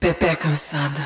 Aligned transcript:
Pepe 0.00 0.34
cansada. 0.34 1.02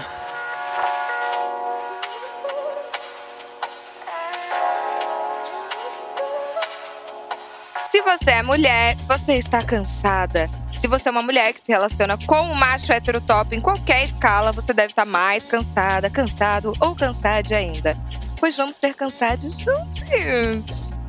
Se 7.82 8.00
você 8.02 8.30
é 8.30 8.42
mulher, 8.44 8.94
você 9.08 9.32
está 9.32 9.60
cansada. 9.64 10.48
Se 10.70 10.86
você 10.86 11.08
é 11.08 11.10
uma 11.10 11.22
mulher 11.22 11.52
que 11.52 11.60
se 11.60 11.72
relaciona 11.72 12.16
com 12.24 12.40
um 12.40 12.54
macho 12.54 12.92
heterotop 12.92 13.56
em 13.56 13.60
qualquer 13.60 14.04
escala, 14.04 14.52
você 14.52 14.72
deve 14.72 14.92
estar 14.92 15.04
mais 15.04 15.44
cansada, 15.44 16.08
cansado 16.08 16.72
ou 16.78 16.94
cansade 16.94 17.52
ainda. 17.52 17.98
Pois 18.38 18.56
vamos 18.56 18.76
ser 18.76 18.94
cansados 18.94 19.58
juntos. 19.58 21.00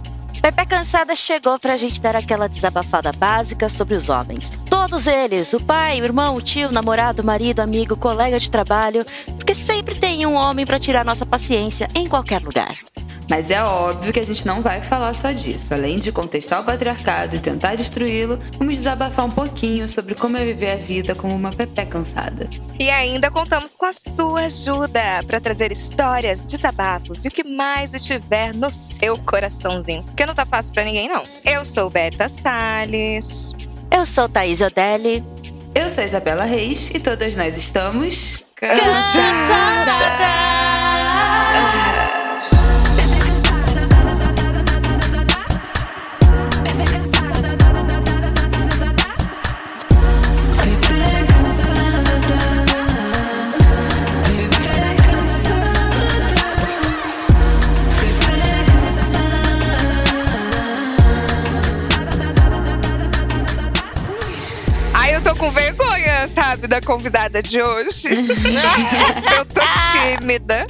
Pepe 0.42 0.66
Cansada 0.66 1.16
chegou 1.16 1.58
pra 1.60 1.78
gente 1.78 2.02
dar 2.02 2.16
aquela 2.16 2.48
desabafada 2.48 3.12
básica 3.12 3.70
sobre 3.70 3.96
os 3.96 4.10
homens. 4.10 4.52
Todos 4.88 5.08
eles, 5.08 5.52
o 5.52 5.60
pai, 5.60 6.00
o 6.00 6.04
irmão, 6.04 6.36
o 6.36 6.42
tio, 6.42 6.70
o 6.70 6.72
namorado, 6.72 7.24
o 7.24 7.26
marido, 7.26 7.60
amigo, 7.60 7.98
colega 7.98 8.40
de 8.40 8.52
trabalho, 8.52 9.04
porque 9.36 9.56
sempre 9.56 9.96
tem 9.96 10.28
um 10.28 10.36
homem 10.36 10.64
pra 10.64 10.78
tirar 10.78 11.04
nossa 11.04 11.26
paciência 11.26 11.90
em 11.96 12.08
qualquer 12.08 12.40
lugar. 12.44 12.78
Mas 13.28 13.50
é 13.50 13.64
óbvio 13.64 14.14
que 14.14 14.20
a 14.20 14.24
gente 14.24 14.46
não 14.46 14.62
vai 14.62 14.84
falar 14.84 15.16
só 15.16 15.32
disso. 15.32 15.74
Além 15.74 15.98
de 15.98 16.12
contestar 16.12 16.62
o 16.62 16.64
patriarcado 16.64 17.36
e 17.36 17.40
tentar 17.40 17.74
destruí-lo, 17.74 18.38
vamos 18.60 18.76
desabafar 18.76 19.26
um 19.26 19.32
pouquinho 19.32 19.90
sobre 19.90 20.14
como 20.14 20.38
é 20.38 20.46
viver 20.46 20.74
a 20.74 20.76
vida 20.76 21.16
como 21.16 21.34
uma 21.34 21.50
Pepe 21.50 21.88
cansada. 21.88 22.48
E 22.80 22.88
ainda 22.92 23.32
contamos 23.32 23.76
com 23.76 23.88
a 23.88 23.94
sua 23.94 24.42
ajuda 24.42 25.24
para 25.26 25.42
trazer 25.42 25.72
histórias, 25.72 26.46
desabafos 26.46 27.26
e 27.26 27.30
o 27.30 27.32
que 27.32 27.44
mais 27.44 27.96
estiver 27.96 28.54
no 28.54 28.70
seu 28.70 29.18
coraçãozinho. 29.18 30.04
Porque 30.04 30.28
não 30.28 30.36
tá 30.36 30.46
fácil 30.46 30.72
para 30.72 30.84
ninguém, 30.84 31.10
não. 31.10 31.24
Eu 31.44 31.66
sou 31.66 31.90
Berta 31.90 32.30
Salles. 32.30 33.52
Eu 33.96 34.06
sou 34.06 34.28
Thaís 34.28 34.60
Odelli. 34.60 35.24
Eu 35.74 35.90
sou 35.90 36.04
Isabela 36.04 36.44
Reis 36.44 36.92
e 36.94 37.00
todas 37.00 37.34
nós 37.34 37.56
estamos 37.56 38.44
Pepe 38.60 38.76
sabe, 66.28 66.68
da 66.68 66.82
convidada 66.82 67.42
de 67.42 67.62
hoje. 67.62 68.08
eu 69.38 69.46
tô 69.46 69.62
tímida, 69.92 70.68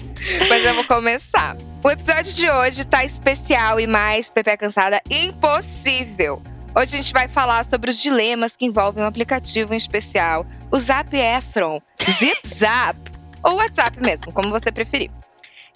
mas 0.49 0.65
eu 0.65 0.73
vou 0.75 0.83
começar. 0.85 1.55
O 1.83 1.89
episódio 1.89 2.33
de 2.33 2.49
hoje 2.49 2.85
tá 2.85 3.03
especial 3.03 3.79
e 3.79 3.87
mais 3.87 4.29
Pepe 4.29 4.57
Cansada 4.57 5.01
impossível. 5.09 6.41
Hoje 6.75 6.93
a 6.93 6.97
gente 6.97 7.13
vai 7.13 7.27
falar 7.27 7.63
sobre 7.63 7.89
os 7.89 7.97
dilemas 7.97 8.55
que 8.55 8.65
envolvem 8.65 9.03
um 9.03 9.07
aplicativo 9.07 9.73
em 9.73 9.77
especial, 9.77 10.45
o 10.71 10.77
Zap 10.77 11.15
Efron, 11.15 11.81
Zip 12.09 12.41
Zap, 12.47 12.99
ou 13.41 13.55
WhatsApp 13.55 13.99
mesmo, 14.01 14.33
como 14.33 14.49
você 14.49 14.71
preferir. 14.71 15.09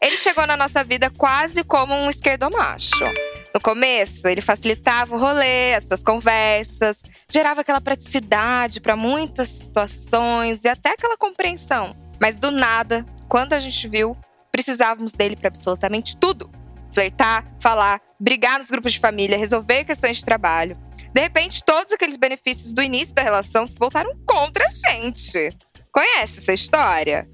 Ele 0.02 0.17
chegou 0.17 0.47
na 0.47 0.57
nossa 0.57 0.83
vida 0.83 1.09
quase 1.09 1.63
como 1.63 1.94
um 1.94 2.09
esquerdomacho. 2.09 3.05
No 3.53 3.59
começo, 3.59 4.28
ele 4.28 4.42
facilitava 4.42 5.16
o 5.16 5.19
rolê, 5.19 5.73
as 5.73 5.86
suas 5.86 6.03
conversas, 6.03 7.02
gerava 7.28 7.61
aquela 7.61 7.81
praticidade 7.81 8.80
para 8.80 8.95
muitas 8.95 9.47
situações 9.47 10.64
e 10.64 10.67
até 10.67 10.91
aquela 10.91 11.17
compreensão. 11.17 11.95
Mas 12.19 12.36
do 12.36 12.52
nada, 12.52 13.06
quando 13.28 13.53
a 13.53 13.59
gente 13.59 13.88
viu, 13.88 14.16
precisávamos 14.52 15.14
dele 15.14 15.36
para 15.36 15.47
absolutamente 15.47 16.16
tudo: 16.17 16.50
flertar, 16.94 17.45
falar, 17.59 18.00
brigar 18.19 18.59
nos 18.59 18.69
grupos 18.69 18.94
de 18.94 19.00
família, 19.00 19.38
resolver 19.38 19.84
questões 19.84 20.18
de 20.18 20.25
trabalho. 20.25 20.78
De 21.12 21.22
repente, 21.22 21.63
todos 21.63 21.91
aqueles 21.91 22.18
benefícios 22.18 22.72
do 22.72 22.84
início 22.84 23.16
da 23.16 23.23
relação 23.23 23.66
se 23.66 23.75
voltaram 23.79 24.12
contra 24.28 24.68
a 24.68 24.69
gente. 24.69 25.50
Conhece 25.91 26.38
essa 26.38 26.53
história? 26.53 27.28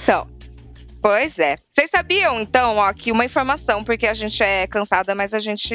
Então, 0.00 0.28
Pois 1.04 1.38
é. 1.38 1.58
Vocês 1.70 1.90
sabiam, 1.90 2.40
então, 2.40 2.78
ó, 2.78 2.90
que 2.94 3.12
uma 3.12 3.26
informação, 3.26 3.84
porque 3.84 4.06
a 4.06 4.14
gente 4.14 4.42
é 4.42 4.66
cansada, 4.66 5.14
mas 5.14 5.34
a 5.34 5.38
gente 5.38 5.74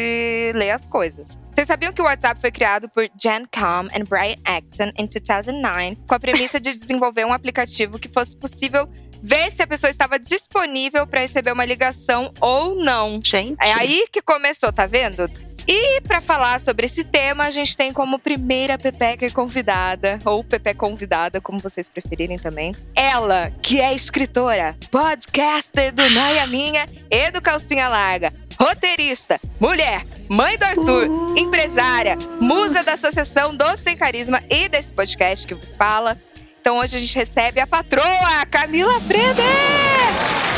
lê 0.56 0.72
as 0.72 0.88
coisas. 0.88 1.40
Vocês 1.54 1.68
sabiam 1.68 1.94
que 1.94 2.02
o 2.02 2.06
WhatsApp 2.06 2.42
foi 2.42 2.52
criado 2.52 2.90
por 2.90 3.08
Jan 3.16 3.46
Calm 3.52 3.88
e 3.96 4.04
Brian 4.04 4.38
Acton 4.44 4.92
em 4.98 5.06
2009, 5.06 6.00
com 6.08 6.16
a 6.16 6.20
premissa 6.20 6.60
de 6.60 6.74
desenvolver 6.74 7.26
um 7.26 7.32
aplicativo 7.32 8.00
que 8.00 8.10
fosse 8.10 8.36
possível 8.36 8.90
ver 9.22 9.52
se 9.52 9.62
a 9.62 9.68
pessoa 9.68 9.92
estava 9.92 10.18
disponível 10.18 11.06
para 11.06 11.20
receber 11.20 11.52
uma 11.52 11.64
ligação 11.64 12.34
ou 12.42 12.74
não. 12.74 13.22
Gente. 13.24 13.56
É 13.62 13.74
aí 13.74 14.08
que 14.12 14.24
começou, 14.24 14.74
tá 14.74 14.88
vendo? 14.88 15.30
E 15.72 16.02
para 16.02 16.20
falar 16.20 16.60
sobre 16.60 16.88
esse 16.88 17.04
tema, 17.04 17.44
a 17.44 17.52
gente 17.52 17.78
tem 17.78 17.94
como 17.94 18.18
primeira 18.18 18.76
Pepeca 18.76 19.30
convidada, 19.30 20.18
ou 20.26 20.44
Pepe 20.44 20.74
convidada, 20.74 21.40
como 21.40 21.60
vocês 21.60 21.88
preferirem 21.88 22.40
também. 22.40 22.74
Ela, 22.96 23.52
que 23.62 23.80
é 23.80 23.94
escritora, 23.94 24.76
podcaster 24.90 25.94
do 25.94 26.10
Noia 26.10 26.48
Minha 26.48 26.88
e 27.12 27.30
do 27.30 27.40
Calcinha 27.40 27.88
Larga, 27.88 28.34
roteirista, 28.60 29.40
mulher, 29.60 30.02
mãe 30.28 30.58
do 30.58 30.64
Arthur, 30.64 31.38
empresária, 31.38 32.18
musa 32.42 32.84
da 32.84 32.94
Associação 32.94 33.56
Doce 33.56 33.84
Sem 33.84 33.96
Carisma 33.96 34.42
e 34.50 34.68
desse 34.68 34.92
podcast 34.92 35.46
que 35.46 35.54
vos 35.54 35.76
fala. 35.76 36.20
Então 36.60 36.80
hoje 36.80 36.98
a 36.98 37.00
gente 37.00 37.16
recebe 37.16 37.60
a 37.60 37.68
patroa, 37.68 38.44
Camila 38.50 39.00
Freder! 39.02 40.49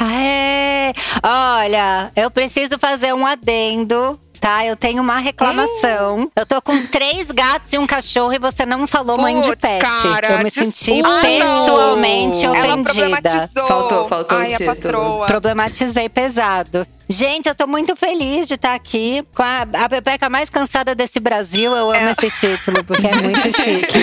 É, 0.00 0.92
olha, 1.22 2.10
eu 2.16 2.30
preciso 2.30 2.78
fazer 2.78 3.12
um 3.14 3.26
adendo. 3.26 4.18
Tá, 4.40 4.66
eu 4.66 4.74
tenho 4.74 5.00
uma 5.00 5.18
reclamação. 5.18 6.28
Eu 6.34 6.44
tô 6.44 6.60
com 6.60 6.84
três 6.88 7.30
gatos 7.30 7.72
e 7.72 7.78
um 7.78 7.86
cachorro 7.86 8.32
e 8.32 8.40
você 8.40 8.66
não 8.66 8.88
falou 8.88 9.16
mãe 9.16 9.40
de 9.40 9.54
pet. 9.54 9.80
cara, 9.80 10.32
eu 10.32 10.38
me 10.42 10.50
senti 10.50 10.94
desculpa. 10.94 11.20
pessoalmente 11.20 12.44
ofendida. 12.48 12.82
problematizou. 12.82 13.66
Faltou- 13.66 14.08
faltou 14.08 14.38
o 14.38 14.40
Ai, 14.40 14.46
a 14.52 14.56
título. 14.58 14.74
patroa. 14.74 15.26
Problematizei 15.28 16.08
pesado. 16.08 16.84
Gente, 17.12 17.46
eu 17.46 17.54
tô 17.54 17.66
muito 17.66 17.94
feliz 17.94 18.48
de 18.48 18.54
estar 18.54 18.72
aqui 18.72 19.22
com 19.34 19.42
a, 19.42 19.84
a 19.84 19.88
Pepeca 19.88 20.30
mais 20.30 20.48
cansada 20.48 20.94
desse 20.94 21.20
Brasil. 21.20 21.76
Eu 21.76 21.90
amo 21.90 22.08
esse 22.08 22.30
título, 22.30 22.82
porque 22.84 23.06
é 23.06 23.14
muito 23.16 23.52
chique. 23.52 23.98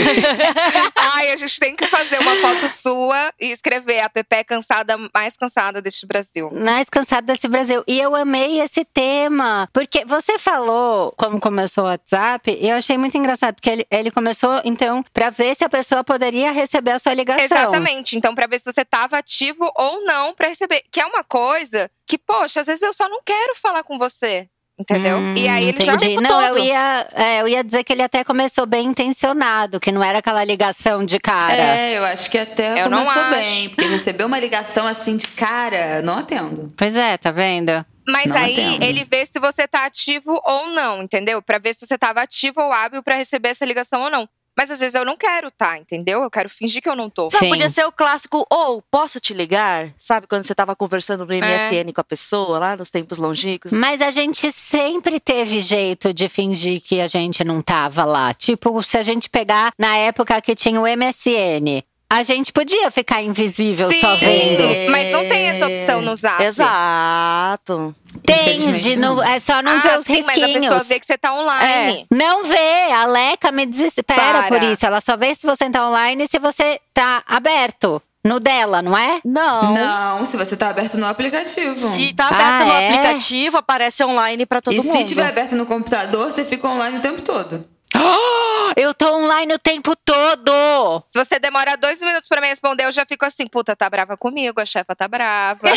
Ai, 0.95 1.31
a 1.31 1.35
gente 1.35 1.59
tem 1.59 1.75
que 1.75 1.87
fazer 1.87 2.19
uma 2.19 2.35
foto 2.35 2.69
sua 2.69 3.33
e 3.39 3.47
escrever 3.47 4.01
a 4.01 4.09
Pepe 4.11 4.43
cansada, 4.43 4.95
mais 5.11 5.35
cansada 5.35 5.81
deste 5.81 6.05
Brasil. 6.05 6.51
mais 6.51 6.87
cansada 6.87 7.23
desse 7.23 7.47
Brasil. 7.47 7.83
E 7.87 7.99
eu 7.99 8.15
amei 8.15 8.61
esse 8.61 8.85
tema. 8.85 9.67
Porque 9.73 10.05
você 10.05 10.37
falou 10.37 11.11
como 11.17 11.39
começou 11.39 11.85
o 11.85 11.87
WhatsApp, 11.87 12.59
e 12.61 12.69
eu 12.69 12.75
achei 12.75 12.95
muito 12.95 13.17
engraçado. 13.17 13.55
Porque 13.55 13.71
ele, 13.71 13.87
ele 13.89 14.11
começou, 14.11 14.61
então, 14.63 15.03
pra 15.11 15.31
ver 15.31 15.55
se 15.55 15.65
a 15.65 15.69
pessoa 15.69 16.03
poderia 16.03 16.51
receber 16.51 16.91
a 16.91 16.99
sua 16.99 17.15
ligação. 17.15 17.43
Exatamente. 17.43 18.15
Então, 18.15 18.35
pra 18.35 18.45
ver 18.45 18.59
se 18.59 18.71
você 18.71 18.85
tava 18.85 19.17
ativo 19.17 19.67
ou 19.75 20.05
não 20.05 20.35
pra 20.35 20.47
receber. 20.47 20.83
Que 20.91 21.01
é 21.01 21.05
uma 21.07 21.23
coisa 21.23 21.89
que, 22.09 22.17
poxa, 22.17 22.61
às 22.61 22.67
vezes 22.67 22.81
eu 22.81 22.91
só 22.91 23.07
não 23.07 23.21
quero 23.23 23.55
falar 23.55 23.83
com 23.83 23.99
você. 23.99 24.49
Entendeu? 24.79 25.17
Hum, 25.17 25.35
e 25.35 25.45
aí 25.47 25.67
ele 25.67 25.85
já. 25.85 25.93
entendi. 25.93 26.15
tempo 26.15 26.21
Não, 26.21 26.41
eu 26.41 26.57
ia, 26.57 27.07
é, 27.13 27.41
eu 27.41 27.47
ia 27.49 27.61
dizer 27.61 27.83
que 27.83 27.91
ele 27.91 28.01
até 28.01 28.23
começou 28.23 28.65
bem 28.65 28.87
intencionado, 28.87 29.77
que 29.77 29.91
não 29.91 30.01
era 30.01 30.19
aquela 30.19 30.41
ligação 30.43 31.03
de 31.03 31.19
cara. 31.19 31.53
É, 31.53 31.97
eu 31.97 32.05
acho 32.05 32.31
que 32.31 32.37
até 32.37 32.81
Eu 32.81 32.89
não 32.89 33.03
começou 33.05 33.29
bem. 33.29 33.69
Porque 33.69 33.85
receber 33.85 34.23
uma 34.23 34.39
ligação 34.39 34.87
assim 34.87 35.17
de 35.17 35.27
cara, 35.27 36.01
não 36.01 36.19
atendo. 36.19 36.73
Pois 36.77 36.95
é, 36.95 37.17
tá 37.17 37.29
vendo? 37.29 37.85
Mas 38.07 38.27
Não 38.27 38.37
aí 38.37 38.53
atendo. 38.53 38.85
ele 38.85 39.03
vê 39.03 39.25
se 39.25 39.37
você 39.39 39.67
tá 39.67 39.85
ativo 39.85 40.41
ou 40.43 40.67
não, 40.69 41.03
entendeu? 41.03 41.41
Pra 41.41 41.59
ver 41.59 41.75
se 41.75 41.85
você 41.85 41.97
tava 41.97 42.21
ativo 42.21 42.61
ou 42.61 42.71
hábil 42.71 43.03
pra 43.03 43.15
receber 43.15 43.49
essa 43.49 43.65
ligação 43.65 44.01
ou 44.03 44.09
não. 44.09 44.27
Mas 44.59 44.69
às 44.71 44.79
vezes 44.79 44.93
eu 44.93 45.05
não 45.05 45.15
quero 45.15 45.49
tá, 45.49 45.77
entendeu? 45.77 46.21
Eu 46.21 46.29
quero 46.29 46.49
fingir 46.49 46.81
que 46.81 46.89
eu 46.89 46.95
não 46.95 47.09
tô. 47.09 47.29
Não, 47.31 47.39
Sim. 47.39 47.47
podia 47.47 47.69
ser 47.69 47.85
o 47.85 47.93
clássico, 47.93 48.45
ou 48.49 48.81
posso 48.91 49.17
te 49.17 49.33
ligar? 49.33 49.93
Sabe 49.97 50.27
quando 50.27 50.43
você 50.43 50.53
tava 50.53 50.75
conversando 50.75 51.23
É. 51.23 51.39
no 51.39 51.45
MSN 51.47 51.93
com 51.93 52.01
a 52.01 52.03
pessoa, 52.03 52.59
lá 52.59 52.75
nos 52.75 52.89
tempos 52.91 53.19
longínquos? 53.19 53.71
Mas 53.71 54.01
a 54.01 54.11
gente 54.11 54.51
sempre 54.51 55.17
teve 55.17 55.61
jeito 55.61 56.13
de 56.13 56.27
fingir 56.27 56.81
que 56.81 56.99
a 56.99 57.07
gente 57.07 57.41
não 57.45 57.61
tava 57.61 58.03
lá. 58.03 58.33
Tipo, 58.33 58.83
se 58.83 58.97
a 58.97 59.01
gente 59.01 59.29
pegar 59.29 59.71
na 59.79 59.95
época 59.95 60.41
que 60.41 60.53
tinha 60.53 60.81
o 60.81 60.83
MSN, 60.85 61.81
a 62.11 62.23
gente 62.23 62.51
podia 62.51 62.89
ficar 62.89 63.21
invisível 63.21 63.91
só 63.93 64.17
Sim. 64.17 64.25
vendo. 64.25 64.89
Mas 64.91 65.11
não 65.11 65.29
tem 65.29 65.45
essa 65.45 65.67
opção 65.67 66.01
no 66.01 66.15
Zap. 66.15 66.41
Exato. 66.43 67.95
Tem, 68.25 68.71
de 68.71 68.93
é 69.27 69.39
só 69.39 69.61
não 69.61 69.71
ah, 69.71 69.79
ver 69.79 69.99
os 69.99 70.05
sim, 70.05 70.23
mas 70.23 70.29
a 70.29 70.33
pessoa 70.33 70.47
risquinhos. 70.47 70.87
vê 70.87 70.99
que 70.99 71.05
você 71.05 71.17
tá 71.17 71.33
online. 71.35 72.07
Não 72.11 72.43
vê, 72.43 72.91
a 72.91 73.05
Leca 73.05 73.51
me 73.51 73.65
desespera 73.67 74.43
Para. 74.43 74.47
por 74.47 74.63
isso. 74.63 74.85
Ela 74.85 74.99
só 74.99 75.15
vê 75.15 75.35
se 75.35 75.45
você 75.45 75.69
tá 75.69 75.87
online 75.87 76.23
e 76.23 76.27
se 76.27 76.39
você 76.39 76.79
tá 76.93 77.21
aberto. 77.27 78.01
No 78.21 78.37
dela, 78.37 78.81
não 78.81 78.97
é? 78.97 79.21
Não. 79.23 79.73
Não, 79.73 80.25
se 80.25 80.35
você 80.35 80.57
tá 80.57 80.69
aberto 80.69 80.95
no 80.97 81.05
aplicativo. 81.07 81.77
Se 81.79 82.13
tá 82.13 82.27
aberto 82.27 82.43
Ah, 82.49 82.65
no 82.65 82.71
é? 82.73 82.89
aplicativo, 82.89 83.57
aparece 83.57 84.03
online 84.03 84.45
pra 84.45 84.61
todo 84.61 84.73
e 84.73 84.81
mundo. 84.81 84.97
se 84.97 85.05
tiver 85.05 85.25
aberto 85.25 85.55
no 85.55 85.65
computador, 85.65 86.29
você 86.29 86.43
fica 86.43 86.67
online 86.67 86.97
o 86.97 87.01
tempo 87.01 87.21
todo. 87.21 87.63
Eu 88.75 88.93
tô 88.93 89.17
online 89.17 89.53
o 89.53 89.59
tempo 89.59 89.93
todo. 90.05 91.03
Se 91.07 91.23
você 91.23 91.39
demora 91.39 91.75
dois 91.77 91.99
minutos 92.01 92.27
pra 92.29 92.41
me 92.41 92.47
responder, 92.47 92.85
eu 92.85 92.91
já 92.91 93.05
fico 93.05 93.25
assim, 93.25 93.47
puta, 93.47 93.75
tá 93.75 93.89
brava 93.89 94.15
comigo, 94.17 94.59
a 94.61 94.65
chefa 94.65 94.95
tá 94.95 95.07
brava. 95.07 95.61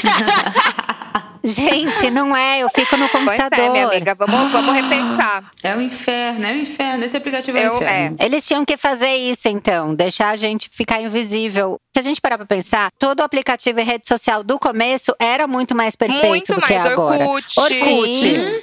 Gente, 1.44 2.08
não 2.08 2.36
é. 2.36 2.60
Eu 2.60 2.68
fico 2.70 2.96
no 2.96 3.08
pois 3.08 3.24
computador. 3.24 3.58
é, 3.58 3.68
minha 3.70 3.86
amiga, 3.88 4.14
vamos, 4.14 4.52
vamos 4.52 4.72
repensar. 4.74 5.50
É 5.60 5.74
o 5.74 5.80
inferno, 5.80 6.46
é 6.46 6.52
o 6.52 6.56
inferno. 6.58 7.04
Esse 7.04 7.16
aplicativo 7.16 7.58
é 7.58 7.66
Eu- 7.66 7.72
o 7.72 7.76
inferno. 7.82 8.16
Eles 8.20 8.46
tinham 8.46 8.64
que 8.64 8.76
fazer 8.76 9.12
isso, 9.16 9.48
então, 9.48 9.92
deixar 9.92 10.28
a 10.28 10.36
gente 10.36 10.68
ficar 10.70 11.02
invisível. 11.02 11.80
Se 11.92 11.98
a 11.98 12.02
gente 12.02 12.20
parar 12.20 12.38
pra 12.38 12.46
pensar, 12.46 12.90
todo 12.96 13.20
o 13.20 13.22
aplicativo 13.24 13.80
e 13.80 13.82
rede 13.82 14.06
social 14.06 14.44
do 14.44 14.56
começo 14.56 15.12
era 15.18 15.48
muito 15.48 15.74
mais 15.74 15.96
perfeito 15.96 16.26
Muito 16.28 16.54
do 16.54 16.62
que 16.62 16.72
mais 16.74 16.86
é 16.86 16.92
agora. 16.92 17.24
Orkut. 17.26 17.58
Orkut. 17.58 18.62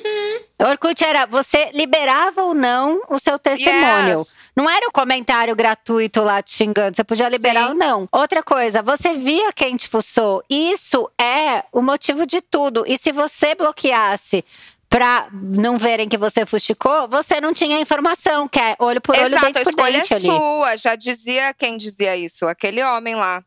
Orkut 0.60 1.04
era 1.04 1.26
você 1.26 1.72
liberava 1.74 2.44
ou 2.44 2.54
não 2.54 3.02
o 3.10 3.18
seu 3.18 3.40
testemunho. 3.40 4.20
Yes. 4.20 4.36
Não 4.56 4.70
era 4.70 4.88
o 4.88 4.92
comentário 4.92 5.56
gratuito 5.56 6.22
lá 6.22 6.42
te 6.42 6.52
xingando, 6.52 6.98
você 6.98 7.04
podia 7.04 7.30
liberar 7.30 7.68
Sim. 7.68 7.70
ou 7.70 7.76
não. 7.76 8.10
Outra 8.12 8.44
coisa, 8.44 8.82
você 8.82 9.14
via 9.14 9.54
quem 9.54 9.78
te 9.78 9.88
fuçou. 9.88 10.44
Isso 10.50 11.10
é 11.20 11.64
o 11.72 11.82
motivo 11.82 12.26
de 12.26 12.42
tudo. 12.42 12.84
E 12.86 12.98
se 12.98 13.14
você 13.14 13.56
bloqueasse 13.56 14.44
pra 14.90 15.28
não 15.32 15.78
verem 15.78 16.10
que 16.10 16.18
você 16.18 16.46
fuxicou, 16.46 17.08
você 17.08 17.40
não 17.40 17.54
tinha 17.54 17.80
informação, 17.80 18.48
que 18.48 18.60
é 18.60 18.76
olho 18.80 19.00
por 19.00 19.16
olho, 19.16 19.28
Exato, 19.28 19.46
dente 19.46 19.60
a 19.60 19.64
por 19.64 19.70
escolha 19.70 20.00
dente 20.00 20.14
é 20.14 20.16
ali. 20.18 20.28
sua. 20.28 20.76
Já 20.76 20.96
dizia 20.96 21.54
quem 21.54 21.78
dizia 21.78 22.18
isso? 22.18 22.46
Aquele 22.48 22.84
homem 22.84 23.16
lá. 23.16 23.42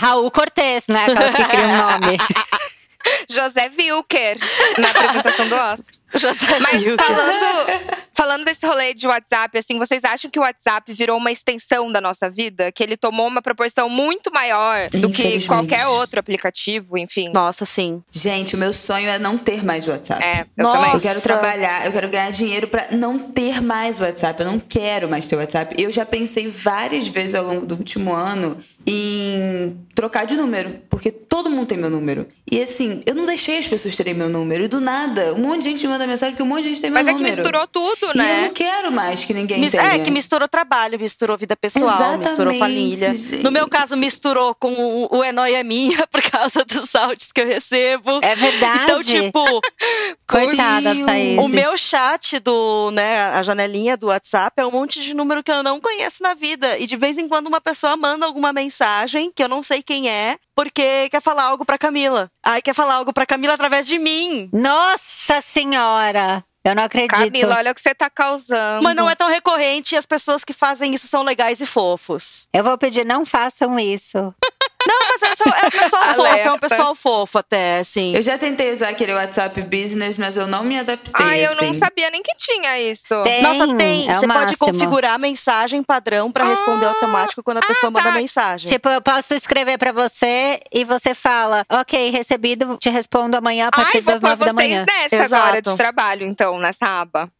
Raul 0.00 0.30
Cortez, 0.30 0.86
né? 0.86 1.02
Aquelas 1.02 1.34
que 1.34 1.44
criam 1.44 1.76
nome. 1.76 2.16
José 3.28 3.70
Wilker, 3.78 4.38
na 4.78 4.88
apresentação 4.90 5.48
do 5.48 5.54
Oscar. 5.54 5.94
José 6.18 6.58
Mas 6.60 6.82
Wilker. 6.82 7.04
falando, 7.04 7.80
falando 8.12 8.44
desse 8.44 8.66
rolê 8.66 8.94
de 8.94 9.06
WhatsApp, 9.06 9.58
assim, 9.58 9.78
vocês 9.78 10.04
acham 10.04 10.30
que 10.30 10.38
o 10.38 10.42
WhatsApp 10.42 10.92
virou 10.92 11.16
uma 11.18 11.30
extensão 11.30 11.90
da 11.90 12.00
nossa 12.00 12.30
vida? 12.30 12.70
Que 12.72 12.82
ele 12.82 12.96
tomou 12.96 13.26
uma 13.26 13.42
proporção 13.42 13.88
muito 13.88 14.32
maior 14.32 14.88
do 14.90 15.10
que 15.10 15.46
qualquer 15.46 15.86
outro 15.86 16.20
aplicativo, 16.20 16.96
enfim? 16.96 17.30
Nossa, 17.34 17.64
sim. 17.64 18.02
Gente, 18.10 18.54
o 18.54 18.58
meu 18.58 18.72
sonho 18.72 19.08
é 19.08 19.18
não 19.18 19.36
ter 19.36 19.64
mais 19.64 19.86
WhatsApp. 19.86 20.22
É, 20.22 20.46
eu 20.56 20.64
Nossa. 20.64 20.76
também. 20.78 20.94
Eu 20.94 21.00
quero 21.00 21.20
trabalhar, 21.20 21.86
eu 21.86 21.92
quero 21.92 22.08
ganhar 22.08 22.30
dinheiro 22.30 22.68
pra 22.68 22.88
não 22.92 23.18
ter 23.18 23.60
mais 23.60 23.98
WhatsApp. 23.98 24.42
Eu 24.42 24.50
não 24.50 24.60
quero 24.60 25.08
mais 25.08 25.26
ter 25.26 25.36
WhatsApp. 25.36 25.74
Eu 25.78 25.90
já 25.90 26.06
pensei 26.06 26.48
várias 26.48 27.08
vezes 27.08 27.34
ao 27.34 27.44
longo 27.44 27.66
do 27.66 27.74
último 27.76 28.12
ano 28.12 28.56
em 28.86 29.78
trocar 29.94 30.26
de 30.26 30.36
número, 30.36 30.80
porque 30.90 31.10
todo 31.10 31.48
mundo 31.48 31.66
tem 31.66 31.78
meu 31.78 31.88
número. 31.88 32.26
E 32.50 32.62
assim, 32.62 33.02
eu 33.06 33.14
não 33.14 33.24
deixei 33.24 33.58
as 33.58 33.66
pessoas 33.66 33.96
terem 33.96 34.14
meu 34.14 34.28
número. 34.28 34.64
E 34.64 34.68
do 34.68 34.80
nada, 34.80 35.32
um 35.34 35.38
monte 35.38 35.62
de 35.62 35.70
gente 35.70 35.86
me 35.86 35.94
manda 36.04 36.12
mensagem 36.12 36.34
que 36.36 36.42
um 36.42 36.46
monte 36.46 36.62
de 36.64 36.68
gente 36.70 36.80
tem 36.80 36.90
meu 36.90 37.02
Mas 37.02 37.08
é 37.08 37.12
que 37.16 37.22
número. 37.22 37.36
misturou 37.42 37.66
tudo, 37.66 38.06
E 38.06 38.08
eu 38.10 38.14
né? 38.14 38.42
não 38.46 38.54
quero 38.54 38.92
mais 38.92 39.24
que 39.24 39.34
ninguém 39.34 39.60
Mis- 39.60 39.72
tenha. 39.72 39.94
É, 39.94 39.98
que 39.98 40.10
misturou 40.10 40.46
trabalho, 40.48 40.98
misturou 40.98 41.36
vida 41.36 41.56
pessoal, 41.56 41.84
Exatamente, 41.94 42.28
misturou 42.28 42.54
família. 42.58 43.14
gente. 43.14 43.42
No 43.42 43.50
meu 43.50 43.68
caso, 43.68 43.96
misturou 43.96 44.54
com 44.54 44.72
o, 44.72 45.18
o 45.18 45.24
Enóia 45.24 45.62
Minha, 45.64 46.06
por 46.08 46.22
causa 46.22 46.64
dos 46.64 46.94
áudios 46.94 47.32
que 47.32 47.40
eu 47.40 47.46
recebo. 47.46 48.20
É 48.22 48.34
verdade. 48.34 48.84
Então, 48.84 48.98
tipo, 49.02 49.44
Coitada. 50.26 50.94
Thaís. 51.06 51.38
o 51.44 51.48
meu 51.48 51.76
chat 51.76 52.38
do, 52.38 52.90
né, 52.92 53.18
a 53.30 53.42
janelinha 53.42 53.96
do 53.96 54.06
WhatsApp 54.08 54.60
é 54.60 54.66
um 54.66 54.70
monte 54.70 55.02
de 55.02 55.14
número 55.14 55.42
que 55.42 55.50
eu 55.50 55.62
não 55.62 55.80
conheço 55.80 56.22
na 56.22 56.34
vida. 56.34 56.78
E 56.78 56.86
de 56.86 56.96
vez 56.96 57.18
em 57.18 57.28
quando 57.28 57.46
uma 57.46 57.60
pessoa 57.60 57.96
manda 57.96 58.24
alguma 58.26 58.52
mensagem 58.52 59.30
que 59.34 59.42
eu 59.42 59.48
não 59.48 59.62
sei 59.62 59.82
quem 59.82 60.08
é, 60.08 60.36
porque 60.54 61.08
quer 61.10 61.20
falar 61.20 61.44
algo 61.44 61.64
pra 61.64 61.78
Camila. 61.78 62.30
Aí 62.42 62.62
quer 62.62 62.74
falar 62.74 62.94
algo 62.94 63.12
pra 63.12 63.26
Camila 63.26 63.54
através 63.54 63.86
de 63.86 63.98
mim. 63.98 64.48
Nossa 64.52 65.40
Senhora! 65.40 66.44
Eu 66.64 66.74
não 66.74 66.84
acredito. 66.84 67.10
Camila, 67.14 67.56
olha 67.56 67.72
o 67.72 67.74
que 67.74 67.80
você 67.82 67.94
tá 67.94 68.08
causando. 68.08 68.82
Mas 68.82 68.96
não 68.96 69.08
é 69.08 69.14
tão 69.14 69.28
recorrente 69.28 69.94
e 69.94 69.98
as 69.98 70.06
pessoas 70.06 70.42
que 70.44 70.54
fazem 70.54 70.94
isso 70.94 71.06
são 71.06 71.22
legais 71.22 71.60
e 71.60 71.66
fofos. 71.66 72.48
Eu 72.54 72.64
vou 72.64 72.78
pedir, 72.78 73.04
não 73.04 73.26
façam 73.26 73.78
isso. 73.78 74.34
Não, 74.88 74.98
mas 75.08 75.22
é, 75.22 75.36
só- 75.36 75.44
é 75.50 75.66
um 75.66 75.70
pessoal 75.70 76.14
fofo, 76.14 76.26
é 76.36 76.52
um 76.52 76.58
pessoal 76.58 76.94
fofo 76.94 77.38
até, 77.38 77.78
assim. 77.78 78.14
Eu 78.14 78.22
já 78.22 78.36
tentei 78.38 78.72
usar 78.72 78.88
aquele 78.90 79.12
WhatsApp 79.14 79.60
Business, 79.62 80.18
mas 80.18 80.36
eu 80.36 80.46
não 80.46 80.64
me 80.64 80.78
adaptei. 80.78 81.12
Ai, 81.14 81.44
eu 81.46 81.52
assim. 81.52 81.66
não 81.66 81.74
sabia 81.74 82.10
nem 82.10 82.22
que 82.22 82.34
tinha 82.36 82.78
isso. 82.80 83.22
Tem, 83.22 83.42
Nossa, 83.42 83.76
tem. 83.76 84.08
é 84.10 84.14
Você 84.14 84.26
pode 84.26 84.56
configurar 84.56 85.14
a 85.14 85.18
mensagem 85.18 85.82
padrão 85.82 86.30
pra 86.30 86.44
responder 86.44 86.86
automático 86.86 87.42
quando 87.42 87.58
a 87.58 87.62
pessoa 87.62 87.90
manda 87.90 88.10
tá. 88.10 88.14
mensagem. 88.14 88.68
Tipo, 88.68 88.88
eu 88.88 89.00
posso 89.00 89.34
escrever 89.34 89.78
pra 89.78 89.92
você 89.92 90.60
e 90.72 90.84
você 90.84 91.14
fala, 91.14 91.64
ok, 91.70 92.10
recebido, 92.10 92.76
te 92.78 92.88
respondo 92.90 93.36
amanhã 93.36 93.68
a 93.68 93.70
partir 93.70 93.98
Ai, 93.98 94.02
vou 94.02 94.12
das 94.12 94.20
nove 94.20 94.44
da 94.44 94.52
vocês 94.52 94.54
manhã. 94.54 94.84
nessa 94.86 95.16
Exato. 95.16 95.34
agora 95.42 95.62
de 95.62 95.76
trabalho, 95.76 96.26
então, 96.26 96.58
nessa 96.58 96.86
aba. 97.00 97.30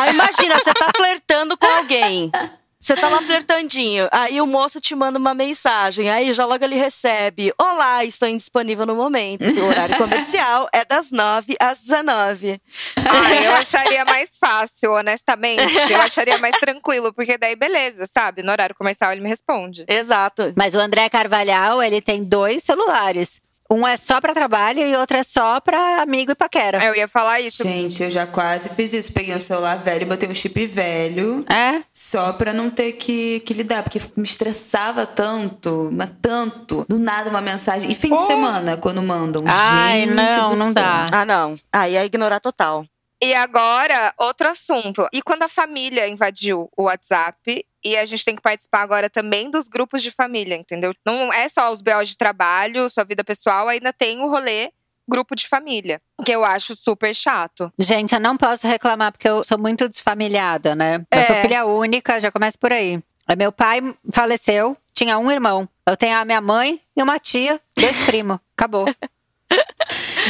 Aí 0.00 0.10
imagina, 0.12 0.54
você 0.58 0.72
tá 0.74 0.90
flertando 0.96 1.56
com 1.56 1.66
alguém. 1.66 2.30
Você 2.80 2.94
tá 2.94 3.08
lá 3.08 3.20
flertandinho, 3.22 4.08
aí 4.12 4.40
o 4.40 4.46
moço 4.46 4.80
te 4.80 4.94
manda 4.94 5.18
uma 5.18 5.34
mensagem, 5.34 6.08
aí 6.08 6.32
já 6.32 6.46
logo 6.46 6.64
ele 6.64 6.76
recebe: 6.76 7.52
Olá, 7.60 8.04
estou 8.04 8.28
indisponível 8.28 8.86
no 8.86 8.94
momento. 8.94 9.42
O 9.44 9.64
horário 9.66 9.96
comercial 9.98 10.68
é 10.72 10.84
das 10.84 11.10
9 11.10 11.56
às 11.58 11.80
19. 11.80 12.60
Ai, 12.96 13.46
eu 13.46 13.52
acharia 13.54 14.04
mais 14.04 14.30
fácil, 14.40 14.92
honestamente. 14.92 15.74
Eu 15.90 16.00
acharia 16.00 16.38
mais 16.38 16.56
tranquilo, 16.60 17.12
porque 17.12 17.36
daí 17.36 17.56
beleza, 17.56 18.06
sabe? 18.06 18.44
No 18.44 18.52
horário 18.52 18.76
comercial 18.76 19.10
ele 19.10 19.22
me 19.22 19.28
responde. 19.28 19.84
Exato. 19.88 20.52
Mas 20.56 20.76
o 20.76 20.78
André 20.78 21.08
Carvalhal, 21.08 21.82
ele 21.82 22.00
tem 22.00 22.22
dois 22.22 22.62
celulares. 22.62 23.40
Um 23.70 23.86
é 23.86 23.98
só 23.98 24.18
pra 24.18 24.32
trabalho 24.32 24.80
e 24.80 24.96
outro 24.96 25.18
é 25.18 25.22
só 25.22 25.60
pra 25.60 26.00
amigo 26.00 26.32
e 26.32 26.34
paquera. 26.34 26.82
Eu 26.82 26.94
ia 26.94 27.06
falar 27.06 27.40
isso. 27.40 27.62
Gente, 27.62 28.02
eu 28.02 28.10
já 28.10 28.26
quase 28.26 28.70
fiz 28.70 28.94
isso. 28.94 29.12
Peguei 29.12 29.36
um 29.36 29.40
celular 29.40 29.76
velho, 29.78 30.06
botei 30.06 30.26
um 30.26 30.34
chip 30.34 30.64
velho. 30.64 31.44
É? 31.50 31.82
Só 31.92 32.32
pra 32.32 32.54
não 32.54 32.70
ter 32.70 32.92
que, 32.92 33.40
que 33.40 33.52
lidar, 33.52 33.82
porque 33.82 34.00
me 34.16 34.24
estressava 34.24 35.04
tanto, 35.04 35.90
mas 35.92 36.08
tanto. 36.22 36.86
Do 36.88 36.98
nada 36.98 37.28
uma 37.28 37.42
mensagem. 37.42 37.90
E 37.90 37.94
fim 37.94 38.14
de 38.14 38.22
semana, 38.22 38.78
quando 38.78 39.02
mandam. 39.02 39.42
Ai, 39.46 40.06
Gente 40.06 40.14
não, 40.14 40.56
não 40.56 40.72
céu. 40.72 40.74
dá. 40.74 41.06
Ah, 41.12 41.24
não. 41.26 41.58
Aí 41.70 41.94
é 41.94 42.04
ignorar 42.06 42.40
total. 42.40 42.86
E 43.20 43.34
agora, 43.34 44.14
outro 44.16 44.48
assunto. 44.48 45.06
E 45.12 45.20
quando 45.20 45.42
a 45.42 45.48
família 45.48 46.08
invadiu 46.08 46.70
o 46.74 46.84
WhatsApp 46.84 47.66
e 47.88 47.96
a 47.96 48.04
gente 48.04 48.24
tem 48.24 48.34
que 48.36 48.42
participar 48.42 48.82
agora 48.82 49.08
também 49.10 49.50
dos 49.50 49.68
grupos 49.68 50.02
de 50.02 50.10
família, 50.10 50.54
entendeu? 50.56 50.94
Não 51.06 51.32
é 51.32 51.48
só 51.48 51.72
os 51.72 51.80
BO 51.82 52.04
de 52.04 52.16
trabalho, 52.16 52.88
sua 52.90 53.04
vida 53.04 53.22
pessoal, 53.24 53.68
ainda 53.68 53.92
tem 53.92 54.20
o 54.22 54.28
rolê 54.30 54.70
grupo 55.10 55.34
de 55.34 55.48
família, 55.48 56.02
que 56.24 56.30
eu 56.32 56.44
acho 56.44 56.76
super 56.76 57.14
chato. 57.14 57.72
Gente, 57.78 58.12
eu 58.14 58.20
não 58.20 58.36
posso 58.36 58.66
reclamar 58.68 59.10
porque 59.10 59.26
eu 59.28 59.42
sou 59.42 59.58
muito 59.58 59.88
desfamiliada, 59.88 60.74
né? 60.74 60.96
Eu 61.10 61.18
É. 61.18 61.22
sou 61.22 61.36
filha 61.36 61.64
única, 61.64 62.20
já 62.20 62.30
começa 62.30 62.58
por 62.58 62.72
aí. 62.72 63.02
Aí 63.26 63.34
Meu 63.36 63.50
pai 63.50 63.80
faleceu, 64.12 64.76
tinha 64.92 65.18
um 65.18 65.30
irmão. 65.30 65.66
Eu 65.86 65.96
tenho 65.96 66.14
a 66.16 66.24
minha 66.26 66.40
mãe 66.42 66.80
e 66.94 67.02
uma 67.02 67.18
tia, 67.18 67.58
dois 67.74 67.96
primos. 68.04 68.38
Acabou. 68.54 68.84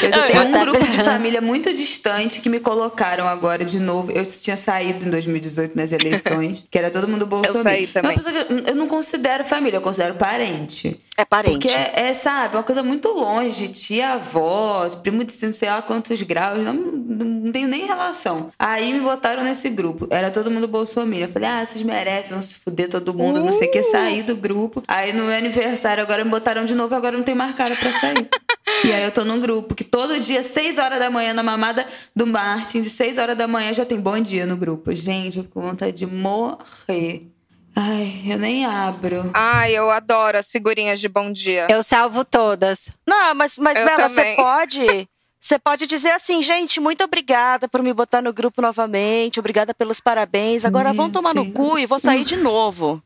Eu 0.02 0.12
já 0.12 0.22
tenho 0.26 0.40
um 0.40 0.44
WhatsApp- 0.44 0.64
grupo 0.70 0.86
de 0.86 0.96
família 1.04 1.40
muito 1.40 1.72
distante 1.72 2.40
que 2.40 2.48
me 2.48 2.60
colocaram 2.60 3.26
agora 3.28 3.64
de 3.64 3.78
novo. 3.80 4.10
Eu 4.12 4.24
tinha 4.24 4.56
saído 4.56 5.06
em 5.06 5.10
2018 5.10 5.76
nas 5.76 5.92
eleições, 5.92 6.64
que 6.70 6.78
era 6.78 6.90
todo 6.90 7.08
mundo 7.08 7.26
bolsonaro. 7.26 7.62
saí 7.68 7.86
também. 7.86 8.12
Uma 8.12 8.16
pessoa 8.22 8.44
que 8.44 8.52
eu- 8.52 8.58
eu 8.68 8.74
não 8.74 8.86
considero 8.86 9.44
família, 9.44 9.76
eu 9.78 9.82
considero 9.82 10.14
parente. 10.14 10.96
É 11.18 11.25
parente. 11.25 11.66
Porque 11.66 11.75
é, 11.75 12.10
é, 12.10 12.14
sabe, 12.14 12.54
uma 12.54 12.62
coisa 12.62 12.80
muito 12.80 13.08
longe. 13.08 13.68
Tia, 13.70 14.10
avó, 14.10 14.88
primo 15.02 15.25
de 15.25 15.32
sei 15.32 15.68
lá 15.68 15.82
quantos 15.82 16.22
graus, 16.22 16.64
não, 16.64 16.72
não 16.72 17.50
tenho 17.50 17.66
nem 17.66 17.87
relação. 17.87 18.52
Aí 18.56 18.92
me 18.92 19.00
botaram 19.00 19.42
nesse 19.42 19.68
grupo. 19.68 20.06
Era 20.12 20.30
todo 20.30 20.48
mundo 20.48 20.68
bolsominion. 20.68 21.26
Eu 21.26 21.32
falei, 21.32 21.48
ah, 21.48 21.66
vocês 21.66 21.84
merecem, 21.84 22.34
vão 22.34 22.42
se 22.42 22.60
fuder 22.60 22.88
todo 22.88 23.12
mundo, 23.12 23.40
não 23.40 23.50
sei 23.50 23.66
o 23.66 23.70
que, 23.72 23.82
sair 23.82 24.22
do 24.22 24.37
grupo. 24.37 24.80
Aí 24.87 25.12
no 25.12 25.25
meu 25.25 25.37
aniversário 25.37 26.00
agora 26.00 26.22
me 26.22 26.30
botaram 26.30 26.64
de 26.64 26.76
novo, 26.76 26.94
agora 26.94 27.16
não 27.16 27.25
tem 27.25 27.34
mais 27.34 27.52
cara 27.56 27.75
pra 27.75 27.92
sair. 27.92 28.28
e 28.87 28.92
aí 28.92 29.02
eu 29.02 29.10
tô 29.10 29.25
num 29.25 29.40
grupo 29.40 29.75
que 29.75 29.82
todo 29.82 30.20
dia, 30.20 30.44
6 30.44 30.78
horas 30.78 31.00
da 31.00 31.10
manhã, 31.10 31.34
na 31.34 31.42
mamada 31.42 31.84
do 32.14 32.28
Martin, 32.28 32.80
de 32.80 32.90
6 32.90 33.18
horas 33.18 33.37
da 33.37 33.48
manhã 33.48 33.75
já 33.75 33.84
tem 33.84 34.00
bom 34.00 34.20
dia 34.20 34.46
no 34.46 34.56
grupo. 34.56 34.94
Gente, 34.94 35.38
eu 35.38 35.42
fico 35.42 35.60
com 35.60 35.66
vontade 35.66 35.96
de 35.96 36.06
morrer. 36.06 37.38
Ai, 37.75 38.22
eu 38.26 38.38
nem 38.38 38.64
abro. 38.64 39.30
Ai, 39.34 39.72
eu 39.76 39.90
adoro 39.90 40.37
as 40.37 40.50
figurinhas 40.50 41.00
de 41.00 41.08
bom 41.08 41.32
dia. 41.32 41.68
Eu 41.70 41.82
salvo 41.82 42.25
todas. 42.25 42.90
Não, 43.06 43.34
mas, 43.34 43.58
mas 43.58 43.78
Eu 43.78 43.84
Bela, 43.84 44.08
você 44.08 44.34
pode. 44.37 45.08
Você 45.40 45.58
pode 45.58 45.87
dizer 45.87 46.10
assim, 46.10 46.42
gente, 46.42 46.80
muito 46.80 47.04
obrigada 47.04 47.68
por 47.68 47.82
me 47.82 47.92
botar 47.92 48.20
no 48.20 48.32
grupo 48.32 48.60
novamente, 48.60 49.38
obrigada 49.38 49.72
pelos 49.72 50.00
parabéns. 50.00 50.64
Agora 50.64 50.92
Meu 50.92 50.96
vão 50.96 51.10
tomar 51.10 51.32
no 51.34 51.44
Deus. 51.44 51.54
cu 51.54 51.78
e 51.78 51.87
vou 51.87 51.98
sair 51.98 52.25
de 52.25 52.37
novo. 52.37 53.02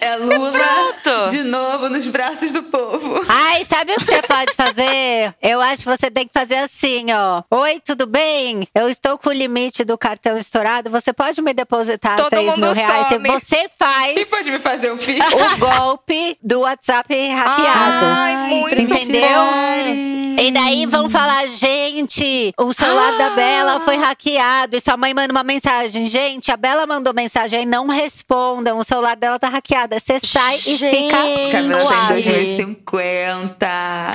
É 0.00 0.16
Lula 0.16 0.58
pronto. 1.02 1.30
de 1.30 1.42
novo 1.44 1.88
nos 1.88 2.06
braços 2.06 2.50
do 2.52 2.62
povo. 2.64 3.24
Ai, 3.28 3.64
sabe 3.68 3.92
o 3.92 3.96
que 3.96 4.04
você 4.06 4.22
pode 4.22 4.52
fazer? 4.54 5.34
Eu 5.40 5.60
acho 5.60 5.82
que 5.84 5.88
você 5.96 6.10
tem 6.10 6.26
que 6.26 6.32
fazer 6.32 6.56
assim, 6.56 7.06
ó. 7.12 7.42
Oi, 7.50 7.80
tudo 7.84 8.06
bem? 8.06 8.66
Eu 8.74 8.88
estou 8.88 9.16
com 9.16 9.30
o 9.30 9.32
limite 9.32 9.84
do 9.84 9.96
cartão 9.96 10.36
estourado. 10.36 10.90
Você 10.90 11.12
pode 11.12 11.40
me 11.40 11.54
depositar 11.54 12.16
Todo 12.16 12.30
3 12.30 12.46
mundo 12.46 12.60
mil 12.66 12.72
reais? 12.72 13.06
Se 13.06 13.14
some. 13.14 13.28
você 13.30 13.56
Quem 13.56 13.68
faz 13.78 14.28
pode 14.28 14.50
me 14.50 14.58
fazer 14.58 14.92
um 14.92 14.98
filho? 14.98 15.22
o 15.24 15.56
golpe 15.58 16.36
do 16.42 16.60
WhatsApp 16.60 17.14
hackeado. 17.28 18.06
Ai, 18.06 18.36
muito 18.48 18.80
Entendeu? 18.80 19.20
tirarem. 19.20 20.21
E 20.38 20.50
daí 20.50 20.86
vão 20.86 21.08
falar, 21.08 21.46
gente, 21.48 22.52
o 22.58 22.72
celular 22.72 23.16
da 23.18 23.30
Bela 23.30 23.80
foi 23.80 23.96
hackeado. 23.96 24.76
E 24.76 24.80
sua 24.80 24.96
mãe 24.96 25.14
manda 25.14 25.32
uma 25.32 25.42
mensagem. 25.42 26.04
Gente, 26.06 26.50
a 26.50 26.56
Bela 26.56 26.86
mandou 26.86 27.14
mensagem 27.14 27.60
aí, 27.60 27.66
não 27.66 27.88
respondam. 27.88 28.78
O 28.78 28.84
celular 28.84 29.16
dela 29.16 29.38
tá 29.38 29.48
hackeado. 29.48 29.94
Você 29.98 30.18
sai 30.24 30.56
e 30.56 30.78
fica 30.78 31.16
Camila 31.16 31.50
tem 31.50 31.78
suave. 31.78 32.22
2050. 32.22 33.66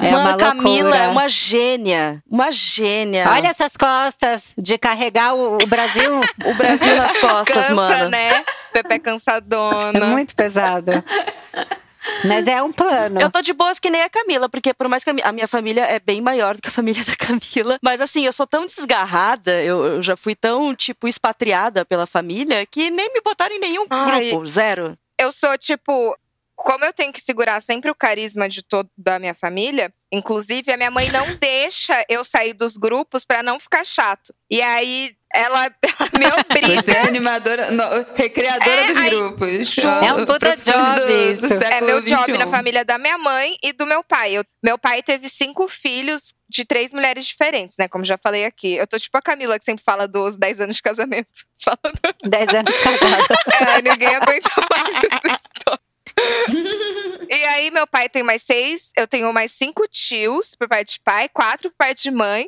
É 0.04 0.16
uma 0.16 0.38
Camila 0.38 0.98
é 0.98 1.08
uma 1.08 1.30
gênia. 1.30 2.24
Uma 2.30 2.52
gênia. 2.52 3.30
Olha 3.30 3.48
essas 3.48 3.76
costas 3.78 4.52
de 4.58 4.78
carregar 4.78 5.36
o, 5.36 5.58
o 5.62 5.68
Brasil. 5.68 6.20
o 6.46 6.54
Brasil 6.56 6.96
nas 6.96 7.18
costas, 7.18 7.56
Cansa, 7.56 7.76
mano. 7.76 8.10
né? 8.10 8.44
Pepe 8.74 9.00
cansadona. 9.00 9.98
É 9.98 10.06
muito 10.06 10.36
pesado. 10.36 11.04
Mas 12.26 12.48
é 12.48 12.62
um 12.62 12.72
plano. 12.72 13.20
Eu 13.22 13.30
tô 13.32 13.42
de 13.42 13.54
boas 13.54 13.80
que 13.80 13.90
nem 13.90 14.02
a 14.04 14.10
Camila, 14.10 14.50
porque 14.50 14.74
por 14.74 14.88
mais 14.88 15.04
que 15.04 15.10
a 15.10 15.14
mi- 15.14 15.22
a 15.24 15.32
minha 15.32 15.48
família 15.48 15.82
é 15.86 16.00
bem 16.00 16.22
maior 16.22 16.56
do 16.56 16.62
que 16.62 16.68
a 16.70 16.72
família 16.72 17.04
da 17.06 17.16
Camila, 17.16 17.78
mas 17.82 18.02
assim, 18.02 18.26
eu 18.26 18.34
sou 18.34 18.48
tão 18.48 18.66
desgarrada, 18.66 19.62
eu, 19.64 19.86
eu 19.86 20.02
já 20.02 20.16
fui 20.16 20.36
tão, 20.36 20.74
tipo, 20.76 21.08
expatriada 21.08 21.86
pela 21.86 22.06
família, 22.08 22.66
que 22.66 22.90
nem 22.90 23.14
me 23.14 23.22
botaram 23.22 23.56
em 23.56 23.60
nenhum 23.60 23.86
Ai. 23.90 24.30
grupo, 24.30 24.46
zero. 24.48 24.98
Eu 25.20 25.32
sou, 25.32 25.58
tipo, 25.58 26.18
como 26.56 26.86
eu 26.86 26.94
tenho 26.94 27.12
que 27.14 27.22
segurar 27.22 27.62
sempre 27.62 27.90
o 27.92 27.96
carisma 27.96 28.48
de 28.50 28.64
toda 28.64 28.90
da 28.98 29.20
minha 29.20 29.36
família, 29.36 29.94
inclusive 30.12 30.72
a 30.72 30.78
minha 30.78 30.92
mãe 30.92 31.10
não 31.12 31.26
deixa 31.40 32.06
eu 32.10 32.24
sair 32.24 32.54
dos 32.54 32.78
grupos 32.78 33.24
pra 33.26 33.44
não 33.44 33.60
ficar 33.60 33.84
chato. 33.86 34.34
E 34.50 34.62
aí 34.62 35.16
ela, 35.34 35.66
ela 35.66 36.10
me 36.18 36.26
Você 36.82 36.92
é 36.92 36.94
obriga. 36.94 37.08
animadora, 37.08 37.72
no, 37.72 37.84
recreadora 38.16 38.70
É, 38.70 38.88
dos 38.88 38.98
aí, 38.98 39.10
grupos. 39.10 39.68
show. 39.68 39.90
É 39.90 40.14
um 40.14 40.26
puta 40.26 40.56
job 40.58 41.32
isso. 41.32 41.46
É 41.54 41.58
século 41.58 41.86
meu 41.86 42.02
job 42.02 42.22
XXI. 42.24 42.38
na 42.38 42.48
família 42.48 42.84
da 42.86 42.98
minha 42.98 43.18
mãe 43.18 43.58
e 43.64 43.74
do 43.74 43.86
meu 43.86 44.04
pai. 44.04 44.34
Eu- 44.34 44.46
meu 44.64 44.78
pai 44.78 45.04
teve 45.04 45.30
cinco 45.30 45.68
filhos 45.68 46.34
de 46.50 46.64
três 46.66 46.94
mulheres 46.94 47.26
diferentes, 47.26 47.76
né? 47.78 47.88
Como 47.88 48.04
já 48.06 48.18
falei 48.18 48.46
aqui. 48.46 48.76
Eu 48.76 48.88
tô 48.88 48.98
tipo 48.98 49.18
a 49.18 49.22
Camila, 49.22 49.60
que 49.60 49.66
sempre 49.66 49.84
fala 49.84 50.08
dos 50.08 50.38
10 50.38 50.62
anos 50.62 50.76
de 50.78 50.82
casamento. 50.82 51.28
Fala 51.62 51.78
do... 51.84 52.30
10 52.30 52.50
anos 52.50 52.74
casada. 52.80 53.28
É, 53.78 53.82
ninguém 53.82 54.08
aguenta 54.16 54.50
mais 54.72 54.96
essa 54.96 55.28
história. 55.28 55.82
e 57.30 57.46
aí, 57.46 57.72
meu 57.72 57.86
pai 57.88 58.08
tem 58.10 58.24
mais 58.24 58.42
seis, 58.44 58.90
eu 58.98 59.08
tenho 59.08 59.32
mais 59.34 59.52
cinco 59.52 59.88
tios 59.88 60.56
por 60.56 60.68
parte 60.68 60.94
de 60.94 61.00
pai, 61.02 61.28
quatro 61.30 61.70
por 61.70 61.78
parte 61.78 62.04
de 62.04 62.12
mãe. 62.12 62.48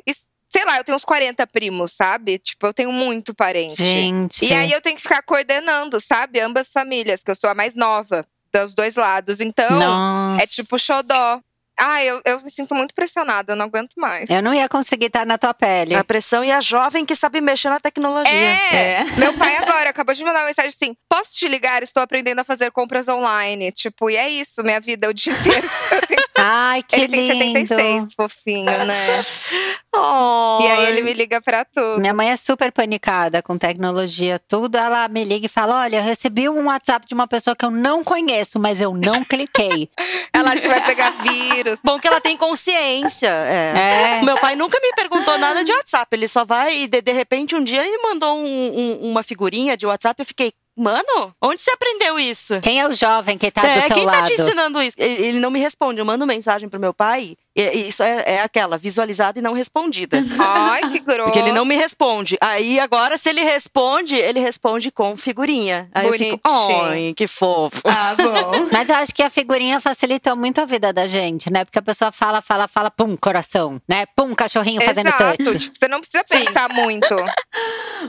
Sei 0.52 0.64
lá, 0.64 0.78
eu 0.78 0.84
tenho 0.84 0.96
uns 0.96 1.04
40 1.04 1.46
primos, 1.46 1.92
sabe? 1.92 2.38
Tipo, 2.38 2.66
eu 2.66 2.74
tenho 2.74 2.90
muito 2.92 3.32
parente. 3.34 3.76
Gente. 3.76 4.44
E 4.44 4.52
aí 4.52 4.72
eu 4.72 4.80
tenho 4.80 4.96
que 4.96 5.02
ficar 5.02 5.22
coordenando, 5.22 6.00
sabe? 6.00 6.40
Ambas 6.40 6.68
famílias, 6.72 7.22
que 7.22 7.30
eu 7.30 7.34
sou 7.36 7.48
a 7.48 7.54
mais 7.54 7.76
nova 7.76 8.26
dos 8.52 8.74
dois 8.74 8.96
lados. 8.96 9.38
Então, 9.40 9.78
Nossa. 9.78 10.42
é 10.42 10.46
tipo 10.46 10.76
xodó. 10.78 11.40
Ah, 11.82 12.04
eu, 12.04 12.20
eu 12.26 12.40
me 12.42 12.50
sinto 12.50 12.74
muito 12.74 12.92
pressionada, 12.94 13.52
eu 13.52 13.56
não 13.56 13.64
aguento 13.64 13.94
mais. 13.96 14.28
Eu 14.28 14.42
não 14.42 14.52
ia 14.52 14.68
conseguir 14.68 15.06
estar 15.06 15.24
na 15.24 15.38
tua 15.38 15.54
pele. 15.54 15.94
A 15.94 16.04
pressão 16.04 16.44
e 16.44 16.52
a 16.52 16.60
jovem 16.60 17.06
que 17.06 17.16
sabe 17.16 17.40
mexer 17.40 17.70
na 17.70 17.80
tecnologia. 17.80 18.30
É, 18.30 18.96
É. 19.00 19.04
meu 19.16 19.32
pai 19.32 19.56
agora 19.56 19.88
acabou 19.88 20.14
de 20.14 20.20
me 20.20 20.26
mandar 20.26 20.40
uma 20.40 20.48
mensagem 20.48 20.68
assim: 20.68 20.94
posso 21.08 21.32
te 21.32 21.48
ligar? 21.48 21.82
Estou 21.82 22.02
aprendendo 22.02 22.38
a 22.40 22.44
fazer 22.44 22.70
compras 22.70 23.08
online. 23.08 23.72
Tipo, 23.72 24.10
e 24.10 24.16
é 24.16 24.28
isso, 24.28 24.62
minha 24.62 24.78
vida 24.80 25.08
o 25.08 25.14
dia 25.14 25.32
inteiro. 25.32 25.66
Eu 25.92 26.06
tenho- 26.06 26.19
Ai, 26.42 26.82
que 26.82 26.96
ele 26.96 27.08
tem 27.08 27.30
lindo. 27.32 27.66
76, 27.68 28.14
fofinho, 28.14 28.84
né? 28.84 28.96
Oh, 29.92 30.58
E 30.62 30.66
aí 30.68 30.86
ele 30.92 31.02
me 31.02 31.12
liga 31.12 31.40
pra 31.40 31.64
tudo. 31.64 31.98
Minha 32.00 32.14
mãe 32.14 32.30
é 32.30 32.36
super 32.36 32.70
panicada 32.72 33.42
com 33.42 33.58
tecnologia, 33.58 34.38
tudo. 34.38 34.78
Ela 34.78 35.08
me 35.08 35.24
liga 35.24 35.46
e 35.46 35.48
fala: 35.48 35.80
Olha, 35.80 35.96
eu 35.96 36.02
recebi 36.04 36.48
um 36.48 36.66
WhatsApp 36.66 37.04
de 37.08 37.12
uma 37.12 37.26
pessoa 37.26 37.56
que 37.56 37.64
eu 37.64 37.72
não 37.72 38.04
conheço, 38.04 38.60
mas 38.60 38.80
eu 38.80 38.94
não 38.94 39.22
cliquei. 39.26 39.90
Ela 40.32 40.50
acha 40.52 40.60
que 40.60 40.68
vai 40.68 40.80
pegar 40.86 41.10
vírus. 41.22 41.80
Bom 41.82 41.98
que 41.98 42.06
ela 42.06 42.20
tem 42.20 42.36
consciência. 42.36 43.28
É. 43.30 44.18
É. 44.20 44.22
Meu 44.22 44.38
pai 44.38 44.54
nunca 44.54 44.78
me 44.80 44.92
perguntou 44.94 45.36
nada 45.38 45.64
de 45.64 45.72
WhatsApp. 45.72 46.06
Ele 46.16 46.28
só 46.28 46.44
vai 46.44 46.82
e 46.82 46.86
de, 46.86 47.02
de 47.02 47.12
repente 47.12 47.56
um 47.56 47.64
dia 47.64 47.80
ele 47.84 47.90
me 47.96 48.02
mandou 48.04 48.38
um- 48.38 48.78
um- 48.78 49.10
uma 49.10 49.24
figurinha 49.24 49.76
de 49.76 49.86
WhatsApp. 49.86 50.20
Eu 50.22 50.26
fiquei, 50.26 50.52
mano, 50.80 51.34
onde 51.42 51.60
você 51.60 51.70
aprendeu 51.70 52.18
isso? 52.18 52.60
Quem 52.60 52.80
é 52.80 52.88
o 52.88 52.92
jovem 52.92 53.36
que 53.36 53.50
tá 53.50 53.60
do 53.60 53.66
é, 53.66 53.80
seu 53.82 53.96
quem 53.96 54.06
lado? 54.06 54.18
tá 54.18 54.22
te 54.24 54.32
ensinando 54.32 54.80
isso? 54.82 54.96
Ele, 54.98 55.26
ele 55.26 55.40
não 55.40 55.50
me 55.50 55.60
responde. 55.60 56.00
Eu 56.00 56.04
mando 56.04 56.26
mensagem 56.26 56.68
pro 56.68 56.80
meu 56.80 56.94
pai. 56.94 57.36
E, 57.54 57.88
isso 57.88 58.02
é, 58.02 58.22
é 58.26 58.42
aquela, 58.42 58.78
visualizada 58.78 59.38
e 59.38 59.42
não 59.42 59.52
respondida. 59.52 60.22
Ai, 60.38 60.88
que 60.90 61.00
grosso. 61.00 61.24
Porque 61.30 61.38
ele 61.38 61.52
não 61.52 61.64
me 61.64 61.76
responde. 61.76 62.36
Aí 62.40 62.78
agora, 62.78 63.18
se 63.18 63.28
ele 63.28 63.42
responde, 63.42 64.16
ele 64.16 64.40
responde 64.40 64.90
com 64.90 65.16
figurinha. 65.16 65.88
Aí 65.92 66.06
eu 66.06 66.12
fico, 66.12 66.40
Bonitinho. 66.42 66.82
ai, 66.82 67.14
que 67.16 67.26
fofo. 67.26 67.82
Ah, 67.84 68.14
bom. 68.14 68.68
Mas 68.72 68.88
eu 68.88 68.96
acho 68.96 69.14
que 69.14 69.22
a 69.22 69.30
figurinha 69.30 69.80
facilitou 69.80 70.36
muito 70.36 70.60
a 70.60 70.64
vida 70.64 70.92
da 70.92 71.06
gente, 71.06 71.52
né? 71.52 71.64
Porque 71.64 71.78
a 71.78 71.82
pessoa 71.82 72.12
fala, 72.12 72.40
fala, 72.40 72.68
fala, 72.68 72.90
pum, 72.90 73.16
coração, 73.16 73.80
né? 73.88 74.06
Pum, 74.16 74.34
cachorrinho 74.34 74.80
fazendo 74.80 75.08
Exato. 75.08 75.44
touch. 75.44 75.58
Tipo, 75.58 75.78
você 75.78 75.88
não 75.88 76.00
precisa 76.00 76.24
pensar 76.24 76.72
muito. 76.72 77.14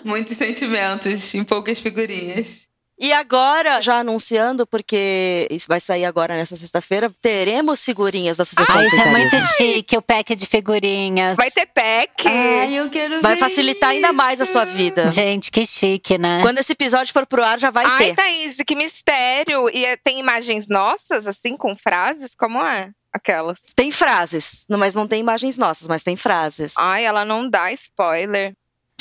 Muitos 0.03 0.37
sentimentos 0.37 1.33
em 1.33 1.43
poucas 1.43 1.79
figurinhas. 1.79 2.70
E 3.03 3.11
agora, 3.11 3.81
já 3.81 3.95
anunciando, 3.97 4.67
porque 4.67 5.47
isso 5.49 5.65
vai 5.67 5.79
sair 5.79 6.05
agora 6.05 6.35
nessa 6.37 6.55
sexta-feira, 6.55 7.11
teremos 7.19 7.83
figurinhas 7.83 8.37
da 8.37 8.43
Associação 8.43 8.77
Ah, 8.77 8.83
isso 8.85 8.95
é 8.95 9.05
muito 9.07 9.41
chique, 9.57 9.97
o 9.97 10.03
pack 10.03 10.35
de 10.35 10.45
figurinhas. 10.45 11.35
Vai 11.35 11.49
ter 11.49 11.65
pack. 11.65 12.27
Ai, 12.27 12.75
eu 12.75 12.91
quero 12.91 13.19
Vai 13.19 13.33
ver 13.33 13.39
facilitar 13.39 13.89
ainda 13.89 14.13
mais 14.13 14.39
a 14.39 14.45
sua 14.45 14.65
isso. 14.65 14.73
vida. 14.73 15.09
Gente, 15.09 15.49
que 15.49 15.65
chique, 15.65 16.19
né? 16.19 16.41
Quando 16.43 16.59
esse 16.59 16.73
episódio 16.73 17.11
for 17.11 17.25
pro 17.25 17.43
ar, 17.43 17.57
já 17.59 17.71
vai 17.71 17.85
Ai, 17.87 18.05
ter. 18.09 18.15
Thaís, 18.15 18.57
que 18.67 18.75
mistério. 18.75 19.67
E 19.73 19.83
é- 19.83 19.97
tem 19.97 20.19
imagens 20.19 20.67
nossas, 20.67 21.25
assim, 21.25 21.57
com 21.57 21.75
frases? 21.75 22.35
Como 22.37 22.63
é? 22.63 22.91
Aquelas. 23.11 23.61
Tem 23.75 23.91
frases, 23.91 24.63
mas 24.69 24.93
não 24.93 25.07
tem 25.07 25.19
imagens 25.19 25.57
nossas, 25.57 25.87
mas 25.87 26.03
tem 26.03 26.15
frases. 26.15 26.73
Ai, 26.77 27.03
ela 27.03 27.25
não 27.25 27.49
dá 27.49 27.71
spoiler. 27.73 28.53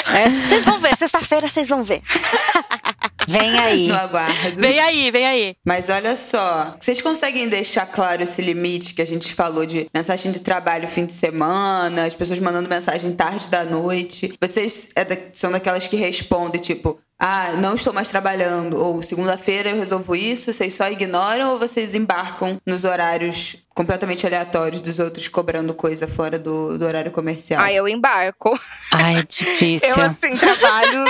É, 0.06 0.28
Vocês 0.48 0.64
vão 0.64 0.78
ver, 0.78 0.96
sexta-feira 0.96 1.46
vocês 1.50 1.68
vão 1.68 1.84
ver. 1.84 2.00
vem 3.30 3.58
aí. 3.58 3.88
No 3.90 3.94
aguardo. 3.96 4.60
Vem 4.60 4.78
aí, 4.80 5.10
vem 5.10 5.26
aí. 5.26 5.54
Mas 5.64 5.88
olha 5.88 6.16
só, 6.16 6.76
vocês 6.78 7.00
conseguem 7.00 7.48
deixar 7.48 7.86
claro 7.86 8.22
esse 8.22 8.40
limite 8.42 8.94
que 8.94 9.02
a 9.02 9.06
gente 9.06 9.32
falou 9.34 9.64
de 9.66 9.88
mensagem 9.94 10.30
de 10.32 10.40
trabalho 10.40 10.88
fim 10.88 11.06
de 11.06 11.12
semana, 11.14 12.04
as 12.04 12.14
pessoas 12.14 12.38
mandando 12.38 12.68
mensagem 12.68 13.12
tarde 13.12 13.48
da 13.48 13.64
noite. 13.64 14.32
Vocês 14.40 14.90
é 14.94 15.04
da- 15.04 15.16
são 15.34 15.50
daquelas 15.50 15.86
que 15.86 15.96
respondem, 15.96 16.60
tipo, 16.60 16.98
ah, 17.22 17.52
não 17.52 17.74
estou 17.74 17.92
mais 17.92 18.08
trabalhando, 18.08 18.82
ou 18.82 19.02
segunda-feira 19.02 19.68
eu 19.68 19.76
resolvo 19.76 20.16
isso, 20.16 20.50
vocês 20.50 20.74
só 20.74 20.90
ignoram 20.90 21.52
ou 21.52 21.58
vocês 21.58 21.94
embarcam 21.94 22.58
nos 22.64 22.84
horários 22.84 23.56
completamente 23.74 24.26
aleatórios 24.26 24.80
dos 24.80 24.98
outros 24.98 25.28
cobrando 25.28 25.74
coisa 25.74 26.08
fora 26.08 26.38
do, 26.38 26.78
do 26.78 26.86
horário 26.86 27.10
comercial? 27.10 27.60
Ai, 27.60 27.74
eu 27.74 27.86
embarco. 27.86 28.58
Ai, 28.90 29.16
difícil. 29.28 29.88
Eu, 29.90 30.00
assim, 30.00 30.32
trabalho 30.34 31.04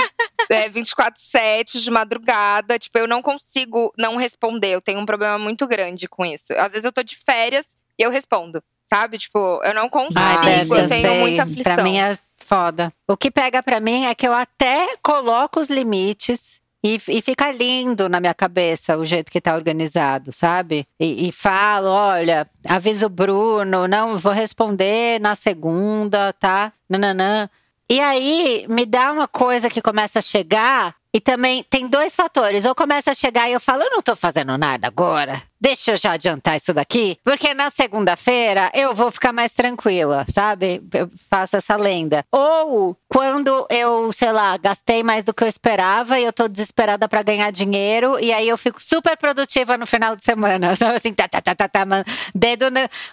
é, 0.49 0.69
24-7 0.69 1.79
de 1.81 1.89
madrugada. 1.89 2.77
Tipo, 2.77 2.99
eu 2.99 3.07
não 3.07 3.21
consigo 3.21 3.93
não 3.97 4.17
responder. 4.17 4.71
Eu 4.71 4.81
tenho 4.81 4.99
um 4.99 5.05
problema 5.05 5.39
muito 5.39 5.65
grande 5.65 6.09
com 6.09 6.25
isso. 6.25 6.51
Às 6.57 6.73
vezes 6.73 6.83
eu 6.83 6.91
tô 6.91 7.03
de 7.03 7.15
férias 7.15 7.67
e 7.97 8.03
eu 8.03 8.11
respondo. 8.11 8.61
Sabe? 8.85 9.17
Tipo, 9.17 9.61
eu 9.63 9.73
não 9.73 9.87
consigo. 9.87 10.19
Ai, 10.19 10.63
eu 10.69 10.75
eu 10.75 10.87
tenho 10.87 11.01
sei. 11.01 11.19
muita 11.19 11.43
aflição. 11.43 11.73
Pra 11.75 11.83
mim 11.83 11.97
é 11.97 12.17
foda. 12.51 12.91
O 13.07 13.15
que 13.15 13.31
pega 13.31 13.63
pra 13.63 13.79
mim 13.79 14.03
é 14.03 14.13
que 14.13 14.27
eu 14.27 14.33
até 14.33 14.97
coloco 15.01 15.57
os 15.57 15.69
limites 15.69 16.59
e, 16.83 16.99
e 17.07 17.21
fica 17.21 17.49
lindo 17.49 18.09
na 18.09 18.19
minha 18.19 18.33
cabeça 18.33 18.97
o 18.97 19.05
jeito 19.05 19.31
que 19.31 19.39
tá 19.39 19.55
organizado, 19.55 20.33
sabe? 20.33 20.85
E, 20.99 21.29
e 21.29 21.31
falo, 21.31 21.87
olha, 21.87 22.45
aviso 22.67 23.05
o 23.05 23.09
Bruno, 23.09 23.87
não, 23.87 24.17
vou 24.17 24.33
responder 24.33 25.21
na 25.21 25.33
segunda, 25.33 26.33
tá? 26.33 26.73
Nananã. 26.89 27.49
E 27.89 28.01
aí 28.01 28.65
me 28.67 28.85
dá 28.85 29.13
uma 29.13 29.29
coisa 29.29 29.69
que 29.69 29.81
começa 29.81 30.19
a 30.19 30.21
chegar. 30.21 30.95
E 31.13 31.19
também 31.19 31.63
tem 31.69 31.87
dois 31.87 32.15
fatores. 32.15 32.65
Ou 32.65 32.73
começa 32.73 33.11
a 33.11 33.15
chegar 33.15 33.49
e 33.49 33.53
eu 33.53 33.59
falo, 33.59 33.83
eu 33.83 33.91
não 33.91 34.01
tô 34.01 34.15
fazendo 34.15 34.57
nada 34.57 34.87
agora. 34.87 35.41
Deixa 35.61 35.91
eu 35.91 35.97
já 35.97 36.13
adiantar 36.13 36.57
isso 36.57 36.73
daqui. 36.73 37.19
Porque 37.23 37.53
na 37.53 37.69
segunda-feira 37.69 38.71
eu 38.73 38.95
vou 38.95 39.11
ficar 39.11 39.31
mais 39.31 39.53
tranquila, 39.53 40.25
sabe? 40.27 40.81
Eu 40.91 41.07
faço 41.29 41.55
essa 41.55 41.75
lenda. 41.75 42.25
Ou 42.31 42.97
quando 43.07 43.67
eu, 43.69 44.11
sei 44.11 44.31
lá, 44.31 44.57
gastei 44.57 45.03
mais 45.03 45.23
do 45.23 45.35
que 45.35 45.43
eu 45.43 45.47
esperava 45.47 46.19
e 46.19 46.23
eu 46.23 46.33
tô 46.33 46.47
desesperada 46.47 47.07
pra 47.07 47.21
ganhar 47.21 47.51
dinheiro. 47.51 48.19
E 48.19 48.33
aí 48.33 48.49
eu 48.49 48.57
fico 48.57 48.81
super 48.81 49.15
produtiva 49.15 49.77
no 49.77 49.85
final 49.85 50.15
de 50.15 50.23
semana. 50.23 50.73
Sabe 50.81 50.95
assim, 50.95 51.13
tá, 51.13 51.27
tá, 51.27 51.39
tá, 51.39 51.53
tá, 51.53 51.67
tá, 51.67 51.85
mano. 51.85 52.05
Dedo, 52.33 52.65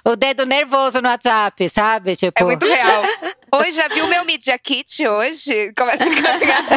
o 0.03 0.17
dedo 0.17 0.47
nervoso 0.47 1.03
no 1.03 1.09
WhatsApp, 1.09 1.69
sabe? 1.69 2.17
Tipo. 2.17 2.41
É 2.41 2.45
muito 2.45 2.67
real. 2.67 3.03
Hoje, 3.55 3.73
já 3.73 3.89
viu 3.89 4.07
meu 4.07 4.25
Media 4.25 4.59
Kit 4.59 5.07
hoje? 5.07 5.73
Começa 5.75 6.05
a 6.05 6.07
caminhar. 6.07 6.39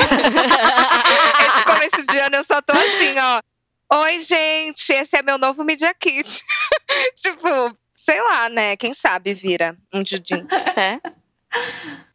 Esse 1.47 1.65
começo 1.65 2.07
de 2.07 2.17
ano 2.17 2.37
eu 2.37 2.43
só 2.45 2.61
tô 2.61 2.71
assim, 2.71 3.13
ó. 3.19 3.50
Oi, 3.93 4.21
gente, 4.21 4.89
esse 4.93 5.17
é 5.17 5.21
meu 5.21 5.37
novo 5.37 5.65
Media 5.65 5.93
Kit. 5.93 6.41
tipo, 7.21 7.47
sei 7.93 8.21
lá, 8.21 8.47
né? 8.47 8.77
Quem 8.77 8.93
sabe 8.93 9.33
vira 9.33 9.75
um 9.93 10.01
Didinho. 10.01 10.47
É. 10.77 10.97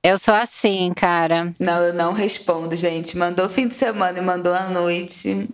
Eu 0.02 0.16
sou 0.16 0.32
assim, 0.32 0.90
cara. 0.96 1.52
Não, 1.60 1.82
eu 1.82 1.92
não 1.92 2.14
respondo, 2.14 2.74
gente. 2.74 3.14
Mandou 3.18 3.46
fim 3.50 3.68
de 3.68 3.74
semana 3.74 4.18
e 4.18 4.22
mandou 4.22 4.54
à 4.54 4.70
noite. 4.70 5.46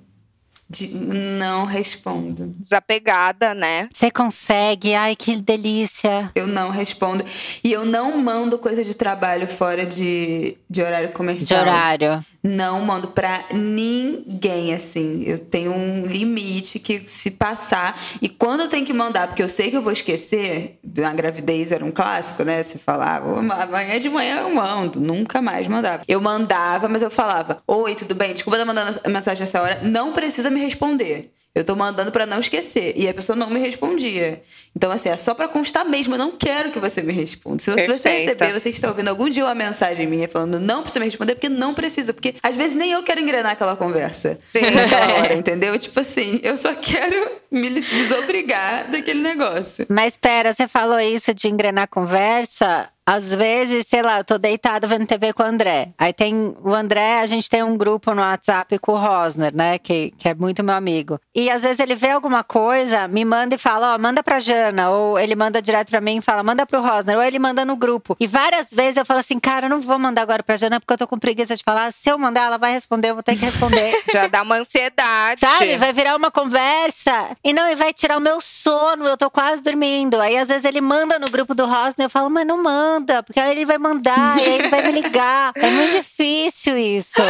De- 0.72 0.88
Não 0.94 1.64
respondo. 1.66 2.46
Desapegada, 2.58 3.54
né? 3.54 3.88
Você 3.92 4.10
consegue? 4.10 4.94
Ai, 4.94 5.14
que 5.14 5.36
delícia. 5.36 6.30
Eu 6.34 6.46
não 6.46 6.70
respondo. 6.70 7.24
E 7.62 7.70
eu 7.72 7.84
não 7.84 8.16
mando 8.18 8.58
coisa 8.58 8.82
de 8.82 8.94
trabalho 8.94 9.46
fora 9.46 9.84
de, 9.84 10.56
de 10.68 10.82
horário 10.82 11.08
De 11.08 11.14
comercial. 11.14 11.60
horário. 11.60 12.24
Não 12.42 12.80
mando 12.84 13.08
pra 13.08 13.44
ninguém, 13.52 14.74
assim. 14.74 15.22
Eu 15.24 15.38
tenho 15.38 15.72
um 15.72 16.04
limite 16.06 16.78
que 16.80 17.04
se 17.06 17.30
passar. 17.30 17.96
E 18.20 18.28
quando 18.28 18.60
eu 18.62 18.68
tenho 18.68 18.84
que 18.84 18.92
mandar, 18.92 19.28
porque 19.28 19.42
eu 19.42 19.48
sei 19.48 19.70
que 19.70 19.76
eu 19.76 19.82
vou 19.82 19.92
esquecer, 19.92 20.78
na 20.96 21.12
gravidez 21.14 21.70
era 21.70 21.84
um 21.84 21.92
clássico, 21.92 22.42
né? 22.42 22.62
Você 22.62 22.78
falava, 22.78 23.28
"Ô, 23.30 23.38
amanhã 23.38 23.98
de 24.00 24.08
manhã 24.08 24.38
eu 24.40 24.54
mando. 24.54 25.00
Nunca 25.00 25.40
mais 25.40 25.68
mandava. 25.68 26.02
Eu 26.08 26.20
mandava, 26.20 26.88
mas 26.88 27.00
eu 27.02 27.10
falava, 27.10 27.62
oi, 27.66 27.94
tudo 27.94 28.14
bem? 28.14 28.32
Desculpa 28.34 28.56
estar 28.56 28.66
mandando 28.66 28.98
a 29.04 29.08
mensagem 29.08 29.44
essa 29.44 29.60
hora. 29.62 29.80
Não 29.82 30.12
precisa 30.12 30.50
me 30.50 30.61
responder. 30.62 31.32
Eu 31.54 31.64
tô 31.64 31.76
mandando 31.76 32.10
pra 32.10 32.24
não 32.24 32.40
esquecer. 32.40 32.94
E 32.96 33.06
a 33.06 33.12
pessoa 33.12 33.36
não 33.36 33.50
me 33.50 33.60
respondia. 33.60 34.40
Então, 34.74 34.90
assim, 34.90 35.10
é 35.10 35.16
só 35.18 35.34
pra 35.34 35.46
constar 35.46 35.84
mesmo. 35.84 36.14
Eu 36.14 36.18
não 36.18 36.32
quero 36.32 36.72
que 36.72 36.80
você 36.80 37.02
me 37.02 37.12
responda. 37.12 37.62
Se 37.62 37.70
você 37.70 37.84
Perfeita. 37.84 38.08
receber, 38.46 38.58
você 38.58 38.70
está 38.70 38.88
ouvindo 38.88 39.08
algum 39.08 39.28
dia 39.28 39.44
uma 39.44 39.54
mensagem 39.54 40.06
minha 40.06 40.26
falando 40.26 40.58
não 40.58 40.80
precisa 40.82 41.00
me 41.00 41.06
responder, 41.06 41.34
porque 41.34 41.50
não 41.50 41.74
precisa. 41.74 42.14
Porque 42.14 42.36
às 42.42 42.56
vezes 42.56 42.74
nem 42.74 42.92
eu 42.92 43.02
quero 43.02 43.20
engrenar 43.20 43.52
aquela 43.52 43.76
conversa. 43.76 44.38
Sim. 44.50 44.70
Naquela 44.70 45.14
hora, 45.16 45.34
entendeu? 45.34 45.78
Tipo 45.78 46.00
assim, 46.00 46.40
eu 46.42 46.56
só 46.56 46.74
quero 46.74 47.32
me 47.50 47.68
desobrigar 47.68 48.90
daquele 48.90 49.20
negócio. 49.20 49.86
Mas 49.90 50.14
espera, 50.14 50.54
você 50.54 50.66
falou 50.66 50.98
isso 51.00 51.34
de 51.34 51.48
engrenar 51.48 51.86
conversa. 51.86 52.88
Às 53.04 53.34
vezes, 53.34 53.84
sei 53.88 54.00
lá, 54.00 54.18
eu 54.18 54.24
tô 54.24 54.38
deitada 54.38 54.86
vendo 54.86 55.06
TV 55.06 55.32
com 55.32 55.42
o 55.42 55.46
André. 55.46 55.92
Aí 55.98 56.12
tem 56.12 56.54
o 56.62 56.72
André, 56.72 57.20
a 57.20 57.26
gente 57.26 57.50
tem 57.50 57.62
um 57.62 57.76
grupo 57.76 58.14
no 58.14 58.22
WhatsApp 58.22 58.78
com 58.78 58.92
o 58.92 58.96
Rosner, 58.96 59.54
né? 59.54 59.76
Que, 59.76 60.12
que 60.16 60.28
é 60.28 60.34
muito 60.34 60.62
meu 60.62 60.74
amigo. 60.74 61.18
E 61.34 61.50
às 61.50 61.62
vezes 61.62 61.80
ele 61.80 61.96
vê 61.96 62.10
alguma 62.10 62.44
coisa, 62.44 63.08
me 63.08 63.24
manda 63.24 63.56
e 63.56 63.58
fala, 63.58 63.94
ó, 63.94 63.98
manda 63.98 64.22
pra 64.22 64.38
Jana. 64.38 64.90
Ou 64.90 65.18
ele 65.18 65.34
manda 65.34 65.60
direto 65.60 65.90
pra 65.90 66.00
mim 66.00 66.18
e 66.18 66.22
fala, 66.22 66.44
manda 66.44 66.64
pro 66.64 66.80
Rosner. 66.80 67.16
Ou 67.16 67.22
ele 67.22 67.40
manda 67.40 67.64
no 67.64 67.76
grupo. 67.76 68.16
E 68.20 68.26
várias 68.26 68.68
vezes 68.72 68.96
eu 68.96 69.04
falo 69.04 69.18
assim, 69.18 69.38
cara, 69.40 69.66
eu 69.66 69.70
não 69.70 69.80
vou 69.80 69.98
mandar 69.98 70.22
agora 70.22 70.42
pra 70.42 70.56
Jana 70.56 70.78
porque 70.78 70.92
eu 70.92 70.98
tô 70.98 71.08
com 71.08 71.18
preguiça 71.18 71.56
de 71.56 71.62
falar. 71.64 71.92
Se 71.92 72.08
eu 72.08 72.16
mandar, 72.16 72.42
ela 72.44 72.56
vai 72.56 72.72
responder, 72.72 73.10
eu 73.10 73.14
vou 73.14 73.22
ter 73.22 73.34
que 73.34 73.44
responder. 73.44 74.00
Já 74.12 74.28
dá 74.28 74.42
uma 74.42 74.58
ansiedade. 74.58 75.40
Sabe? 75.40 75.76
Vai 75.76 75.92
virar 75.92 76.14
uma 76.14 76.30
conversa. 76.30 77.36
E 77.42 77.52
não, 77.52 77.68
e 77.68 77.74
vai 77.74 77.92
tirar 77.92 78.16
o 78.16 78.20
meu 78.20 78.40
sono. 78.40 79.06
Eu 79.06 79.16
tô 79.16 79.28
quase 79.28 79.60
dormindo. 79.60 80.20
Aí 80.20 80.38
às 80.38 80.48
vezes 80.48 80.64
ele 80.64 80.80
manda 80.80 81.18
no 81.18 81.28
grupo 81.28 81.52
do 81.52 81.66
Rosner. 81.66 82.06
Eu 82.06 82.10
falo, 82.10 82.30
mas 82.30 82.46
não 82.46 82.62
manda. 82.62 82.91
Porque 83.24 83.40
aí 83.40 83.50
ele 83.52 83.64
vai 83.64 83.78
mandar. 83.78 84.36
e 84.38 84.40
aí 84.42 84.52
ele 84.58 84.68
vai 84.68 84.82
me 84.82 85.00
ligar. 85.00 85.52
É 85.56 85.70
muito 85.70 85.92
difícil 85.96 86.76
isso. 86.76 87.20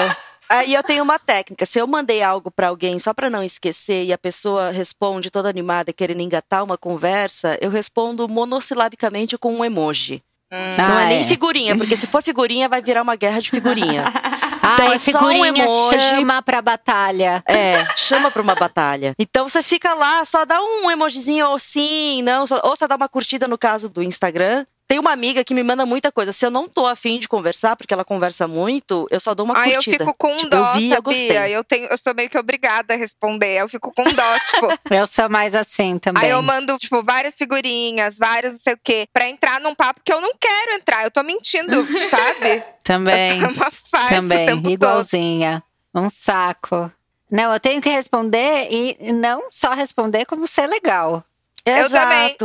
Aí 0.48 0.74
eu 0.74 0.82
tenho 0.82 1.02
uma 1.02 1.18
técnica. 1.18 1.64
Se 1.64 1.78
eu 1.78 1.86
mandei 1.86 2.22
algo 2.22 2.50
pra 2.50 2.68
alguém 2.68 2.98
só 2.98 3.14
pra 3.14 3.30
não 3.30 3.42
esquecer 3.42 4.04
e 4.04 4.12
a 4.12 4.18
pessoa 4.18 4.70
responde 4.70 5.30
toda 5.30 5.48
animada, 5.48 5.92
querendo 5.92 6.20
engatar 6.20 6.62
uma 6.62 6.76
conversa, 6.76 7.56
eu 7.60 7.70
respondo 7.70 8.28
monossilabicamente 8.28 9.38
com 9.38 9.54
um 9.56 9.64
emoji. 9.64 10.22
Hum. 10.52 10.76
não 10.76 10.96
Ah, 10.98 11.02
é 11.04 11.06
nem 11.06 11.20
é. 11.22 11.24
figurinha, 11.24 11.76
porque 11.78 11.96
se 11.96 12.06
for 12.06 12.22
figurinha 12.22 12.68
vai 12.68 12.82
virar 12.82 13.00
uma 13.02 13.16
guerra 13.16 13.40
de 13.40 13.50
figurinha. 13.50 14.04
Então 14.64 14.86
Ai, 14.86 14.94
é 14.94 14.98
só 14.98 15.10
um 15.10 15.12
figurinha 15.18 15.64
emoji. 15.64 16.00
chama 16.00 16.40
pra 16.40 16.62
batalha. 16.62 17.42
É, 17.48 17.84
chama 17.96 18.30
pra 18.30 18.40
uma 18.40 18.54
batalha. 18.54 19.12
Então 19.18 19.48
você 19.48 19.60
fica 19.60 19.92
lá, 19.92 20.24
só 20.24 20.44
dá 20.44 20.62
um 20.62 20.88
emojizinho 20.88 21.48
ou 21.48 21.58
sim, 21.58 22.22
não, 22.22 22.46
só- 22.46 22.60
ou 22.62 22.76
só 22.76 22.86
dá 22.86 22.94
uma 22.94 23.08
curtida 23.08 23.48
no 23.48 23.58
caso 23.58 23.88
do 23.88 24.04
Instagram. 24.04 24.64
Tem 24.92 24.98
uma 24.98 25.10
amiga 25.10 25.42
que 25.42 25.54
me 25.54 25.62
manda 25.62 25.86
muita 25.86 26.12
coisa. 26.12 26.34
Se 26.34 26.44
eu 26.44 26.50
não 26.50 26.68
tô 26.68 26.86
afim 26.86 27.18
de 27.18 27.26
conversar, 27.26 27.76
porque 27.76 27.94
ela 27.94 28.04
conversa 28.04 28.46
muito, 28.46 29.06
eu 29.10 29.18
só 29.18 29.32
dou 29.34 29.46
uma 29.46 29.58
Aí 29.58 29.70
eu 29.70 29.76
curtida. 29.76 30.04
fico 30.04 30.14
com 30.18 30.36
tipo, 30.36 30.50
dó, 30.50 30.58
eu 30.58 30.64
vi, 30.74 30.90
eu 30.90 30.96
sabia? 30.96 31.00
gostei. 31.00 31.56
Eu, 31.56 31.64
tenho, 31.64 31.86
eu 31.86 31.96
sou 31.96 32.14
meio 32.14 32.28
que 32.28 32.36
obrigada 32.36 32.92
a 32.92 32.96
responder. 32.98 33.58
Eu 33.58 33.70
fico 33.70 33.90
com 33.90 34.04
dó, 34.04 34.38
tipo. 34.50 34.68
Eu 34.94 35.06
sou 35.06 35.30
mais 35.30 35.54
assim 35.54 35.98
também. 35.98 36.22
Aí 36.22 36.28
eu 36.28 36.42
mando, 36.42 36.76
tipo, 36.76 37.02
várias 37.02 37.36
figurinhas, 37.36 38.18
vários 38.18 38.52
não 38.52 38.60
sei 38.60 38.74
o 38.74 38.78
quê, 38.84 39.06
pra 39.10 39.26
entrar 39.26 39.62
num 39.62 39.74
papo 39.74 40.02
que 40.04 40.12
eu 40.12 40.20
não 40.20 40.34
quero 40.38 40.72
entrar. 40.74 41.04
Eu 41.04 41.10
tô 41.10 41.22
mentindo, 41.22 41.72
sabe? 42.10 42.62
Também. 42.84 43.42
É 43.42 43.46
uma 43.46 43.70
farsa 43.70 44.16
o 44.16 44.20
Também, 44.20 44.46
tempo 44.46 44.62
todo. 44.64 44.72
igualzinha. 44.72 45.62
Um 45.94 46.10
saco. 46.10 46.92
Não, 47.30 47.50
eu 47.50 47.58
tenho 47.58 47.80
que 47.80 47.88
responder 47.88 48.68
e 48.70 49.10
não 49.10 49.44
só 49.50 49.72
responder, 49.72 50.26
como 50.26 50.46
ser 50.46 50.66
legal. 50.66 51.24
Eu 51.64 51.88
também. 51.88 52.36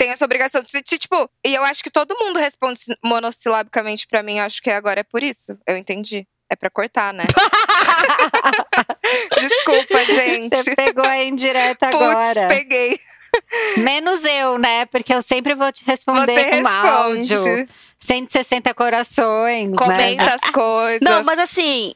Tem 0.00 0.08
essa 0.08 0.24
obrigação 0.24 0.62
de 0.62 0.70
ser, 0.70 0.82
tipo, 0.82 1.28
e 1.44 1.54
eu 1.54 1.62
acho 1.62 1.84
que 1.84 1.90
todo 1.90 2.16
mundo 2.18 2.40
responde 2.40 2.80
monossilabicamente 3.04 4.06
pra 4.06 4.22
mim. 4.22 4.38
Eu 4.38 4.44
acho 4.44 4.62
que 4.62 4.70
agora 4.70 5.00
é 5.00 5.02
por 5.02 5.22
isso. 5.22 5.58
Eu 5.66 5.76
entendi. 5.76 6.26
É 6.48 6.56
pra 6.56 6.70
cortar, 6.70 7.12
né? 7.12 7.24
Desculpa, 9.38 10.02
gente. 10.06 10.56
Você 10.56 10.74
pegou 10.74 11.04
a 11.04 11.22
indireta 11.22 11.90
Putz, 11.90 12.02
agora. 12.02 12.48
peguei. 12.48 12.98
Menos 13.76 14.24
eu, 14.24 14.58
né? 14.58 14.86
Porque 14.86 15.14
eu 15.14 15.20
sempre 15.20 15.54
vou 15.54 15.70
te 15.70 15.84
responder 15.84 16.34
Você 16.34 16.44
com 16.46 16.66
responde. 16.66 17.34
áudio. 17.34 17.68
160 17.98 18.72
corações, 18.72 19.68
né? 19.68 19.76
Comenta 19.76 20.34
as 20.34 20.40
coisas. 20.50 21.02
Não, 21.02 21.22
mas 21.24 21.38
assim, 21.38 21.94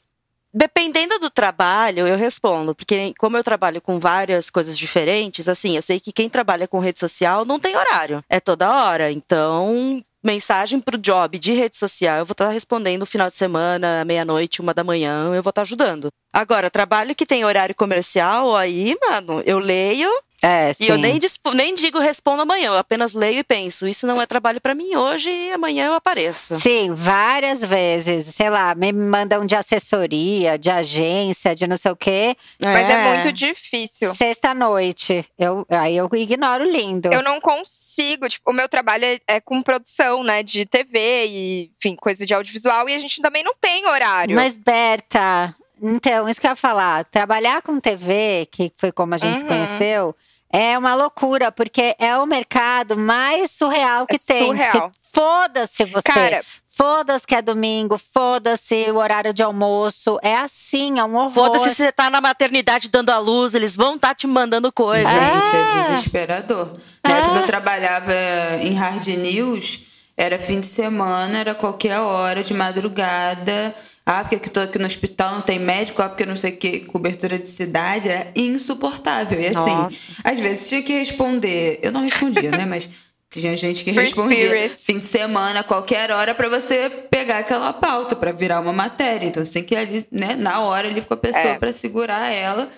dependendo 0.54 1.18
do 1.18 1.28
trabalho, 1.28 2.06
eu 2.06 2.16
respondo. 2.16 2.74
Porque 2.74 3.12
como 3.18 3.36
eu 3.36 3.44
trabalho 3.44 3.80
com 3.80 3.98
várias 3.98 4.48
coisas 4.48 4.78
diferentes, 4.78 5.48
assim, 5.48 5.76
eu 5.76 5.82
sei 5.82 5.98
que 5.98 6.12
quem 6.12 6.28
trabalha 6.28 6.68
com 6.68 6.78
rede 6.78 7.00
social 7.00 7.44
não 7.44 7.58
tem 7.58 7.76
horário. 7.76 8.22
É 8.28 8.38
toda 8.38 8.70
hora. 8.70 9.10
Então, 9.10 10.02
mensagem 10.22 10.80
pro 10.80 10.96
job 10.96 11.38
de 11.38 11.52
rede 11.52 11.76
social, 11.76 12.20
eu 12.20 12.24
vou 12.24 12.32
estar 12.32 12.48
respondendo 12.48 13.00
no 13.00 13.06
final 13.06 13.28
de 13.28 13.36
semana, 13.36 14.04
meia-noite, 14.04 14.62
uma 14.62 14.72
da 14.72 14.84
manhã, 14.84 15.34
eu 15.34 15.42
vou 15.42 15.50
estar 15.50 15.62
ajudando. 15.62 16.08
Agora, 16.32 16.70
trabalho 16.70 17.14
que 17.14 17.26
tem 17.26 17.44
horário 17.44 17.74
comercial, 17.74 18.56
aí, 18.56 18.96
mano, 19.08 19.42
eu 19.44 19.58
leio 19.58 20.10
É, 20.46 20.72
e 20.78 20.88
eu 20.88 20.98
nem, 20.98 21.18
dispo- 21.18 21.52
nem 21.52 21.74
digo 21.74 21.98
respondo 21.98 22.42
amanhã, 22.42 22.66
eu 22.66 22.76
apenas 22.78 23.14
leio 23.14 23.38
e 23.38 23.44
penso, 23.44 23.88
isso 23.88 24.06
não 24.06 24.20
é 24.20 24.26
trabalho 24.26 24.60
pra 24.60 24.74
mim 24.74 24.94
hoje 24.94 25.30
e 25.30 25.52
amanhã 25.52 25.86
eu 25.86 25.94
apareço. 25.94 26.54
Sim, 26.56 26.92
várias 26.92 27.64
vezes. 27.64 28.34
Sei 28.34 28.50
lá, 28.50 28.74
me 28.74 28.92
mandam 28.92 29.46
de 29.46 29.56
assessoria, 29.56 30.58
de 30.58 30.68
agência, 30.70 31.54
de 31.54 31.66
não 31.66 31.76
sei 31.78 31.90
o 31.92 31.96
quê. 31.96 32.36
Mas 32.62 32.90
é 32.90 33.08
muito 33.08 33.32
difícil. 33.32 34.14
Sexta-noite. 34.14 35.24
Eu, 35.38 35.66
aí 35.70 35.96
eu 35.96 36.08
ignoro 36.12 36.64
lindo. 36.64 37.12
Eu 37.12 37.22
não 37.22 37.40
consigo, 37.40 38.28
tipo, 38.28 38.50
o 38.50 38.54
meu 38.54 38.68
trabalho 38.68 39.04
é, 39.04 39.18
é 39.26 39.40
com 39.40 39.62
produção, 39.62 40.22
né, 40.22 40.42
de 40.42 40.66
TV 40.66 41.26
e, 41.26 41.70
enfim, 41.78 41.96
coisa 41.96 42.26
de 42.26 42.34
audiovisual, 42.34 42.88
e 42.88 42.94
a 42.94 42.98
gente 42.98 43.22
também 43.22 43.42
não 43.42 43.54
tem 43.60 43.86
horário. 43.86 44.34
Mas, 44.36 44.56
Berta, 44.56 45.54
então, 45.82 46.28
isso 46.28 46.40
que 46.40 46.46
eu 46.46 46.50
ia 46.50 46.56
falar. 46.56 47.04
Trabalhar 47.04 47.62
com 47.62 47.80
TV, 47.80 48.46
que 48.50 48.72
foi 48.76 48.92
como 48.92 49.14
a 49.14 49.18
gente 49.18 49.38
se 49.38 49.44
Uhum. 49.44 49.48
conheceu, 49.48 50.16
é 50.56 50.78
uma 50.78 50.94
loucura, 50.94 51.50
porque 51.52 51.94
é 51.98 52.16
o 52.16 52.26
mercado 52.26 52.96
mais 52.96 53.50
surreal 53.50 54.06
que 54.06 54.16
É 54.16 54.18
tem. 54.18 54.46
surreal. 54.46 54.92
Foda-se 55.12 55.84
você. 55.84 56.02
Cara, 56.12 56.44
Foda-se 56.76 57.24
que 57.24 57.36
é 57.36 57.40
domingo, 57.40 57.96
foda-se 57.96 58.90
o 58.90 58.96
horário 58.96 59.32
de 59.32 59.44
almoço. 59.44 60.18
É 60.20 60.34
assim, 60.36 60.98
é 60.98 61.04
um 61.04 61.14
horror. 61.14 61.30
Foda-se 61.30 61.68
se 61.70 61.76
você 61.76 61.92
tá 61.92 62.10
na 62.10 62.20
maternidade 62.20 62.88
dando 62.88 63.10
a 63.10 63.18
luz, 63.18 63.54
eles 63.54 63.76
vão 63.76 63.94
estar 63.94 64.12
te 64.12 64.26
mandando 64.26 64.72
coisa. 64.72 65.08
Gente, 65.08 65.20
Ah. 65.22 65.86
é 65.88 65.94
desesperador. 65.94 66.76
Na 67.04 67.14
Ah. 67.14 67.18
época 67.18 67.32
que 67.34 67.38
eu 67.38 67.46
trabalhava 67.46 68.12
em 68.60 68.74
hard 68.74 69.06
news, 69.06 69.82
era 70.16 70.36
fim 70.36 70.58
de 70.58 70.66
semana, 70.66 71.38
era 71.38 71.54
qualquer 71.54 72.00
hora, 72.00 72.42
de 72.42 72.52
madrugada. 72.52 73.72
Ah, 74.06 74.20
porque 74.22 74.36
eu 74.36 74.52
tô 74.52 74.60
aqui 74.60 74.78
no 74.78 74.84
hospital, 74.86 75.32
não 75.36 75.40
tem 75.40 75.58
médico, 75.58 76.02
ah, 76.02 76.08
porque 76.10 76.26
não 76.26 76.36
sei 76.36 76.52
o 76.52 76.56
que, 76.58 76.80
cobertura 76.80 77.38
de 77.38 77.48
cidade, 77.48 78.08
era 78.10 78.30
insuportável. 78.36 79.40
E 79.40 79.46
assim, 79.46 79.70
Nossa. 79.70 79.98
às 80.22 80.38
vezes 80.38 80.68
tinha 80.68 80.82
que 80.82 80.92
responder. 80.92 81.78
Eu 81.82 81.90
não 81.90 82.02
respondia, 82.02 82.50
né? 82.50 82.66
Mas 82.66 82.88
tinha 83.30 83.56
gente 83.56 83.82
que 83.82 83.92
Free 83.94 84.04
respondia 84.04 84.46
spirit. 84.46 84.82
fim 84.82 84.98
de 84.98 85.06
semana, 85.06 85.64
qualquer 85.64 86.10
hora, 86.10 86.34
pra 86.34 86.48
você 86.50 86.90
pegar 87.10 87.38
aquela 87.38 87.72
pauta, 87.72 88.14
pra 88.14 88.30
virar 88.30 88.60
uma 88.60 88.72
matéria. 88.74 89.26
Então 89.26 89.44
você 89.44 89.54
tem 89.54 89.64
que 89.64 89.74
ir 89.74 89.78
ali, 89.78 90.06
né, 90.12 90.36
na 90.36 90.60
hora 90.60 90.86
ali 90.88 91.00
com 91.00 91.14
a 91.14 91.16
pessoa 91.16 91.54
É. 91.54 91.58
pra 91.58 91.72
segurar 91.72 92.30
ela. 92.30 92.68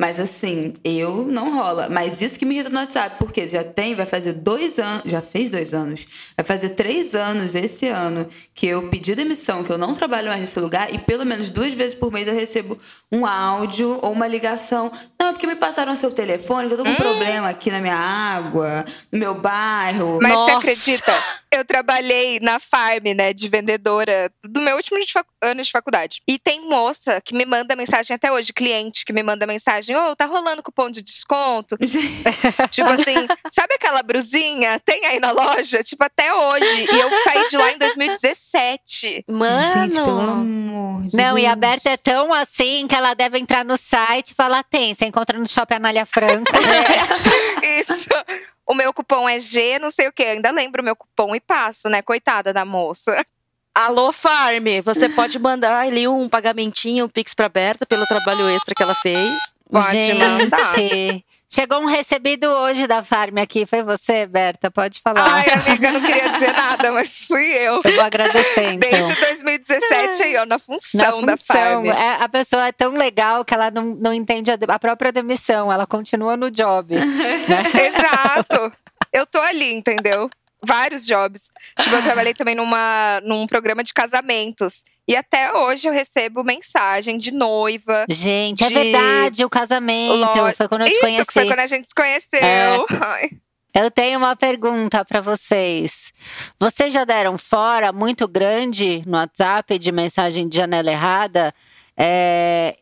Mas 0.00 0.18
assim, 0.18 0.72
eu 0.82 1.26
não 1.26 1.54
rola. 1.54 1.86
Mas 1.90 2.22
isso 2.22 2.38
que 2.38 2.46
me 2.46 2.54
irrita 2.54 2.70
no 2.70 2.78
WhatsApp, 2.78 3.16
porque 3.18 3.46
já 3.46 3.62
tem, 3.62 3.94
vai 3.94 4.06
fazer 4.06 4.32
dois 4.32 4.78
anos, 4.78 5.02
já 5.04 5.20
fez 5.20 5.50
dois 5.50 5.74
anos, 5.74 6.08
vai 6.34 6.46
fazer 6.46 6.70
três 6.70 7.14
anos 7.14 7.54
esse 7.54 7.86
ano 7.86 8.26
que 8.54 8.66
eu 8.66 8.88
pedi 8.88 9.14
demissão, 9.14 9.62
que 9.62 9.70
eu 9.70 9.76
não 9.76 9.92
trabalho 9.92 10.28
mais 10.28 10.40
nesse 10.40 10.58
lugar, 10.58 10.90
e 10.90 10.96
pelo 10.96 11.26
menos 11.26 11.50
duas 11.50 11.74
vezes 11.74 11.94
por 11.94 12.10
mês 12.10 12.26
eu 12.26 12.34
recebo 12.34 12.78
um 13.12 13.26
áudio 13.26 13.98
ou 14.00 14.12
uma 14.12 14.26
ligação. 14.26 14.90
Não, 15.20 15.28
é 15.28 15.32
porque 15.32 15.46
me 15.46 15.54
passaram 15.54 15.92
o 15.92 15.96
seu 15.98 16.10
telefone, 16.10 16.68
que 16.68 16.72
eu 16.72 16.78
tô 16.78 16.84
com 16.84 16.92
um 16.92 16.96
problema 16.96 17.50
aqui 17.50 17.70
na 17.70 17.78
minha 17.78 17.94
água, 17.94 18.86
no 19.12 19.18
meu 19.18 19.34
bairro. 19.34 20.18
mas 20.22 20.32
você 20.32 20.52
Nossa. 20.54 20.56
acredita 20.56 21.24
Eu 21.52 21.64
trabalhei 21.64 22.38
na 22.40 22.60
farm, 22.60 23.04
né, 23.16 23.32
de 23.32 23.48
vendedora, 23.48 24.30
do 24.44 24.60
meu 24.60 24.76
último 24.76 24.98
de 25.00 25.12
ano 25.42 25.62
de 25.62 25.70
faculdade. 25.70 26.22
E 26.28 26.38
tem 26.38 26.68
moça 26.68 27.20
que 27.20 27.34
me 27.34 27.44
manda 27.44 27.74
mensagem 27.74 28.14
até 28.14 28.30
hoje, 28.30 28.52
cliente 28.52 29.04
que 29.04 29.12
me 29.12 29.22
manda 29.22 29.46
mensagem: 29.46 29.96
Ô, 29.96 30.14
tá 30.14 30.26
rolando 30.26 30.62
cupom 30.62 30.90
de 30.90 31.02
desconto? 31.02 31.76
tipo 32.70 32.88
assim, 32.88 33.26
sabe 33.50 33.74
aquela 33.74 34.02
brusinha? 34.02 34.78
Tem 34.80 35.04
aí 35.06 35.18
na 35.18 35.32
loja? 35.32 35.82
Tipo, 35.82 36.04
até 36.04 36.32
hoje. 36.32 36.86
E 36.92 36.98
eu 36.98 37.10
saí 37.24 37.48
de 37.48 37.56
lá 37.56 37.72
em 37.72 37.78
2017. 37.78 39.24
Mano. 39.28 39.82
Gente, 39.82 39.94
pelo 39.94 40.20
amor 40.20 41.02
de 41.06 41.16
Não, 41.16 41.38
e 41.38 41.46
a 41.46 41.54
Deus. 41.54 41.60
Berta 41.60 41.90
é 41.90 41.96
tão 41.96 42.32
assim 42.32 42.86
que 42.86 42.94
ela 42.94 43.14
deve 43.14 43.38
entrar 43.38 43.64
no 43.64 43.76
site 43.76 44.30
e 44.30 44.34
falar: 44.34 44.62
tem, 44.64 44.94
você 44.94 45.06
encontra 45.06 45.38
no 45.38 45.48
Shopping 45.48 45.74
Anália 45.74 46.06
Franco. 46.06 46.50
Isso. 47.80 48.08
O 48.66 48.74
meu 48.74 48.92
cupom 48.94 49.28
é 49.28 49.40
G, 49.40 49.80
não 49.80 49.90
sei 49.90 50.06
o 50.06 50.12
quê. 50.12 50.22
Ainda 50.22 50.52
lembro 50.52 50.80
o 50.80 50.84
meu 50.84 50.94
cupom 50.94 51.34
e 51.34 51.40
passo, 51.40 51.88
né? 51.88 52.02
Coitada 52.02 52.52
da 52.52 52.64
moça. 52.64 53.26
Alô, 53.74 54.12
Farm, 54.12 54.64
você 54.84 55.08
pode 55.08 55.38
mandar 55.38 55.74
ali 55.76 56.06
um 56.08 56.28
pagamentinho, 56.28 57.04
um 57.04 57.08
pix 57.08 57.32
pra 57.34 57.48
Berta 57.48 57.86
pelo 57.86 58.04
trabalho 58.06 58.48
extra 58.48 58.74
que 58.74 58.82
ela 58.82 58.94
fez. 58.96 59.38
Pode 59.70 60.14
mandar. 60.14 60.74
Gente, 60.76 61.24
chegou 61.48 61.78
um 61.80 61.86
recebido 61.86 62.46
hoje 62.48 62.88
da 62.88 63.00
Farm 63.04 63.38
aqui. 63.38 63.64
Foi 63.64 63.84
você, 63.84 64.26
Berta? 64.26 64.72
Pode 64.72 65.00
falar. 65.00 65.24
Ai, 65.24 65.48
amiga, 65.50 65.92
não 65.92 66.00
queria 66.00 66.28
dizer 66.30 66.52
nada, 66.52 66.90
mas 66.90 67.24
fui 67.28 67.46
eu. 67.46 67.80
Eu 67.84 67.94
vou 67.94 68.02
agradecer, 68.04 68.72
então. 68.72 68.90
Desde 68.90 69.14
2017 69.14 70.22
aí, 70.24 70.36
ó, 70.38 70.44
na 70.44 70.58
função, 70.58 71.20
Na 71.20 71.26
da 71.26 71.36
função, 71.36 71.54
Farm. 71.54 71.86
é, 71.86 72.22
a 72.24 72.28
pessoa 72.28 72.66
é 72.66 72.72
tão 72.72 72.92
legal 72.94 73.44
que 73.44 73.54
ela 73.54 73.70
não, 73.70 73.84
não 73.94 74.12
entende 74.12 74.50
a, 74.50 74.58
a 74.68 74.78
própria 74.80 75.12
demissão, 75.12 75.72
ela 75.72 75.86
continua 75.86 76.36
no 76.36 76.50
job. 76.50 76.96
né? 76.96 77.06
Exato. 77.86 78.72
Eu 79.12 79.24
tô 79.26 79.38
ali, 79.40 79.72
entendeu? 79.72 80.28
Vários 80.62 81.06
jobs. 81.06 81.50
Tipo, 81.80 81.96
eu 81.96 82.02
trabalhei 82.04 82.34
também 82.34 82.54
numa, 82.54 83.20
num 83.24 83.46
programa 83.46 83.82
de 83.82 83.92
casamentos. 83.94 84.84
E 85.08 85.16
até 85.16 85.52
hoje 85.52 85.88
eu 85.88 85.92
recebo 85.92 86.44
mensagem 86.44 87.16
de 87.18 87.32
noiva. 87.32 88.04
Gente, 88.08 88.62
é 88.64 88.68
De- 88.68 88.74
verdade, 88.74 89.44
o 89.44 89.50
casamento. 89.50 90.14
Lo- 90.14 90.54
Foi 90.54 90.68
quando 90.68 90.82
eu 90.82 90.88
te 90.90 91.00
conheci. 91.00 91.32
foi 91.32 91.46
quando 91.46 91.60
a 91.60 91.66
gente 91.66 91.88
se 91.88 91.94
conheceu. 91.94 92.40
É. 92.40 93.30
Eu 93.72 93.90
tenho 93.90 94.18
uma 94.18 94.34
pergunta 94.36 95.04
pra 95.04 95.20
vocês. 95.20 96.12
Vocês 96.58 96.92
já 96.92 97.04
deram 97.04 97.38
fora 97.38 97.92
muito 97.92 98.26
grande 98.28 99.02
no 99.06 99.16
WhatsApp 99.16 99.78
de 99.78 99.92
mensagem 99.92 100.48
de 100.48 100.56
janela 100.56 100.90
errada? 100.90 101.54
É, 101.96 102.76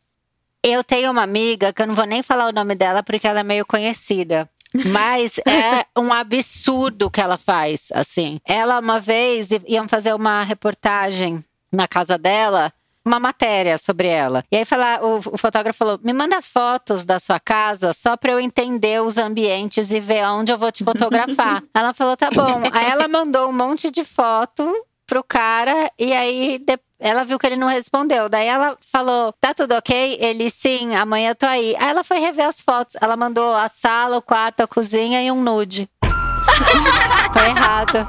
Eu 0.65 0.83
tenho 0.83 1.11
uma 1.11 1.23
amiga 1.23 1.73
que 1.73 1.81
eu 1.83 1.87
não 1.87 1.95
vou 1.95 2.05
nem 2.07 2.23
falar 2.23 2.49
o 2.49 2.53
nome 2.53 2.75
dela 2.75 3.03
porque 3.03 3.27
ela 3.27 3.41
é 3.41 3.45
meio 3.45 3.65
conhecida. 3.67 4.49
Mas 4.87 5.39
é 5.49 5.87
um 5.99 6.13
absurdo 6.13 7.07
o 7.07 7.11
que 7.11 7.21
ela 7.21 7.39
faz, 7.39 7.89
assim. 7.93 8.41
Ela 8.47 8.79
uma 8.81 9.01
vez 9.01 9.49
iam 9.67 9.89
fazer 9.89 10.15
uma 10.15 10.43
reportagem 10.43 11.43
na 11.73 11.87
casa 11.89 12.17
dela, 12.19 12.73
uma 13.05 13.19
matéria 13.19 13.79
sobre 13.79 14.09
ela. 14.09 14.45
E 14.53 14.57
aí 14.57 14.65
fala, 14.65 15.01
o, 15.03 15.17
o 15.33 15.39
fotógrafo 15.39 15.79
falou: 15.79 15.99
"Me 16.03 16.13
manda 16.13 16.43
fotos 16.43 17.05
da 17.05 17.19
sua 17.19 17.41
casa 17.41 17.93
só 17.93 18.17
para 18.17 18.33
eu 18.33 18.41
entender 18.41 19.01
os 19.03 19.17
ambientes 19.19 19.91
e 19.93 20.01
ver 20.01 20.27
onde 20.27 20.53
eu 20.53 20.59
vou 20.59 20.71
te 20.71 20.85
fotografar". 20.85 21.63
ela 21.75 21.93
falou: 21.95 22.17
"Tá 22.17 22.31
bom". 22.31 22.63
Aí 22.73 22.91
ela 22.91 23.09
mandou 23.09 23.49
um 23.49 23.53
monte 23.53 23.91
de 23.91 24.05
foto 24.05 24.75
pro 25.07 25.25
cara 25.25 25.91
e 25.99 26.13
aí 26.13 26.59
de- 26.59 26.79
ela 27.01 27.25
viu 27.25 27.39
que 27.39 27.47
ele 27.47 27.57
não 27.57 27.69
respondeu. 27.69 28.29
Daí 28.29 28.47
ela 28.47 28.77
falou: 28.93 29.33
Tá 29.41 29.55
tudo 29.55 29.75
ok? 29.75 30.17
Ele 30.21 30.51
sim, 30.51 30.95
amanhã 30.97 31.31
eu 31.31 31.35
tô 31.35 31.47
aí. 31.47 31.75
Aí 31.79 31.89
ela 31.89 32.03
foi 32.05 32.19
rever 32.19 32.47
as 32.47 32.61
fotos. 32.61 32.97
Ela 33.01 33.17
mandou 33.17 33.55
a 33.55 33.69
sala, 33.69 34.17
o 34.17 34.23
quarto, 34.23 34.61
a 34.63 34.67
cozinha 34.67 35.23
e 35.23 35.31
um 35.31 35.43
nude. 35.43 35.89
foi 37.33 37.47
errado. 37.47 38.07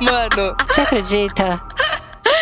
Mano, 0.00 0.56
Você 0.68 0.80
acredita? 0.82 1.60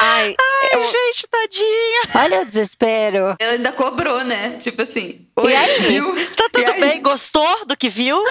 ai, 0.01 0.35
eu, 0.73 0.83
Gente, 0.83 1.27
tadinha. 1.29 2.03
Olha 2.15 2.41
o 2.43 2.47
desespero. 2.47 3.35
Ela 3.39 3.53
ainda 3.53 3.73
cobrou, 3.73 4.23
né? 4.25 4.53
Tipo 4.61 4.83
assim. 4.83 5.27
Oi, 5.37 5.53
E 5.53 5.57
aí? 5.57 5.79
viu? 5.81 6.15
Tá 6.37 6.45
E 6.45 6.51
tudo 6.51 6.71
aí? 6.73 6.81
bem? 6.81 7.03
Gostou 7.03 7.67
do 7.67 7.77
que 7.77 7.89
viu? 7.89 8.23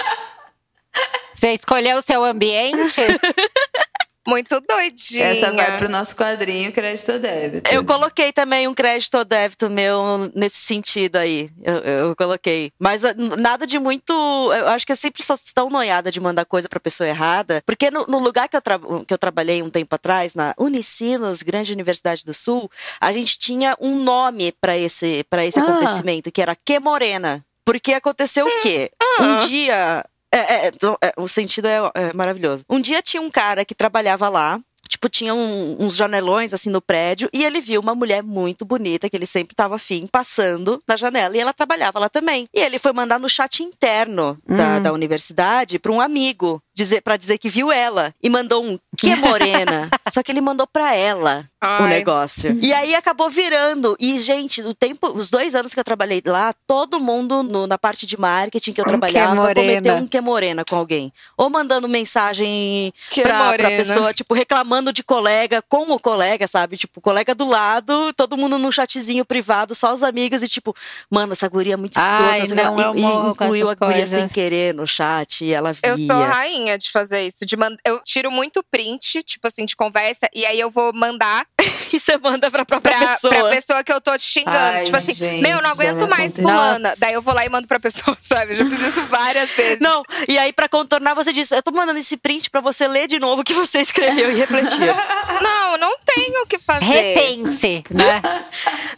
Você 1.33 1.53
escolheu 1.53 1.97
o 1.97 2.01
seu 2.01 2.23
ambiente? 2.23 3.01
muito 4.27 4.59
doidinha. 4.61 5.25
Essa 5.25 5.51
vai 5.51 5.77
pro 5.77 5.87
nosso 5.89 6.15
quadrinho 6.15 6.71
crédito 6.71 7.13
ou 7.13 7.19
débito. 7.19 7.69
Eu 7.73 7.85
coloquei 7.85 8.31
também 8.33 8.67
um 8.67 8.73
crédito 8.73 9.17
ou 9.17 9.23
débito 9.25 9.69
meu 9.69 10.29
nesse 10.35 10.57
sentido 10.57 11.15
aí. 11.15 11.49
Eu, 11.63 11.75
eu 11.77 12.15
coloquei. 12.15 12.71
Mas 12.77 13.05
ah, 13.05 13.13
nada 13.37 13.65
de 13.65 13.79
muito. 13.79 14.11
Eu 14.53 14.67
acho 14.69 14.85
que 14.85 14.91
eu 14.91 14.95
sempre 14.97 15.23
sou 15.23 15.37
tão 15.55 15.69
noiada 15.69 16.11
de 16.11 16.19
mandar 16.19 16.45
coisa 16.45 16.67
pra 16.67 16.79
pessoa 16.79 17.07
errada. 17.07 17.61
Porque 17.65 17.89
no, 17.89 18.05
no 18.07 18.19
lugar 18.19 18.49
que 18.49 18.57
eu, 18.57 18.61
tra- 18.61 18.79
que 19.07 19.13
eu 19.13 19.17
trabalhei 19.17 19.63
um 19.63 19.69
tempo 19.69 19.95
atrás, 19.95 20.35
na 20.35 20.53
Unicinos, 20.57 21.41
Grande 21.43 21.71
Universidade 21.73 22.25
do 22.25 22.33
Sul, 22.33 22.69
a 22.99 23.11
gente 23.11 23.39
tinha 23.39 23.75
um 23.79 24.03
nome 24.03 24.51
pra 24.59 24.77
esse, 24.77 25.23
pra 25.29 25.45
esse 25.45 25.59
Ah. 25.59 25.63
acontecimento, 25.63 26.31
que 26.31 26.41
era 26.41 26.55
Que 26.55 26.79
Morena. 26.79 27.43
Porque 27.65 27.93
aconteceu 27.93 28.45
o 28.47 28.59
quê? 28.61 28.89
Um 29.19 29.47
dia. 29.47 30.05
É, 30.33 30.37
é, 30.37 30.67
então, 30.67 30.97
é, 31.01 31.13
o 31.17 31.27
sentido 31.27 31.67
é, 31.67 31.77
é 31.95 32.13
maravilhoso. 32.13 32.63
Um 32.69 32.81
dia 32.81 33.01
tinha 33.01 33.21
um 33.21 33.29
cara 33.31 33.63
que 33.65 33.75
trabalhava 33.75 34.29
lá. 34.29 34.59
Tipo, 34.89 35.09
tinha 35.09 35.35
um- 35.35 35.75
uns 35.81 35.97
janelões 35.97 36.53
assim 36.53 36.69
no 36.69 36.81
prédio 36.81 37.29
e 37.33 37.43
ele 37.43 37.59
viu 37.59 37.81
uma 37.81 37.93
mulher 37.93 38.23
muito 38.23 38.63
bonita 38.63 39.09
que 39.09 39.17
ele 39.17 39.25
sempre 39.25 39.53
tava 39.53 39.75
afim 39.75 40.07
passando 40.07 40.81
na 40.87 40.95
janela 40.95 41.35
e 41.35 41.39
ela 41.41 41.53
trabalhava 41.53 41.99
lá 41.99 42.07
também. 42.07 42.47
E 42.53 42.59
ele 42.61 42.79
foi 42.79 42.93
mandar 42.93 43.19
no 43.19 43.27
chat 43.27 43.61
interno 43.61 44.39
da, 44.47 44.79
da 44.79 44.93
universidade 44.93 45.77
para 45.77 45.91
um 45.91 45.99
amigo 45.99 46.61
dizer 46.77 47.01
para 47.01 47.17
dizer 47.17 47.39
que 47.39 47.49
viu 47.49 47.71
ela 47.71 48.13
e 48.21 48.29
mandou 48.29 48.63
um 48.63 48.77
que 48.95 49.15
morena. 49.15 49.89
Só 50.13 50.21
que 50.21 50.31
ele 50.31 50.39
mandou 50.41 50.67
para 50.67 50.95
ela 50.95 51.43
o 51.59 51.65
Ai. 51.83 51.89
negócio. 51.89 52.55
E 52.61 52.71
aí 52.71 52.93
acabou 52.93 53.29
virando. 53.31 53.95
E, 53.99 54.19
gente, 54.19 54.61
o 54.61 54.75
tempo, 54.75 55.07
os 55.11 55.29
dois 55.31 55.55
anos 55.55 55.73
que 55.73 55.79
eu 55.79 55.83
trabalhei 55.83 56.21
lá, 56.23 56.53
todo 56.67 56.99
mundo 56.99 57.41
no- 57.41 57.65
na 57.65 57.77
parte 57.79 58.05
de 58.05 58.17
marketing 58.19 58.73
que 58.73 58.79
eu 58.81 58.85
Um 58.85 58.89
trabalhava 58.89 59.47
que 59.47 59.55
cometeu 59.55 59.95
um 59.95 60.07
que 60.07 60.21
morena 60.21 60.63
com 60.63 60.75
alguém. 60.75 61.11
Ou 61.35 61.49
mandando 61.49 61.87
mensagem 61.89 62.93
Que 63.09 63.21
pra, 63.23 63.53
pra 63.53 63.69
pessoa, 63.69 64.13
tipo, 64.13 64.33
reclamando 64.35 64.93
de 64.93 65.03
colega 65.03 65.63
com 65.67 65.91
o 65.91 65.99
colega, 65.99 66.47
sabe? 66.47 66.77
Tipo, 66.77 66.99
o 66.99 67.01
colega 67.01 67.33
do 67.33 67.47
lado, 67.49 68.13
todo 68.13 68.37
mundo 68.37 68.59
num 68.59 68.71
chatzinho 68.71 69.25
privado, 69.25 69.73
só 69.73 69.93
os 69.93 70.03
amigos, 70.03 70.43
e 70.43 70.47
tipo, 70.47 70.75
mano, 71.09 71.33
essa 71.33 71.47
guria 71.47 71.73
é 71.73 71.77
muito 71.77 71.97
escrota. 71.97 72.23
Ai, 72.23 72.47
não, 72.49 72.79
eu 72.79 72.95
e, 72.95 72.99
e 72.99 73.01
morro 73.01 73.35
com 73.35 73.45
incluiu 73.45 73.67
a 73.69 73.71
essas 73.73 73.79
guria 73.87 74.07
sem 74.07 74.17
coisas. 74.19 74.31
querer 74.31 74.73
no 74.75 74.85
chat, 74.85 75.43
e 75.43 75.53
ela 75.53 75.73
via. 75.73 75.81
Eu 75.89 75.97
sou 75.97 76.23
rainha 76.23 76.66
de 76.75 76.89
fazer 76.89 77.27
isso. 77.27 77.45
De 77.45 77.55
mand... 77.55 77.77
Eu 77.85 78.01
tiro 78.03 78.31
muito 78.31 78.63
print, 78.71 79.21
tipo 79.21 79.47
assim, 79.47 79.63
de 79.63 79.75
conversa, 79.75 80.27
e 80.33 80.43
aí 80.43 80.59
eu 80.59 80.71
vou 80.71 80.91
mandar 80.91 81.45
E 81.93 81.99
você 82.01 82.17
manda 82.17 82.51
pra 82.51 82.65
própria 82.65 82.97
pra, 82.97 83.07
pessoa. 83.07 83.33
pra 83.33 83.49
pessoa 83.49 83.83
que 83.83 83.93
eu 83.93 84.01
tô 84.01 84.17
te 84.17 84.23
xingando. 84.23 84.57
Ai, 84.57 84.83
tipo 84.83 84.97
assim, 84.97 85.13
gente, 85.13 85.41
meu, 85.41 85.61
não 85.61 85.69
aguento 85.69 86.01
me 86.01 86.07
mais 86.07 86.33
aconteceu. 86.33 86.43
fulana. 86.43 86.79
Nossa. 86.89 86.99
Daí 86.99 87.13
eu 87.13 87.21
vou 87.21 87.33
lá 87.33 87.45
e 87.45 87.49
mando 87.49 87.65
pra 87.67 87.79
pessoa, 87.79 88.17
sabe? 88.19 88.51
Eu 88.51 88.55
já 88.55 88.65
fiz 88.65 88.79
isso 88.81 89.03
várias 89.05 89.49
vezes. 89.51 89.79
Não, 89.79 90.03
e 90.27 90.37
aí 90.37 90.51
pra 90.51 90.67
contornar 90.67 91.13
você 91.13 91.31
disse, 91.31 91.55
eu 91.55 91.63
tô 91.63 91.71
mandando 91.71 91.97
esse 91.99 92.17
print 92.17 92.49
pra 92.49 92.59
você 92.59 92.87
ler 92.89 93.07
de 93.07 93.19
novo 93.19 93.41
o 93.41 93.43
que 93.45 93.53
você 93.53 93.79
escreveu 93.79 94.29
e 94.31 94.35
refletir. 94.35 94.81
Não, 95.41 95.77
não 95.77 95.95
tenho 96.03 96.41
o 96.41 96.47
que 96.47 96.57
fazer. 96.57 96.85
Repense, 96.85 97.83
né? 97.91 98.21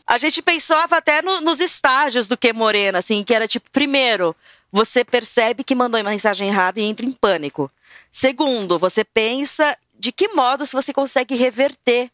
A 0.07 0.17
gente 0.17 0.41
pensava 0.41 0.97
até 0.97 1.21
no- 1.21 1.41
nos 1.41 1.59
estágios 1.59 2.27
do 2.27 2.37
que 2.37 2.53
Morena, 2.53 2.99
assim, 2.99 3.23
que 3.23 3.33
era 3.33 3.47
tipo, 3.47 3.69
primeiro, 3.71 4.33
você 4.71 5.03
percebe 5.03 5.63
que 5.63 5.75
mandou 5.75 5.99
uma 5.99 6.09
mensagem 6.09 6.47
errada 6.47 6.79
e 6.79 6.83
entra 6.83 7.05
em 7.05 7.11
pânico. 7.11 7.71
Segundo, 8.11 8.77
você 8.77 9.03
pensa 9.03 9.77
de 9.97 10.11
que 10.11 10.29
modo 10.29 10.65
se 10.65 10.73
você 10.73 10.93
consegue 10.93 11.35
reverter. 11.35 12.09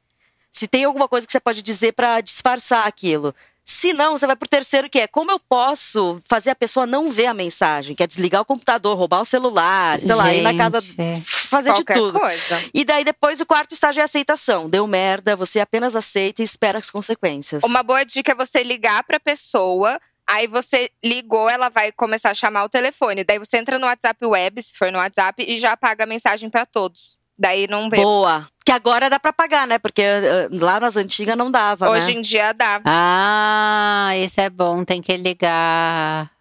Se 0.52 0.68
tem 0.68 0.86
alguma 0.86 1.08
coisa 1.08 1.28
que 1.28 1.34
você 1.34 1.40
pode 1.40 1.62
dizer 1.62 1.94
pra 1.94 2.22
disfarçar 2.22 2.88
aquilo. 2.88 3.36
Se 3.66 3.94
não, 3.94 4.16
você 4.16 4.28
vai 4.28 4.36
pro 4.36 4.48
terceiro, 4.48 4.88
que 4.88 5.00
é 5.00 5.08
como 5.08 5.32
eu 5.32 5.40
posso 5.40 6.22
fazer 6.30 6.52
a 6.52 6.56
pessoa 6.56 6.86
não 6.86 7.10
ver 7.10 7.26
a 7.26 7.34
mensagem, 7.34 7.96
que 7.96 8.04
é 8.04 8.08
desligar 8.08 8.44
o 8.44 8.46
computador, 8.46 8.96
roubar 8.96 9.22
o 9.22 9.26
celular, 9.26 10.00
sei 10.00 10.14
lá, 10.14 10.32
ir 10.32 10.44
na 10.44 10.56
casa, 10.56 10.80
Gente. 10.80 11.22
fazer 11.26 11.74
de 11.74 11.84
tudo. 11.84 12.20
coisa. 12.20 12.62
E 12.76 12.86
daí 12.86 13.04
depois 13.04 13.42
o 13.42 13.46
quarto 13.46 13.74
estágio 13.74 14.02
é 14.02 14.04
a 14.04 14.06
aceitação. 14.06 14.70
Deu 14.70 14.86
merda, 14.86 15.36
você 15.36 15.60
apenas 15.60 15.96
aceita 15.96 16.44
e 16.44 16.46
espera 16.46 16.78
as 16.78 16.92
consequências. 16.92 17.64
Uma 17.64 17.82
boa 17.82 18.04
dica 18.06 18.34
é 18.34 18.36
você 18.36 18.64
ligar 18.64 19.04
pra 19.04 19.20
pessoa. 19.20 20.00
Aí 20.28 20.48
você 20.48 20.90
ligou, 21.04 21.50
ela 21.50 21.70
vai 21.70 21.92
começar 21.92 22.32
a 22.32 22.34
chamar 22.34 22.64
o 22.64 22.70
telefone. 22.70 23.24
Daí 23.24 23.38
você 23.38 23.58
entra 23.58 23.78
no 23.78 23.86
WhatsApp 23.86 24.26
web, 24.26 24.62
se 24.62 24.76
for 24.76 24.92
no 24.92 24.98
WhatsApp, 24.98 25.44
e 25.48 25.60
já 25.60 25.74
apaga 25.74 26.04
a 26.04 26.08
mensagem 26.08 26.50
pra 26.50 26.66
todos. 26.66 27.18
Daí 27.38 27.68
não 27.68 27.90
vê. 27.90 27.98
Boa. 27.98 28.48
Que 28.66 28.72
agora 28.72 29.10
dá 29.10 29.20
pra 29.20 29.32
pagar, 29.34 29.68
né? 29.68 29.78
Porque 29.78 30.02
eh, 30.02 30.48
lá 30.52 30.80
nas 30.80 30.96
antigas 30.96 31.38
não 31.38 31.52
dava, 31.52 31.90
Hoje 31.90 32.08
né? 32.08 32.14
em 32.14 32.22
dia 32.22 32.54
dá. 32.54 32.82
Ah, 32.86 34.12
isso 34.18 34.42
é 34.42 34.50
bom, 34.50 34.84
tem 34.84 35.02
que 35.02 35.16
ligar. 35.18 36.32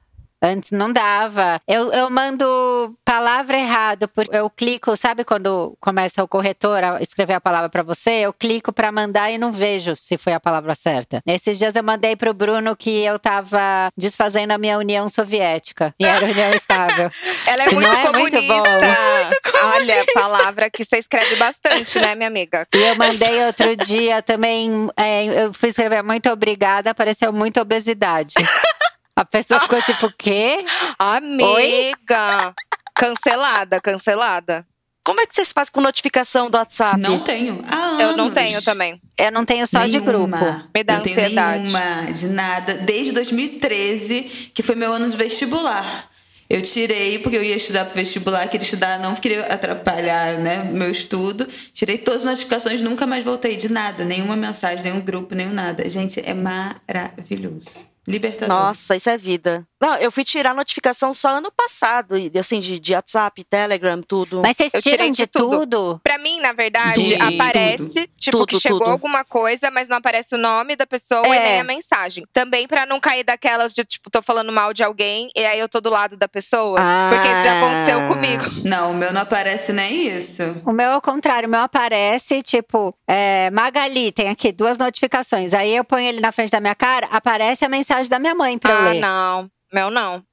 Antes 0.45 0.71
não 0.73 0.93
dava. 0.93 1.59
Eu, 1.67 1.91
eu 1.93 2.11
mando 2.11 2.95
palavra 3.05 3.57
errada, 3.59 4.07
porque 4.07 4.37
eu 4.37 4.51
clico, 4.51 4.95
sabe 4.97 5.25
quando 5.25 5.75
começa 5.81 6.23
o 6.23 6.29
corretor 6.29 6.85
a 6.85 7.01
escrever 7.03 7.33
a 7.35 7.41
palavra 7.41 7.69
pra 7.71 7.83
você? 7.83 8.11
Eu 8.11 8.33
clico 8.33 8.73
pra 8.73 8.93
mandar 8.93 9.31
e 9.31 9.39
não 9.39 9.51
vejo 9.53 9.97
se 9.97 10.19
foi 10.19 10.35
a 10.35 10.41
palavra 10.41 10.75
certa. 10.75 11.23
Nesses 11.27 11.59
dias 11.59 11.75
eu 11.77 11.83
mandei 11.83 12.15
pro 12.15 12.35
Bruno 12.35 12.77
que 12.77 12.91
eu 13.05 13.19
tava 13.19 13.89
desfazendo 13.97 14.53
a 14.53 14.59
minha 14.59 14.77
União 14.79 15.09
Soviética. 15.09 15.95
E 15.99 16.05
era 16.05 16.27
União 16.27 16.51
Estável. 16.53 17.11
Ela 17.47 17.63
é 17.63 17.67
Não 17.67 17.73
muito 17.73 17.89
é 17.89 18.19
muito 18.19 18.37
comunista. 18.37 18.55
bom. 18.55 19.69
Olha, 19.77 20.05
palavra 20.13 20.69
que 20.71 20.85
você 20.85 20.99
escreve 20.99 21.37
bastante, 21.37 21.99
né, 21.99 22.15
minha 22.15 22.29
amiga? 22.29 22.67
E 22.75 22.79
eu 22.83 22.97
mandei 22.97 23.45
outro 23.47 23.75
dia 23.77 24.21
também, 24.21 24.91
é, 24.97 25.25
eu 25.47 25.55
fui 25.55 25.71
escrever 25.71 26.03
muito 26.03 26.29
obrigada, 26.31 26.91
apareceu 26.91 27.33
muito 27.33 27.61
obesidade. 27.61 28.35
A 29.17 29.25
pessoa 29.25 29.61
ficou 29.61 29.81
tipo, 29.83 30.07
o 30.07 30.13
quê? 30.17 30.65
Amiga! 30.99 32.55
Cancelada, 32.95 33.81
cancelada. 33.81 34.67
Como 35.05 35.21
é 35.21 35.27
que 35.27 35.35
vocês 35.35 35.53
fazem 35.53 35.71
com 35.71 35.83
notificação 35.83 36.49
do 36.49 36.57
WhatsApp? 36.57 36.99
Não 36.99 37.21
tenho. 37.21 37.63
Há 37.69 38.01
Eu 38.01 38.17
não 38.17 38.31
tenho 38.31 38.63
também. 38.63 39.01
Eu 39.19 39.31
não 39.31 39.45
tenho 39.45 39.67
só 39.67 39.85
de 39.85 40.01
Nenhuma. 40.01 40.39
grupo. 40.39 40.71
Me 40.75 40.83
dá 40.83 40.97
não 40.97 41.03
tenho 41.03 41.17
ansiedade. 41.19 41.63
nenhuma, 41.63 42.13
de 42.13 42.27
nada. 42.29 42.75
Desde 42.75 43.13
2013, 43.13 44.51
que 44.55 44.63
foi 44.63 44.75
meu 44.75 44.93
ano 44.93 45.11
de 45.11 45.17
vestibular. 45.17 46.09
Eu 46.49 46.63
tirei, 46.63 47.19
porque 47.19 47.37
eu 47.37 47.43
ia 47.43 47.57
estudar 47.57 47.85
pro 47.85 47.95
vestibular, 47.95 48.47
queria 48.49 48.65
estudar, 48.65 48.99
não 48.99 49.15
queria 49.15 49.45
atrapalhar 49.47 50.39
né, 50.39 50.65
meu 50.65 50.91
estudo. 50.91 51.47
Tirei 51.75 51.99
todas 51.99 52.21
as 52.21 52.31
notificações, 52.31 52.81
nunca 52.81 53.07
mais 53.07 53.23
voltei 53.23 53.57
de 53.57 53.71
nada. 53.71 54.05
Nenhuma 54.05 54.37
mensagem, 54.37 54.83
nenhum 54.83 55.01
grupo, 55.01 55.35
nenhum 55.35 55.53
nada. 55.53 55.89
Gente, 55.89 56.21
é 56.25 56.33
maravilhoso. 56.35 57.94
Libertador. 58.07 58.55
Nossa, 58.55 58.97
isso 58.97 59.09
é 59.09 59.17
vida. 59.17 59.67
Não, 59.85 59.97
eu 59.97 60.11
fui 60.11 60.25
tirar 60.25 60.55
notificação 60.55 61.13
só 61.13 61.29
ano 61.37 61.53
passado, 61.53 62.17
e, 62.17 62.31
assim, 62.39 62.59
de, 62.61 62.79
de 62.79 62.95
WhatsApp, 62.95 63.45
Telegram, 63.45 64.01
tudo. 64.01 64.41
Mas 64.41 64.57
vocês 64.57 64.73
Eu 64.73 64.81
tiram 64.83 65.07
de 65.11 65.13
de 65.25 65.27
tudo. 65.27 65.61
tudo? 65.61 66.01
Pra 66.03 66.17
mim, 66.19 66.41
na 66.41 66.53
verdade, 66.55 67.03
De 67.03 67.15
aparece, 67.17 68.09
tipo, 68.19 68.39
Tudo, 68.39 68.47
que 68.47 68.59
chegou 68.61 68.79
tudo. 68.81 68.91
alguma 68.91 69.25
coisa, 69.25 69.71
mas 69.71 69.89
não 69.89 69.97
aparece 69.99 70.35
o 70.35 70.39
nome 70.39 70.75
da 70.77 70.87
pessoa 70.87 71.27
e 71.27 71.33
É. 71.39 71.45
nem 71.45 71.61
a 71.61 71.65
mensagem. 71.65 72.25
Também 72.33 72.67
pra 72.67 72.87
não 72.87 72.99
cair 72.99 73.25
daquelas 73.25 73.73
de, 73.75 73.85
tipo, 73.85 74.09
tô 74.11 74.23
falando 74.23 74.51
mal 74.53 74.73
de 74.73 74.83
alguém 74.83 75.29
e 75.37 75.45
aí 75.45 75.59
eu 75.59 75.69
tô 75.69 75.81
do 75.81 75.91
lado 75.91 76.17
da 76.17 76.27
pessoa. 76.29 76.79
Ah. 76.81 77.11
Porque 77.13 77.29
isso 77.29 77.43
já 77.45 77.59
aconteceu 77.61 78.09
comigo. 78.09 78.45
Não, 78.65 78.93
o 78.93 78.95
meu 78.95 79.13
não 79.13 79.21
aparece 79.21 79.73
nem 79.73 80.09
isso. 80.09 80.43
O 80.65 80.73
meu 80.73 80.93
é 80.93 80.97
o 80.97 81.01
contrário, 81.03 81.47
o 81.47 81.51
meu 81.51 81.61
aparece, 81.61 82.43
tipo, 82.43 82.95
é, 83.07 83.51
Magali, 83.51 84.11
tem 84.13 84.29
aqui 84.31 84.51
duas 84.53 84.79
notificações. 84.79 85.53
Aí 85.53 85.75
eu 85.77 85.85
ponho 85.85 86.07
ele 86.09 86.21
na 86.21 86.33
frente 86.33 86.51
da 86.51 86.61
minha 86.61 86.75
cara, 86.75 87.07
aparece 87.11 87.65
a 87.65 87.69
mensagem 87.69 88.09
da 88.09 88.19
minha 88.19 88.35
mãe 88.35 88.57
pra 88.59 88.71
eu 88.73 88.77
Ah, 88.79 88.91
ler. 88.91 89.01
não. 89.01 89.51
Meu 89.75 89.91
não. 89.91 90.25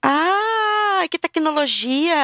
Ah, 0.00 1.04
que 1.10 1.18
tecnologia! 1.18 2.14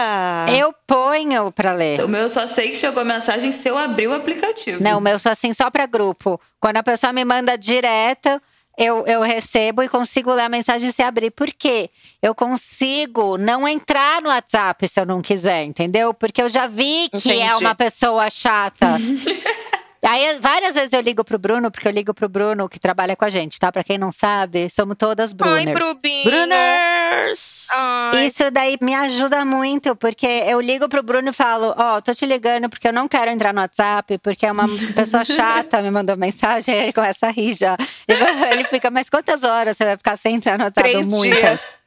Eu 0.56 0.72
ponho 0.86 1.50
pra 1.50 1.72
ler. 1.72 2.00
O 2.04 2.08
meu 2.08 2.20
eu 2.20 2.30
só 2.30 2.46
sei 2.46 2.68
que 2.68 2.76
chegou 2.76 3.02
a 3.02 3.04
mensagem 3.04 3.50
se 3.50 3.68
eu 3.68 3.76
abrir 3.76 4.06
o 4.06 4.14
aplicativo. 4.14 4.80
Não, 4.80 4.98
o 4.98 5.00
meu 5.00 5.18
só 5.18 5.30
assim, 5.30 5.52
só 5.52 5.68
pra 5.68 5.84
grupo. 5.84 6.40
Quando 6.60 6.76
a 6.76 6.82
pessoa 6.84 7.12
me 7.12 7.24
manda 7.24 7.58
direto, 7.58 8.40
eu, 8.78 9.04
eu 9.04 9.20
recebo 9.20 9.82
e 9.82 9.88
consigo 9.88 10.32
ler 10.32 10.44
a 10.44 10.48
mensagem 10.48 10.92
se 10.92 11.02
abrir. 11.02 11.32
Por 11.32 11.52
quê? 11.52 11.90
Eu 12.22 12.36
consigo 12.36 13.36
não 13.36 13.66
entrar 13.66 14.22
no 14.22 14.28
WhatsApp 14.28 14.86
se 14.86 15.00
eu 15.00 15.04
não 15.04 15.20
quiser, 15.20 15.64
entendeu? 15.64 16.14
Porque 16.14 16.40
eu 16.40 16.48
já 16.48 16.68
vi 16.68 17.08
que 17.20 17.32
é 17.32 17.46
Entendi. 17.46 17.64
uma 17.64 17.74
pessoa 17.74 18.30
chata. 18.30 18.96
Aí, 20.02 20.38
várias 20.40 20.74
vezes 20.74 20.92
eu 20.94 21.00
ligo 21.00 21.22
pro 21.22 21.38
Bruno, 21.38 21.70
porque 21.70 21.86
eu 21.86 21.92
ligo 21.92 22.14
pro 22.14 22.28
Bruno, 22.28 22.68
que 22.68 22.80
trabalha 22.80 23.14
com 23.14 23.24
a 23.24 23.30
gente, 23.30 23.58
tá? 23.58 23.70
Pra 23.70 23.84
quem 23.84 23.98
não 23.98 24.10
sabe, 24.10 24.70
somos 24.70 24.96
todas 24.98 25.32
Bruners. 25.34 25.66
Ai, 25.66 25.74
Brubinho. 25.74 26.24
Bruners! 26.24 27.68
Ai. 27.72 28.26
Isso 28.26 28.50
daí 28.50 28.76
me 28.80 28.94
ajuda 28.94 29.44
muito, 29.44 29.94
porque 29.96 30.26
eu 30.26 30.60
ligo 30.60 30.88
pro 30.88 31.02
Bruno 31.02 31.28
e 31.28 31.32
falo: 31.32 31.74
Ó, 31.76 32.00
tô 32.00 32.12
te 32.14 32.24
ligando 32.24 32.68
porque 32.70 32.88
eu 32.88 32.92
não 32.92 33.06
quero 33.06 33.30
entrar 33.30 33.52
no 33.52 33.60
WhatsApp, 33.60 34.16
porque 34.18 34.46
é 34.46 34.52
uma 34.52 34.66
pessoa 34.94 35.24
chata 35.24 35.82
me 35.82 35.90
mandou 35.90 36.16
mensagem, 36.16 36.74
aí 36.74 36.80
ele 36.84 36.92
começa 36.92 37.26
a 37.26 37.30
rir 37.30 37.52
já. 37.54 37.76
Ele- 38.08 38.20
Ele 38.50 38.64
fica, 38.64 38.90
mas 38.90 39.08
quantas 39.08 39.44
horas 39.44 39.76
você 39.76 39.84
vai 39.84 39.96
ficar 39.96 40.16
sem 40.16 40.34
entrar 40.36 40.58
no 40.58 40.64
WhatsApp? 40.64 40.88
Três 40.90 41.06
Muitas. 41.06 41.38
dias. 41.40 41.79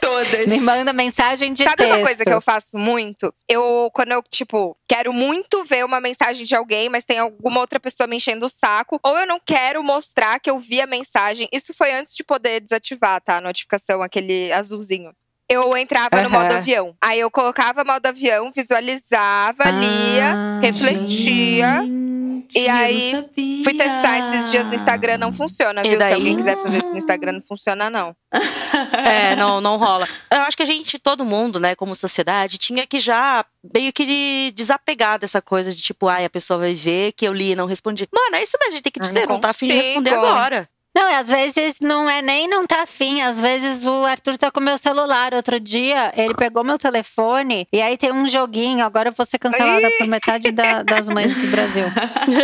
Todas. 0.00 0.46
Me 0.46 0.60
manda 0.60 0.92
mensagem 0.92 1.52
de 1.52 1.62
Sabe 1.64 1.76
texto. 1.76 1.92
uma 1.94 2.04
coisa 2.04 2.24
que 2.24 2.32
eu 2.32 2.40
faço 2.40 2.76
muito? 2.78 3.32
Eu, 3.48 3.90
quando 3.94 4.12
eu, 4.12 4.22
tipo, 4.28 4.76
quero 4.88 5.12
muito 5.12 5.64
ver 5.64 5.84
uma 5.84 6.00
mensagem 6.00 6.44
de 6.44 6.54
alguém, 6.54 6.88
mas 6.88 7.04
tem 7.04 7.18
alguma 7.18 7.60
outra 7.60 7.78
pessoa 7.78 8.06
me 8.06 8.16
enchendo 8.16 8.46
o 8.46 8.48
saco, 8.48 8.98
ou 9.02 9.16
eu 9.18 9.26
não 9.26 9.40
quero 9.44 9.82
mostrar 9.82 10.38
que 10.40 10.50
eu 10.50 10.58
vi 10.58 10.80
a 10.80 10.86
mensagem. 10.86 11.48
Isso 11.52 11.72
foi 11.72 11.92
antes 11.92 12.14
de 12.16 12.24
poder 12.24 12.60
desativar, 12.60 13.20
tá? 13.20 13.36
A 13.36 13.40
notificação, 13.40 14.02
aquele 14.02 14.52
azulzinho. 14.52 15.12
Eu 15.48 15.76
entrava 15.76 16.16
no 16.22 16.28
Aham. 16.28 16.30
modo 16.30 16.52
avião. 16.52 16.96
Aí 17.00 17.20
eu 17.20 17.30
colocava 17.30 17.84
modo 17.84 18.06
avião, 18.06 18.50
visualizava, 18.54 19.70
lia, 19.70 20.32
Ah, 20.34 20.60
refletia. 20.62 21.82
Gente, 21.82 22.58
E 22.58 22.68
aí. 22.68 23.12
Fui 23.62 23.74
testar 23.74 24.18
esses 24.18 24.50
dias 24.50 24.68
no 24.68 24.74
Instagram, 24.74 25.18
não 25.18 25.32
funciona, 25.32 25.80
E 25.82 25.84
viu? 25.84 25.92
Se 25.92 25.98
daí? 25.98 26.14
alguém 26.14 26.36
quiser 26.36 26.56
fazer 26.58 26.78
isso 26.78 26.90
no 26.92 26.98
Instagram, 26.98 27.32
não 27.32 27.42
funciona, 27.42 27.88
não. 27.90 28.16
É, 29.02 29.34
não, 29.36 29.60
não 29.60 29.76
rola. 29.76 30.06
Eu 30.30 30.42
acho 30.42 30.56
que 30.56 30.62
a 30.62 30.66
gente, 30.66 30.98
todo 30.98 31.24
mundo, 31.24 31.58
né, 31.58 31.74
como 31.74 31.96
sociedade, 31.96 32.58
tinha 32.58 32.86
que 32.86 33.00
já 33.00 33.44
meio 33.74 33.92
que 33.92 34.52
desapegar 34.54 35.18
dessa 35.18 35.40
coisa 35.40 35.72
de 35.72 35.80
tipo, 35.80 36.08
ai, 36.08 36.24
a 36.24 36.30
pessoa 36.30 36.58
vai 36.58 36.74
ver 36.74 37.12
que 37.12 37.26
eu 37.26 37.32
li 37.32 37.52
e 37.52 37.56
não 37.56 37.66
respondi. 37.66 38.08
Mano, 38.12 38.36
é 38.36 38.42
isso 38.42 38.56
mesmo, 38.60 38.72
a 38.72 38.76
gente 38.76 38.82
tem 38.82 38.92
que 38.92 39.00
dizer, 39.00 39.26
não 39.26 39.34
não 39.34 39.40
tá 39.40 39.50
afim 39.50 39.68
de 39.68 39.74
responder 39.74 40.14
agora. 40.14 40.68
Não, 40.94 41.06
às 41.16 41.28
vezes 41.28 41.76
não 41.80 42.08
é 42.08 42.20
nem 42.20 42.46
não 42.46 42.66
tá 42.66 42.82
afim. 42.82 43.22
Às 43.22 43.40
vezes 43.40 43.86
o 43.86 44.04
Arthur 44.04 44.36
tá 44.36 44.50
com 44.50 44.60
meu 44.60 44.76
celular. 44.76 45.32
Outro 45.34 45.58
dia, 45.58 46.12
ele 46.16 46.34
pegou 46.34 46.62
meu 46.62 46.78
telefone 46.78 47.66
e 47.72 47.80
aí 47.80 47.96
tem 47.96 48.12
um 48.12 48.26
joguinho. 48.28 48.84
Agora 48.84 49.08
eu 49.08 49.12
vou 49.12 49.24
ser 49.24 49.38
cancelada 49.38 49.88
por 49.98 50.06
metade 50.06 50.52
da- 50.52 50.82
das 50.82 51.08
mães 51.08 51.34
do 51.34 51.46
Brasil. 51.48 51.84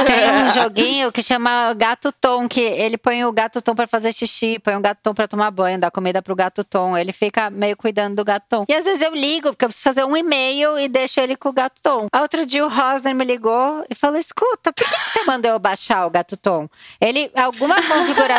Tem 0.07 0.33
um 0.33 0.49
joguinho 0.55 1.13
que 1.13 1.23
chama 1.23 1.75
Gato 1.75 2.11
Tom, 2.13 2.49
que 2.49 2.61
ele 2.61 2.97
põe 2.97 3.23
o 3.25 3.33
gato 3.33 3.61
Tom 3.61 3.75
pra 3.75 3.87
fazer 3.87 4.13
xixi, 4.15 4.59
põe 4.59 4.75
o 4.77 4.81
gato 4.81 4.99
Tom 5.03 5.13
pra 5.15 5.29
tomar 5.29 5.51
banho, 5.51 5.79
dá 5.79 5.91
comida 5.91 6.23
pro 6.23 6.35
gato 6.35 6.65
Tom. 6.65 6.97
Ele 6.97 7.13
fica 7.13 7.51
meio 7.51 7.77
cuidando 7.77 8.17
do 8.17 8.25
gato 8.25 8.45
Tom. 8.49 8.65
E 8.69 8.75
às 8.75 8.85
vezes 8.87 9.03
eu 9.03 9.15
ligo, 9.15 9.51
porque 9.51 9.65
eu 9.65 9.69
preciso 9.69 9.85
fazer 9.85 10.05
um 10.05 10.17
e-mail 10.17 10.79
e 10.79 10.89
deixo 10.89 11.21
ele 11.21 11.37
com 11.37 11.51
o 11.51 11.53
gato 11.53 11.83
Tom. 11.83 12.07
Outro 12.19 12.47
dia 12.47 12.65
o 12.65 12.69
Rosner 12.69 13.15
me 13.15 13.25
ligou 13.25 13.85
e 13.91 13.95
falou: 13.95 14.19
escuta, 14.19 14.73
por 14.73 14.89
que, 14.89 14.97
que 15.05 15.11
você 15.11 15.25
mandou 15.25 15.51
eu 15.51 15.59
baixar 15.59 16.07
o 16.07 16.11
gato 16.11 16.35
Tom? 16.37 16.67
Ele, 16.99 17.31
alguma 17.37 17.77
configuração 17.77 18.38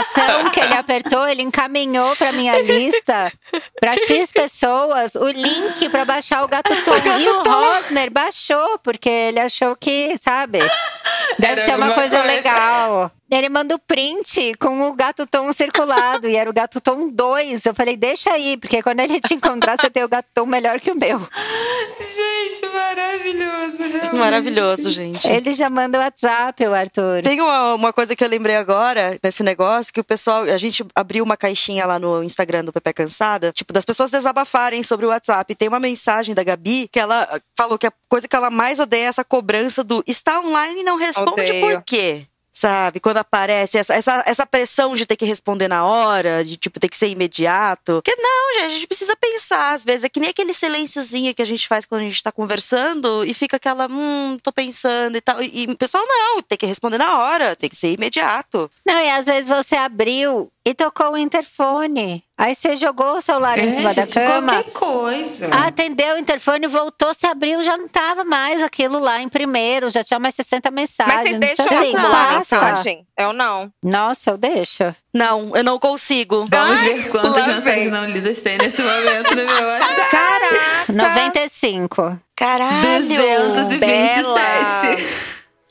que 0.51 0.59
ele 0.59 0.73
apertou, 0.73 1.27
ele 1.27 1.41
encaminhou 1.41 2.15
pra 2.15 2.31
minha 2.31 2.59
lista, 2.61 3.31
pra 3.79 3.93
X 3.93 4.31
pessoas, 4.31 5.15
o 5.15 5.27
link 5.27 5.89
pra 5.89 6.05
baixar 6.05 6.43
o 6.43 6.47
gato 6.47 6.69
Tom. 6.85 6.95
e 7.19 7.27
o 7.27 7.43
Rosner 7.43 8.11
baixou, 8.11 8.79
porque 8.79 9.09
ele 9.09 9.39
achou 9.39 9.75
que, 9.75 10.15
sabe, 10.19 10.59
deve 11.37 11.61
Era 11.61 11.65
ser 11.65 11.75
uma 11.75 11.91
coisa 11.93 12.17
coisa. 12.21 12.23
legal. 12.35 13.11
Ele 13.31 13.49
manda 13.49 13.75
o 13.75 13.79
print 13.79 14.53
com 14.59 14.89
o 14.89 14.93
gato 14.93 15.25
Tom 15.27 15.51
circulado, 15.53 16.27
e 16.27 16.35
era 16.35 16.49
o 16.49 16.53
gato 16.53 16.81
Tom 16.81 17.09
2. 17.09 17.65
Eu 17.65 17.75
falei, 17.75 17.95
deixa 17.95 18.31
aí, 18.31 18.57
porque 18.57 18.81
quando 18.81 19.01
ele 19.01 19.19
te 19.19 19.35
encontrar, 19.35 19.77
você 19.79 19.89
tem 19.89 20.03
o 20.03 20.09
gato 20.09 20.27
Tom 20.33 20.45
melhor 20.45 20.79
que 20.79 20.91
o 20.91 20.95
meu. 20.95 21.19
Gente, 21.19 22.73
maravilhoso. 22.73 23.77
realmente. 23.77 24.15
Maravilhoso, 24.15 24.89
gente. 24.89 25.27
Ele 25.27 25.53
já 25.53 25.69
manda 25.69 25.99
o 25.99 26.01
WhatsApp, 26.01 26.65
o 26.65 26.73
Arthur. 26.73 27.21
Tem 27.21 27.39
uma, 27.39 27.75
uma 27.75 27.93
coisa 27.93 28.15
que 28.15 28.23
eu 28.23 28.27
lembrei 28.27 28.55
agora 28.55 29.17
nesse 29.23 29.43
negócio, 29.43 29.93
que 29.93 29.99
o 29.99 30.03
pessoal, 30.03 30.43
a 30.43 30.57
gente 30.57 30.83
abriu 30.95 31.23
uma 31.23 31.37
caixinha 31.37 31.85
lá 31.85 31.99
no 31.99 32.23
Instagram 32.23 32.65
do 32.65 32.73
Pepe 32.73 32.93
Cansada, 32.93 33.51
tipo, 33.51 33.71
das 33.71 33.85
pessoas 33.85 34.09
desabafarem 34.09 34.81
sobre 34.81 35.05
o 35.05 35.09
WhatsApp. 35.09 35.53
Tem 35.53 35.67
uma 35.67 35.79
mensagem 35.79 36.33
da 36.33 36.43
Gabi 36.43 36.87
que 36.91 36.99
ela 36.99 37.39
falou 37.55 37.77
que 37.77 37.87
a 37.87 37.93
coisa 38.07 38.27
que 38.27 38.35
ela 38.35 38.49
mais 38.49 38.79
odeia 38.79 39.03
é 39.03 39.05
essa 39.05 39.23
cobrança 39.23 39.83
do 39.83 40.03
está 40.07 40.39
online 40.39 40.81
e 40.81 40.83
não 40.83 40.97
responde 40.97 41.41
Odeio. 41.41 41.61
por 41.61 41.83
quê? 41.83 42.25
Sabe? 42.59 42.99
Quando 42.99 43.15
aparece 43.15 43.77
essa, 43.77 43.93
essa, 43.93 44.21
essa 44.25 44.45
pressão 44.45 44.93
de 44.93 45.05
ter 45.05 45.15
que 45.15 45.23
responder 45.23 45.69
na 45.69 45.85
hora, 45.85 46.43
de 46.43 46.57
tipo, 46.57 46.77
ter 46.77 46.89
que 46.89 46.97
ser 46.97 47.07
imediato. 47.07 48.01
Que 48.03 48.13
não, 48.17 48.53
gente, 48.55 48.65
a 48.65 48.69
gente 48.69 48.87
precisa 48.87 49.15
pensar. 49.15 49.75
Às 49.75 49.85
vezes 49.85 50.03
é 50.03 50.09
que 50.09 50.19
nem 50.19 50.31
aquele 50.31 50.53
silênciozinho 50.53 51.33
que 51.33 51.41
a 51.41 51.45
gente 51.45 51.65
faz 51.69 51.85
quando 51.85 52.01
a 52.01 52.03
gente 52.03 52.21
tá 52.21 52.33
conversando 52.33 53.23
e 53.23 53.33
fica 53.33 53.55
aquela, 53.55 53.87
hum, 53.89 54.37
tô 54.43 54.51
pensando 54.51 55.15
e 55.15 55.21
tal. 55.21 55.41
E, 55.41 55.67
e 55.69 55.71
o 55.71 55.77
pessoal 55.77 56.03
não, 56.05 56.41
tem 56.41 56.57
que 56.57 56.65
responder 56.65 56.97
na 56.97 57.19
hora, 57.19 57.55
tem 57.55 57.69
que 57.69 57.77
ser 57.77 57.93
imediato. 57.93 58.69
Não, 58.85 59.01
e 59.05 59.09
às 59.09 59.23
vezes 59.23 59.47
você 59.47 59.77
abriu 59.77 60.51
e 60.65 60.73
tocou 60.73 61.13
o 61.13 61.17
interfone. 61.17 62.21
Aí 62.41 62.55
você 62.55 62.77
jogou 62.77 63.17
o 63.17 63.21
celular 63.21 63.59
em 63.59 63.67
É, 63.67 63.71
cima 63.73 63.93
da 63.93 64.01
gente, 64.05 64.13
cama. 64.13 64.53
Qualquer 64.53 64.71
coisa. 64.71 65.47
Atendeu 65.67 66.15
o 66.15 66.17
interfone, 66.17 66.67
voltou, 66.67 67.13
se 67.13 67.27
abriu, 67.27 67.61
já 67.65 67.75
não 67.75 67.89
tava 67.89 68.23
mais 68.23 68.63
aquilo 68.63 68.97
lá 68.97 69.21
em 69.21 69.27
primeiro, 69.27 69.89
já 69.89 70.05
tinha 70.05 70.17
mais 70.19 70.35
60 70.35 70.71
mensagens. 70.71 71.15
Mas 71.15 71.27
vocês 71.27 71.37
deixam 71.37 71.65
Então, 71.65 71.77
assim, 71.79 71.91
passa. 71.93 72.55
mensagem? 72.61 73.05
Eu 73.17 73.33
não. 73.33 73.69
Nossa, 73.83 74.29
eu 74.31 74.37
deixo. 74.37 74.95
Não, 75.13 75.51
eu 75.53 75.65
não 75.65 75.77
consigo. 75.77 76.45
Vamos 76.49 76.77
Ai, 76.79 76.85
ver 76.93 77.09
quantas 77.09 77.45
mensagens 77.45 77.91
não 77.91 78.05
lidas 78.05 78.39
tem 78.39 78.57
nesse 78.57 78.81
momento 78.81 79.35
no 79.35 79.43
meu 79.45 79.67
WhatsApp. 79.67 80.09
Caraca! 80.09 80.93
95. 80.93 82.17
Caralho! 82.37 82.81
227. 82.99 85.03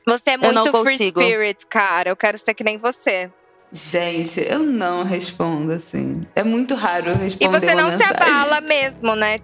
Você 0.06 0.30
é 0.30 0.34
Eu 0.34 0.52
não 0.52 0.62
muito 0.64 0.84
free 0.84 0.98
consigo. 0.98 1.22
spirit, 1.22 1.66
cara. 1.66 2.10
Eu 2.10 2.16
quero 2.16 2.38
ser 2.38 2.54
que 2.54 2.64
nem 2.64 2.78
você. 2.78 3.30
Gente, 3.72 4.40
eu 4.40 4.60
não 4.60 5.04
respondo 5.04 5.72
assim. 5.72 6.22
É 6.34 6.42
muito 6.42 6.74
raro 6.74 7.10
eu 7.10 7.16
E 7.16 7.18
responder 7.18 7.60
você 7.60 7.74
uma 7.74 7.82
não 7.82 7.98
se 7.98 8.04
abala 8.04 8.60
mesmo, 8.62 9.14
né? 9.14 9.38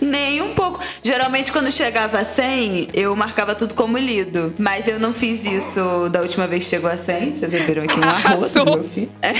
Nem 0.00 0.40
um 0.42 0.54
pouco. 0.54 0.80
Geralmente, 1.02 1.50
quando 1.50 1.70
chegava 1.70 2.18
a 2.20 2.24
100, 2.24 2.90
eu 2.94 3.14
marcava 3.16 3.54
tudo 3.54 3.74
como 3.74 3.98
lido. 3.98 4.54
Mas 4.58 4.86
eu 4.86 4.98
não 5.00 5.12
fiz 5.12 5.44
isso 5.44 6.08
da 6.08 6.20
última 6.20 6.46
vez 6.46 6.64
que 6.64 6.70
chegou 6.70 6.90
a 6.90 6.96
100. 6.96 7.36
Vocês 7.36 7.52
já 7.52 7.64
viram 7.64 7.82
aqui 7.82 7.98
um 7.98 8.02
arroto 8.04 8.64
do 8.64 8.64
meu 8.64 8.84
filho. 8.84 9.10
É. 9.22 9.34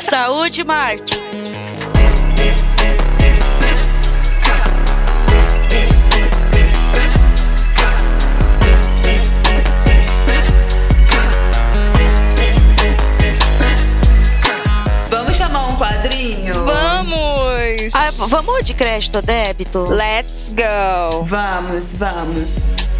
Saúde, 0.00 0.64
Marte. 0.64 1.18
Vamos! 17.86 17.94
Ah, 17.94 18.26
vamos 18.26 18.64
de 18.64 18.74
crédito 18.74 19.14
ou 19.16 19.22
débito? 19.22 19.84
Let's 19.88 20.48
go! 20.50 21.22
Vamos, 21.24 21.92
vamos. 21.94 22.98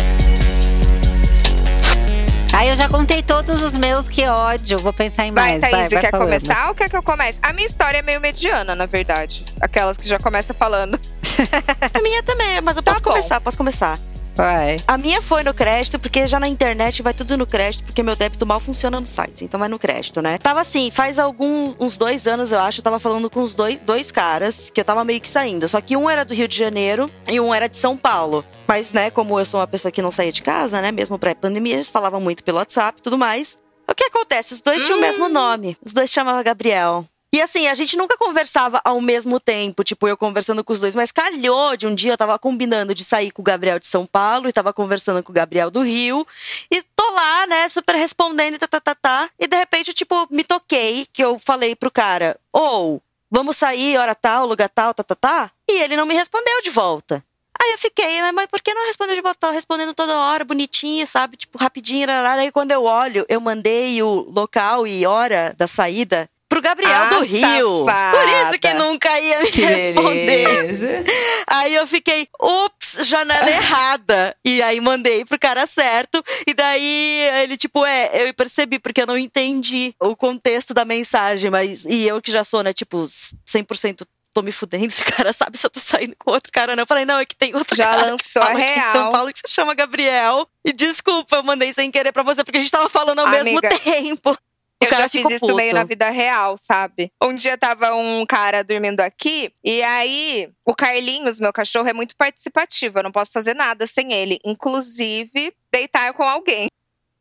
Aí 2.52 2.68
eu 2.70 2.76
já 2.76 2.88
contei 2.88 3.22
todos 3.22 3.62
os 3.62 3.72
meus, 3.72 4.08
que 4.08 4.24
ódio. 4.26 4.78
Vou 4.78 4.92
pensar 4.92 5.26
em 5.26 5.32
Vai, 5.32 5.50
mais. 5.58 5.60
Thaís, 5.60 5.72
vai, 5.76 5.88
vai 5.88 6.00
quer 6.00 6.10
falando. 6.10 6.26
começar 6.26 6.68
ou 6.68 6.74
quer 6.74 6.88
que 6.88 6.96
eu 6.96 7.02
comece? 7.02 7.38
A 7.42 7.52
minha 7.52 7.66
história 7.66 7.98
é 7.98 8.02
meio 8.02 8.20
mediana, 8.20 8.74
na 8.74 8.86
verdade. 8.86 9.44
Aquelas 9.60 9.96
que 9.96 10.08
já 10.08 10.18
começa 10.18 10.54
falando. 10.54 10.98
A 11.94 12.00
minha 12.02 12.22
também, 12.22 12.60
mas 12.60 12.76
eu 12.76 12.82
Tá 12.82 12.90
posso 12.92 13.02
bom. 13.02 13.10
começar, 13.10 13.40
posso 13.40 13.56
começar. 13.56 13.98
Vai. 14.38 14.76
A 14.86 14.96
minha 14.96 15.20
foi 15.20 15.42
no 15.42 15.52
crédito, 15.52 15.98
porque 15.98 16.24
já 16.28 16.38
na 16.38 16.46
internet 16.46 17.02
vai 17.02 17.12
tudo 17.12 17.36
no 17.36 17.44
crédito, 17.44 17.82
porque 17.82 18.04
meu 18.04 18.14
débito 18.14 18.46
mal 18.46 18.60
funciona 18.60 19.00
no 19.00 19.04
site, 19.04 19.44
então 19.44 19.58
vai 19.58 19.68
no 19.68 19.80
crédito, 19.80 20.22
né? 20.22 20.38
Tava 20.38 20.60
assim, 20.60 20.92
faz 20.92 21.18
algum, 21.18 21.74
uns 21.80 21.98
dois 21.98 22.28
anos, 22.28 22.52
eu 22.52 22.60
acho, 22.60 22.78
eu 22.78 22.84
tava 22.84 23.00
falando 23.00 23.28
com 23.28 23.42
os 23.42 23.56
dois, 23.56 23.80
dois 23.80 24.12
caras, 24.12 24.70
que 24.70 24.80
eu 24.80 24.84
tava 24.84 25.04
meio 25.04 25.20
que 25.20 25.28
saindo. 25.28 25.68
Só 25.68 25.80
que 25.80 25.96
um 25.96 26.08
era 26.08 26.24
do 26.24 26.34
Rio 26.34 26.46
de 26.46 26.56
Janeiro 26.56 27.10
e 27.28 27.40
um 27.40 27.52
era 27.52 27.68
de 27.68 27.76
São 27.76 27.96
Paulo. 27.96 28.44
Mas, 28.68 28.92
né, 28.92 29.10
como 29.10 29.40
eu 29.40 29.44
sou 29.44 29.58
uma 29.58 29.66
pessoa 29.66 29.90
que 29.90 30.00
não 30.00 30.12
saía 30.12 30.30
de 30.30 30.42
casa, 30.42 30.80
né, 30.80 30.92
mesmo 30.92 31.18
pré-pandemia, 31.18 31.74
eles 31.74 31.88
falavam 31.88 32.20
muito 32.20 32.44
pelo 32.44 32.58
WhatsApp 32.58 33.00
e 33.00 33.02
tudo 33.02 33.18
mais. 33.18 33.58
O 33.90 33.94
que 33.94 34.04
acontece? 34.04 34.54
Os 34.54 34.60
dois 34.60 34.86
tinham 34.86 34.98
o 34.98 35.00
mesmo 35.00 35.28
nome. 35.28 35.76
Os 35.84 35.92
dois 35.92 36.12
chamavam 36.12 36.44
Gabriel. 36.44 37.04
E 37.32 37.42
assim, 37.42 37.66
a 37.68 37.74
gente 37.74 37.94
nunca 37.96 38.16
conversava 38.16 38.80
ao 38.82 39.00
mesmo 39.02 39.38
tempo, 39.38 39.84
tipo, 39.84 40.08
eu 40.08 40.16
conversando 40.16 40.64
com 40.64 40.72
os 40.72 40.80
dois, 40.80 40.94
mas 40.94 41.12
calhou 41.12 41.76
de 41.76 41.86
um 41.86 41.94
dia 41.94 42.12
eu 42.12 42.16
tava 42.16 42.38
combinando 42.38 42.94
de 42.94 43.04
sair 43.04 43.30
com 43.30 43.42
o 43.42 43.44
Gabriel 43.44 43.78
de 43.78 43.86
São 43.86 44.06
Paulo 44.06 44.48
e 44.48 44.52
tava 44.52 44.72
conversando 44.72 45.22
com 45.22 45.30
o 45.30 45.34
Gabriel 45.34 45.70
do 45.70 45.82
Rio. 45.82 46.26
E 46.70 46.82
tô 46.96 47.10
lá, 47.12 47.46
né, 47.46 47.68
super 47.68 47.96
respondendo 47.96 48.58
tá, 48.58 48.66
tá, 48.66 48.80
tá, 48.80 48.94
tá. 48.94 49.30
E 49.38 49.46
de 49.46 49.56
repente, 49.56 49.92
tipo, 49.92 50.26
me 50.30 50.42
toquei, 50.42 51.06
que 51.12 51.22
eu 51.22 51.38
falei 51.38 51.76
pro 51.76 51.90
cara, 51.90 52.38
ou, 52.50 53.02
vamos 53.30 53.58
sair, 53.58 53.98
hora 53.98 54.14
tal, 54.14 54.46
lugar 54.46 54.70
tal, 54.70 54.94
tá, 54.94 55.04
tá, 55.04 55.14
tá. 55.14 55.50
E 55.68 55.82
ele 55.82 55.96
não 55.96 56.06
me 56.06 56.14
respondeu 56.14 56.62
de 56.62 56.70
volta. 56.70 57.22
Aí 57.60 57.72
eu 57.72 57.78
fiquei, 57.78 58.22
"Mas- 58.32 58.46
por 58.46 58.62
que 58.62 58.72
não 58.72 58.86
respondeu 58.86 59.16
de 59.16 59.20
volta? 59.20 59.40
Tava 59.40 59.52
respondendo 59.52 59.92
toda 59.92 60.16
hora, 60.16 60.44
bonitinho, 60.44 61.06
sabe? 61.06 61.36
Tipo, 61.36 61.58
rapidinho, 61.58 62.06
rarara. 62.06 62.40
Aí 62.40 62.52
quando 62.52 62.70
eu 62.70 62.84
olho, 62.84 63.26
eu 63.28 63.40
mandei 63.40 64.00
o 64.02 64.26
local 64.32 64.86
e 64.86 65.04
hora 65.04 65.54
da 65.58 65.66
saída 65.66 66.30
pro 66.48 66.60
Gabriel 66.62 66.92
Ah, 67.02 67.10
do 67.10 67.20
Rio. 67.20 67.84
safada. 67.84 68.18
Por 68.18 68.28
isso 68.28 68.58
que 68.60 68.72
nunca 68.74 69.20
ia 69.20 69.40
me 69.40 69.50
Que 69.50 69.60
responder. 69.64 70.48
beleza. 70.48 71.04
Aí 71.46 71.74
eu 71.74 71.86
fiquei, 71.86 72.28
ups, 72.40 73.06
janela 73.06 73.48
errada. 73.50 74.36
E 74.44 74.62
aí 74.62 74.80
mandei 74.80 75.24
pro 75.24 75.38
cara 75.38 75.66
certo. 75.66 76.22
E 76.46 76.52
daí 76.54 77.20
ele, 77.42 77.56
tipo, 77.56 77.84
é, 77.86 78.28
eu 78.28 78.34
percebi, 78.34 78.78
porque 78.78 79.02
eu 79.02 79.06
não 79.06 79.16
entendi 79.16 79.94
o 80.00 80.14
contexto 80.14 80.74
da 80.74 80.84
mensagem. 80.84 81.50
Mas, 81.50 81.84
e 81.86 82.06
eu 82.06 82.20
que 82.20 82.30
já 82.30 82.44
sou, 82.44 82.62
né, 82.62 82.72
tipo, 82.72 83.06
100% 83.46 84.06
tô 84.34 84.42
me 84.42 84.52
fudendo, 84.52 84.84
esse 84.86 85.02
cara 85.06 85.32
sabe 85.32 85.56
se 85.58 85.66
eu 85.66 85.70
tô 85.70 85.80
saindo 85.80 86.14
com 86.18 86.30
outro 86.30 86.52
cara 86.52 86.76
não. 86.76 86.82
Eu 86.82 86.86
falei, 86.86 87.04
não, 87.06 87.18
é 87.18 87.24
que 87.24 87.34
tem 87.34 87.54
outro 87.56 87.74
Já 87.74 87.84
cara 87.84 88.10
lançou 88.10 88.42
a 88.42 88.48
aqui 88.50 88.60
em 88.60 88.74
real. 88.74 88.92
São 88.92 89.10
Paulo 89.10 89.32
que 89.32 89.38
se 89.40 89.48
chama 89.54 89.74
Gabriel. 89.74 90.46
E 90.64 90.72
desculpa, 90.72 91.36
eu 91.36 91.42
mandei 91.42 91.72
sem 91.72 91.90
querer 91.90 92.12
pra 92.12 92.22
você, 92.22 92.44
porque 92.44 92.58
a 92.58 92.60
gente 92.60 92.70
tava 92.70 92.88
falando 92.90 93.20
ao 93.20 93.28
mesmo 93.28 93.48
Amiga, 93.58 93.68
tempo. 93.80 94.36
O 94.80 94.84
Eu 94.84 94.90
já 94.90 95.08
fiz 95.08 95.28
isso 95.28 95.40
puto. 95.40 95.56
meio 95.56 95.74
na 95.74 95.82
vida 95.82 96.08
real, 96.08 96.56
sabe? 96.56 97.10
Um 97.22 97.34
dia 97.34 97.58
tava 97.58 97.94
um 97.94 98.24
cara 98.24 98.62
dormindo 98.62 99.00
aqui, 99.00 99.52
e 99.64 99.82
aí 99.82 100.48
o 100.64 100.74
Carlinhos, 100.74 101.40
meu 101.40 101.52
cachorro, 101.52 101.88
é 101.88 101.92
muito 101.92 102.16
participativo. 102.16 102.98
Eu 102.98 103.02
não 103.02 103.12
posso 103.12 103.32
fazer 103.32 103.54
nada 103.54 103.86
sem 103.86 104.12
ele. 104.12 104.38
Inclusive, 104.44 105.52
deitar 105.72 106.12
com 106.12 106.22
alguém. 106.22 106.68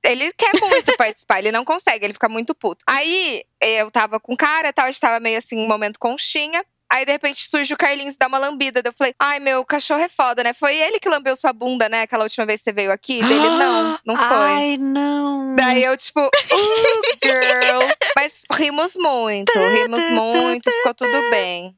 Ele 0.04 0.32
quer 0.34 0.52
muito 0.62 0.96
participar, 0.98 1.40
ele 1.40 1.52
não 1.52 1.66
consegue, 1.66 2.06
ele 2.06 2.14
fica 2.14 2.30
muito 2.30 2.54
puto. 2.54 2.86
Aí 2.88 3.44
eu 3.60 3.90
tava 3.90 4.20
com 4.20 4.34
o 4.34 4.38
cara 4.38 4.70
e 4.70 4.74
tal, 4.74 4.86
a 4.86 4.92
gente 4.92 5.02
tava 5.02 5.20
meio 5.20 5.38
assim, 5.38 5.58
um 5.58 5.68
momento 5.68 6.00
conchinha. 6.00 6.64
Aí, 6.90 7.06
de 7.06 7.12
repente, 7.12 7.50
surge 7.50 7.74
o 7.74 7.78
Carlinhos 7.78 8.16
e 8.16 8.18
dá 8.18 8.28
uma 8.28 8.38
lambida. 8.38 8.82
Daí 8.82 8.90
Eu 8.90 8.94
falei, 8.94 9.14
ai, 9.20 9.40
meu 9.40 9.66
cachorro 9.66 10.00
é 10.00 10.08
foda, 10.08 10.44
né? 10.44 10.54
Foi 10.54 10.76
ele 10.76 11.00
que 11.00 11.10
lambeu 11.10 11.36
sua 11.36 11.52
bunda, 11.52 11.90
né? 11.90 12.04
Aquela 12.04 12.24
última 12.24 12.46
vez 12.46 12.62
que 12.62 12.66
você 12.66 12.72
veio 12.72 12.92
aqui? 12.92 13.22
Dele, 13.22 13.50
não, 13.58 14.00
não 14.06 14.16
foi. 14.16 14.38
Ai, 14.38 14.78
não. 14.78 15.56
Daí 15.56 15.84
eu, 15.84 15.98
tipo, 15.98 16.22
uh, 16.22 16.30
girl. 17.24 17.82
Mas 18.16 18.42
rimos 18.54 18.94
muito, 18.96 19.52
rimos 19.54 20.02
muito, 20.12 20.72
ficou 20.72 20.94
tudo 20.94 21.30
bem. 21.30 21.76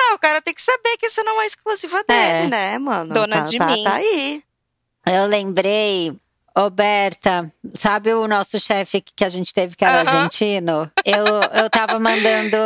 Ah, 0.00 0.14
o 0.14 0.18
cara 0.18 0.42
tem 0.42 0.52
que 0.52 0.60
saber 0.60 0.96
que 0.98 1.06
isso 1.06 1.22
não 1.24 1.40
é 1.40 1.46
exclusiva 1.46 2.04
dele, 2.06 2.46
É. 2.46 2.46
né, 2.48 2.78
mano? 2.78 3.14
Dona 3.14 3.38
tá, 3.38 3.44
de 3.44 3.58
tá, 3.58 3.66
mim. 3.68 3.84
Tá 3.84 3.94
aí. 3.94 4.42
Eu 5.06 5.24
lembrei, 5.24 6.14
ô 6.56 6.70
Berta, 6.70 7.52
sabe 7.74 8.12
o 8.14 8.26
nosso 8.28 8.58
chefe 8.60 9.00
que 9.00 9.24
a 9.24 9.28
gente 9.28 9.52
teve 9.52 9.74
que 9.76 9.84
era 9.84 10.02
Aham. 10.02 10.16
argentino? 10.18 10.90
Eu, 11.04 11.24
eu 11.62 11.68
tava 11.70 11.98
mandando. 11.98 12.56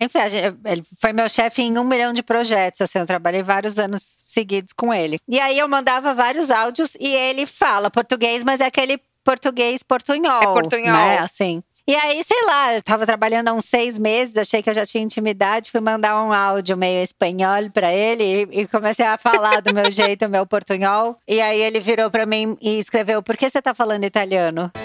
Enfim, 0.00 0.28
gente- 0.28 0.56
ele 0.64 0.84
foi 1.00 1.12
meu 1.12 1.28
chefe 1.28 1.62
em 1.62 1.76
um 1.78 1.84
milhão 1.84 2.12
de 2.12 2.22
projetos. 2.22 2.80
Assim, 2.80 2.98
eu 2.98 3.06
trabalhei 3.06 3.42
vários 3.42 3.78
anos 3.78 4.02
seguidos 4.02 4.72
com 4.72 4.92
ele. 4.92 5.18
E 5.28 5.38
aí 5.40 5.58
eu 5.58 5.68
mandava 5.68 6.14
vários 6.14 6.50
áudios 6.50 6.94
e 7.00 7.14
ele 7.14 7.46
fala 7.46 7.90
português, 7.90 8.42
mas 8.44 8.60
é 8.60 8.66
aquele 8.66 9.00
português 9.24 9.82
portunhol. 9.82 10.42
É 10.42 10.46
portunhol. 10.46 10.92
Né? 10.92 11.18
Assim. 11.18 11.62
E 11.88 11.94
aí, 11.94 12.20
sei 12.24 12.42
lá, 12.46 12.74
eu 12.74 12.82
tava 12.82 13.06
trabalhando 13.06 13.46
há 13.46 13.52
uns 13.52 13.66
seis 13.66 13.96
meses, 13.96 14.36
achei 14.36 14.60
que 14.60 14.68
eu 14.68 14.74
já 14.74 14.84
tinha 14.84 15.04
intimidade, 15.04 15.70
fui 15.70 15.80
mandar 15.80 16.20
um 16.20 16.32
áudio 16.32 16.76
meio 16.76 17.00
espanhol 17.00 17.70
pra 17.72 17.92
ele 17.92 18.48
e, 18.50 18.62
e 18.62 18.66
comecei 18.66 19.06
a 19.06 19.16
falar 19.16 19.62
do 19.62 19.72
meu 19.72 19.88
jeito, 19.92 20.28
meu 20.28 20.44
portunhol. 20.44 21.16
E 21.28 21.40
aí 21.40 21.60
ele 21.60 21.78
virou 21.78 22.10
pra 22.10 22.26
mim 22.26 22.58
e 22.60 22.76
escreveu: 22.80 23.22
Por 23.22 23.36
que 23.36 23.48
você 23.48 23.62
tá 23.62 23.72
falando 23.72 24.02
italiano? 24.02 24.72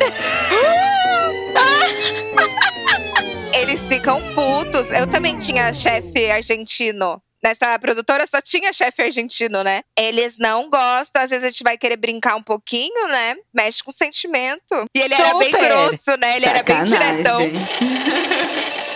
Eles 3.52 3.88
ficam 3.88 4.22
putos. 4.36 4.92
Eu 4.92 5.08
também 5.08 5.38
tinha 5.38 5.74
chefe 5.74 6.30
argentino. 6.30 7.22
Nessa 7.44 7.78
produtora 7.80 8.28
só 8.28 8.40
tinha 8.40 8.72
chefe 8.72 9.02
argentino, 9.02 9.64
né? 9.64 9.82
Eles 9.98 10.38
não 10.38 10.70
gostam. 10.70 11.22
Às 11.24 11.32
vezes 11.32 11.44
a 11.44 11.50
gente 11.50 11.64
vai 11.64 11.78
querer 11.78 11.98
brincar 11.98 12.36
um 12.36 12.44
pouquinho, 12.44 13.08
né? 13.08 13.36
Mexe 13.54 13.84
com 13.84 13.92
sentimento. 13.92 14.86
E 14.94 15.00
ele 15.02 15.14
era 15.14 15.34
bem 15.36 15.50
Super. 15.50 15.68
grosso, 15.70 16.18
né? 16.20 16.36
Ele 16.38 16.46
era 16.46 16.62
bem 16.64 16.84
diretão. 16.84 17.40
Sacanagem. 17.40 17.52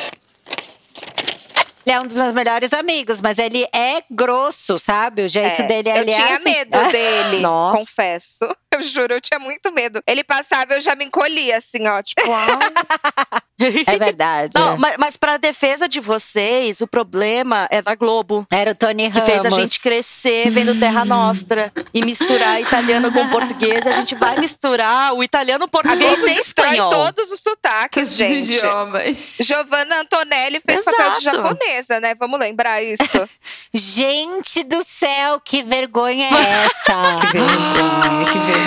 Ele 1.86 1.96
é 1.96 2.02
um 2.02 2.08
dos 2.08 2.18
meus 2.18 2.34
melhores 2.34 2.74
amigos, 2.74 3.22
mas 3.22 3.38
ele 3.38 3.64
é 3.72 4.02
grosso, 4.10 4.80
sabe? 4.80 5.22
O 5.22 5.30
jeito 5.30 5.62
É, 5.62 5.66
dele 5.68 5.90
eu 5.92 5.96
ele 5.98 6.12
é 6.12 6.16
tinha 6.16 6.34
assim- 6.34 6.44
medo 6.44 6.92
dele, 6.92 7.44
confesso. 7.78 8.58
Eu 8.76 8.82
juro, 8.84 9.14
eu 9.14 9.22
tinha 9.22 9.40
muito 9.40 9.72
medo. 9.72 10.02
Ele 10.06 10.24
passava, 10.24 10.74
eu 10.74 10.82
já 10.82 10.96
me 10.96 11.06
encolhia, 11.06 11.58
assim, 11.58 11.88
ó. 11.88 12.02
Tipo, 12.02 12.22
É 13.88 13.98
verdade. 13.98 14.52
Não, 14.54 14.78
mas, 14.78 14.96
mas 15.00 15.16
pra 15.18 15.38
defesa 15.38 15.88
de 15.88 16.02
vocês, 16.02 16.82
o 16.82 16.88
problema 16.88 17.68
é 17.72 17.82
da 17.82 17.96
Globo. 17.96 18.46
Era 18.52 18.72
o 18.72 18.76
Tony 18.76 19.10
Que 19.10 19.18
Ramos. 19.20 19.30
fez 19.32 19.46
a 19.46 19.50
gente 19.50 19.80
crescer 19.80 20.50
vendo 20.50 20.78
Terra 20.78 21.06
Nostra 21.06 21.72
e 21.94 22.04
misturar 22.04 22.60
italiano 22.60 23.10
com 23.14 23.30
português. 23.30 23.88
A 23.88 23.94
gente 23.94 24.14
vai 24.16 24.38
misturar 24.40 25.14
o 25.14 25.24
italiano, 25.24 25.70
português 25.70 26.22
e 26.24 26.32
espanhol. 26.32 26.90
todos 26.90 27.32
os 27.32 27.40
sotaques, 27.40 27.92
Todos 27.96 28.12
os 28.12 28.18
gente. 28.18 28.52
idiomas. 28.56 29.38
Giovanna 29.40 30.02
Antonelli 30.02 30.60
fez 30.60 30.84
papel 30.84 31.12
de 31.12 31.18
Exato. 31.20 31.38
japonesa, 31.38 32.00
né? 32.02 32.14
Vamos 32.16 32.38
lembrar 32.38 32.84
isso. 32.84 33.04
Gente 33.74 34.64
do 34.64 34.84
céu, 34.84 35.40
que 35.40 35.62
vergonha 35.64 36.26
é 36.28 36.66
essa? 36.66 37.16
Que 37.32 37.38
vergonha, 37.38 38.26
que 38.26 38.38
vergonha. 38.40 38.65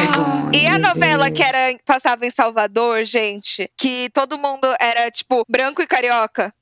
E 0.53 0.67
a 0.67 0.79
novela 0.79 1.25
Deus. 1.31 1.37
que 1.37 1.43
era, 1.43 1.77
passava 1.85 2.25
em 2.27 2.31
Salvador, 2.31 3.05
gente, 3.05 3.71
que 3.77 4.09
todo 4.15 4.39
mundo 4.39 4.67
era, 4.81 5.11
tipo, 5.11 5.45
branco 5.49 5.83
e 5.83 5.87
carioca. 5.87 6.53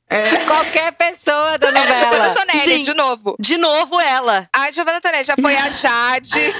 Qualquer 0.46 0.92
pessoa 0.92 1.58
da 1.58 1.68
Era 1.68 1.80
a 1.80 1.86
Giovanna 1.86 2.04
novela. 2.10 2.26
Antonelli, 2.32 2.60
Sim. 2.60 2.84
de 2.84 2.94
novo. 2.94 3.36
De 3.40 3.56
novo 3.56 4.00
ela. 4.00 4.48
A 4.52 4.70
Giovanna 4.70 4.98
Antonelli 4.98 5.24
já 5.24 5.34
foi 5.40 5.56
a 5.56 5.68
Jade. 5.70 6.54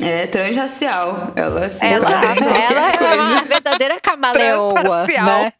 É 0.00 0.26
transracial. 0.26 1.32
Ela 1.36 1.70
se 1.70 1.84
Ela- 1.84 2.10
qualquer 2.10 2.72
Ela 2.72 2.90
é 2.92 3.14
uma 3.20 3.40
verdadeira 3.44 4.00
camaleoa, 4.00 4.72
Transracial. 4.74 5.26
né? 5.26 5.52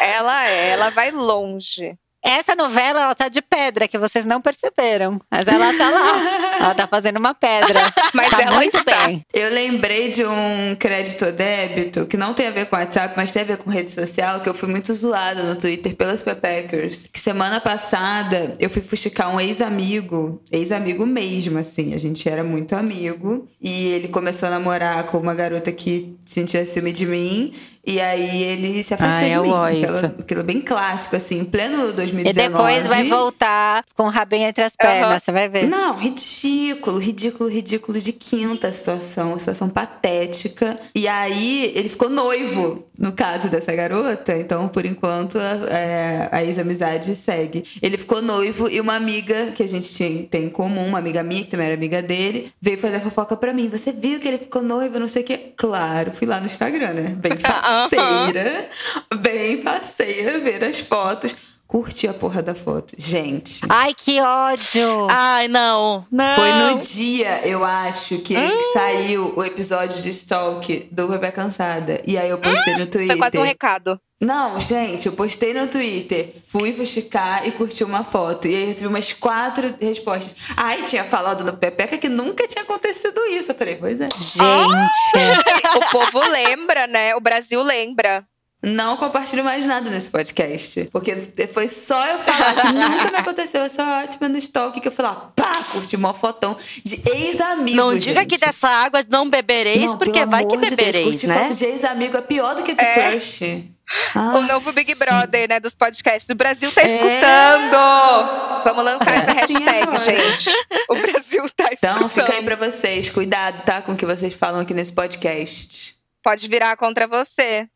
ela 0.00 0.46
é, 0.48 0.68
ela 0.70 0.90
vai 0.90 1.10
longe. 1.10 1.94
Essa 2.22 2.54
novela, 2.54 3.02
ela 3.02 3.14
tá 3.14 3.28
de 3.28 3.42
pedra, 3.42 3.88
que 3.88 3.98
vocês 3.98 4.24
não 4.24 4.40
perceberam. 4.40 5.20
Mas 5.30 5.48
ela 5.48 5.76
tá 5.76 5.90
lá. 5.90 6.56
ela 6.62 6.74
tá 6.74 6.86
fazendo 6.86 7.18
uma 7.18 7.34
pedra. 7.34 7.80
Mas 8.14 8.30
tá 8.30 8.42
ela 8.42 8.56
muito 8.56 8.76
está. 8.76 9.06
bem. 9.06 9.24
Eu 9.32 9.50
lembrei 9.50 10.10
de 10.10 10.24
um 10.24 10.76
crédito 10.78 11.24
ou 11.24 11.32
débito 11.32 12.06
que 12.06 12.16
não 12.16 12.32
tem 12.32 12.46
a 12.46 12.50
ver 12.50 12.66
com 12.66 12.76
WhatsApp, 12.76 13.14
mas 13.16 13.32
tem 13.32 13.42
a 13.42 13.44
ver 13.44 13.56
com 13.56 13.70
rede 13.70 13.90
social, 13.90 14.40
que 14.40 14.48
eu 14.48 14.54
fui 14.54 14.68
muito 14.68 14.92
zoada 14.92 15.42
no 15.42 15.56
Twitter 15.56 15.94
pelos 15.96 16.22
Pepeckers. 16.22 17.08
Que 17.12 17.18
semana 17.18 17.60
passada 17.60 18.54
eu 18.60 18.68
fui 18.70 18.82
fuxicar 18.82 19.34
um 19.34 19.40
ex-amigo, 19.40 20.40
ex-amigo 20.50 21.06
mesmo, 21.06 21.58
assim. 21.58 21.94
A 21.94 21.98
gente 21.98 22.28
era 22.28 22.44
muito 22.44 22.76
amigo. 22.76 23.48
E 23.60 23.86
ele 23.88 24.08
começou 24.08 24.48
a 24.48 24.52
namorar 24.52 25.04
com 25.04 25.18
uma 25.18 25.34
garota 25.34 25.72
que 25.72 26.16
sentia 26.24 26.64
ciúme 26.66 26.92
de 26.92 27.06
mim. 27.06 27.54
E 27.84 28.00
aí 28.00 28.42
ele 28.44 28.82
se 28.82 28.94
afastou 28.94 29.16
Ai, 29.18 29.24
de 29.26 29.32
eu 29.32 29.42
mim. 29.42 29.50
ó 29.50 29.64
Aquilo, 29.66 29.96
isso. 29.96 30.06
aquilo 30.06 30.44
bem 30.44 30.60
clássico, 30.60 31.16
assim, 31.16 31.40
em 31.40 31.44
pleno 31.44 31.92
2019. 31.92 32.28
E 32.30 32.32
depois 32.32 32.86
vai 32.86 33.04
voltar 33.08 33.84
com 33.96 34.04
o 34.04 34.08
rabinho 34.08 34.46
entre 34.46 34.62
as 34.62 34.76
pernas, 34.76 35.22
você 35.22 35.32
vai 35.32 35.48
ver. 35.48 35.66
Não, 35.66 35.98
ridículo, 35.98 36.98
ridículo, 36.98 37.50
ridículo 37.50 38.00
de 38.00 38.12
quinta 38.12 38.68
a 38.68 38.72
situação, 38.72 39.36
situação 39.38 39.68
patética. 39.68 40.76
E 40.94 41.08
aí 41.08 41.72
ele 41.74 41.88
ficou 41.88 42.08
noivo, 42.08 42.84
no 42.96 43.12
caso 43.12 43.48
dessa 43.48 43.74
garota, 43.74 44.36
então 44.36 44.68
por 44.68 44.86
enquanto 44.86 45.38
é, 45.38 46.28
a 46.30 46.42
ex-amizade 46.44 47.16
segue. 47.16 47.64
Ele 47.82 47.96
ficou 47.98 48.22
noivo 48.22 48.68
e 48.70 48.80
uma 48.80 48.94
amiga 48.94 49.52
que 49.56 49.62
a 49.62 49.68
gente 49.68 49.92
tinha, 49.92 50.22
tem 50.24 50.44
em 50.44 50.50
comum, 50.50 50.86
uma 50.86 50.98
amiga 50.98 51.22
minha, 51.24 51.42
que 51.42 51.50
também 51.50 51.66
era 51.66 51.74
amiga 51.74 52.00
dele, 52.00 52.52
veio 52.60 52.78
fazer 52.78 52.96
a 52.96 53.00
fofoca 53.00 53.36
pra 53.36 53.52
mim. 53.52 53.68
Você 53.68 53.90
viu 53.92 54.20
que 54.20 54.28
ele 54.28 54.38
ficou 54.38 54.62
noivo, 54.62 55.00
não 55.00 55.08
sei 55.08 55.22
o 55.22 55.24
quê? 55.24 55.52
Claro, 55.56 56.12
fui 56.12 56.26
lá 56.28 56.38
no 56.38 56.46
Instagram, 56.46 56.92
né? 56.92 57.14
Bem 57.16 57.32
faceira, 57.72 58.70
bem 59.16 59.62
faceira, 59.62 60.38
ver 60.38 60.64
as 60.64 60.80
fotos. 60.80 61.34
Curti 61.66 62.06
a 62.06 62.12
porra 62.12 62.42
da 62.42 62.54
foto. 62.54 62.94
Gente. 62.98 63.60
Ai, 63.66 63.94
que 63.94 64.20
ódio! 64.20 65.06
Ai, 65.08 65.48
não. 65.48 66.06
Não. 66.12 66.34
Foi 66.34 66.52
no 66.52 66.78
dia, 66.78 67.48
eu 67.48 67.64
acho, 67.64 68.18
que 68.18 68.36
saiu 68.74 69.32
o 69.34 69.42
episódio 69.42 70.02
de 70.02 70.10
Stalk 70.10 70.88
do 70.92 71.08
Bebê 71.08 71.32
Cansada. 71.32 72.02
E 72.06 72.18
aí 72.18 72.28
eu 72.28 72.36
postei 72.36 72.76
no 72.76 72.86
Twitter. 72.86 73.06
Foi 73.06 73.16
quase 73.16 73.38
um 73.38 73.42
recado. 73.42 73.98
Não, 74.24 74.60
gente, 74.60 75.06
eu 75.06 75.12
postei 75.14 75.52
no 75.52 75.66
Twitter, 75.66 76.32
fui 76.46 76.72
fuxicar 76.72 77.44
e 77.46 77.50
curti 77.50 77.82
uma 77.82 78.04
foto. 78.04 78.46
E 78.46 78.54
aí 78.54 78.66
recebi 78.66 78.86
umas 78.86 79.12
quatro 79.12 79.74
respostas. 79.80 80.36
Ai, 80.56 80.82
tinha 80.84 81.02
falado 81.02 81.42
no 81.42 81.52
Pepeca 81.56 81.98
que 81.98 82.08
nunca 82.08 82.46
tinha 82.46 82.62
acontecido 82.62 83.20
isso. 83.26 83.50
Eu 83.50 83.56
falei, 83.56 83.74
pois 83.74 84.00
é. 84.00 84.06
Gente. 84.06 84.46
o 85.76 85.90
povo 85.90 86.20
lembra, 86.30 86.86
né? 86.86 87.16
O 87.16 87.20
Brasil 87.20 87.60
lembra. 87.62 88.24
Não 88.64 88.96
compartilho 88.96 89.42
mais 89.42 89.66
nada 89.66 89.90
nesse 89.90 90.08
podcast. 90.08 90.88
Porque 90.92 91.16
foi 91.52 91.66
só 91.66 92.06
eu 92.06 92.20
falar 92.20 92.54
que 92.54 92.68
nunca 92.72 93.10
me 93.10 93.16
aconteceu 93.16 93.60
essa 93.62 94.04
ótima 94.04 94.28
no 94.28 94.38
Stalk 94.38 94.80
que 94.80 94.86
eu 94.86 94.92
fui 94.92 95.04
lá, 95.04 95.32
pá, 95.34 95.52
curti 95.72 95.96
uma 95.96 96.14
fotão 96.14 96.56
de 96.84 97.02
ex-amigo. 97.10 97.76
Não 97.76 97.98
diga 97.98 98.20
gente. 98.20 98.30
que 98.30 98.38
dessa 98.38 98.68
água 98.68 99.04
não 99.10 99.28
bebereis, 99.28 99.90
Não, 99.90 99.98
porque 99.98 100.24
vai 100.24 100.44
que 100.44 100.54
de 100.54 100.60
Deus, 100.60 100.70
bebereis, 100.76 101.04
curtir 101.08 101.26
né? 101.26 101.40
foto 101.40 101.56
de 101.56 101.64
ex-amigo 101.64 102.16
é 102.16 102.20
pior 102.22 102.54
do 102.54 102.62
que 102.62 102.72
de 102.72 102.84
É. 102.84 103.10
crush. 103.10 103.71
O 104.14 104.40
novo 104.42 104.72
Big 104.72 104.94
Brother, 104.94 105.48
né, 105.48 105.60
dos 105.60 105.74
podcasts. 105.74 106.28
O 106.30 106.34
Brasil 106.34 106.72
tá 106.72 106.82
É. 106.82 106.86
escutando! 106.86 108.62
Vamos 108.64 108.84
lançar 108.84 109.10
essa 109.14 109.30
Assim 109.42 109.54
hashtag, 109.54 109.82
agora. 109.82 109.98
gente. 109.98 110.50
O 110.88 110.94
Brasil 110.94 111.50
tá 111.56 111.64
escutando. 111.72 111.96
Então, 111.96 112.08
fica 112.08 112.32
aí 112.32 112.42
pra 112.44 112.56
vocês. 112.56 113.10
Cuidado, 113.10 113.62
tá? 113.64 113.82
Com 113.82 113.92
o 113.92 113.96
que 113.96 114.06
vocês 114.06 114.32
falam 114.34 114.60
aqui 114.60 114.72
nesse 114.72 114.92
podcast. 114.92 115.96
Pode 116.22 116.46
virar 116.48 116.76
contra 116.76 117.06
você. 117.06 117.68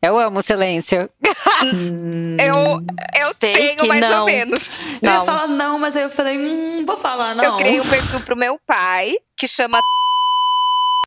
Eu 0.00 0.18
amo 0.18 0.38
o 0.40 0.42
silêncio. 0.42 1.08
Eu, 2.38 2.84
eu 3.20 3.34
Fake, 3.38 3.76
tenho 3.76 3.86
mais 3.86 4.00
não. 4.00 4.20
ou 4.20 4.26
menos. 4.26 4.86
Eu 5.00 5.08
ia 5.10 5.18
Não. 5.18 5.24
falar 5.26 5.46
não, 5.46 5.78
mas 5.78 5.94
aí 5.94 6.02
eu 6.02 6.10
falei, 6.10 6.36
hum, 6.36 6.84
vou 6.84 6.96
falar 6.96 7.36
não. 7.36 7.44
Eu 7.44 7.56
criei 7.56 7.80
um 7.80 7.88
perfil 7.88 8.20
pro 8.20 8.36
meu 8.36 8.58
pai, 8.66 9.14
que 9.36 9.46
chama. 9.46 9.78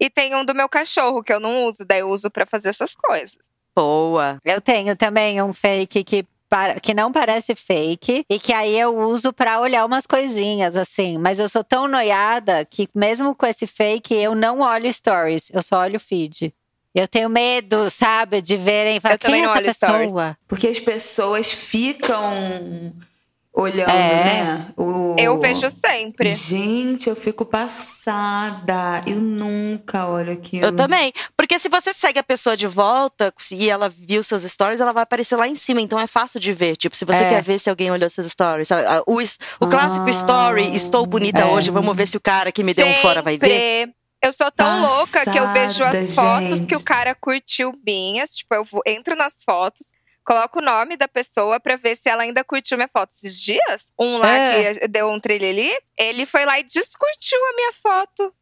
E 0.01 0.09
tem 0.09 0.35
um 0.35 0.43
do 0.43 0.53
meu 0.53 0.67
cachorro, 0.67 1.23
que 1.23 1.31
eu 1.31 1.39
não 1.39 1.63
uso, 1.63 1.85
daí 1.85 1.99
eu 2.01 2.09
uso 2.09 2.29
pra 2.29 2.45
fazer 2.45 2.67
essas 2.69 2.93
coisas. 2.95 3.37
Boa. 3.75 4.39
Eu 4.45 4.61
tenho 4.61 4.95
também 4.95 5.41
um 5.41 5.51
fake 5.53 6.03
que, 6.03 6.25
que 6.81 6.93
não 6.93 7.11
parece 7.11 7.53
fake 7.55 8.25
e 8.29 8.39
que 8.39 8.53
aí 8.53 8.77
eu 8.79 8.97
uso 8.97 9.33
pra 9.33 9.59
olhar 9.59 9.85
umas 9.85 10.07
coisinhas 10.07 10.75
assim. 10.75 11.17
Mas 11.17 11.39
eu 11.39 11.49
sou 11.49 11.63
tão 11.63 11.87
noiada 11.87 12.63
que 12.65 12.87
mesmo 12.95 13.35
com 13.35 13.45
esse 13.45 13.67
fake 13.67 14.13
eu 14.15 14.33
não 14.33 14.61
olho 14.61 14.91
stories, 14.91 15.49
eu 15.53 15.61
só 15.61 15.81
olho 15.81 15.99
feed. 15.99 16.53
Eu 16.93 17.09
tenho 17.09 17.27
medo, 17.29 17.89
sabe, 17.91 18.41
de 18.41 18.55
verem 18.55 19.01
falar, 19.01 19.15
Eu 19.15 19.19
quem 19.19 19.27
também 19.29 19.41
é 19.41 19.45
não 19.45 19.51
essa 19.51 19.61
olho 19.61 19.73
stories. 19.73 20.11
pessoa? 20.13 20.37
Porque 20.47 20.67
as 20.69 20.79
pessoas 20.79 21.51
ficam 21.51 22.93
olhando, 23.55 23.89
É. 23.89 24.23
né? 24.43 24.67
O... 24.77 25.15
Eu 25.17 25.39
vejo 25.39 25.69
sempre. 25.71 26.29
Gente, 26.29 27.09
eu 27.09 27.15
fico 27.15 27.45
passada. 27.45 29.01
Eu 29.07 29.17
nunca 29.17 30.05
olho 30.07 30.33
aquilo. 30.33 30.65
Eu 30.65 30.75
também. 30.75 31.13
Porque 31.37 31.57
se 31.57 31.69
você 31.69 31.93
segue 31.93 32.19
a 32.19 32.23
pessoa 32.23 32.55
de 32.57 32.67
volta 32.67 33.33
e 33.51 33.69
ela 33.69 33.89
viu 33.89 34.23
seus 34.23 34.43
stories, 34.43 34.81
ela 34.81 34.91
vai 34.93 35.03
aparecer 35.03 35.35
lá 35.35 35.47
em 35.47 35.55
cima. 35.55 35.81
Então 35.81 35.99
é 35.99 36.07
fácil 36.07 36.39
de 36.39 36.51
ver. 36.53 36.75
Tipo, 36.75 36.95
se 36.95 37.05
você 37.05 37.23
É. 37.23 37.29
quer 37.29 37.41
ver 37.41 37.59
se 37.59 37.69
alguém 37.69 37.91
olhou 37.91 38.09
seus 38.09 38.27
stories. 38.31 38.67
sabe? 38.67 38.85
Ah, 38.87 39.01
O, 39.07 39.15
o 39.21 39.69
clássico 39.69 40.05
Ah. 40.05 40.09
story, 40.09 40.75
estou 40.75 41.05
bonita 41.05 41.41
É. 41.41 41.45
hoje, 41.45 41.71
vamos 41.71 41.95
ver 41.95 42.07
se 42.07 42.17
o 42.17 42.21
cara 42.21 42.51
que 42.51 42.63
me 42.63 42.73
deu 42.73 42.87
um 42.87 42.93
fora 42.95 43.21
vai 43.21 43.37
ver. 43.37 43.47
Sempre. 43.47 43.95
Eu 44.23 44.33
sou 44.33 44.51
tão 44.51 44.81
louca 44.81 45.23
que 45.31 45.37
eu 45.37 45.51
vejo 45.53 45.83
as 45.83 45.93
Passada, 45.93 46.11
fotos 46.41 46.57
gente. 46.57 46.67
que 46.67 46.75
o 46.75 46.81
cara 46.81 47.13
curtiu 47.13 47.73
minhas. 47.85 48.31
Tipo, 48.35 48.55
eu 48.55 48.63
vou, 48.63 48.81
entro 48.87 49.15
nas 49.15 49.33
fotos, 49.45 49.87
coloco 50.25 50.59
o 50.59 50.61
nome 50.61 50.97
da 50.97 51.07
pessoa 51.07 51.59
pra 51.59 51.75
ver 51.75 51.95
se 51.95 52.09
ela 52.09 52.23
ainda 52.23 52.43
curtiu 52.43 52.77
minha 52.77 52.89
foto. 52.91 53.11
Esses 53.11 53.39
dias, 53.39 53.87
um 53.99 54.17
lá 54.17 54.29
É. 54.35 54.73
que 54.75 54.87
deu 54.87 55.07
um 55.09 55.19
trilhili, 55.19 55.71
ele 55.97 56.25
foi 56.25 56.43
lá 56.45 56.59
e 56.59 56.63
descurtiu 56.63 57.39
a 57.49 57.55
minha 57.55 57.71
foto. 57.73 58.33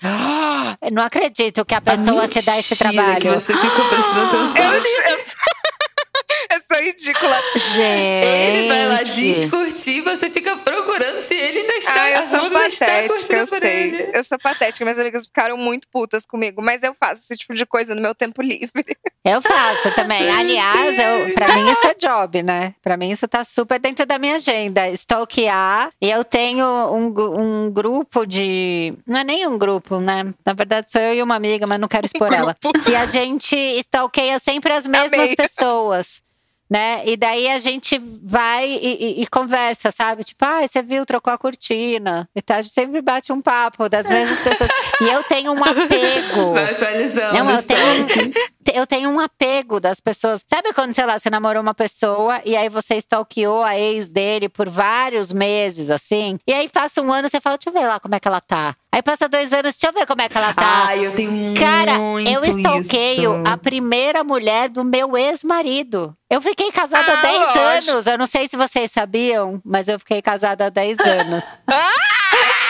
Eu 0.82 0.90
não 0.90 1.02
acredito 1.02 1.64
que 1.64 1.74
a 1.74 1.80
pessoa 1.80 2.26
se 2.26 2.42
dá 2.42 2.58
esse 2.58 2.76
trabalho. 2.76 3.20
Que 3.20 3.28
você 3.28 3.54
fica 3.54 3.84
prestando 3.88 4.36
Eu, 4.36 4.50
atenção. 4.50 4.72
eu, 4.74 4.80
sou, 4.80 5.36
eu 6.50 6.60
sou 6.68 6.84
ridícula. 6.84 7.36
Gente. 7.74 8.26
Ele 8.26 8.68
vai 8.68 8.86
lá 8.88 9.02
descurtir, 9.02 10.02
você 10.02 10.30
fica 10.30 10.56
procurando 10.58 11.20
se 11.20 11.34
ele 11.34 11.60
ainda 11.60 11.74
está 11.74 11.92
Ah, 12.02 12.10
eu 12.10 12.18
a 12.18 12.22
sou 12.28 12.38
Ruda 12.40 12.46
está 12.46 12.53
patética, 12.70 13.36
eu 13.36 13.46
sei. 13.46 13.82
ele. 13.82 14.10
Eu 14.12 14.24
sou 14.24 14.38
patética. 14.38 14.84
Minhas 14.84 14.98
amigas 14.98 15.26
ficaram 15.26 15.56
muito 15.56 15.88
putas 15.88 16.24
comigo. 16.26 16.62
Mas 16.62 16.82
eu 16.82 16.94
faço 16.94 17.22
esse 17.22 17.36
tipo 17.36 17.54
de 17.54 17.64
coisa 17.66 17.94
no 17.94 18.00
meu 18.00 18.14
tempo 18.14 18.42
livre. 18.42 18.84
Eu 19.24 19.40
faço 19.40 19.94
também. 19.94 20.30
Aliás, 20.30 20.98
eu, 20.98 21.34
pra 21.34 21.54
mim 21.56 21.70
isso 21.70 21.86
é 21.86 21.94
job, 21.94 22.42
né? 22.42 22.74
Pra 22.82 22.96
mim 22.96 23.10
isso 23.10 23.26
tá 23.26 23.42
super 23.44 23.80
dentro 23.80 24.04
da 24.04 24.18
minha 24.18 24.36
agenda. 24.36 24.88
Stalkear. 24.90 25.90
E 26.00 26.10
eu 26.10 26.24
tenho 26.24 26.66
um, 26.66 27.14
um 27.40 27.70
grupo 27.72 28.26
de. 28.26 28.94
Não 29.06 29.20
é 29.20 29.24
nem 29.24 29.46
um 29.46 29.56
grupo, 29.58 29.98
né? 29.98 30.24
Na 30.44 30.52
verdade, 30.52 30.90
sou 30.90 31.00
eu 31.00 31.14
e 31.14 31.22
uma 31.22 31.36
amiga, 31.36 31.66
mas 31.66 31.80
não 31.80 31.88
quero 31.88 32.06
expor 32.06 32.30
ela. 32.34 32.56
E 32.88 32.94
a 32.96 33.06
gente 33.06 33.56
stalkeia 33.78 34.38
sempre 34.38 34.72
as 34.72 34.86
mesmas 34.86 35.20
Amei. 35.20 35.36
pessoas. 35.36 36.22
Né? 36.68 37.02
E 37.06 37.16
daí 37.16 37.46
a 37.48 37.58
gente 37.58 38.00
vai 38.22 38.66
e, 38.68 39.18
e- 39.20 39.22
e 39.22 39.26
conversa, 39.26 39.90
sabe? 39.90 40.24
Tipo, 40.24 40.44
ah, 40.46 40.66
você 40.66 40.82
viu, 40.82 41.04
trocou 41.04 41.32
a 41.32 41.38
cortina. 41.38 42.28
E 42.34 42.40
tá, 42.40 42.56
a 42.56 42.62
gente 42.62 42.72
sempre 42.72 43.02
bate 43.02 43.30
um 43.32 43.40
papo 43.42 43.88
das 43.88 44.08
mesmas 44.08 44.40
pessoas. 44.40 44.70
E 45.00 45.04
eu 45.04 45.22
tenho 45.24 45.52
um 45.52 45.62
apego. 45.62 46.54
Vai 46.54 46.70
atualizando. 46.70 47.34
Não, 47.38 47.50
eu 47.50 47.62
tenho, 47.62 48.32
eu 48.72 48.86
tenho 48.86 49.10
um 49.10 49.20
apego 49.20 49.80
das 49.80 50.00
pessoas. 50.00 50.42
Sabe 50.48 50.72
quando, 50.72 50.94
sei 50.94 51.04
lá, 51.06 51.18
você 51.18 51.28
namorou 51.28 51.60
uma 51.62 51.74
pessoa 51.74 52.40
e 52.44 52.56
aí 52.56 52.68
você 52.68 52.94
stalkeou 52.96 53.62
a 53.62 53.78
ex 53.78 54.08
dele 54.08 54.48
por 54.48 54.68
vários 54.68 55.32
meses, 55.32 55.90
assim? 55.90 56.38
E 56.46 56.52
aí 56.52 56.68
passa 56.68 57.02
um 57.02 57.12
ano, 57.12 57.28
você 57.28 57.40
fala, 57.40 57.56
deixa 57.58 57.70
eu 57.76 57.80
ver 57.82 57.86
lá 57.88 57.98
como 58.00 58.14
é 58.14 58.20
que 58.20 58.28
ela 58.28 58.40
tá. 58.40 58.74
Aí 58.92 59.02
passa 59.02 59.28
dois 59.28 59.52
anos, 59.52 59.74
deixa 59.74 59.88
eu 59.88 59.92
ver 59.92 60.06
como 60.06 60.22
é 60.22 60.28
que 60.28 60.38
ela 60.38 60.54
tá. 60.54 60.84
Ai, 60.86 61.04
eu 61.04 61.12
tenho 61.12 61.32
muito 61.32 61.60
Cara, 61.60 61.92
eu 62.30 62.40
stalkeio 62.44 63.42
isso. 63.42 63.52
a 63.52 63.56
primeira 63.56 64.22
mulher 64.22 64.68
do 64.68 64.84
meu 64.84 65.16
ex-marido. 65.16 66.16
Eu 66.30 66.40
fiquei 66.40 66.70
casada 66.70 67.12
há 67.12 67.18
Ah, 67.18 67.22
10 67.22 67.38
lógico. 67.38 67.58
anos. 67.90 68.06
Eu 68.06 68.18
não 68.18 68.26
sei 68.26 68.46
se 68.48 68.56
vocês 68.56 68.90
sabiam, 68.92 69.60
mas 69.64 69.88
eu 69.88 69.98
fiquei 69.98 70.22
casada 70.22 70.66
há 70.66 70.68
10 70.68 70.98
anos. 71.00 71.44
O 71.44 71.72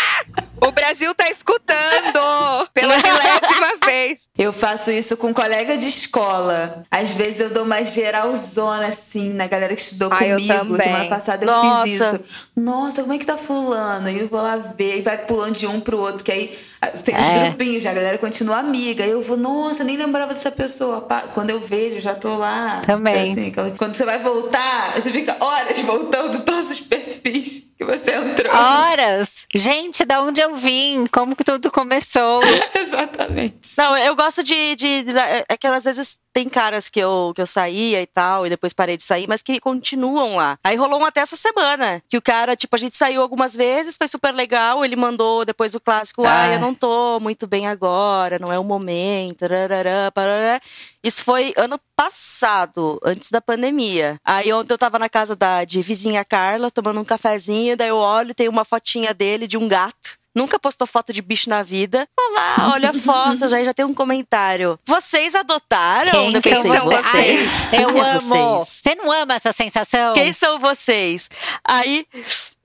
Brasil 0.85 1.15
tá 1.15 1.31
escutando 1.31 2.69
pela 2.75 2.95
milésima 2.97 3.73
vez. 3.87 4.19
Eu 4.37 4.53
faço 4.53 4.91
isso 4.91 5.17
com 5.17 5.29
um 5.29 5.33
colega 5.33 5.79
de 5.79 5.89
escola. 5.89 6.85
Às 6.91 7.13
vezes 7.13 7.41
eu 7.41 7.51
dou 7.51 7.65
uma 7.65 7.83
geralzona 7.83 8.89
assim 8.89 9.33
na 9.33 9.47
galera 9.47 9.75
que 9.75 9.81
estudou 9.81 10.13
eu 10.13 10.37
comigo. 10.37 10.83
Semana 10.83 11.09
passada 11.09 11.45
eu 11.45 11.51
Nossa. 11.51 11.85
fiz 11.85 12.01
isso. 12.01 12.25
Nossa, 12.57 13.03
como 13.03 13.13
é 13.15 13.19
que 13.19 13.27
tá 13.27 13.37
fulano? 13.37 14.09
E 14.09 14.21
eu 14.21 14.29
vou 14.29 14.41
lá 14.41 14.57
ver 14.57 14.99
e 14.99 15.03
vai 15.03 15.19
pulando 15.19 15.57
de 15.57 15.67
um 15.67 15.81
pro 15.81 15.99
outro, 15.99 16.17
porque 16.19 16.31
aí 16.31 16.59
ah, 16.81 16.87
tem 16.89 17.15
os 17.15 17.21
É. 17.21 17.49
grupinhos, 17.49 17.85
a 17.85 17.93
galera 17.93 18.17
continua 18.17 18.59
amiga. 18.59 19.03
Aí 19.03 19.11
eu 19.11 19.21
vou, 19.23 19.37
nossa, 19.37 19.83
nem 19.83 19.97
lembrava 19.97 20.33
dessa 20.35 20.53
pessoa. 20.53 21.01
Quando 21.35 21.51
eu 21.51 21.59
vejo, 21.61 21.99
já 22.01 22.15
tô 22.15 22.37
lá. 22.37 22.81
Também. 22.87 23.33
Assim, 23.33 23.49
aquela- 23.49 23.71
quando 23.73 23.95
você 23.97 24.05
vai 24.05 24.21
voltar, 24.21 24.93
você 24.95 25.11
fica 25.11 25.37
horas 25.41 25.79
voltando 25.81 26.41
todos 26.45 26.71
os 26.71 26.81
perfis 26.81 27.65
que 27.77 27.85
você 27.85 28.13
entrou. 28.15 28.55
Horas! 28.55 29.47
Gente, 29.53 30.05
da 30.05 30.23
onde 30.23 30.41
eu 30.41 30.55
vim? 30.55 31.07
Como 31.13 31.35
que 31.35 31.43
tudo 31.43 31.73
começou? 31.73 32.41
Exatamente. 32.73 33.77
Não, 33.77 33.99
eu 33.99 34.15
gosto 34.15 34.45
de. 34.45 34.77
de, 34.77 35.03
de 35.03 35.13
é 35.49 35.57
que 35.57 35.67
às 35.67 35.83
vezes 35.85 36.19
tem 36.35 36.49
caras 36.49 36.89
que 36.89 36.99
eu, 36.99 37.33
que 37.33 37.41
eu 37.41 37.47
saía 37.47 38.03
e 38.03 38.07
tal, 38.07 38.45
e 38.45 38.51
depois 38.51 38.73
parei 38.73 38.97
de 38.97 39.05
sair, 39.05 39.27
mas 39.29 39.41
que 39.41 39.61
continuam 39.61 40.35
lá. 40.37 40.59
Aí 40.65 40.75
rolou 40.77 41.01
um 41.01 41.05
até 41.05 41.21
essa 41.21 41.37
semana, 41.37 42.03
que 42.09 42.19
o 42.19 42.23
cara, 42.23 42.57
tipo, 42.57 42.75
a 42.75 42.79
gente 42.79 42.97
saiu 42.97 43.23
algumas 43.23 43.55
vezes, 43.55 43.97
foi 43.97 44.09
super 44.09 44.35
legal, 44.35 44.85
ele 44.85 44.97
mandou 44.97 45.45
depois 45.45 45.75
o 45.77 45.81
clássico, 45.81 46.27
ah, 46.27 46.43
Ah. 46.43 46.55
eu 46.55 46.61
não 46.61 46.75
tô 46.75 47.21
muito 47.21 47.47
bem 47.47 47.69
agora, 47.69 48.37
não 48.41 48.53
é 48.53 48.59
o 48.59 48.65
momento, 48.65 49.47
rarará, 49.47 50.11
parará. 50.13 50.61
Isso 51.05 51.23
foi 51.23 51.55
ano 51.57 51.79
passado, 51.95 52.99
antes 53.05 53.31
da 53.31 53.41
pandemia. 53.41 54.19
Aí 54.25 54.53
ontem 54.53 54.73
eu 54.75 54.79
tava 54.79 54.99
na 54.99 55.09
casa 55.09 55.37
da 55.37 55.65
de 55.65 55.81
vizinha 55.83 56.25
Carla, 56.25 56.71
tomando 56.71 57.01
um 57.01 57.05
cafezinho, 57.05 57.77
daí 57.77 57.89
eu 57.91 57.97
olho 57.97 58.33
e 58.33 58.35
tem 58.35 58.49
uma 58.49 58.65
fotinha 58.65 59.15
dele 59.15 59.47
de 59.47 59.57
um 59.57 59.69
gato. 59.69 60.19
Nunca 60.35 60.59
postou 60.59 60.85
foto 60.87 61.13
de 61.13 61.23
bicho 61.23 61.49
na 61.49 61.63
vida. 61.63 62.09
Olá, 62.19 62.73
olha 62.75 62.91
a 62.91 62.95
foto, 62.95 63.49
já, 63.49 63.63
já 63.63 63.73
tem 63.73 63.85
um 63.85 63.95
comentário. 63.95 64.77
Vocês 64.85 65.33
adotaram? 65.35 66.11
Quem 66.11 66.33
Depois 66.33 66.63
são 66.63 66.75
eu, 66.75 66.85
vocês? 66.85 67.49
Ai, 67.73 67.81
eu 67.83 67.87
Quem 67.93 68.01
é 68.01 68.11
amo. 68.11 68.21
vocês? 68.61 68.69
Você 68.83 68.95
não 68.97 69.13
ama 69.13 69.35
essa 69.35 69.53
sensação? 69.53 70.13
Quem 70.13 70.33
são 70.33 70.59
vocês? 70.59 71.31
Aí, 71.65 72.05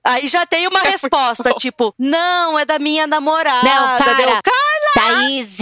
aí 0.04 0.26
já 0.26 0.44
tem 0.46 0.66
uma 0.66 0.80
resposta, 0.82 1.52
tipo, 1.54 1.94
não, 1.96 2.58
é 2.58 2.64
da 2.64 2.78
minha 2.80 3.06
namorada. 3.06 3.62
Não, 3.68 3.96
Deu, 4.16 4.16
para. 4.26 4.40
Thaís, 4.92 5.58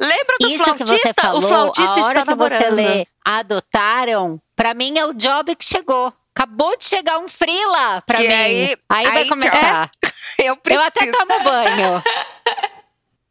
Lembra 0.00 0.36
do 0.40 0.48
isso 0.48 0.64
que 0.74 0.84
flautista? 0.84 1.08
você 1.08 1.14
falou, 1.14 1.38
o 1.38 1.46
flautista 1.48 2.00
a 2.00 2.04
hora 2.06 2.18
está 2.20 2.32
que 2.32 2.38
você 2.38 2.58
namorando. 2.58 2.74
lê 2.74 3.06
adotaram, 3.24 4.40
pra 4.56 4.74
mim 4.74 4.98
é 4.98 5.06
o 5.06 5.14
job 5.14 5.54
que 5.54 5.64
chegou. 5.64 6.12
Acabou 6.34 6.74
de 6.78 6.86
chegar 6.86 7.18
um 7.18 7.28
frila 7.28 8.02
pra 8.06 8.16
Que 8.16 8.26
mim. 8.26 8.32
aí- 8.34 8.76
vai 8.90 9.04
aí 9.06 9.22
que- 9.24 9.28
começar. 9.28 9.90
Eu 10.01 10.01
Eu 10.46 10.56
preciso. 10.56 10.86
até 10.86 11.10
tomo 11.10 11.42
banho. 11.44 12.02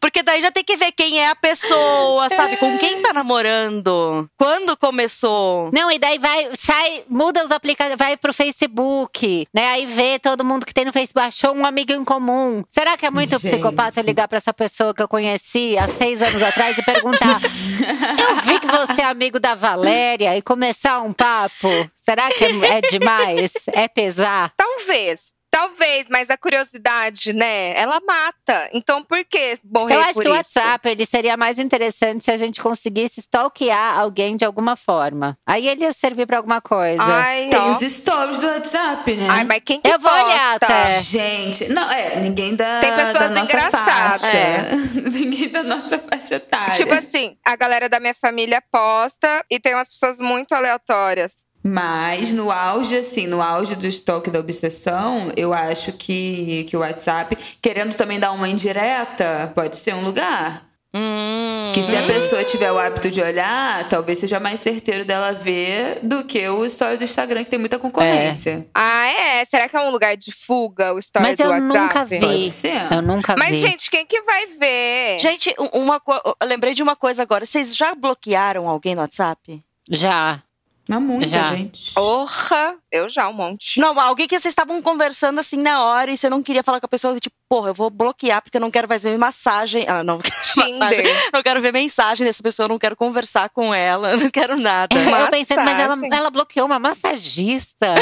Porque 0.01 0.23
daí 0.23 0.41
já 0.41 0.51
tem 0.51 0.63
que 0.63 0.75
ver 0.75 0.91
quem 0.93 1.19
é 1.19 1.29
a 1.29 1.35
pessoa, 1.35 2.27
sabe? 2.29 2.57
Com 2.57 2.75
quem 2.79 3.03
tá 3.03 3.13
namorando. 3.13 4.27
Quando 4.35 4.75
começou. 4.75 5.69
Não, 5.71 5.91
e 5.91 5.99
daí 5.99 6.17
vai, 6.17 6.49
sai, 6.55 7.03
muda 7.07 7.43
os 7.43 7.51
aplicativos, 7.51 7.99
vai 7.99 8.17
pro 8.17 8.33
Facebook, 8.33 9.47
né? 9.53 9.67
Aí 9.73 9.85
vê 9.85 10.17
todo 10.17 10.43
mundo 10.43 10.65
que 10.65 10.73
tem 10.73 10.85
no 10.85 10.91
Facebook, 10.91 11.27
achou 11.27 11.53
um 11.55 11.63
amigo 11.63 11.91
em 11.91 12.03
comum. 12.03 12.63
Será 12.67 12.97
que 12.97 13.05
é 13.05 13.11
muito 13.11 13.37
Gente. 13.37 13.51
psicopata 13.51 14.01
ligar 14.01 14.27
pra 14.27 14.39
essa 14.39 14.51
pessoa 14.51 14.91
que 14.91 15.03
eu 15.03 15.07
conheci 15.07 15.77
há 15.77 15.87
seis 15.87 16.19
anos 16.23 16.41
atrás 16.41 16.79
e 16.79 16.83
perguntar: 16.83 17.39
Eu 18.19 18.35
vi 18.37 18.59
que 18.59 18.67
você 18.67 19.03
é 19.03 19.05
amigo 19.05 19.39
da 19.39 19.53
Valéria 19.53 20.35
e 20.35 20.41
começar 20.41 20.99
um 21.01 21.13
papo? 21.13 21.69
Será 21.95 22.27
que 22.31 22.43
é, 22.43 22.77
é 22.77 22.81
demais? 22.81 23.51
É 23.67 23.87
pesar? 23.87 24.51
Talvez. 24.57 25.30
Talvez, 25.51 26.05
mas 26.09 26.29
a 26.29 26.37
curiosidade, 26.37 27.33
né? 27.33 27.77
Ela 27.77 27.99
mata. 28.07 28.69
Então 28.73 29.03
por 29.03 29.23
que 29.25 29.59
morrer 29.63 29.95
Eu 29.95 29.99
acho 29.99 30.13
por 30.13 30.23
que 30.23 30.29
o? 30.29 30.31
WhatsApp 30.31 30.89
ele 30.89 31.05
seria 31.05 31.35
mais 31.35 31.59
interessante 31.59 32.23
se 32.23 32.31
a 32.31 32.37
gente 32.37 32.61
conseguisse 32.61 33.19
stalkear 33.19 33.99
alguém 33.99 34.37
de 34.37 34.45
alguma 34.45 34.77
forma. 34.77 35.37
Aí 35.45 35.67
ele 35.67 35.83
ia 35.83 35.91
servir 35.91 36.25
pra 36.25 36.37
alguma 36.37 36.61
coisa. 36.61 37.03
Ai, 37.03 37.49
Tem 37.49 37.59
ó. 37.59 37.71
os 37.71 37.79
stories 37.79 38.39
do 38.39 38.47
WhatsApp, 38.47 39.13
né? 39.13 39.27
Ai, 39.29 39.43
mas 39.43 39.61
quem 39.65 39.81
que 39.81 39.89
Eu 39.89 39.99
vou 39.99 40.11
olhar 40.11 40.57
posta? 40.59 40.65
até. 40.65 41.01
Gente, 41.01 41.67
não, 41.67 41.91
é, 41.91 42.15
ninguém 42.17 42.55
da, 42.55 42.79
Tem 42.79 42.91
pessoas 42.95 43.13
da 43.19 43.29
nossa 43.29 43.43
engraçadas. 43.43 44.21
faixa. 44.21 44.37
É. 44.37 44.71
ninguém 45.11 45.49
da 45.49 45.63
nossa 45.63 45.99
faixa 45.99 46.35
etária. 46.35 46.73
Tipo 46.75 46.93
assim, 46.93 47.35
a 47.45 47.55
galera 47.57 47.89
da 47.89 47.99
minha 47.99 48.15
família 48.15 48.63
posta 48.71 49.43
e 49.49 49.59
tem 49.59 49.73
umas 49.75 49.89
pessoas 49.89 50.19
muito 50.19 50.53
aleatórias. 50.53 51.33
Mas 51.63 52.33
no 52.33 52.51
auge, 52.51 52.97
assim, 52.97 53.27
no 53.27 53.41
auge 53.41 53.75
do 53.75 53.85
estoque 53.87 54.29
da 54.31 54.39
obsessão, 54.39 55.31
eu 55.37 55.53
acho 55.53 55.91
que, 55.93 56.63
que 56.65 56.75
o 56.75 56.79
WhatsApp, 56.79 57.37
querendo 57.61 57.95
também 57.95 58.19
dar 58.19 58.31
uma 58.31 58.49
indireta, 58.49 59.51
pode 59.55 59.77
ser 59.77 59.93
um 59.93 60.01
lugar. 60.03 60.69
Hum. 60.93 61.71
Que 61.73 61.81
se 61.83 61.95
a 61.95 62.05
pessoa 62.05 62.43
tiver 62.43 62.69
o 62.69 62.77
hábito 62.77 63.09
de 63.09 63.21
olhar, 63.21 63.87
talvez 63.87 64.17
seja 64.17 64.41
mais 64.41 64.59
certeiro 64.59 65.05
dela 65.05 65.31
ver 65.31 65.99
do 66.03 66.25
que 66.25 66.45
o 66.49 66.65
story 66.65 66.97
do 66.97 67.05
Instagram, 67.05 67.45
que 67.45 67.49
tem 67.49 67.57
muita 67.59 67.79
concorrência. 67.79 68.67
Ah, 68.75 69.07
é? 69.07 69.45
Será 69.45 69.69
que 69.69 69.77
é 69.77 69.79
um 69.79 69.89
lugar 69.89 70.17
de 70.17 70.33
fuga 70.33 70.93
o 70.93 70.99
story 70.99 71.25
Mas 71.27 71.37
do 71.37 71.43
eu 71.43 71.49
WhatsApp? 71.49 71.67
nunca 71.79 72.03
vi. 72.05 72.19
Pode 72.19 72.51
ser. 72.51 72.91
Eu 72.91 73.01
nunca 73.01 73.35
Mas, 73.37 73.51
vi. 73.51 73.61
gente, 73.61 73.89
quem 73.89 74.05
que 74.05 74.21
vai 74.23 74.47
ver? 74.47 75.19
Gente, 75.21 75.55
um- 75.57 75.79
uma 75.83 75.97
co- 76.01 76.35
eu 76.41 76.47
lembrei 76.47 76.73
de 76.73 76.83
uma 76.83 76.95
coisa 76.97 77.21
agora. 77.21 77.45
Vocês 77.45 77.73
já 77.73 77.95
bloquearam 77.95 78.67
alguém 78.67 78.93
no 78.93 78.99
WhatsApp? 79.01 79.61
Já. 79.89 80.41
Mas 80.87 81.01
muita 81.01 81.29
Já. 81.29 81.43
gente. 81.55 81.93
Porra, 81.93 82.75
eu 82.91 83.07
já, 83.07 83.29
um 83.29 83.33
monte. 83.33 83.79
Não, 83.79 83.97
alguém 83.99 84.27
que 84.27 84.37
vocês 84.39 84.51
estavam 84.51 84.81
conversando 84.81 85.39
assim 85.39 85.57
na 85.57 85.83
hora 85.83 86.11
e 86.11 86.17
você 86.17 86.29
não 86.29 86.41
queria 86.41 86.63
falar 86.63 86.79
com 86.79 86.85
a 86.85 86.89
pessoa, 86.89 87.17
tipo, 87.19 87.35
porra, 87.47 87.69
eu 87.69 87.73
vou 87.73 87.89
bloquear 87.89 88.41
porque 88.41 88.57
eu 88.57 88.61
não 88.61 88.71
quero 88.71 88.89
mais 88.89 89.03
ver 89.03 89.17
massagem. 89.17 89.85
Ah, 89.87 90.03
não, 90.03 90.17
massagem. 90.57 91.05
Não 91.31 91.43
quero 91.43 91.61
ver 91.61 91.71
mensagem 91.71 92.25
dessa 92.25 92.41
pessoa, 92.41 92.65
eu 92.65 92.69
não 92.69 92.79
quero 92.79 92.95
conversar 92.95 93.49
com 93.49 93.73
ela, 93.73 94.17
não 94.17 94.29
quero 94.29 94.59
nada. 94.59 94.95
Eu 94.95 95.29
pensando, 95.29 95.63
mas 95.63 95.79
ela, 95.79 95.97
ela 96.11 96.29
bloqueou 96.29 96.65
uma 96.65 96.79
massagista. 96.79 97.95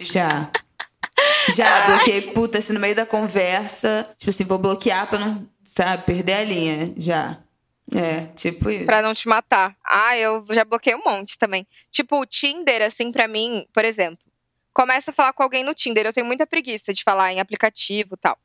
Já. 0.00 0.50
Já, 1.54 1.86
bloqueei, 1.86 2.22
puta, 2.32 2.58
assim, 2.58 2.72
no 2.72 2.80
meio 2.80 2.94
da 2.94 3.06
conversa. 3.06 4.08
Tipo 4.18 4.30
assim, 4.30 4.44
vou 4.44 4.58
bloquear 4.58 5.06
pra 5.08 5.18
não, 5.18 5.46
sabe, 5.64 6.04
perder 6.04 6.34
a 6.34 6.44
linha. 6.44 6.92
Já. 6.96 7.38
É, 7.94 8.26
tipo 8.34 8.70
isso. 8.70 8.86
Pra 8.86 9.02
não 9.02 9.14
te 9.14 9.28
matar. 9.28 9.76
Ah, 9.84 10.16
eu 10.16 10.44
já 10.50 10.64
bloqueei 10.64 10.96
um 10.96 11.02
monte 11.04 11.38
também. 11.38 11.66
Tipo, 11.90 12.20
o 12.20 12.26
Tinder, 12.26 12.82
assim, 12.82 13.12
pra 13.12 13.28
mim, 13.28 13.66
por 13.72 13.84
exemplo, 13.84 14.24
começa 14.72 15.10
a 15.10 15.14
falar 15.14 15.32
com 15.32 15.42
alguém 15.42 15.62
no 15.62 15.74
Tinder. 15.74 16.06
Eu 16.06 16.12
tenho 16.12 16.26
muita 16.26 16.46
preguiça 16.46 16.92
de 16.92 17.02
falar 17.02 17.32
em 17.32 17.40
aplicativo 17.40 18.16
tal. 18.16 18.38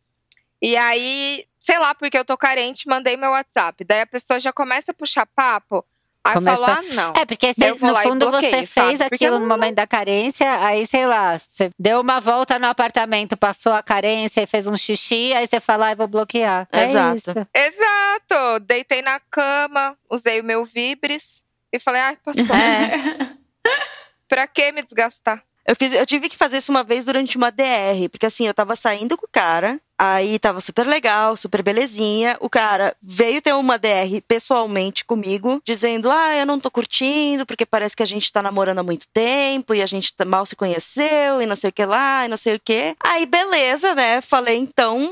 E 0.62 0.76
aí, 0.76 1.45
sei 1.60 1.78
lá, 1.80 1.93
porque 1.93 2.18
eu 2.18 2.26
tô 2.26 2.38
carente, 2.38 2.88
mandei 2.88 3.16
meu 3.16 3.32
WhatsApp. 3.32 3.84
Daí 3.84 4.02
a 4.02 4.08
pessoa 4.08 4.39
já 4.39 4.52
começa 4.52 4.91
a 4.91 4.93
puxar 4.93 5.26
papo. 5.26 5.86
Aí 6.30 6.36
eu 6.36 6.42
falo, 6.42 6.66
ah, 6.66 6.82
não. 6.94 7.14
É, 7.16 7.26
porque 7.26 7.54
cê, 7.54 7.72
no 7.74 7.96
fundo 7.98 8.32
você 8.32 8.66
fez 8.66 8.98
sabe? 9.00 9.16
Aquilo 9.16 9.36
eu 9.36 9.40
no 9.40 9.46
não- 9.48 9.56
momento 9.56 9.76
da 9.76 9.88
carência, 9.88 10.50
aí 10.66 10.86
sei 10.86 11.06
lá, 11.06 11.38
você 11.40 11.70
deu 11.80 12.02
uma 12.02 12.20
volta 12.20 12.58
no 12.60 12.68
apartamento, 12.68 13.36
passou 13.38 13.74
a 13.74 13.82
carência 13.84 14.42
e 14.42 14.48
fez 14.48 14.68
um 14.68 14.76
xixi, 14.78 15.34
aí 15.34 15.48
você 15.48 15.60
fala, 15.60 15.88
ah, 15.88 15.92
eu 15.92 15.98
vou 15.98 16.08
bloquear. 16.08 16.68
É 16.72 16.84
Exato. 16.86 17.16
isso. 17.18 17.48
Exato! 17.54 18.60
Deitei 18.66 19.02
na 19.02 19.20
cama, 19.20 19.98
usei 20.10 20.40
o 20.42 20.44
meu 20.44 20.64
Vibres 20.66 21.44
e 21.72 21.80
falei, 21.80 22.02
ai, 22.02 22.18
passou. 22.18 22.44
É. 22.56 23.38
Pra 24.28 24.46
que 24.48 24.72
me 24.74 24.84
desgastar? 24.84 25.42
Eu, 25.68 25.76
fiz, 25.76 25.91
eu 25.91 26.05
tive 26.05 26.30
que 26.30 26.38
fazer 26.38 26.57
isso 26.57 26.72
uma 26.72 26.82
vez 26.82 27.03
durante 27.03 27.36
uma 27.36 27.51
DR, 27.51 28.07
porque 28.09 28.26
assim, 28.26 28.47
eu 28.47 28.53
tava 28.53 28.74
saindo 28.74 29.18
com 29.18 29.26
o 29.26 29.30
cara, 29.30 29.78
aí 29.97 30.39
tava 30.39 30.61
super 30.61 30.88
legal, 30.88 31.36
super 31.36 31.61
belezinha. 31.61 32.38
O 32.39 32.49
cara 32.49 32.95
veio 33.03 33.41
ter 33.41 33.53
uma 33.53 33.78
DR 33.78 34.22
pessoalmente 34.26 35.03
comigo, 35.03 35.61
dizendo: 35.65 36.09
Ah, 36.09 36.38
eu 36.38 36.45
não 36.45 36.57
tô 36.57 36.72
curtindo, 36.72 37.45
porque 37.45 37.65
parece 37.65 37.97
que 37.97 38.03
a 38.03 38.05
gente 38.05 38.32
tá 38.32 38.41
namorando 38.41 38.80
há 38.80 38.84
muito 38.84 39.09
tempo 39.09 39.74
e 39.74 39.82
a 39.82 39.86
gente 39.86 40.13
mal 40.26 40.45
se 40.45 40.55
conheceu 40.55 41.41
e 41.41 41.45
não 41.45 41.55
sei 41.57 41.70
o 41.70 41.74
que 41.74 41.86
lá, 41.86 42.26
e 42.26 42.30
não 42.30 42.38
sei 42.38 42.55
o 42.55 42.61
que. 42.63 42.95
Aí, 43.03 43.26
beleza, 43.26 43.93
né? 43.93 44.22
Falei, 44.22 44.57
então, 44.57 45.09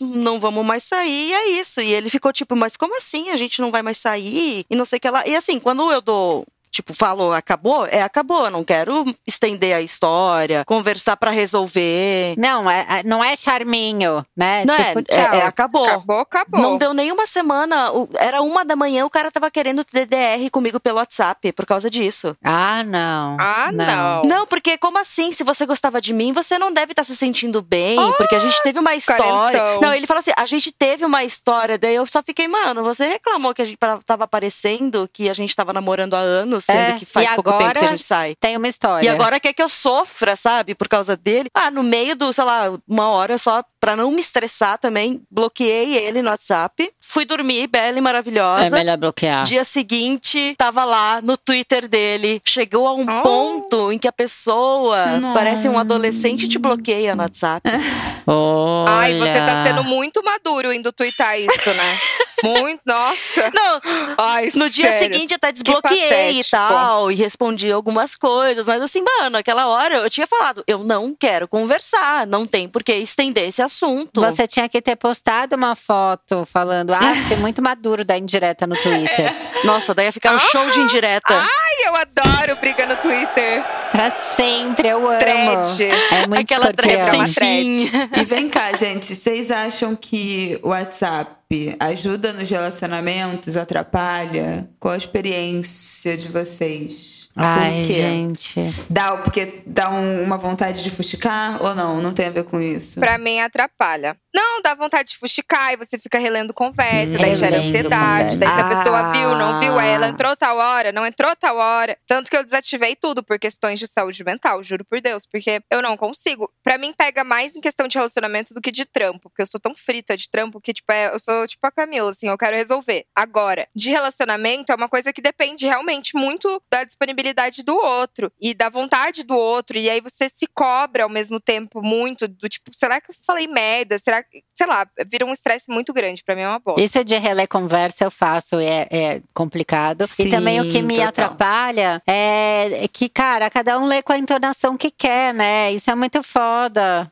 não 0.00 0.40
vamos 0.40 0.64
mais 0.64 0.84
sair, 0.84 1.28
e 1.28 1.32
é 1.34 1.48
isso. 1.60 1.82
E 1.82 1.92
ele 1.92 2.08
ficou 2.08 2.32
tipo, 2.32 2.56
mas 2.56 2.78
como 2.78 2.96
assim? 2.96 3.28
A 3.28 3.36
gente 3.36 3.60
não 3.60 3.70
vai 3.70 3.82
mais 3.82 3.98
sair? 3.98 4.64
E 4.70 4.74
não 4.74 4.86
sei 4.86 4.96
o 4.96 5.00
que 5.00 5.10
lá. 5.10 5.22
E 5.26 5.36
assim, 5.36 5.60
quando 5.60 5.92
eu 5.92 6.00
dou 6.00 6.46
tipo, 6.70 6.94
falou, 6.94 7.32
acabou, 7.32 7.86
é 7.86 8.02
acabou. 8.02 8.44
Eu 8.46 8.50
não 8.50 8.64
quero 8.64 9.04
estender 9.26 9.74
a 9.74 9.80
história, 9.80 10.64
conversar 10.66 11.16
pra 11.16 11.30
resolver. 11.30 12.34
Não, 12.38 12.70
é, 12.70 12.86
é- 12.88 13.02
não 13.04 13.22
é 13.22 13.36
charminho, 13.36 14.24
né? 14.36 14.64
Não 14.64 14.76
tipo, 14.76 14.98
é, 15.00 15.02
tchau. 15.02 15.34
é, 15.34 15.38
é, 15.38 15.42
acabou. 15.44 15.84
Acabou, 15.84 16.18
acabou. 16.20 16.60
Não 16.60 16.78
deu 16.78 16.92
nem 16.94 17.12
uma 17.12 17.26
semana. 17.26 17.90
Era 18.18 18.42
uma 18.42 18.64
da 18.64 18.76
manhã, 18.76 19.04
o 19.04 19.10
cara 19.10 19.30
tava 19.30 19.50
querendo 19.50 19.84
DDR 19.92 20.50
comigo 20.50 20.78
pelo 20.80 20.98
WhatsApp 20.98 21.52
por 21.52 21.66
causa 21.66 21.90
disso. 21.90 22.36
Ah, 22.44 22.82
não. 22.84 23.36
Ah, 23.38 23.70
não. 23.72 24.22
Não, 24.24 24.46
porque 24.46 24.76
como 24.78 24.98
assim? 24.98 25.32
Se 25.32 25.44
você 25.44 25.66
gostava 25.66 26.00
de 26.00 26.12
mim, 26.12 26.32
você 26.32 26.58
não 26.58 26.72
deve 26.72 26.92
estar 26.92 27.04
se 27.04 27.16
sentindo 27.16 27.60
bem, 27.62 27.98
porque 28.16 28.34
a 28.34 28.38
gente 28.38 28.62
teve 28.62 28.78
uma 28.78 28.94
história. 28.94 29.22
carentão. 29.58 29.80
Não, 29.80 29.94
ele 29.94 30.06
falou 30.06 30.18
assim: 30.20 30.32
a 30.36 30.46
gente 30.46 30.72
teve 30.72 31.04
uma 31.04 31.24
história, 31.24 31.78
daí 31.78 31.94
eu 31.94 32.06
só 32.06 32.22
fiquei, 32.22 32.46
mano, 32.48 32.82
você 32.82 33.06
reclamou 33.06 33.54
que 33.54 33.62
a 33.62 33.64
gente 33.64 33.78
tava 34.04 34.24
aparecendo, 34.24 35.08
que 35.12 35.28
a 35.28 35.34
gente 35.34 35.54
tava 35.54 35.72
namorando 35.72 36.14
há 36.14 36.18
anos, 36.20 36.57
sendo 36.60 36.78
É, 36.78 36.92
que 36.98 37.04
faz 37.06 37.30
pouco 37.32 37.52
tempo 37.58 37.72
que 37.78 37.84
a 37.84 37.88
gente 37.88 38.02
sai. 38.02 38.34
Tem 38.38 38.56
uma 38.56 38.68
história. 38.68 39.06
E 39.06 39.08
agora 39.08 39.38
quer 39.40 39.52
que 39.52 39.62
eu 39.62 39.68
sofra, 39.68 40.36
sabe? 40.36 40.74
Por 40.74 40.88
causa 40.88 41.16
dele. 41.16 41.48
Ah, 41.54 41.70
no 41.70 41.82
meio 41.82 42.14
do, 42.16 42.32
sei 42.32 42.44
lá, 42.44 42.72
uma 42.88 43.10
hora 43.10 43.38
só, 43.38 43.62
pra 43.80 43.94
não 43.96 44.10
me 44.10 44.20
estressar 44.20 44.78
também, 44.78 45.22
bloqueei 45.30 45.96
ele 45.96 46.22
no 46.22 46.30
WhatsApp. 46.30 46.90
Fui 47.00 47.24
dormir, 47.24 47.66
bela 47.68 47.96
e 47.96 47.98
É 47.98 48.00
maravilhosa. 48.00 48.70
melhor 48.76 48.96
bloquear. 48.96 49.44
Dia 49.44 49.64
seguinte, 49.64 50.54
tava 50.56 50.84
lá 50.84 51.20
no 51.22 51.36
Twitter 51.36 51.88
dele. 51.88 52.40
Chegou 52.44 52.86
a 52.86 52.94
um 52.94 53.06
Oh. 53.08 53.22
ponto 53.22 53.92
em 53.92 53.98
que 53.98 54.06
a 54.08 54.12
pessoa 54.12 55.18
Não. 55.18 55.34
parece 55.34 55.68
um 55.68 55.78
adolescente 55.78 56.44
e 56.44 56.48
te 56.48 56.58
bloqueia 56.58 57.14
no 57.16 57.22
WhatsApp. 57.22 57.62
Olha. 58.26 58.90
Ai, 58.90 59.18
você 59.18 59.38
tá 59.40 59.64
sendo 59.64 59.82
muito 59.84 60.22
maduro 60.22 60.72
indo 60.72 60.92
twittar 60.92 61.38
isso, 61.40 61.70
né? 61.74 61.98
Muito, 62.42 62.80
nossa. 62.86 63.50
Não, 63.54 63.80
Ai, 64.18 64.48
no 64.54 64.68
dia 64.70 64.90
sério. 64.92 65.14
seguinte 65.14 65.34
até 65.34 65.52
desbloqueei 65.52 66.40
e 66.40 66.44
tal, 66.44 67.10
e 67.10 67.14
respondi 67.14 67.70
algumas 67.70 68.16
coisas, 68.16 68.66
mas 68.66 68.80
assim, 68.80 69.02
mano, 69.02 69.36
aquela 69.38 69.66
hora 69.66 69.98
eu 69.98 70.10
tinha 70.10 70.26
falado, 70.26 70.62
eu 70.66 70.78
não 70.78 71.14
quero 71.18 71.48
conversar, 71.48 72.26
não 72.26 72.46
tem 72.46 72.68
por 72.68 72.82
que 72.82 72.94
estender 72.94 73.48
esse 73.48 73.62
assunto. 73.62 74.20
Você 74.20 74.46
tinha 74.46 74.68
que 74.68 74.80
ter 74.80 74.96
postado 74.96 75.56
uma 75.56 75.74
foto 75.74 76.46
falando, 76.46 76.92
ah, 76.92 77.14
fiquei 77.22 77.36
muito 77.36 77.62
maduro 77.62 78.04
da 78.04 78.16
indireta 78.16 78.66
no 78.66 78.76
Twitter. 78.76 79.34
Nossa, 79.64 79.94
daí 79.94 80.06
ia 80.06 80.12
ficar 80.12 80.34
um 80.34 80.38
show 80.38 80.70
de 80.70 80.80
indireta. 80.80 81.34
Ai, 81.80 81.88
eu 81.88 81.96
adoro 81.96 82.56
briga 82.60 82.86
no 82.86 82.96
Twitter. 82.96 83.62
Pra 83.92 84.10
sempre, 84.10 84.88
eu 84.88 85.08
amo. 85.08 85.18
Thread. 85.18 85.84
É 86.12 86.26
muito 86.26 86.40
Aquela 86.40 86.72
thread 86.72 87.04
Thread. 87.04 87.34
fim. 87.34 87.90
E 88.20 88.24
vem 88.24 88.48
cá, 88.48 88.72
gente, 88.76 89.14
vocês 89.14 89.50
acham 89.50 89.94
que 89.96 90.58
o 90.62 90.68
WhatsApp 90.68 91.76
ajuda 91.80 92.32
nos 92.32 92.50
relacionamentos, 92.50 93.56
atrapalha? 93.56 94.68
Qual 94.78 94.92
a 94.92 94.96
experiência 94.96 96.16
de 96.16 96.28
vocês? 96.28 97.27
Ai, 97.38 97.70
Por 97.80 97.86
quê? 97.86 97.92
gente. 97.94 98.74
Dá, 98.90 99.16
porque 99.18 99.62
dá 99.66 99.90
um- 99.90 100.22
uma 100.24 100.36
vontade 100.36 100.82
de 100.82 100.90
fuxicar 100.90 101.62
ou 101.62 101.74
não? 101.74 102.00
Não 102.02 102.12
tem 102.12 102.26
a 102.26 102.30
ver 102.30 102.44
com 102.44 102.60
isso. 102.60 102.98
Pra 103.00 103.16
mim, 103.18 103.38
atrapalha. 103.40 104.16
Não, 104.34 104.60
dá 104.62 104.74
vontade 104.74 105.10
de 105.10 105.16
fuxicar 105.16 105.72
e 105.72 105.76
você 105.76 105.98
fica 105.98 106.18
relendo 106.18 106.52
conversa, 106.52 107.16
daí 107.18 107.34
gera 107.36 107.56
ansiedade. 107.56 108.36
Daí 108.36 108.48
se 108.48 108.60
a 108.60 108.68
pessoa 108.68 109.12
viu, 109.12 109.34
não 109.34 109.58
viu, 109.60 109.78
aí 109.78 109.88
ela 109.88 110.06
Ah. 110.06 110.10
entrou 110.10 110.36
tal 110.36 110.56
hora, 110.58 110.92
não 110.92 111.04
entrou 111.06 111.34
tal 111.34 111.56
hora. 111.56 111.96
Tanto 112.06 112.30
que 112.30 112.36
eu 112.36 112.44
desativei 112.44 112.94
tudo 112.94 113.22
por 113.22 113.38
questões 113.38 113.78
de 113.80 113.86
saúde 113.86 114.22
mental, 114.24 114.62
juro 114.62 114.84
por 114.84 115.00
Deus. 115.00 115.24
Porque 115.26 115.60
eu 115.70 115.80
não 115.82 115.96
consigo. 115.96 116.50
Pra 116.62 116.76
mim, 116.78 116.92
pega 116.96 117.24
mais 117.24 117.56
em 117.56 117.60
questão 117.60 117.88
de 117.88 117.96
relacionamento 117.96 118.52
do 118.54 118.60
que 118.60 118.70
de 118.70 118.84
trampo. 118.84 119.28
Porque 119.30 119.42
eu 119.42 119.46
sou 119.46 119.58
tão 119.60 119.74
frita 119.74 120.16
de 120.16 120.28
trampo 120.30 120.60
que, 120.60 120.72
tipo, 120.72 120.90
é, 120.92 121.12
eu 121.12 121.18
sou 121.18 121.46
tipo 121.46 121.66
a 121.66 121.70
Camila, 121.72 122.10
assim, 122.10 122.28
eu 122.28 122.38
quero 122.38 122.56
resolver. 122.56 123.04
Agora, 123.16 123.66
de 123.74 123.90
relacionamento 123.90 124.70
é 124.70 124.74
uma 124.74 124.88
coisa 124.88 125.12
que 125.12 125.20
depende 125.22 125.66
realmente 125.66 126.16
muito 126.16 126.62
da 126.70 126.84
disponibilidade 126.84 127.27
do 127.64 127.74
outro 127.74 128.32
e 128.40 128.54
da 128.54 128.68
vontade 128.68 129.22
do 129.22 129.34
outro. 129.36 129.78
E 129.78 129.88
aí 129.88 130.00
você 130.00 130.28
se 130.28 130.46
cobra 130.46 131.04
ao 131.04 131.08
mesmo 131.08 131.40
tempo 131.40 131.82
muito 131.82 132.28
do 132.28 132.48
tipo, 132.48 132.70
será 132.74 133.00
que 133.00 133.10
eu 133.10 133.14
falei 133.26 133.46
merda? 133.46 133.98
Será 133.98 134.22
que, 134.22 134.42
sei 134.52 134.66
lá, 134.66 134.86
vira 135.06 135.24
um 135.24 135.32
estresse 135.32 135.70
muito 135.70 135.92
grande. 135.92 136.22
Pra 136.22 136.34
mim 136.34 136.42
é 136.42 136.48
uma 136.48 136.58
bosta. 136.58 136.82
Isso 136.82 137.04
de 137.04 137.16
reler 137.16 137.48
conversa 137.48 138.04
eu 138.04 138.10
faço, 138.10 138.58
é, 138.58 138.86
é 138.90 139.22
complicado. 139.34 140.02
e 140.02 140.06
Sim, 140.06 140.30
também 140.30 140.60
o 140.60 140.70
que 140.70 140.82
me 140.82 140.94
total. 140.94 141.08
atrapalha 141.08 142.02
é 142.06 142.86
que, 142.92 143.08
cara, 143.08 143.50
cada 143.50 143.78
um 143.78 143.86
lê 143.86 144.02
com 144.02 144.12
a 144.12 144.18
entonação 144.18 144.76
que 144.76 144.90
quer, 144.90 145.32
né? 145.34 145.72
Isso 145.72 145.90
é 145.90 145.94
muito 145.94 146.22
foda. 146.22 147.10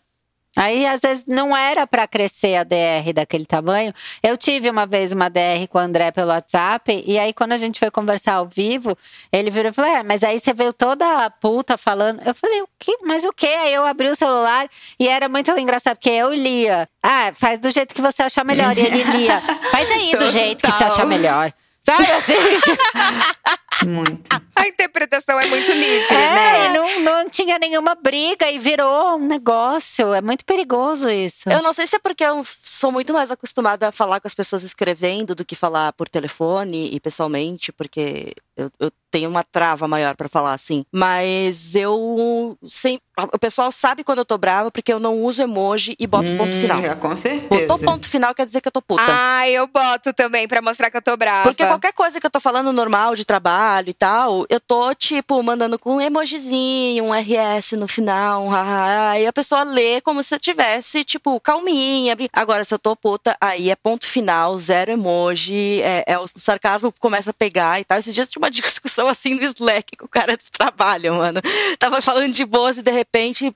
Aí, 0.57 0.87
às 0.87 1.03
vezes, 1.03 1.25
não 1.27 1.55
era 1.55 1.87
pra 1.87 2.07
crescer 2.07 2.57
a 2.57 2.65
DR 2.65 3.13
daquele 3.15 3.45
tamanho. 3.45 3.93
Eu 4.23 4.37
tive 4.37 4.71
uma 4.71 4.87
vez 4.87 5.13
uma 5.13 5.29
DR 5.29 5.69
com 5.69 5.77
o 5.77 5.81
André 5.81 6.11
pelo 6.11 6.31
WhatsApp, 6.31 7.05
e 7.07 7.19
aí, 7.19 7.33
quando 7.33 7.53
a 7.53 7.59
gente 7.59 7.79
foi 7.79 7.91
conversar 7.91 8.35
ao 8.35 8.49
vivo, 8.49 8.97
ele 9.31 9.51
virou 9.51 9.71
e 9.71 9.75
falou: 9.75 9.91
É, 9.91 10.03
mas 10.03 10.23
aí 10.23 10.41
você 10.41 10.55
veio 10.55 10.73
toda 10.73 11.31
puta 11.41 11.77
falando. 11.77 12.21
Eu 12.25 12.35
falei: 12.35 12.63
O 12.63 12.69
que? 12.79 12.97
Mas 13.03 13.25
o 13.25 13.33
quê? 13.33 13.47
Aí 13.47 13.75
eu 13.75 13.85
abri 13.85 14.09
o 14.09 14.17
celular 14.17 14.67
e 14.99 15.07
era 15.07 15.29
muito 15.29 15.51
engraçado, 15.59 15.97
porque 15.97 16.11
eu 16.11 16.33
lia. 16.33 16.89
Ah, 17.03 17.33
faz 17.35 17.59
do 17.59 17.71
jeito 17.71 17.95
que 17.95 18.01
você 18.01 18.23
achar 18.23 18.45
melhor. 18.45 18.77
E 18.77 18.81
ele 18.81 19.03
lia. 19.03 19.41
Faz 19.71 19.91
aí 19.91 20.11
do 20.17 20.31
jeito 20.31 20.63
que 20.65 20.71
você 20.71 20.85
achar 20.85 21.07
melhor. 21.07 21.53
Sabe 21.81 22.11
assim? 22.11 22.35
Muito. 23.85 24.31
A 24.55 24.67
interpretação 24.67 25.39
é 25.39 25.47
muito 25.47 25.71
livre, 25.71 26.15
É, 26.15 26.35
né? 26.35 26.67
e 26.67 26.69
não, 26.73 27.01
não 27.01 27.31
tinha 27.31 27.59
nenhuma 27.59 27.95
briga 27.95 28.51
e 28.51 28.59
virou 28.59 29.17
um 29.17 29.27
negócio. 29.27 30.15
É 30.15 30.21
muito 30.23 30.45
perigoso 30.45 31.11
isso. 31.11 31.49
Eu 31.51 31.63
não 31.63 31.73
sei 31.73 31.87
se 31.87 31.97
é 31.97 31.99
porque 31.99 32.25
eu 32.25 32.43
sou 32.45 32.91
muito 32.91 33.13
mais 33.13 33.31
acostumada 33.31 33.89
a 33.89 33.93
falar 33.93 34.21
com 34.21 34.27
as 34.29 34.35
pessoas 34.35 34.63
escrevendo 34.63 35.35
do 35.35 35.45
que 35.45 35.55
falar 35.55 35.93
por 35.93 36.09
telefone 36.09 36.91
e 36.93 36.99
pessoalmente, 37.01 37.71
porque 37.73 38.33
eu, 38.57 38.71
eu 38.81 38.91
tenho 39.11 39.29
uma 39.29 39.45
trava 39.45 39.87
maior 39.87 40.17
pra 40.17 40.29
falar 40.29 40.55
assim. 40.55 40.85
Mas 40.93 41.75
eu 41.75 42.57
sempre. 42.67 43.03
O 43.33 43.39
pessoal 43.39 43.71
sabe 43.73 44.05
quando 44.05 44.19
eu 44.19 44.25
tô 44.25 44.37
brava 44.37 44.71
porque 44.71 44.93
eu 44.93 44.99
não 44.99 45.23
uso 45.23 45.43
emoji 45.43 45.97
e 45.99 46.07
boto 46.07 46.29
ponto 46.37 46.53
final. 46.53 46.79
É, 46.81 46.95
com 46.95 47.17
certeza. 47.17 47.67
Botou 47.67 47.79
ponto 47.79 48.09
final 48.09 48.35
quer 48.35 48.47
dizer 48.47 48.61
que 48.61 48.69
eu 48.69 48.73
tô 48.73 48.83
puta. 48.83 49.03
Ah, 49.07 49.49
eu 49.49 49.67
boto 49.69 50.13
também 50.13 50.47
pra 50.47 50.61
mostrar 50.61 50.91
que 50.91 50.97
eu 50.97 51.03
tô 51.03 51.17
brava. 51.17 51.45
Porque 51.45 51.65
qualquer 51.65 51.93
coisa 51.93 52.21
que 52.21 52.27
eu 52.27 52.31
tô 52.31 52.41
falando 52.41 52.73
normal 52.73 53.15
de 53.15 53.25
trabalho 53.25 53.66
e 53.87 53.93
tal, 53.93 54.47
eu 54.49 54.61
tô, 54.61 54.95
tipo, 54.95 55.43
mandando 55.43 55.79
com 55.79 55.97
um 55.97 56.01
emojizinho, 56.01 57.05
um 57.05 57.13
RS 57.13 57.73
no 57.73 57.89
final, 57.89 58.45
um 58.45 58.49
haha. 58.49 59.11
Aí 59.11 59.27
a 59.27 59.33
pessoa 59.33 59.63
lê 59.63 60.01
como 60.01 60.23
se 60.23 60.35
eu 60.35 60.39
tivesse, 60.39 61.05
tipo, 61.05 61.41
calminha. 61.41 62.17
Agora, 62.33 62.65
se 62.65 62.73
eu 62.75 62.79
tô 62.79 62.95
puta, 62.95 63.37
aí 63.41 63.71
é 63.71 63.77
ponto 63.77 64.07
final, 64.07 64.57
zero 64.59 64.93
emoji, 64.93 65.83
é, 65.83 66.05
é 66.07 66.19
o 66.19 66.27
sarcasmo 66.37 66.93
começa 66.99 67.31
a 67.31 67.35
pegar 67.35 67.81
e 67.81 67.85
tal. 67.85 67.99
Esses 67.99 68.15
dias 68.15 68.29
eu 68.29 68.33
tinha 68.33 68.43
uma 68.43 68.51
discussão 68.51 69.09
assim 69.09 69.35
no 69.35 69.43
Slack 69.43 69.97
com 69.97 70.07
o 70.07 70.09
cara 70.09 70.37
do 70.37 70.45
trabalho, 70.53 71.15
mano. 71.15 71.41
Tava 71.79 72.01
falando 72.01 72.33
de 72.33 72.45
boas 72.45 72.79
e 72.79 72.83
de 72.83 72.91
repente. 72.91 73.53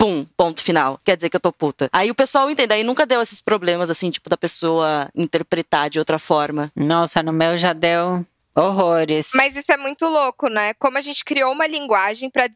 Pum, 0.00 0.24
ponto 0.36 0.62
final. 0.62 1.00
Quer 1.04 1.16
dizer 1.16 1.28
que 1.28 1.34
eu 1.34 1.40
tô 1.40 1.50
puta. 1.50 1.88
Aí 1.92 2.08
o 2.08 2.14
pessoal 2.14 2.48
entende. 2.48 2.72
Aí 2.72 2.84
nunca 2.84 3.04
deu 3.04 3.20
esses 3.20 3.42
problemas, 3.42 3.90
assim, 3.90 4.10
tipo, 4.12 4.30
da 4.30 4.36
pessoa 4.36 5.08
interpretar 5.12 5.90
de 5.90 5.98
outra 5.98 6.20
forma. 6.20 6.70
Nossa, 6.76 7.20
no 7.20 7.32
meu 7.32 7.58
já 7.58 7.72
deu 7.72 8.24
horrores. 8.58 9.28
Mas 9.34 9.56
isso 9.56 9.72
é 9.72 9.76
muito 9.76 10.06
louco, 10.06 10.48
né? 10.48 10.74
Como 10.74 10.98
a 10.98 11.00
gente 11.00 11.24
criou 11.24 11.52
uma 11.52 11.66
linguagem 11.66 12.30
pra, 12.30 12.48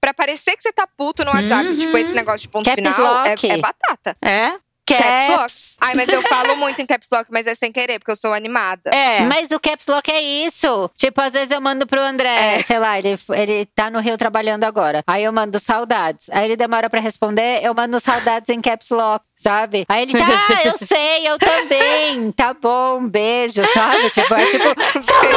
pra 0.00 0.14
parecer 0.14 0.56
que 0.56 0.62
você 0.62 0.72
tá 0.72 0.86
puto 0.86 1.24
no 1.24 1.30
WhatsApp. 1.30 1.68
Uhum. 1.68 1.76
Tipo, 1.76 1.96
esse 1.98 2.12
negócio 2.12 2.40
de 2.40 2.48
ponto 2.48 2.64
Caps 2.64 2.94
final 2.94 3.26
é, 3.26 3.34
é 3.42 3.58
batata. 3.58 4.16
É? 4.22 4.50
Caps. 4.86 5.36
Caps. 5.36 5.65
Ai, 5.80 5.92
mas 5.94 6.08
eu 6.08 6.22
falo 6.22 6.56
muito 6.56 6.80
em 6.80 6.86
caps 6.86 7.08
lock, 7.12 7.26
mas 7.30 7.46
é 7.46 7.54
sem 7.54 7.70
querer, 7.72 7.98
porque 7.98 8.10
eu 8.10 8.16
sou 8.16 8.32
animada. 8.32 8.90
É. 8.90 9.20
Mas 9.22 9.50
o 9.50 9.60
caps 9.60 9.86
lock 9.86 10.10
é 10.10 10.20
isso. 10.20 10.90
Tipo, 10.96 11.20
às 11.20 11.32
vezes 11.32 11.50
eu 11.50 11.60
mando 11.60 11.86
pro 11.86 12.00
André, 12.00 12.56
É. 12.58 12.62
sei 12.62 12.78
lá, 12.78 12.98
ele, 12.98 13.18
ele 13.34 13.66
tá 13.74 13.90
no 13.90 14.00
Rio 14.00 14.16
trabalhando 14.16 14.64
agora. 14.64 15.02
Aí 15.06 15.24
eu 15.24 15.32
mando 15.32 15.58
saudades. 15.60 16.28
Aí 16.30 16.44
ele 16.46 16.56
demora 16.56 16.88
pra 16.90 17.00
responder, 17.00 17.60
eu 17.62 17.74
mando 17.74 17.98
saudades 18.00 18.48
em 18.50 18.60
caps 18.60 18.90
lock, 18.90 19.24
sabe? 19.36 19.84
Aí 19.88 20.02
ele 20.02 20.12
tá, 20.12 20.24
ah, 20.26 20.68
eu 20.68 20.74
sei, 20.86 21.28
eu 21.28 21.38
também. 21.38 22.32
Tá 22.32 22.54
bom, 22.54 23.06
beijo, 23.06 23.62
sabe? 23.72 24.10
Tipo, 24.10 24.34
é 24.34 24.46
tipo, 24.50 24.64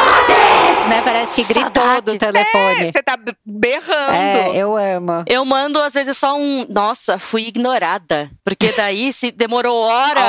saudades, 0.03 0.89
né? 0.89 1.01
Parece 1.03 1.35
que 1.43 1.53
gritou 1.53 1.83
Saudade. 1.83 2.01
do 2.05 2.17
telefone. 2.17 2.91
Você 2.91 3.03
tá 3.03 3.17
be- 3.17 3.35
berrando. 3.45 4.13
É, 4.15 4.51
eu 4.55 4.75
amo. 4.75 5.23
Eu 5.27 5.43
mando, 5.45 5.81
às 5.81 5.93
vezes, 5.93 6.17
só 6.17 6.35
um. 6.37 6.65
Nossa, 6.69 7.17
fui 7.19 7.43
ignorada. 7.47 8.29
Porque 8.43 8.71
daí, 8.73 9.11
se 9.13 9.31
demorou 9.31 9.75
horas. 9.81 10.23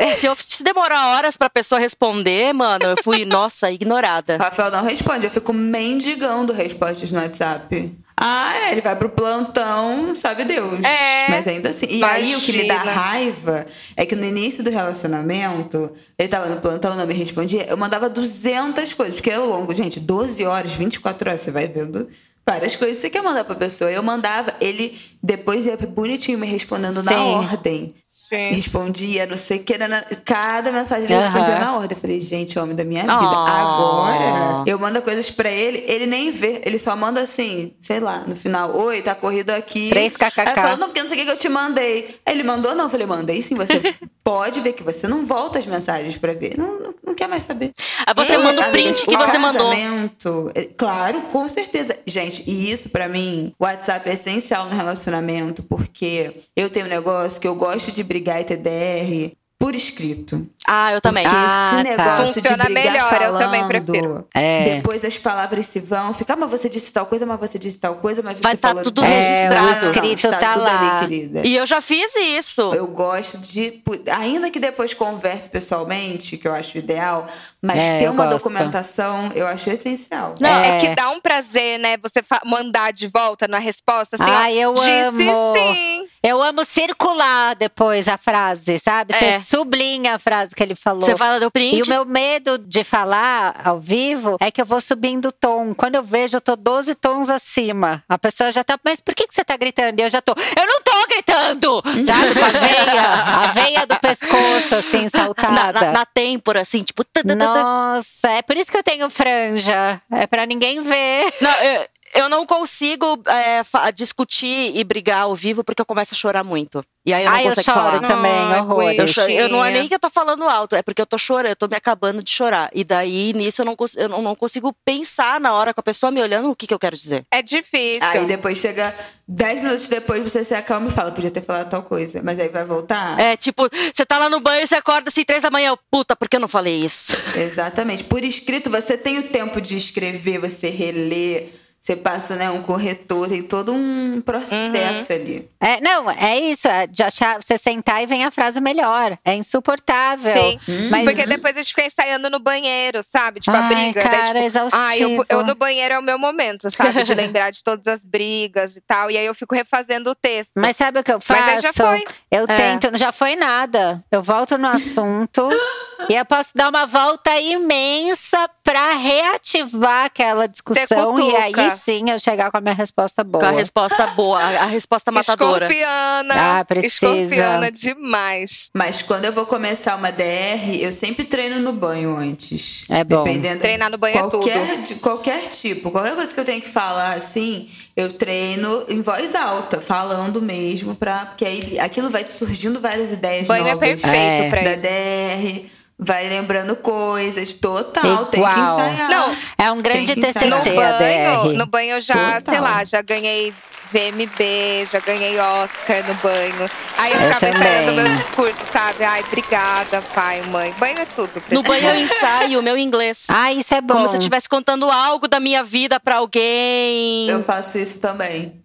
É, 0.00 0.12
Se, 0.12 0.26
eu, 0.26 0.36
se 0.36 0.64
demorar 0.64 1.16
horas 1.16 1.36
pra 1.36 1.48
pessoa 1.48 1.78
responder, 1.80 2.52
mano, 2.52 2.84
eu 2.84 2.96
fui, 3.02 3.24
nossa, 3.26 3.70
ignorada. 3.70 4.36
Rafael 4.36 4.70
não 4.70 4.82
responde, 4.82 5.26
eu 5.26 5.30
fico 5.30 5.52
mendigando 5.52 6.52
respostas 6.52 7.12
no 7.12 7.20
WhatsApp. 7.20 7.96
Ah, 8.16 8.52
é, 8.56 8.72
ele 8.72 8.80
vai 8.80 8.94
pro 8.94 9.08
plantão, 9.08 10.14
sabe 10.14 10.44
Deus. 10.44 10.84
É. 10.84 11.28
Mas 11.30 11.46
ainda 11.48 11.70
assim. 11.70 11.86
E 11.90 12.02
aí 12.04 12.34
o 12.36 12.40
que 12.40 12.52
me 12.52 12.66
dá 12.66 12.74
Imagina. 12.74 12.92
raiva 12.92 13.64
é 13.96 14.06
que 14.06 14.14
no 14.14 14.24
início 14.24 14.62
do 14.62 14.70
relacionamento, 14.70 15.92
ele 16.16 16.28
tava 16.28 16.46
no 16.48 16.60
plantão, 16.60 16.94
não 16.96 17.06
me 17.06 17.14
respondia, 17.14 17.66
eu 17.68 17.76
mandava 17.76 18.08
200 18.08 18.94
coisas. 18.94 19.16
Porque 19.16 19.32
ao 19.32 19.46
longo, 19.46 19.74
gente, 19.74 19.98
12 19.98 20.44
horas, 20.44 20.72
24 20.72 21.28
horas, 21.28 21.40
você 21.40 21.50
vai 21.50 21.66
vendo 21.66 22.08
várias 22.46 22.76
coisas 22.76 22.96
que 22.98 23.02
você 23.02 23.10
quer 23.10 23.22
mandar 23.22 23.44
pra 23.44 23.56
pessoa. 23.56 23.90
Eu 23.90 24.02
mandava, 24.02 24.54
ele 24.60 24.96
depois 25.22 25.66
ia 25.66 25.76
bonitinho 25.76 26.38
me 26.38 26.46
respondendo 26.46 27.02
na 27.02 27.12
Sim. 27.12 27.18
ordem. 27.18 27.94
Sim. 28.34 28.54
Respondia, 28.56 29.26
não 29.26 29.36
sei 29.36 29.58
o 29.58 29.62
que, 29.64 29.74
era 29.74 29.88
na- 29.88 30.02
cada 30.24 30.70
mensagem 30.72 31.04
ele 31.04 31.14
Aham. 31.14 31.22
respondia 31.24 31.58
na 31.58 31.74
ordem. 31.76 31.96
Eu 31.96 32.00
falei, 32.00 32.20
gente, 32.20 32.58
homem 32.58 32.74
da 32.74 32.84
minha 32.84 33.02
vida. 33.02 33.14
Oh. 33.14 33.46
Agora, 33.46 34.64
eu 34.66 34.78
mando 34.78 35.00
coisas 35.02 35.30
pra 35.30 35.50
ele, 35.50 35.84
ele 35.86 36.06
nem 36.06 36.30
vê. 36.30 36.60
Ele 36.64 36.78
só 36.78 36.94
manda 36.96 37.20
assim, 37.20 37.72
sei 37.80 38.00
lá, 38.00 38.24
no 38.26 38.34
final, 38.36 38.74
oi, 38.76 39.02
tá 39.02 39.14
corrido 39.14 39.50
aqui. 39.50 39.88
Três 39.90 40.16
kkk. 40.16 40.40
Aí 40.40 40.48
eu 40.48 40.54
falo, 40.54 40.76
não, 40.78 40.86
porque 40.88 41.00
não 41.02 41.08
sei 41.08 41.16
o 41.16 41.20
que 41.20 41.26
que 41.26 41.32
eu 41.32 41.36
te 41.36 41.48
mandei. 41.48 42.16
Aí 42.26 42.34
ele 42.34 42.42
mandou, 42.42 42.74
não. 42.74 42.84
Eu 42.84 42.90
falei, 42.90 43.06
mandei 43.06 43.42
sim, 43.42 43.54
você 43.54 43.74
pode 44.24 44.60
ver 44.60 44.72
que 44.72 44.82
você 44.82 45.06
não 45.06 45.24
volta 45.26 45.58
as 45.58 45.66
mensagens 45.66 46.16
pra 46.18 46.32
ver. 46.32 46.54
Não, 46.58 46.78
não, 46.80 46.94
não 47.06 47.14
quer 47.14 47.28
mais 47.28 47.42
saber. 47.44 47.72
Aí 48.06 48.14
você 48.14 48.36
Eu, 48.36 48.42
manda 48.42 48.68
o 48.68 48.70
print 48.70 49.04
que 49.04 49.14
o 49.14 49.18
você 49.18 49.38
mandou. 49.38 49.70
casamento, 49.70 50.50
é, 50.54 50.64
Claro, 50.76 51.20
com 51.32 51.48
certeza. 51.48 51.96
Gente, 52.06 52.42
e 52.50 52.70
isso 52.70 52.88
pra 52.90 53.08
mim, 53.08 53.52
o 53.58 53.64
WhatsApp 53.64 54.08
é 54.08 54.14
essencial 54.14 54.66
no 54.66 54.74
relacionamento, 54.76 55.62
porque 55.62 56.32
eu 56.56 56.68
tenho 56.70 56.86
um 56.86 56.88
negócio 56.88 57.40
que 57.40 57.46
eu 57.48 57.54
gosto 57.54 57.92
de 57.92 58.02
brigar 58.02 58.23
ter 58.24 58.56
DR 58.56 59.36
por 59.58 59.74
escrito. 59.74 60.46
Ah, 60.66 60.92
eu 60.92 61.00
também. 61.00 61.24
Porque 61.24 61.36
Ah, 61.38 61.72
esse 61.84 61.84
tá. 61.96 62.04
negócio 62.04 62.34
Funciona 62.34 62.64
de 62.64 62.72
brigar 62.72 62.92
melhor, 62.92 63.12
eu 63.12 63.18
falando, 63.18 63.38
também 63.38 63.66
prefiro. 63.68 64.26
É. 64.34 64.64
Depois 64.76 65.04
as 65.04 65.16
palavras 65.18 65.66
se 65.66 65.80
vão. 65.80 66.14
Fica, 66.14 66.32
ah, 66.32 66.36
mas 66.36 66.50
você 66.50 66.68
disse 66.68 66.92
tal 66.92 67.06
coisa, 67.06 67.26
mas 67.26 67.38
você 67.38 67.58
disse 67.58 67.78
tal 67.78 67.96
coisa, 67.96 68.22
mas 68.22 68.36
você 68.36 68.42
Vai 68.42 68.56
tá 68.56 68.68
falou 68.68 68.82
tudo 68.82 69.02
tal- 69.02 69.10
registrado. 69.10 69.54
Não, 69.54 69.68
É, 69.68 69.80
não, 69.82 69.90
escrito 69.92 70.24
está 70.26 70.38
tá 70.38 70.52
tudo 70.52 70.64
lá. 70.64 70.98
ali, 70.98 71.08
querida. 71.08 71.42
E 71.46 71.54
eu 71.56 71.66
já 71.66 71.80
fiz 71.80 72.14
isso. 72.16 72.62
Eu 72.74 72.86
gosto 72.86 73.38
de, 73.38 73.82
ainda 74.16 74.50
que 74.50 74.58
depois 74.58 74.94
converse 74.94 75.48
pessoalmente, 75.50 76.36
que 76.36 76.48
eu 76.48 76.54
acho 76.54 76.78
ideal, 76.78 77.26
mas 77.62 77.82
É, 77.82 77.98
ter 77.98 78.04
eu 78.06 78.12
uma 78.12 78.24
gosto. 78.26 78.38
documentação 78.38 79.30
eu 79.34 79.46
acho 79.46 79.68
essencial. 79.70 80.34
Não, 80.40 80.48
é. 80.48 80.76
É. 80.76 80.80
que 80.80 80.94
dá 80.94 81.10
um 81.10 81.20
prazer, 81.20 81.78
né? 81.78 81.96
Você 81.98 82.22
mandar 82.44 82.92
de 82.92 83.06
volta 83.08 83.46
na 83.46 83.58
resposta, 83.58 84.16
assim, 84.16 84.30
Ai, 84.32 84.56
ó. 84.58 84.70
eu 84.70 84.72
disse 84.74 85.28
amo. 85.28 85.54
sim. 85.54 86.04
Eu 86.22 86.42
amo 86.42 86.64
circular 86.64 87.54
depois 87.54 88.08
a 88.08 88.16
frase, 88.16 88.78
sabe? 88.78 89.14
Você 89.14 89.24
É. 89.24 89.40
sublinha 89.40 90.14
a 90.14 90.18
frase 90.18 90.53
que 90.54 90.62
ele 90.62 90.74
falou. 90.74 91.02
Você 91.02 91.16
fala, 91.16 91.40
deu 91.40 91.50
print? 91.50 91.78
E 91.78 91.82
o 91.82 91.88
meu 91.88 92.04
medo 92.04 92.58
de 92.58 92.84
falar 92.84 93.60
ao 93.64 93.80
vivo 93.80 94.36
é 94.40 94.50
que 94.50 94.60
eu 94.60 94.66
vou 94.66 94.80
subindo 94.80 95.26
o 95.26 95.32
tom. 95.32 95.74
Quando 95.74 95.96
eu 95.96 96.02
vejo, 96.02 96.36
eu 96.36 96.40
tô 96.40 96.56
12 96.56 96.94
tons 96.94 97.30
acima. 97.30 98.02
A 98.08 98.18
pessoa 98.18 98.50
já 98.52 98.62
tá, 98.62 98.78
mas 98.84 99.00
por 99.00 99.14
que, 99.14 99.26
que 99.26 99.34
você 99.34 99.44
tá 99.44 99.56
gritando? 99.56 99.98
E 100.00 100.02
eu 100.02 100.10
já 100.10 100.20
tô, 100.20 100.32
eu 100.32 100.66
não 100.66 100.80
tô 100.82 101.06
gritando! 101.08 101.82
Sabe, 102.04 102.34
com 102.34 102.44
a 102.44 102.50
veia, 102.50 103.02
a 103.02 103.46
veia 103.52 103.86
do 103.86 103.98
pescoço, 104.00 104.74
assim, 104.74 105.04
na, 105.04 105.10
saltada. 105.10 105.80
na, 105.80 105.92
na 105.92 106.06
têmpora, 106.06 106.60
assim, 106.60 106.82
tipo. 106.82 107.04
Nossa, 107.36 108.28
é 108.30 108.42
por 108.42 108.56
isso 108.56 108.70
que 108.70 108.76
eu 108.76 108.82
tenho 108.82 109.08
franja. 109.10 110.00
É 110.10 110.26
pra 110.26 110.46
ninguém 110.46 110.82
ver. 110.82 111.34
Não, 111.40 111.50
eu, 111.62 111.86
eu 112.14 112.28
não 112.28 112.46
consigo 112.46 113.20
é, 113.26 113.62
discutir 113.92 114.72
e 114.76 114.84
brigar 114.84 115.22
ao 115.22 115.34
vivo 115.34 115.64
porque 115.64 115.82
eu 115.82 115.86
começo 115.86 116.14
a 116.14 116.16
chorar 116.16 116.44
muito. 116.44 116.84
E 117.06 117.12
aí 117.12 117.22
eu 117.24 117.28
não 117.28 117.36
Ai, 117.36 117.42
eu 117.44 117.48
consigo 117.48 117.64
choro 117.64 117.80
falar. 117.96 118.00
também, 118.08 118.32
Ai, 118.32 118.60
horrores. 118.60 118.98
Eu, 118.98 119.06
choro- 119.08 119.30
eu 119.30 119.48
não 119.50 119.62
é 119.64 119.70
nem 119.70 119.86
que 119.86 119.94
eu 119.94 119.98
tô 119.98 120.08
falando 120.08 120.44
alto, 120.48 120.74
é 120.74 120.82
porque 120.82 121.02
eu 121.02 121.06
tô 121.06 121.18
chorando, 121.18 121.50
eu 121.50 121.56
tô 121.56 121.68
me 121.68 121.76
acabando 121.76 122.22
de 122.22 122.30
chorar. 122.30 122.70
E 122.72 122.82
daí, 122.82 123.32
nisso, 123.34 123.60
eu 123.60 123.66
não, 123.66 123.76
eu 123.96 124.08
não, 124.08 124.22
não 124.22 124.34
consigo 124.34 124.74
pensar 124.84 125.38
na 125.38 125.52
hora 125.52 125.74
com 125.74 125.80
a 125.80 125.82
pessoa 125.82 126.10
me 126.10 126.22
olhando 126.22 126.50
o 126.50 126.56
que, 126.56 126.66
que 126.66 126.72
eu 126.72 126.78
quero 126.78 126.96
dizer. 126.96 127.26
É 127.30 127.42
difícil. 127.42 128.02
Aí 128.02 128.24
depois 128.24 128.56
chega 128.56 128.94
10 129.28 129.62
minutos 129.62 129.88
depois, 129.88 130.22
você 130.22 130.42
se 130.44 130.54
acalma 130.54 130.88
e 130.88 130.90
fala, 130.90 131.12
podia 131.12 131.30
ter 131.30 131.42
falado 131.42 131.68
tal 131.68 131.82
coisa. 131.82 132.22
Mas 132.24 132.38
aí 132.40 132.48
vai 132.48 132.64
voltar? 132.64 133.18
É 133.20 133.36
tipo, 133.36 133.68
você 133.92 134.06
tá 134.06 134.16
lá 134.16 134.30
no 134.30 134.40
banho 134.40 134.62
e 134.62 134.66
você 134.66 134.76
acorda 134.76 135.10
assim, 135.10 135.24
três 135.24 135.42
da 135.42 135.50
manhã, 135.50 135.68
eu, 135.70 135.78
puta, 135.90 136.16
por 136.16 136.26
que 136.26 136.36
eu 136.36 136.40
não 136.40 136.48
falei 136.48 136.76
isso? 136.82 137.14
Exatamente. 137.36 138.04
Por 138.04 138.24
escrito, 138.24 138.70
você 138.70 138.96
tem 138.96 139.18
o 139.18 139.24
tempo 139.24 139.60
de 139.60 139.76
escrever, 139.76 140.38
você 140.38 140.70
reler, 140.70 141.52
você 141.84 141.94
passa 141.96 142.34
né, 142.34 142.50
um 142.50 142.62
corretor, 142.62 143.28
tem 143.28 143.42
todo 143.42 143.70
um 143.70 144.22
processo 144.22 145.12
ali. 145.12 145.46
É, 145.60 145.82
não, 145.82 146.10
é 146.10 146.38
isso. 146.40 146.66
É 146.66 146.86
de 146.86 147.02
achar, 147.02 147.42
você 147.42 147.58
sentar 147.58 148.02
e 148.02 148.06
vem 148.06 148.24
a 148.24 148.30
frase 148.30 148.58
melhor. 148.58 149.18
É 149.22 149.34
insuportável. 149.34 150.32
Sim, 150.34 150.88
Mas 150.90 151.04
porque 151.04 151.26
depois 151.26 151.54
a 151.56 151.58
gente 151.62 151.74
fica 151.74 151.84
ensaiando 151.86 152.30
no 152.30 152.38
banheiro, 152.38 153.02
sabe? 153.02 153.40
Tipo, 153.40 153.54
a 153.54 153.60
Ai, 153.60 153.74
briga. 153.74 154.00
cara, 154.00 154.16
daí, 154.16 154.26
tipo, 154.32 154.38
exaustivo. 154.46 154.82
ai, 154.86 155.02
eu, 155.02 155.26
eu 155.28 155.44
no 155.44 155.54
banheiro 155.54 155.92
é 155.94 155.98
o 155.98 156.02
meu 156.02 156.18
momento, 156.18 156.70
sabe? 156.70 157.02
De 157.04 157.12
lembrar 157.14 157.50
de 157.50 157.62
todas 157.62 157.86
as 157.86 158.02
brigas 158.02 158.76
e 158.76 158.80
tal. 158.80 159.10
E 159.10 159.18
aí 159.18 159.26
eu 159.26 159.34
fico 159.34 159.54
refazendo 159.54 160.08
o 160.10 160.14
texto. 160.14 160.52
Mas 160.56 160.76
sabe 160.76 161.00
o 161.00 161.04
que 161.04 161.12
eu 161.12 161.20
faço? 161.20 161.38
Mas 161.42 161.54
aí 161.56 161.60
já 161.60 161.72
foi. 161.74 162.02
Eu 162.30 162.44
É. 162.48 162.56
tento, 162.56 162.90
não 162.92 162.98
já 162.98 163.12
foi 163.12 163.36
nada. 163.36 164.02
Eu 164.10 164.22
volto 164.22 164.56
no 164.56 164.68
assunto 164.68 165.46
e 166.08 166.14
eu 166.14 166.24
posso 166.24 166.50
dar 166.54 166.68
uma 166.68 166.86
volta 166.86 167.38
imensa 167.40 168.48
pra 168.62 168.92
reativar 168.94 170.06
aquela 170.06 170.46
discussão. 170.46 171.18
E 171.18 171.36
aí 171.36 171.70
sim 171.70 172.10
eu 172.10 172.18
chegar 172.18 172.50
com 172.50 172.56
a 172.58 172.60
minha 172.60 172.74
resposta 172.74 173.22
boa. 173.24 173.42
Com 173.44 173.50
a 173.50 173.52
resposta 173.52 174.06
boa, 174.08 174.38
a, 174.42 174.62
a 174.62 174.66
resposta 174.66 175.10
matadora. 175.12 175.66
Escorpiana. 175.66 176.34
Ah, 176.60 176.64
precisa. 176.64 177.06
Escorpiana 177.06 177.70
demais. 177.70 178.70
Mas 178.74 179.02
quando 179.02 179.24
eu 179.24 179.32
vou 179.32 179.46
começar 179.46 179.96
uma 179.96 180.10
DR, 180.10 180.76
eu 180.80 180.92
sempre 180.92 181.24
treino 181.24 181.60
no 181.60 181.72
banho 181.72 182.16
antes. 182.16 182.84
É 182.88 183.02
bom. 183.04 183.22
Dependendo 183.22 183.60
Treinar 183.60 183.90
no 183.90 183.98
banho 183.98 184.16
é 184.18 184.20
qualquer, 184.30 184.82
de 184.82 184.94
qualquer 184.96 185.48
tipo, 185.48 185.90
qualquer 185.90 186.14
coisa 186.14 186.32
que 186.34 186.40
eu 186.40 186.44
tenho 186.44 186.60
que 186.60 186.68
falar 186.68 187.12
assim, 187.14 187.68
eu 187.96 188.10
treino 188.12 188.84
em 188.88 189.00
voz 189.02 189.34
alta, 189.34 189.80
falando 189.80 190.40
mesmo, 190.42 190.94
pra, 190.94 191.26
porque 191.26 191.44
aí 191.44 191.78
aquilo 191.78 192.10
vai 192.10 192.24
te 192.24 192.32
surgindo 192.32 192.80
várias 192.80 193.12
ideias 193.12 193.46
Banho 193.46 193.66
é 193.66 193.72
novas. 193.74 193.88
perfeito 193.88 194.16
É. 194.16 194.50
pra 194.50 194.62
Da 194.62 194.72
isso. 194.72 194.82
DR, 194.82 195.70
vai 195.98 196.28
lembrando 196.28 196.76
coisas, 196.76 197.52
total, 197.52 198.26
tem 198.26 198.42
que 198.42 198.48
Igual. 198.50 198.62
ensaiar. 198.64 199.10
Não, 199.10 199.36
É 199.58 199.70
um 199.72 199.80
grande 199.80 200.14
TCC 200.14 200.46
No 200.46 200.58
banho, 200.64 201.58
no 201.58 201.66
banho 201.66 201.94
eu 201.96 202.00
já, 202.00 202.14
Total. 202.40 202.54
sei 202.54 202.60
lá, 202.60 202.84
já 202.84 203.00
ganhei 203.02 203.52
VMB, 203.92 204.86
já 204.90 204.98
ganhei 204.98 205.38
Oscar 205.38 206.04
no 206.08 206.14
banho. 206.14 206.68
Aí 206.98 207.12
eu 207.12 207.20
Eu 207.20 207.32
ficava 207.32 207.56
ensaiando 207.58 207.92
meu 207.92 208.08
discurso, 208.08 208.60
sabe? 208.72 209.04
Ai, 209.04 209.20
obrigada, 209.24 210.02
pai, 210.14 210.42
mãe. 210.42 210.74
Banho 210.80 210.98
é 210.98 211.04
tudo. 211.04 211.40
No 211.52 211.62
banho 211.62 211.88
eu 211.90 211.94
ensaio 212.00 212.58
o 212.58 212.62
meu 212.62 212.76
inglês. 212.76 213.26
Ah, 213.28 213.52
isso 213.52 213.72
é 213.72 213.80
bom. 213.80 213.94
Como 213.94 214.08
se 214.08 214.16
eu 214.16 214.18
estivesse 214.18 214.48
contando 214.48 214.90
algo 214.90 215.28
da 215.28 215.38
minha 215.38 215.62
vida 215.62 216.00
pra 216.00 216.16
alguém. 216.16 217.28
Eu 217.28 217.44
faço 217.44 217.78
isso 217.78 218.00
também. 218.00 218.63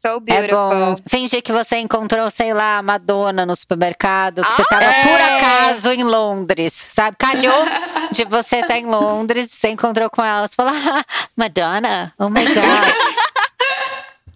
So 0.00 0.16
É 0.16 0.20
beautiful. 0.20 0.70
bom. 0.70 0.96
Fingir 1.08 1.42
que 1.42 1.52
você 1.52 1.76
encontrou, 1.76 2.30
sei 2.30 2.54
lá, 2.54 2.78
a 2.78 2.82
Madonna 2.82 3.44
no 3.44 3.54
supermercado, 3.54 4.42
que 4.42 4.52
você 4.52 4.64
tava 4.64 4.84
É. 4.84 5.02
por 5.02 5.20
acaso 5.20 5.92
em 5.92 6.02
Londres, 6.02 6.72
sabe? 6.72 7.16
Calhou 7.18 7.52
de 8.10 8.24
você 8.24 8.60
estar 8.60 8.78
em 8.78 8.86
Londres, 8.86 9.50
você 9.50 9.68
encontrou 9.68 10.08
com 10.08 10.24
ela, 10.24 10.48
você 10.48 10.54
falou, 10.56 10.72
ah, 10.74 11.04
Madonna, 11.36 12.12
oh 12.18 12.28
my 12.30 12.44
God. 12.46 12.54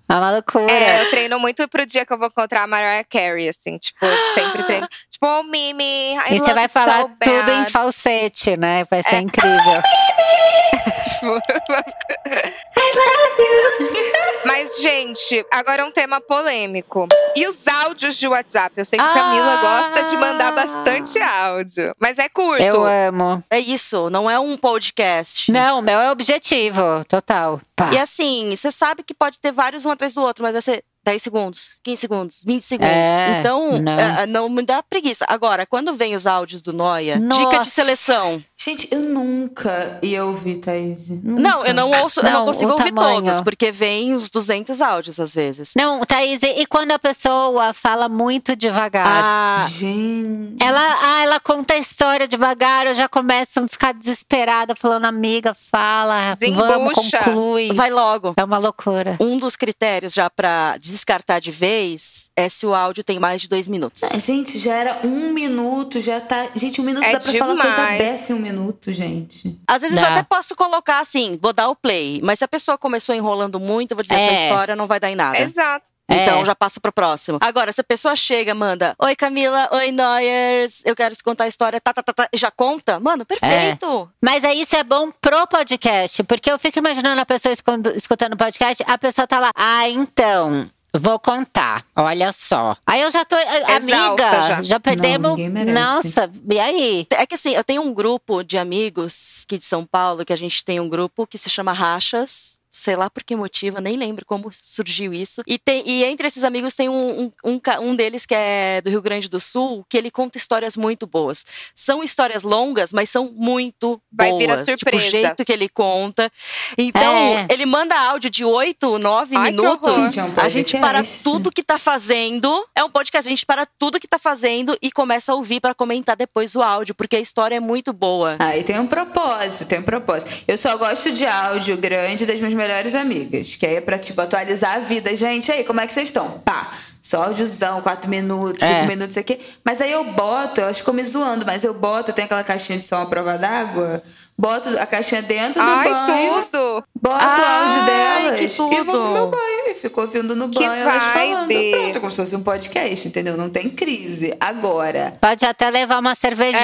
É 0.07 0.13
uma 0.17 0.33
loucura. 0.33 0.71
É, 0.71 1.01
eu 1.01 1.11
treino 1.11 1.41
muito 1.41 1.67
pro 1.67 1.85
dia 1.87 2.05
que 2.05 2.13
eu 2.13 2.19
vou 2.19 2.29
encontrar 2.29 2.65
a 2.65 2.67
Mariah 2.67 3.03
Carey, 3.09 3.49
assim, 3.49 3.79
tipo, 3.79 4.05
sempre 4.35 4.63
treino. 4.65 4.87
Tipo, 5.11 5.27
oh, 5.27 5.43
Mimi, 5.45 6.13
I 6.29 6.35
e 6.35 6.39
você 6.39 6.53
vai 6.53 6.69
falar 6.69 7.01
so 7.01 7.11
tudo 7.19 7.51
em 7.53 7.65
falsete, 7.67 8.55
né? 8.55 8.85
Vai 8.91 9.01
É. 9.01 9.03
ser 9.03 9.21
incrível. 9.21 9.83
Tipo, 11.05 11.35
Mas, 14.47 14.81
gente, 14.81 15.45
agora 15.51 15.83
é 15.83 15.85
um 15.85 15.91
tema 15.91 16.21
polêmico. 16.21 17.09
E 17.35 17.47
os 17.47 17.67
áudios 17.67 18.17
de 18.17 18.29
WhatsApp? 18.29 18.73
Eu 18.77 18.85
sei 18.85 18.99
que 18.99 19.05
a 19.05 19.15
Camila 19.15 19.55
Ah. 19.55 19.91
gosta 19.91 20.11
de 20.11 20.17
mandar 20.17 20.53
bastante 20.53 21.19
áudio. 21.19 21.93
Mas 21.99 22.19
é 22.19 22.29
curto. 22.29 22.63
Eu 22.63 22.85
amo. 22.85 23.43
É 23.51 23.59
isso, 23.59 24.11
não 24.11 24.31
é 24.31 24.39
um 24.39 24.57
podcast. 24.57 25.51
Não, 25.51 25.79
o 25.79 25.83
meu 25.83 25.99
é 25.99 26.11
objetivo, 26.11 27.05
total. 27.09 27.61
Pá. 27.75 27.91
E 27.93 27.99
assim, 27.99 28.55
você 28.57 28.71
sabe 28.71 29.03
que 29.03 29.15
pode 29.15 29.39
ter 29.41 29.53
vários 29.53 29.85
um 29.85 29.91
atrás 29.91 30.15
do 30.15 30.23
outro, 30.23 30.45
mas 30.45 30.53
vai 30.53 30.63
ser 30.63 30.85
10 31.05 31.23
segundos, 31.23 31.79
15 31.83 32.01
segundos, 32.01 32.43
20 32.47 32.63
segundos. 32.63 32.95
É, 32.95 33.39
então, 33.41 33.79
não. 33.79 33.99
é, 34.01 34.27
não 34.27 34.49
me 34.49 34.63
dá 34.63 34.83
preguiça. 34.83 35.25
Agora, 35.29 35.67
quando 35.67 35.95
vem 35.95 36.15
os 36.15 36.27
áudios 36.27 36.63
do 36.63 36.73
Noia, 36.73 37.19
dica 37.19 37.59
de 37.59 37.67
seleção. 37.67 38.43
Gente, 38.65 38.89
eu 38.91 39.01
nunca 39.01 39.99
ia 40.03 40.25
ouvir, 40.25 40.57
Thaís. 40.57 41.09
Nunca. 41.11 41.43
Não, 41.43 41.67
eu 41.67 41.75
não 41.75 41.91
ouço, 41.91 42.21
eu 42.21 42.25
não 42.25 42.33
Não, 42.33 42.45
consigo 42.47 42.73
ouvir 42.73 42.93
tamanho. 42.93 43.23
todos, 43.25 43.41
porque 43.43 43.71
vem 43.71 44.15
os 44.15 44.31
200 44.31 44.81
áudios 44.81 45.21
às 45.21 45.35
vezes. 45.35 45.73
Não, 45.77 46.01
Thaís, 46.01 46.41
e 46.43 46.65
quando 46.67 46.93
a 46.93 46.99
pessoa 46.99 47.75
fala 47.75 48.09
muito 48.09 48.57
devagar? 48.57 49.07
Ah, 49.07 49.67
Gente. 49.69 50.57
Ela, 50.65 50.81
ah, 51.03 51.23
ela 51.25 51.41
conta 51.41 51.75
a 51.75 51.77
história 51.77 52.27
devagar, 52.27 52.87
eu 52.87 52.95
já 52.95 53.09
começo 53.09 53.61
a 53.61 53.69
ficar 53.69 53.93
desesperada, 53.93 54.75
falando, 54.75 55.05
amiga, 55.05 55.55
fala, 55.55 56.35
vamos, 56.55 56.95
conclui. 56.95 57.71
vai 57.75 57.91
logo. 57.91 58.33
É 58.37 58.45
uma 58.45 58.57
loucura. 58.59 59.17
Um 59.21 59.39
dos 59.39 59.57
critérios 59.57 60.15
já 60.15 60.31
pra 60.31 60.77
descartar 60.79 61.39
de 61.41 61.51
vez 61.51 62.31
é 62.37 62.49
se 62.49 62.65
o 62.67 62.75
áudio 62.75 63.05
tem 63.05 63.19
mais 63.19 63.43
de 63.43 63.49
dois 63.49 63.69
minutos. 63.69 64.03
Ah, 64.05 64.19
Gente, 64.19 64.59
já 64.59 64.75
era 64.75 65.01
um 65.05 65.33
minuto, 65.33 66.01
já 66.01 66.21
tá. 66.21 66.47
Gente, 66.55 66.81
um 66.81 66.85
minuto 66.85 67.05
É 67.05 67.13
dá 67.13 67.21
pra 67.21 67.33
falar 67.33 67.55
coisa 67.57 67.71
demais. 67.77 67.99
dessa 67.99 68.33
em 68.33 68.37
um 68.37 68.39
minuto, 68.39 68.54
gente. 68.93 69.61
Às 69.69 69.83
vezes 69.83 69.97
eu 69.97 70.05
até 70.05 70.23
posso 70.23 70.55
colocar 70.55 71.01
assim, 71.01 71.39
vou 71.43 71.53
dar 71.53 71.69
o 71.69 71.77
play. 71.77 72.21
Mas 72.23 72.39
se 72.39 72.45
a 72.45 72.49
pessoa 72.49 72.77
começou 72.79 73.15
enrolando 73.15 73.59
muito, 73.61 73.93
eu 73.93 73.97
vou 73.97 74.03
dizer, 74.03 74.15
essa 74.15 74.31
É. 74.31 74.43
história 74.45 74.77
não 74.77 74.87
vai 74.87 74.99
dar 75.01 75.11
em 75.11 75.15
nada. 75.17 75.39
Exato. 75.39 75.91
Então 76.07 76.43
É. 76.43 76.45
já 76.45 76.55
passo 76.55 76.81
pro 76.83 76.93
próximo. 76.93 77.39
Agora, 77.41 77.73
se 77.73 77.81
a 77.81 77.85
pessoa 77.85 78.15
chega, 78.15 78.55
manda: 78.55 78.95
Oi, 78.99 79.17
Camila, 79.17 79.71
oi, 79.73 79.91
Noyers, 79.91 80.83
eu 80.85 80.95
quero 80.95 81.17
te 81.17 81.23
contar 81.25 81.45
a 81.45 81.49
história, 81.49 81.81
tá, 81.81 81.95
tá, 81.95 82.03
tá, 82.03 82.13
tá, 82.13 82.29
e 82.31 82.37
já 82.37 82.51
conta, 82.51 83.01
mano, 83.01 83.25
perfeito. 83.25 84.11
Mas 84.21 84.45
aí 84.45 84.61
isso 84.61 84.77
é 84.77 84.85
bom 84.85 85.11
pro 85.11 85.47
podcast, 85.47 86.23
porque 86.25 86.53
eu 86.53 86.59
fico 86.59 86.79
imaginando 86.79 87.19
a 87.21 87.25
pessoa 87.25 87.53
escutando 87.95 88.35
o 88.35 88.37
podcast, 88.37 88.85
a 88.87 88.99
pessoa 88.99 89.27
tá 89.27 89.39
lá, 89.39 89.51
ah, 89.57 89.89
então. 89.89 90.69
Vou 90.97 91.19
contar, 91.19 91.85
olha 91.97 92.33
só. 92.33 92.77
Aí 92.87 93.01
eu 93.03 93.11
já 93.11 93.25
tô. 93.25 93.35
a- 93.35 93.77
Amiga, 93.77 94.17
já. 94.19 94.63
já, 94.63 94.81
perdemos. 94.81 95.37
merece. 95.37 95.73
Nossa, 95.73 96.31
e 96.49 96.61
aí? 96.61 97.07
É 97.11 97.27
que 97.27 97.35
assim, 97.35 97.55
eu 97.55 97.65
tenho 97.65 97.83
um 97.83 97.93
grupo 97.93 98.43
de 98.45 98.57
amigos 98.57 99.43
aqui 99.45 99.59
de 99.59 99.65
São 99.65 99.85
Paulo, 99.85 100.25
que 100.25 100.33
a 100.33 100.37
gente 100.37 100.65
tem 100.65 100.79
um 100.79 100.89
grupo 100.89 101.27
que 101.27 101.37
se 101.37 101.51
chama 101.51 101.73
Rachas. 101.73 102.59
Sei 102.77 102.97
lá 102.97 103.09
por 103.09 103.23
que 103.23 103.37
motivo, 103.37 103.81
nem 103.81 103.97
lembro 103.97 104.27
como 104.27 104.51
surgiu 104.53 105.15
isso. 105.15 105.43
E, 105.47 105.59
tem, 105.59 105.89
e 105.89 106.03
entre 106.03 106.27
esses 106.27 106.43
amigos 106.43 106.75
tem 106.75 106.89
um, 106.89 107.31
um, 107.45 107.61
um, 107.81 107.95
deles 107.95 108.27
que 108.27 108.35
é 108.35 108.81
do 108.81 108.91
Rio 108.91 109.01
Grande 109.01 109.29
do 109.29 109.39
Sul, 109.39 109.87
que 109.89 109.97
ele 109.97 110.11
conta 110.11 110.39
histórias 110.39 110.77
muito 110.77 111.07
boas. 111.07 111.47
São 111.73 112.03
histórias 112.03 112.43
longas, 112.43 112.93
mas 112.93 113.09
são 113.09 113.31
muito 113.33 114.03
Vai 114.13 114.31
boas. 114.31 114.43
vir 114.43 114.51
a 114.51 114.57
Tipo, 114.57 114.73
o 114.73 114.79
surpresa. 114.99 115.11
jeito 115.11 115.45
que 115.45 115.53
ele 115.53 115.69
conta. 115.69 116.29
Então, 116.77 117.13
É. 117.15 117.47
ele 117.51 117.65
manda 117.65 117.97
áudio 117.97 118.29
de 118.29 118.45
8, 118.45 118.99
9 118.99 119.37
Ai, 119.37 119.51
minutos. 119.53 119.95
Gente, 119.95 120.19
é 120.19 120.25
um 120.25 120.33
a 120.37 120.49
gente 120.49 120.77
para 120.79 121.03
tudo 121.23 121.53
que 121.53 121.63
tá 121.63 121.79
fazendo. 121.79 122.67
É 122.75 122.83
um 122.83 122.91
podcast, 122.91 123.29
a 123.29 123.31
gente 123.31 123.47
para 123.47 123.65
tudo 123.67 124.01
que 124.01 124.09
tá 124.09 124.19
fazendo 124.19 124.77
e 124.83 124.91
começa 124.91 125.31
a 125.31 125.37
ouvir 125.37 125.61
para 125.61 125.75
comentar 125.75 126.17
depois 126.17 126.57
o 126.57 126.63
áudio, 126.63 126.95
porque 126.95 127.15
a 127.15 127.21
história 127.21 127.55
é 127.55 127.61
muito 127.61 127.93
boa. 127.93 128.37
Aí 128.41 128.65
tem 128.65 128.81
um 128.81 128.87
propósito, 128.89 129.65
tem 129.67 129.79
um 129.79 129.83
propósito. 129.85 130.31
Eu 130.49 130.59
só 130.59 130.77
gosto 130.77 131.13
de 131.13 131.25
áudio 131.25 131.77
grande 131.77 132.27
das 132.27 132.41
minhas 132.41 132.55
melhores 132.67 132.95
amigas. 132.95 133.57
Que 133.57 133.67
aí 133.67 133.77
é 133.77 133.81
pra, 133.81 133.99
tipo, 133.99 134.21
atualizar 134.21 134.77
a 134.77 134.79
vida. 134.81 135.15
Gente, 135.17 135.51
aí, 135.53 135.65
como 135.65 135.81
é 135.81 135.87
que 135.87 135.93
vocês 135.95 136.09
estão? 136.09 136.41
Pá, 136.45 136.71
só 137.03 137.25
áudiozão, 137.25 137.81
quatro 137.83 138.09
minutos, 138.11 138.63
É. 138.63 138.67
cinco 138.69 138.87
minutos, 138.87 139.11
isso 139.11 139.21
aqui. 139.21 139.39
Mas 139.65 139.81
aí 139.81 139.93
eu 139.93 140.05
boto, 140.13 140.61
elas 140.61 140.79
ficam 140.79 140.95
me 140.95 141.05
zoando, 141.05 141.45
mas 141.47 141.63
eu 141.65 141.75
boto, 141.75 142.11
eu 142.11 142.15
tenho 142.15 142.27
aquela 142.27 142.43
caixinha 142.45 142.79
de 142.79 142.85
som 142.85 142.97
à 142.97 143.07
prova 143.07 143.37
d'água, 143.37 144.03
boto 144.39 144.69
a 144.79 144.87
caixinha 144.87 145.21
dentro 145.23 145.63
do 145.63 145.69
Ai, 145.71 145.89
banho. 145.89 146.43
tudo! 146.45 146.85
Boto 147.01 147.17
o 147.19 147.45
Ai, 147.45 147.69
áudio 147.69 147.85
delas 147.85 148.39
que 148.39 148.45
e 148.45 148.57
vou 148.57 148.85
pro 148.85 148.93
tudo. 148.93 149.13
meu 149.13 149.27
banho. 149.29 149.65
E 149.67 149.75
fico 149.75 150.01
ouvindo 150.01 150.35
no 150.35 150.49
Que 150.49 150.61
banho 150.61 150.73
elas 150.73 151.03
falando. 151.03 151.47
vibe. 151.49 151.71
Pronto, 151.73 151.97
é 151.97 152.01
como 152.01 152.11
se 152.11 152.17
fosse 152.17 152.37
um 152.37 152.43
podcast, 152.43 153.09
entendeu? 153.09 153.37
Não 153.37 153.51
tem 153.51 153.69
crise. 153.69 154.35
Agora, 154.41 155.15
Pode 155.21 155.45
até 155.45 155.69
levar 155.71 155.99
uma 155.99 156.15
cervejinha. 156.15 156.59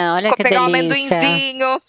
É, 0.00 0.12
Olha 0.12 0.28
vou 0.28 0.36
que 0.36 0.42
pegar 0.42 0.62
um 0.62 0.72
delícia. 0.72 1.16
amendoinzinho. 1.18 1.80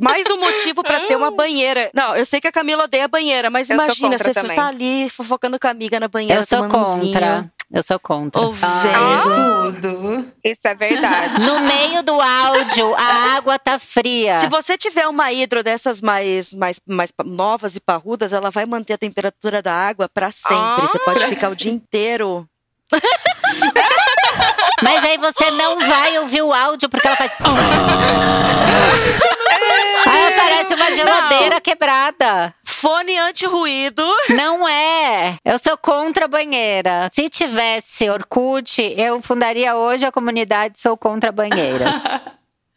Mais 0.00 0.26
um 0.30 0.38
motivo 0.38 0.82
pra 0.82 1.00
ter 1.00 1.16
uma 1.16 1.30
banheira. 1.30 1.90
Não, 1.94 2.14
eu 2.16 2.24
sei 2.26 2.40
que 2.40 2.48
a 2.48 2.52
Camila 2.52 2.84
odeia 2.84 3.08
banheira, 3.08 3.48
mas 3.50 3.68
Eu 3.70 3.74
imagina, 3.74 4.18
você 4.18 4.32
também. 4.34 4.56
tá 4.56 4.68
ali 4.68 5.08
fofocando 5.10 5.58
com 5.58 5.66
a 5.66 5.70
amiga 5.70 5.98
na 5.98 6.08
banheira, 6.08 6.40
Eu 6.40 6.46
sou 6.46 6.64
um 6.64 6.68
contra. 6.68 7.00
vinho, 7.40 7.50
Eu 7.72 7.82
sou 7.82 7.98
contra. 7.98 8.40
ouvindo. 8.42 9.72
tudo. 9.72 10.32
Isso 10.44 10.68
é 10.68 10.74
verdade. 10.74 11.40
No 11.40 11.60
meio 11.60 12.02
do 12.02 12.20
áudio, 12.20 12.94
a 12.94 13.36
água 13.36 13.58
tá 13.58 13.78
fria. 13.78 14.36
Se 14.38 14.48
você 14.48 14.76
tiver 14.78 15.06
uma 15.08 15.32
hidro 15.32 15.62
dessas 15.62 16.00
mais, 16.00 16.54
mais, 16.54 16.80
mais 16.86 17.10
novas 17.24 17.74
e 17.76 17.80
parrudas, 17.80 18.32
ela 18.32 18.50
vai 18.50 18.66
manter 18.66 18.92
a 18.94 18.98
temperatura 18.98 19.62
da 19.62 19.72
água 19.72 20.08
pra 20.08 20.30
sempre. 20.30 20.56
Ah, 20.58 20.76
você 20.80 20.98
pode 21.00 21.26
ficar 21.26 21.48
o 21.50 21.56
dia 21.56 21.72
inteiro. 21.72 22.46
Mas 24.82 25.04
aí 25.04 25.18
você 25.18 25.50
não 25.52 25.78
vai 25.78 26.18
ouvir 26.18 26.42
o 26.42 26.52
áudio 26.52 26.88
porque 26.88 27.06
ela 27.06 27.16
faz. 27.16 27.32
aí 30.06 30.32
aparece 30.34 30.74
uma 30.74 30.94
geladeira 30.94 31.60
quebrada. 31.60 32.54
Fone 32.64 33.18
anti-ruído. 33.18 34.04
Não 34.30 34.68
é. 34.68 35.38
Eu 35.44 35.58
sou 35.58 35.76
contra 35.78 36.26
a 36.26 36.28
banheira. 36.28 37.10
Se 37.12 37.28
tivesse 37.28 38.08
Orkut, 38.10 38.94
eu 38.96 39.20
fundaria 39.22 39.74
hoje 39.76 40.04
a 40.04 40.12
comunidade 40.12 40.78
Sou 40.78 40.96
Contra 40.96 41.32
Banheiras. 41.32 42.04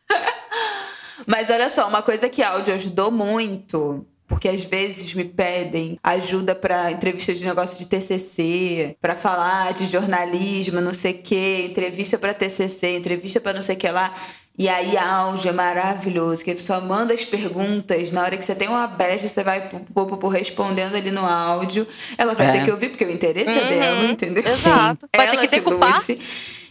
Mas 1.27 1.49
olha 1.49 1.69
só, 1.69 1.87
uma 1.87 2.01
coisa 2.01 2.29
que 2.29 2.41
áudio 2.41 2.73
ajudou 2.73 3.11
muito. 3.11 4.05
Porque 4.29 4.47
às 4.47 4.63
vezes 4.63 5.13
me 5.15 5.25
pedem 5.25 5.99
ajuda 6.03 6.53
pra 6.55 6.91
entrevista 6.91 7.33
de 7.33 7.43
negócio 7.43 7.77
de 7.79 7.87
TCC, 7.87 8.95
pra 9.01 9.15
falar 9.15 9.73
de 9.73 9.85
jornalismo, 9.87 10.79
não 10.79 10.93
sei 10.93 11.13
o 11.13 11.17
quê, 11.21 11.65
entrevista 11.71 12.17
pra 12.17 12.33
TCC, 12.33 12.95
entrevista 12.95 13.41
pra 13.41 13.51
não 13.53 13.61
sei 13.63 13.75
o 13.75 13.77
que 13.79 13.89
lá. 13.89 14.13
E 14.57 14.67
aí 14.67 14.97
áudio 14.97 15.49
é 15.49 15.53
maravilhoso, 15.53 16.43
que 16.43 16.51
a 16.51 16.55
pessoa 16.55 16.81
manda 16.81 17.13
as 17.13 17.23
perguntas, 17.23 18.11
na 18.11 18.21
hora 18.23 18.35
que 18.37 18.43
você 18.43 18.53
tem 18.53 18.67
uma 18.67 18.85
brecha, 18.87 19.27
você 19.27 19.41
vai 19.41 19.69
respondendo 20.33 20.95
ali 20.95 21.11
no 21.11 21.25
áudio. 21.25 21.87
Ela 22.17 22.35
vai 22.35 22.47
É. 22.47 22.51
ter 22.51 22.65
que 22.65 22.71
ouvir, 22.71 22.89
porque 22.89 23.05
o 23.05 23.09
interesse 23.09 23.49
é 23.49 23.67
dela, 23.69 24.03
entendeu? 24.11 24.43
Exato. 24.45 25.07
Vai 25.15 25.31
ter 25.31 25.37
que 25.37 25.47
decupar. 25.47 25.95
lute. 25.95 26.19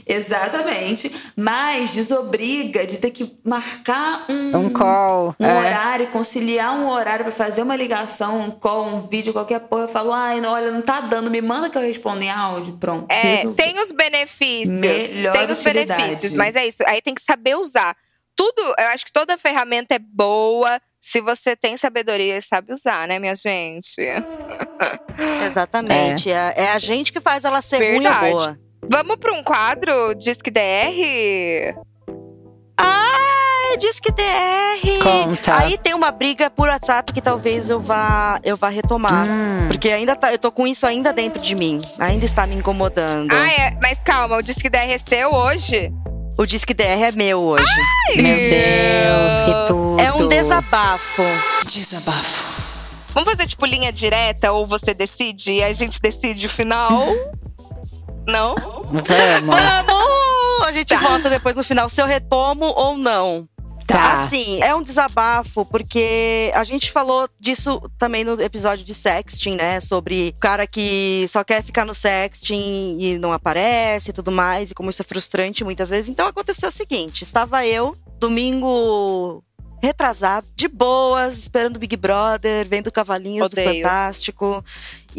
Exatamente. 0.09 1.15
Mas 1.37 1.93
desobriga 1.93 2.87
de 2.87 2.99
ter 2.99 3.11
que 3.11 3.39
marcar 3.45 4.25
um, 4.29 4.57
Um 4.57 4.71
call, 4.71 5.37
um 5.39 5.47
é. 5.47 5.59
horário, 5.59 6.07
conciliar 6.09 6.73
um 6.75 6.89
horário 6.89 7.27
pra 7.27 7.33
fazer 7.33 7.63
uma 7.63 7.77
ligação, 7.77 8.41
um 8.41 8.51
call, 8.51 8.87
um 8.87 9.03
vídeo, 9.03 9.33
qualquer 9.33 9.61
porra. 9.61 9.83
Eu 9.83 9.89
falo, 9.89 10.13
ai, 10.13 10.41
não, 10.41 10.53
olha, 10.53 10.71
não 10.71 10.81
tá 10.81 11.03
dando, 11.03 11.31
me 11.31 11.43
manda 11.43 11.69
que 11.69 11.77
eu 11.77 11.83
respondo 11.83 12.23
em 12.23 12.31
áudio. 12.31 12.79
Pronto. 12.79 13.07
É, 13.11 13.37
resolvi. 13.37 13.57
tem 13.57 13.79
os 13.79 13.93
benefícios. 13.93 14.81
Melhor 14.81 15.35
tem 15.35 15.53
os 15.53 15.61
utilidade. 15.61 16.03
benefícios, 16.03 16.35
mas 16.35 16.57
é 16.57 16.67
isso. 16.67 16.83
Aí 16.87 17.03
tem 17.03 17.15
que 17.15 17.23
saber 17.23 17.57
usar. 17.57 17.95
Tudo, 18.35 18.63
eu 18.63 18.87
acho 18.89 19.05
que 19.05 19.13
toda 19.13 19.37
ferramenta 19.37 19.95
é 19.95 19.99
boa 19.99 20.81
se 21.01 21.21
você 21.21 21.57
tem 21.57 21.77
sabedoria 21.77 22.37
e 22.37 22.43
sabe 22.43 22.73
usar, 22.73 23.09
né, 23.09 23.19
minha 23.19 23.35
gente? 23.35 24.01
Exatamente. 25.47 26.31
É. 26.31 26.55
é 26.57 26.73
a 26.73 26.79
gente 26.79 27.13
que 27.13 27.21
faz 27.21 27.45
ela 27.45 27.63
ser 27.63 27.79
ruim 27.79 28.03
Verdade. 28.03 28.27
ou 28.27 28.33
boa. 28.33 28.68
Vamos 28.87 29.17
para 29.17 29.33
um 29.33 29.43
quadro 29.43 30.15
Disque 30.15 30.51
DR? 30.51 31.75
Ah, 32.81 33.77
diz 33.79 33.99
que 33.99 34.13
DR. 34.13 35.03
Conta. 35.03 35.57
Aí 35.57 35.77
tem 35.77 35.95
uma 35.95 36.11
briga 36.11 36.49
por 36.49 36.69
WhatsApp 36.69 37.13
que 37.13 37.21
talvez 37.21 37.69
eu 37.69 37.81
vá, 37.81 38.39
eu 38.45 38.57
vá 38.57 38.69
retomar. 38.69 39.27
Hum. 39.27 39.67
Porque 39.67 39.91
ainda 39.91 40.15
tá, 40.15 40.33
eu 40.33 40.39
tô 40.39 40.53
com 40.53 40.67
isso 40.67 40.87
ainda 40.87 41.13
dentro 41.13 41.43
de 41.43 41.55
mim. 41.55 41.83
Ainda 41.99 42.25
está 42.25 42.47
me 42.47 42.55
incomodando. 42.55 43.33
Ah, 43.33 43.53
é, 43.53 43.79
mas 43.83 43.99
calma, 44.05 44.37
o 44.37 44.43
Disque 44.43 44.71
DR 44.71 44.91
é 44.91 44.99
seu 44.99 45.33
hoje? 45.33 45.93
O 46.39 46.47
Disque 46.47 46.73
DR 46.73 47.03
é 47.03 47.13
meu 47.13 47.41
hoje. 47.41 47.67
Meu 48.15 48.37
Deus, 48.37 49.41
que 49.45 49.67
tudo. 49.67 50.01
É 50.01 50.13
um 50.13 50.29
desabafo. 50.29 51.23
Desabafo. 51.67 52.47
Vamos 53.09 53.31
fazer 53.31 53.49
tipo 53.49 53.67
linha 53.67 53.93
direta 53.93 54.53
ou 54.53 54.65
você 54.65 54.95
decide 54.95 55.53
e 55.55 55.65
a 55.65 55.73
gente 55.73 56.01
decide 56.01 56.47
o 56.47 56.51
final? 56.51 57.03
Não? 58.29 58.55
Vamos. 58.55 59.09
Vamos! 59.09 60.67
A 60.67 60.73
gente 60.73 60.95
volta 60.97 61.31
depois 61.31 61.57
no 61.57 61.63
final 61.65 61.89
se 61.89 62.01
eu 62.01 62.07
retomo 62.07 62.67
ou 62.67 62.97
não. 62.97 63.49
Tá. 63.87 64.21
Assim, 64.21 64.63
é 64.63 64.75
um 64.75 64.83
desabafo, 64.83 65.65
porque 65.65 66.53
a 66.55 66.63
gente 66.63 66.93
falou 66.93 67.27
disso 67.41 67.81
também 67.97 68.23
no 68.23 68.39
episódio 68.39 68.85
de 68.85 68.95
sexting, 68.95 69.57
né? 69.57 69.81
Sobre 69.81 70.35
o 70.37 70.39
cara 70.39 70.67
que 70.67 71.25
só 71.27 71.43
quer 71.43 71.63
ficar 71.63 71.87
no 71.87 71.95
sexting 71.95 72.99
e 73.01 73.19
não 73.19 73.33
aparece 73.33 74.11
e 74.11 74.13
tudo 74.13 74.31
mais, 74.31 74.71
e 74.71 74.75
como 74.75 74.91
isso 74.91 75.01
é 75.01 75.07
frustrante 75.07 75.65
muitas 75.65 75.89
vezes. 75.89 76.11
Então 76.11 76.27
aconteceu 76.27 76.69
o 76.69 76.73
seguinte: 76.73 77.23
estava 77.23 77.65
eu, 77.65 77.97
domingo 78.19 79.43
retrasado, 79.83 80.47
de 80.55 80.69
boas, 80.69 81.39
esperando 81.39 81.79
Big 81.79 81.97
Brother, 81.97 82.67
vendo 82.69 82.93
Cavalinhos 82.93 83.49
do 83.49 83.53
Odeio. 83.53 83.83
Fantástico. 83.83 84.65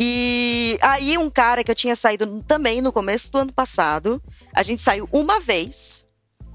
E 0.01 0.77
aí, 0.81 1.17
um 1.17 1.29
cara 1.29 1.61
que 1.61 1.69
eu 1.69 1.75
tinha 1.75 1.93
saído 1.93 2.41
também 2.47 2.79
no 2.81 2.93
começo 2.93 3.29
do 3.33 3.39
ano 3.39 3.51
passado, 3.51 4.21
a 4.55 4.63
gente 4.63 4.81
saiu 4.81 5.09
uma 5.11 5.41
vez. 5.41 6.05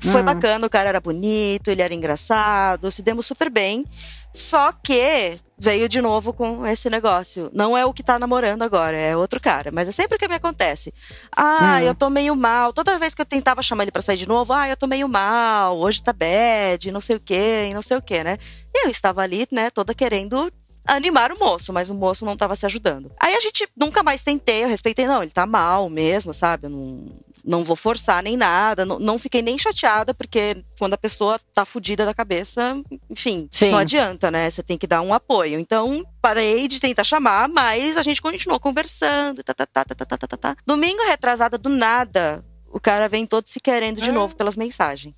Foi 0.01 0.22
Hum. 0.22 0.24
bacana, 0.24 0.66
o 0.66 0.70
cara 0.70 0.88
era 0.88 1.01
bonito, 1.01 1.68
ele 1.68 1.82
era 1.82 1.92
engraçado, 1.92 2.90
se 2.90 3.03
demos 3.03 3.26
super 3.26 3.51
bem. 3.51 3.84
Só 4.32 4.72
que 4.72 5.38
veio 5.59 5.88
de 5.90 6.01
novo 6.01 6.32
com 6.32 6.66
esse 6.66 6.88
negócio. 6.88 7.51
Não 7.53 7.76
é 7.76 7.84
o 7.84 7.92
que 7.92 8.03
tá 8.03 8.18
namorando 8.18 8.62
agora, 8.62 8.97
é 8.97 9.14
outro 9.16 9.38
cara. 9.38 9.70
Mas 9.70 9.88
é 9.88 9.92
sempre 9.92 10.16
o 10.16 10.18
que 10.18 10.26
me 10.26 10.34
acontece. 10.34 10.92
Ah, 11.36 11.78
Hum. 11.80 11.84
eu 11.86 11.95
tô 11.95 12.09
meio 12.11 12.34
mal. 12.34 12.72
Toda 12.72 12.99
vez 12.99 13.14
que 13.14 13.20
eu 13.20 13.26
tentava 13.26 13.62
chamar 13.62 13.84
ele 13.84 13.92
pra 13.92 14.01
sair 14.03 14.16
de 14.16 14.26
novo, 14.26 14.53
ah, 14.55 14.66
eu 14.68 14.76
tô 14.76 14.86
meio 14.86 15.07
mal, 15.09 15.78
hoje 15.78 16.03
tá 16.03 16.12
bad, 16.14 16.90
não 16.90 17.01
sei 17.01 17.16
o 17.16 17.20
quê, 17.20 17.70
não 17.74 17.82
sei 17.82 17.97
o 17.99 18.03
quê, 18.03 18.24
né? 18.24 18.38
E 18.74 18.86
eu 18.86 18.90
estava 18.90 19.20
ali, 19.22 19.47
né, 19.53 19.68
toda 19.70 19.95
querendo 19.95 20.51
animar 20.87 21.32
o 21.32 21.39
moço, 21.39 21.72
mas 21.72 21.91
o 21.91 21.95
moço 21.95 22.24
não 22.24 22.37
tava 22.37 22.57
se 22.57 22.66
ajudando. 22.66 23.11
Aí 23.20 23.35
a 23.35 23.41
gente 23.41 23.66
nunca 23.76 24.03
mais 24.03 24.22
tentei, 24.22 24.64
eu 24.64 24.68
respeitei, 24.68 25.07
não, 25.07 25.22
ele 25.22 25.32
tá 25.32 25.47
mal 25.47 25.89
mesmo, 25.89 26.35
sabe? 26.35 26.66
Eu 26.66 26.70
não, 26.70 27.07
não 27.45 27.64
vou 27.64 27.76
forçar 27.76 28.22
nem 28.22 28.37
nada, 28.37 28.85
não, 28.85 28.99
não 28.99 29.18
fiquei 29.18 29.43
nem 29.43 29.59
chateada, 29.59 30.14
porque 30.14 30.64
quando 30.78 30.95
a 30.95 30.99
pessoa 30.99 31.39
tá 31.53 31.64
fudida 31.64 32.05
da 32.05 32.14
cabeça, 32.14 32.76
enfim, 33.11 33.49
Sim. 33.53 33.70
não 33.70 33.78
adianta, 33.78 34.30
né? 34.30 34.51
Você 34.51 34.62
tem 34.62 34.78
que 34.78 34.87
dar 34.87 35.03
um 35.03 35.12
apoio. 35.12 35.59
Então, 35.59 36.05
parei 36.20 36.66
de 36.68 36.80
tentar 36.80 37.05
chamar, 37.05 37.49
mas 37.49 37.97
a 37.97 38.03
gente 38.03 38.22
continuou 38.22 38.59
conversando, 38.59 39.43
tá, 39.43 39.55
tá, 39.55 39.66
tá, 39.66 39.85
tá, 39.85 39.95
tá, 39.95 40.05
tá, 40.05 40.16
tá, 40.16 40.26
tá, 40.26 40.37
tá. 40.37 40.57
Domingo 40.66 41.03
retrasada, 41.05 41.59
do 41.59 41.68
nada, 41.68 42.45
o 42.72 42.80
cara 42.80 43.09
vem 43.09 43.26
todo 43.26 43.47
se 43.47 43.61
querendo 43.61 44.01
de 44.01 44.11
novo 44.11 44.35
pelas 44.37 44.57
mensagens. 44.57 45.14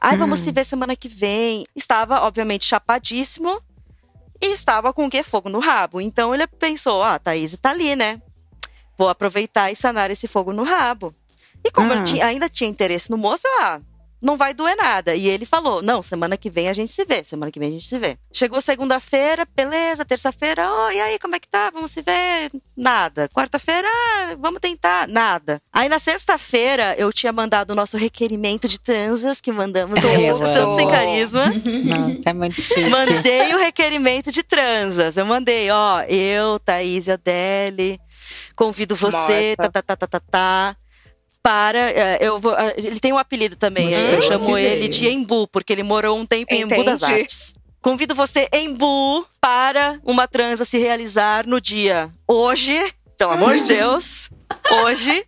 Ai, 0.00 0.16
vamos 0.16 0.40
se 0.40 0.52
ver 0.52 0.64
semana 0.64 0.94
que 0.94 1.08
vem. 1.08 1.64
Estava, 1.74 2.20
obviamente, 2.20 2.66
chapadíssimo 2.66 3.62
e 4.40 4.52
estava 4.52 4.92
com 4.92 5.06
o 5.06 5.10
quê? 5.10 5.22
Fogo 5.22 5.48
no 5.48 5.58
rabo. 5.58 6.00
Então 6.00 6.34
ele 6.34 6.46
pensou: 6.46 7.02
ah, 7.02 7.14
a 7.14 7.18
Thaís 7.18 7.56
tá 7.60 7.70
ali, 7.70 7.94
né? 7.96 8.20
Vou 8.96 9.08
aproveitar 9.08 9.70
e 9.70 9.76
sanar 9.76 10.10
esse 10.10 10.26
fogo 10.28 10.52
no 10.52 10.62
rabo. 10.62 11.14
E 11.64 11.70
como 11.70 11.92
eu 11.92 12.04
tinha- 12.04 12.26
ainda 12.26 12.48
tinha 12.48 12.68
interesse 12.70 13.10
no 13.10 13.16
moço, 13.18 13.46
ah, 13.60 13.80
não 14.20 14.36
vai 14.36 14.52
doer 14.52 14.76
nada. 14.76 15.14
E 15.14 15.28
ele 15.28 15.46
falou: 15.46 15.82
não, 15.82 16.02
semana 16.02 16.36
que 16.36 16.50
vem 16.50 16.68
a 16.68 16.72
gente 16.72 16.92
se 16.92 17.04
vê, 17.04 17.24
semana 17.24 17.50
que 17.50 17.58
vem 17.58 17.68
a 17.70 17.72
gente 17.72 17.86
se 17.86 17.98
vê. 17.98 18.16
Chegou 18.32 18.60
segunda-feira, 18.60 19.46
beleza, 19.56 20.04
terça-feira, 20.04 20.68
oh, 20.70 20.90
e 20.90 21.00
aí, 21.00 21.18
como 21.18 21.36
é 21.36 21.40
que 21.40 21.48
tá? 21.48 21.70
Vamos 21.70 21.90
se 21.90 22.02
ver? 22.02 22.50
Nada. 22.76 23.28
Quarta-feira, 23.28 23.88
ah, 23.88 24.36
vamos 24.38 24.60
tentar? 24.60 25.08
Nada. 25.08 25.60
Aí 25.72 25.88
na 25.88 25.98
sexta-feira 25.98 26.94
eu 26.98 27.12
tinha 27.12 27.32
mandado 27.32 27.70
o 27.70 27.74
nosso 27.74 27.96
requerimento 27.96 28.68
de 28.68 28.78
transas 28.78 29.40
que 29.40 29.52
mandamos 29.52 29.98
Eu 30.02 30.38
no 30.38 30.76
Sem. 30.76 30.88
Carisma. 30.90 31.46
Nossa, 31.46 32.30
é 32.30 32.32
muito 32.32 32.60
chique. 32.60 32.88
Mandei 32.88 33.54
o 33.54 33.58
requerimento 33.58 34.30
de 34.32 34.42
transas. 34.42 35.16
Eu 35.16 35.24
mandei, 35.24 35.70
ó, 35.70 36.02
eu, 36.02 36.58
Thaís 36.58 37.06
e 37.06 37.12
Adele, 37.12 38.00
convido 38.56 38.94
você, 38.94 39.56
tá, 39.56 39.64
Morta. 39.64 39.82
tá, 39.82 39.82
tá, 39.82 39.96
tá, 39.96 40.06
tá, 40.06 40.20
tá. 40.20 40.76
Para, 41.42 41.78
é, 41.78 42.18
eu 42.20 42.38
vou, 42.38 42.52
ah, 42.52 42.72
ele 42.76 43.00
tem 43.00 43.12
um 43.12 43.18
apelido 43.18 43.56
também, 43.56 43.88
Mostrou 43.88 44.14
eu 44.14 44.22
chamo 44.22 44.58
ele 44.58 44.88
de 44.88 45.08
Embu, 45.08 45.48
porque 45.48 45.72
ele 45.72 45.82
morou 45.82 46.18
um 46.18 46.26
tempo 46.26 46.52
em 46.52 46.62
Embu 46.62 46.84
das 46.84 47.00
Entendi. 47.02 47.20
Artes. 47.20 47.54
Convido 47.80 48.14
você, 48.14 48.46
Embu, 48.52 49.24
para 49.40 49.98
uma 50.04 50.28
transa 50.28 50.66
se 50.66 50.76
realizar 50.76 51.46
no 51.46 51.58
dia 51.58 52.10
hoje, 52.28 52.78
pelo 53.16 53.30
amor 53.32 53.56
de 53.56 53.64
Deus, 53.64 54.28
hoje, 54.70 55.24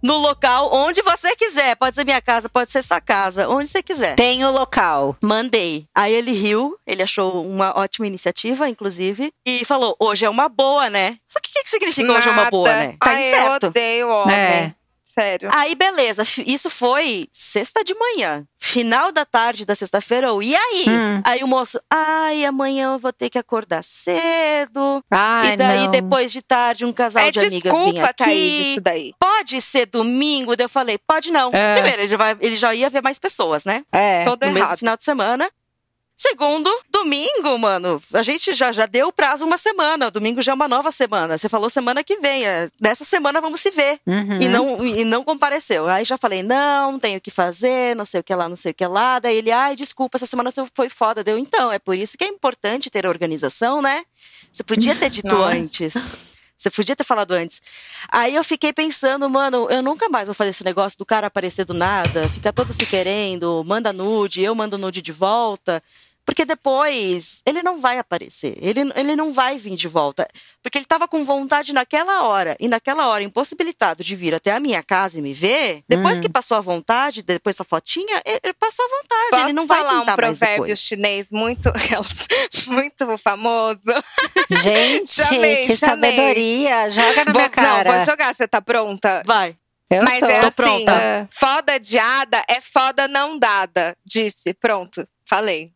no 0.00 0.16
local 0.18 0.70
onde 0.72 1.02
você 1.02 1.34
quiser. 1.34 1.74
Pode 1.74 1.96
ser 1.96 2.04
minha 2.04 2.22
casa, 2.22 2.48
pode 2.48 2.70
ser 2.70 2.82
sua 2.84 3.00
casa, 3.00 3.48
onde 3.48 3.68
você 3.68 3.82
quiser. 3.82 4.14
Tem 4.14 4.44
o 4.44 4.50
local. 4.52 5.16
Mandei. 5.20 5.86
Aí 5.92 6.12
ele 6.12 6.30
riu, 6.32 6.76
ele 6.86 7.02
achou 7.02 7.44
uma 7.44 7.76
ótima 7.76 8.06
iniciativa, 8.06 8.68
inclusive, 8.68 9.32
e 9.44 9.64
falou: 9.64 9.96
hoje 9.98 10.24
é 10.24 10.30
uma 10.30 10.48
boa, 10.48 10.88
né? 10.88 11.16
Só 11.28 11.40
que 11.40 11.50
o 11.50 11.52
que, 11.52 11.64
que 11.64 11.70
significa 11.70 12.12
hoje 12.12 12.28
é 12.28 12.32
uma 12.32 12.48
boa, 12.50 12.68
Nada. 12.68 12.86
né? 12.86 12.96
Tá 13.00 13.10
Ai, 13.10 13.20
incerto. 13.28 13.66
eu 13.66 13.70
odeio 13.70 14.08
homem. 14.08 14.36
É. 14.36 14.74
Sério. 15.12 15.50
Aí, 15.52 15.74
beleza. 15.74 16.22
Isso 16.46 16.70
foi 16.70 17.26
sexta 17.32 17.84
de 17.84 17.94
manhã. 17.94 18.44
Final 18.58 19.12
da 19.12 19.24
tarde 19.26 19.64
da 19.66 19.74
sexta-feira. 19.74 20.28
eu, 20.28 20.42
E 20.42 20.54
aí? 20.56 20.84
Hum. 20.88 21.20
Aí 21.24 21.42
o 21.44 21.46
moço, 21.46 21.78
ai, 21.90 22.44
amanhã 22.46 22.94
eu 22.94 22.98
vou 22.98 23.12
ter 23.12 23.28
que 23.28 23.38
acordar 23.38 23.82
cedo. 23.84 25.04
Ai, 25.10 25.52
e 25.52 25.56
daí, 25.56 25.84
não. 25.84 25.90
depois 25.90 26.32
de 26.32 26.40
tarde, 26.42 26.84
um 26.84 26.92
casal 26.92 27.24
é 27.24 27.30
de 27.30 27.40
amigas 27.40 27.72
vem 27.72 27.84
desculpa, 27.92 28.08
aqui. 28.08 28.24
Thaís, 28.24 28.66
isso 28.68 28.80
daí. 28.80 29.12
Pode 29.18 29.60
ser 29.60 29.86
domingo? 29.86 30.56
Daí 30.56 30.64
eu 30.64 30.68
falei, 30.70 30.98
pode 31.06 31.30
não. 31.30 31.50
É. 31.52 31.74
Primeiro, 31.74 32.02
ele 32.02 32.08
já, 32.08 32.16
vai- 32.16 32.36
ele 32.40 32.56
já 32.56 32.74
ia 32.74 32.88
ver 32.88 33.02
mais 33.02 33.18
pessoas, 33.18 33.64
né? 33.64 33.84
É. 33.92 34.24
Todo 34.24 34.46
no 34.46 34.52
mesmo 34.52 34.66
errado. 34.66 34.78
final 34.78 34.96
de 34.96 35.04
semana. 35.04 35.50
Segundo, 36.22 36.70
domingo, 36.88 37.58
mano. 37.58 38.00
A 38.12 38.22
gente 38.22 38.54
já, 38.54 38.70
já 38.70 38.86
deu 38.86 39.08
o 39.08 39.12
prazo 39.12 39.44
uma 39.44 39.58
semana. 39.58 40.08
Domingo 40.08 40.40
já 40.40 40.52
é 40.52 40.54
uma 40.54 40.68
nova 40.68 40.92
semana. 40.92 41.36
Você 41.36 41.48
falou 41.48 41.68
semana 41.68 42.04
que 42.04 42.18
vem. 42.18 42.46
é, 42.46 42.70
Nessa 42.80 43.04
semana 43.04 43.40
vamos 43.40 43.60
se 43.60 43.72
ver. 43.72 43.98
Uhum. 44.06 44.40
E, 44.40 44.48
não, 44.48 44.84
e 44.86 45.04
não 45.04 45.24
compareceu. 45.24 45.88
Aí 45.88 46.04
já 46.04 46.16
falei, 46.16 46.44
não, 46.44 46.96
tenho 46.96 47.18
o 47.18 47.20
que 47.20 47.32
fazer, 47.32 47.96
não 47.96 48.06
sei 48.06 48.20
o 48.20 48.22
que 48.22 48.32
lá, 48.32 48.48
não 48.48 48.54
sei 48.54 48.70
o 48.70 48.74
que 48.74 48.86
lá. 48.86 49.18
Daí 49.18 49.36
ele, 49.36 49.50
ai, 49.50 49.74
desculpa, 49.74 50.16
essa 50.16 50.26
semana 50.26 50.52
foi 50.72 50.88
foda. 50.88 51.24
Deu, 51.24 51.36
então, 51.36 51.72
é 51.72 51.80
por 51.80 51.96
isso 51.96 52.16
que 52.16 52.22
é 52.22 52.28
importante 52.28 52.88
ter 52.88 53.04
organização, 53.04 53.82
né? 53.82 54.04
Você 54.52 54.62
podia 54.62 54.94
ter 54.94 55.10
dito 55.10 55.34
Nossa. 55.34 55.56
antes. 55.56 55.94
Você 56.56 56.70
podia 56.70 56.94
ter 56.94 57.02
falado 57.02 57.32
antes. 57.32 57.60
Aí 58.08 58.36
eu 58.36 58.44
fiquei 58.44 58.72
pensando, 58.72 59.28
mano, 59.28 59.68
eu 59.68 59.82
nunca 59.82 60.08
mais 60.08 60.28
vou 60.28 60.34
fazer 60.34 60.50
esse 60.50 60.64
negócio 60.64 60.96
do 60.96 61.04
cara 61.04 61.26
aparecer 61.26 61.64
do 61.64 61.74
nada, 61.74 62.22
ficar 62.28 62.52
todo 62.52 62.72
se 62.72 62.86
querendo, 62.86 63.64
manda 63.66 63.92
nude, 63.92 64.40
eu 64.40 64.54
mando 64.54 64.78
nude 64.78 65.02
de 65.02 65.10
volta. 65.10 65.82
Porque 66.24 66.44
depois 66.44 67.42
ele 67.44 67.62
não 67.64 67.80
vai 67.80 67.98
aparecer, 67.98 68.56
ele, 68.60 68.80
ele 68.94 69.16
não 69.16 69.32
vai 69.32 69.58
vir 69.58 69.74
de 69.74 69.88
volta. 69.88 70.26
Porque 70.62 70.78
ele 70.78 70.84
tava 70.84 71.08
com 71.08 71.24
vontade 71.24 71.72
naquela 71.72 72.22
hora, 72.22 72.56
e 72.60 72.68
naquela 72.68 73.08
hora 73.08 73.24
impossibilitado 73.24 74.04
de 74.04 74.14
vir 74.14 74.32
até 74.34 74.52
a 74.52 74.60
minha 74.60 74.82
casa 74.84 75.18
e 75.18 75.22
me 75.22 75.34
ver. 75.34 75.82
Depois 75.88 76.18
Hum. 76.18 76.22
que 76.22 76.28
passou 76.28 76.56
a 76.56 76.60
vontade, 76.60 77.22
depois 77.22 77.56
sua 77.56 77.64
fotinha, 77.64 78.22
ele 78.24 78.52
passou 78.54 78.84
a 78.84 78.88
vontade, 78.88 79.30
Posso 79.30 79.42
ele 79.44 79.52
não 79.52 79.66
vai 79.66 79.78
falar 79.80 79.94
um 79.96 80.00
tentar 80.00 80.16
mais 80.16 80.38
provérbio 80.38 80.62
depois. 80.64 80.78
chinês 80.80 81.26
muito, 81.32 81.72
muito 82.68 83.18
famoso? 83.18 83.80
Gente, 84.62 85.12
Chamei, 85.22 85.66
que 85.66 85.76
chamei. 85.76 86.10
sabedoria. 86.10 86.90
Joga 86.90 87.24
na 87.24 87.32
Vou- 87.32 87.34
minha 87.34 87.50
cara. 87.50 87.90
Não, 87.90 87.96
vou 87.96 88.06
jogar, 88.06 88.34
você 88.34 88.46
tá 88.46 88.60
pronta? 88.62 89.22
Vai. 89.26 89.56
Eu 89.90 90.02
Mas 90.04 90.20
tô. 90.20 90.26
é 90.26 90.40
Tô 90.40 90.46
assim, 90.46 90.54
pronta. 90.56 91.28
foda 91.30 91.78
de 91.80 91.98
ada 91.98 92.42
é 92.48 92.60
foda 92.60 93.06
não 93.08 93.38
dada. 93.38 93.94
Disse, 94.06 94.54
pronto, 94.54 95.06
falei. 95.28 95.70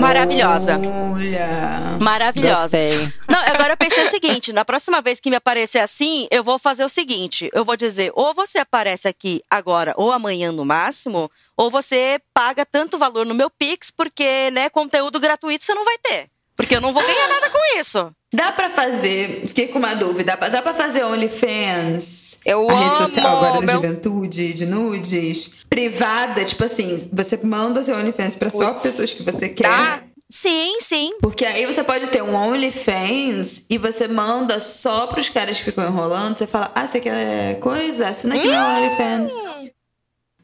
Maravilhosa. 0.00 0.80
Olha. 1.12 1.98
Maravilhosa. 2.00 2.78
Gostei. 2.78 3.12
Não, 3.28 3.38
agora 3.38 3.72
eu 3.72 3.76
pensei 3.76 4.04
o 4.04 4.08
seguinte: 4.10 4.52
na 4.52 4.64
próxima 4.64 5.02
vez 5.02 5.20
que 5.20 5.30
me 5.30 5.36
aparecer 5.36 5.80
assim, 5.80 6.26
eu 6.30 6.42
vou 6.42 6.58
fazer 6.58 6.84
o 6.84 6.88
seguinte: 6.88 7.50
eu 7.52 7.64
vou 7.64 7.76
dizer, 7.76 8.12
ou 8.14 8.32
você 8.32 8.58
aparece 8.58 9.08
aqui 9.08 9.42
agora 9.50 9.94
ou 9.96 10.12
amanhã 10.12 10.52
no 10.52 10.64
máximo, 10.64 11.30
ou 11.56 11.70
você 11.70 12.20
paga 12.32 12.64
tanto 12.64 12.98
valor 12.98 13.26
no 13.26 13.34
meu 13.34 13.50
Pix, 13.50 13.90
porque, 13.90 14.50
né, 14.52 14.70
conteúdo 14.70 15.20
gratuito 15.20 15.64
você 15.64 15.74
não 15.74 15.84
vai 15.84 15.98
ter. 15.98 16.28
Porque 16.58 16.74
eu 16.76 16.80
não 16.82 16.92
vou 16.92 17.02
ganhar 17.02 17.28
nada 17.28 17.48
com 17.50 17.78
isso. 17.80 18.10
Dá 18.34 18.52
pra 18.52 18.68
fazer, 18.68 19.44
fiquei 19.46 19.68
com 19.68 19.78
uma 19.78 19.94
dúvida, 19.94 20.36
dá, 20.50 20.60
pra 20.60 20.74
fazer 20.74 21.02
OnlyFans? 21.04 22.38
Eu 22.44 22.68
a 22.68 22.74
rede 22.74 22.84
amo, 22.90 22.96
social 22.96 23.36
agora 23.38 23.60
da 23.60 23.66
meu- 23.66 23.74
juventude, 23.76 24.52
de 24.52 24.66
nudes, 24.66 25.50
privada, 25.70 26.44
tipo 26.44 26.62
assim, 26.64 27.08
você 27.12 27.38
manda 27.42 27.82
seu 27.82 27.96
OnlyFans 27.96 28.34
pra 28.34 28.50
só 28.50 28.72
Putz. 28.72 28.82
pessoas 28.82 29.12
que 29.14 29.22
você 29.22 29.48
quer. 29.48 29.62
Dá? 29.68 30.00
Sim, 30.30 30.78
sim. 30.82 31.12
Porque 31.22 31.46
aí 31.46 31.64
você 31.64 31.82
pode 31.82 32.08
ter 32.08 32.22
um 32.22 32.34
OnlyFans 32.34 33.62
e 33.70 33.78
você 33.78 34.06
manda 34.06 34.60
só 34.60 35.06
pros 35.06 35.30
caras 35.30 35.56
que 35.58 35.64
ficam 35.64 35.86
enrolando. 35.86 36.36
Você 36.36 36.46
fala, 36.46 36.70
ah, 36.74 36.86
você 36.86 37.00
quer 37.00 37.58
coisa? 37.60 38.08
Assina 38.08 38.34
aqui 38.34 38.46
meu 38.46 38.60
OnlyFans. 38.60 39.32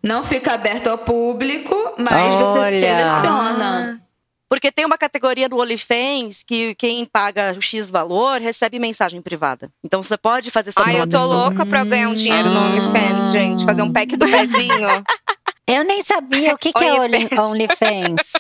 Não 0.03 0.25
fica 0.25 0.55
aberto 0.55 0.89
ao 0.89 0.97
público, 0.99 1.75
mas 1.99 2.35
você 2.35 2.59
Olha. 2.61 2.81
seleciona. 2.81 4.01
Porque 4.55 4.71
tem 4.71 4.85
uma 4.87 4.97
categoria 4.97 5.49
do 5.49 5.59
OnlyFans 5.59 6.45
que 6.47 6.77
quem 6.77 7.05
paga 7.07 7.53
o 7.59 7.61
X 7.61 7.91
valor 7.91 8.41
recebe 8.41 8.79
mensagem 8.79 9.21
privada. 9.21 9.69
Então 9.83 10.01
você 10.01 10.17
pode 10.17 10.49
fazer 10.53 10.71
sobre 10.71 10.93
Ai, 10.93 11.01
eu 11.01 11.09
tô 11.09 11.19
pessoa. 11.19 11.49
louca 11.49 11.67
pra 11.67 11.83
ganhar 11.83 12.09
um 12.09 12.15
dinheiro 12.15 12.49
no 12.49 12.57
Ah. 12.57 12.67
OnlyFans, 12.67 13.33
gente. 13.33 13.65
Fazer 13.65 13.83
um 13.83 13.93
pack 13.93 14.17
do 14.17 14.25
pezinho. 14.25 14.87
Eu 15.67 15.83
nem 15.85 16.03
sabia 16.05 16.55
o 16.55 16.59
que, 16.59 16.73
que 16.73 16.85
é 16.85 16.93
Only- 17.03 17.29
OnlyFans. 17.37 18.33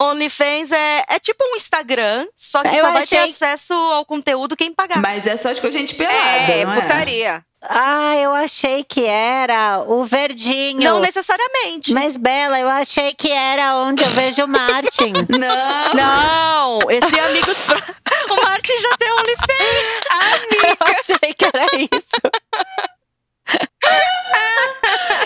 OnlyFans. 0.00 0.72
É, 0.72 1.04
é 1.08 1.18
tipo 1.18 1.42
um 1.44 1.56
Instagram, 1.56 2.26
só 2.36 2.62
que 2.62 2.68
Eu 2.68 2.74
só 2.80 2.92
vai 2.92 3.06
ter 3.06 3.18
achei- 3.18 3.30
acesso 3.30 3.74
ao 3.74 4.04
conteúdo 4.04 4.56
quem 4.56 4.72
pagar. 4.72 5.00
Mas 5.00 5.26
é 5.26 5.36
só 5.36 5.52
de 5.52 5.60
gente 5.72 5.94
pelada, 5.94 6.16
é, 6.52 6.64
não 6.64 6.72
é? 6.72 6.82
putaria. 6.82 7.44
Ah, 7.68 8.14
eu 8.16 8.32
achei 8.32 8.84
que 8.84 9.04
era 9.04 9.82
o 9.88 10.04
verdinho. 10.04 10.82
Não 10.82 11.00
necessariamente. 11.00 11.92
Mas, 11.92 12.16
Bela, 12.16 12.60
eu 12.60 12.68
achei 12.68 13.12
que 13.14 13.30
era 13.32 13.76
onde 13.78 14.04
eu 14.04 14.10
vejo 14.10 14.44
o 14.44 14.48
Martin. 14.48 15.12
Não. 15.28 15.94
Não, 15.94 16.90
esse 16.90 17.18
é 17.18 17.24
Amigos 17.24 17.58
Pro... 17.62 17.76
O 18.30 18.42
Martin 18.42 18.72
já 18.80 18.96
tem 18.98 19.12
OnlyFans. 19.12 20.00
eu 20.68 20.86
achei 21.00 21.34
que 21.34 21.44
era 21.44 21.66
isso. 21.74 22.16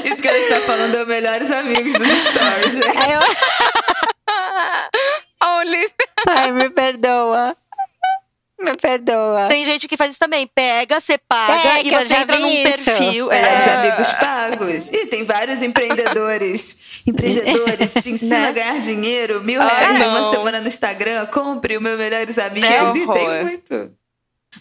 Isso 0.05 0.23
que 0.23 0.29
a 0.29 0.33
gente 0.33 0.49
tá 0.49 0.61
falando 0.62 0.95
é 0.97 1.03
o 1.03 1.07
melhores 1.07 1.51
amigos 1.51 1.93
dos 1.95 2.09
stories, 2.09 2.73
gente. 2.75 2.97
Aí 2.99 3.12
eu... 3.12 3.21
Only. 5.43 5.88
Ai, 6.28 6.53
me 6.53 6.70
perdoa. 6.70 7.57
Me 8.59 8.76
perdoa. 8.76 9.49
Tem 9.49 9.64
gente 9.64 9.88
que 9.88 9.97
faz 9.97 10.11
isso 10.11 10.18
também. 10.18 10.47
Pega, 10.47 11.01
você 11.01 11.16
paga 11.16 11.78
É, 11.78 11.82
e 11.82 11.91
você 11.91 12.14
entra 12.14 12.38
num 12.38 12.47
isso. 12.49 12.62
perfil. 12.84 13.26
Melhores 13.28 13.66
É. 13.66 13.74
amigos 13.74 14.12
pagos. 14.12 14.93
E 14.93 15.07
tem 15.07 15.24
vários 15.24 15.62
empreendedores. 15.62 17.01
Empreendedores 17.07 17.95
te 17.95 18.11
ensinam 18.11 18.38
Né? 18.43 18.49
a 18.49 18.53
ganhar 18.53 18.78
dinheiro, 18.80 19.43
mil 19.43 19.62
Ah, 19.62 19.66
reais 19.66 19.99
em 20.01 20.05
uma 20.05 20.28
semana 20.30 20.61
no 20.61 20.68
Instagram. 20.68 21.24
Compre 21.26 21.78
o 21.78 21.80
meu 21.80 21.97
Melhores 21.97 22.38
Amigos. 22.38 22.68
É 22.68 22.82
e 22.99 23.03
horror. 23.03 23.14
tem 23.14 23.45
muito. 23.45 23.93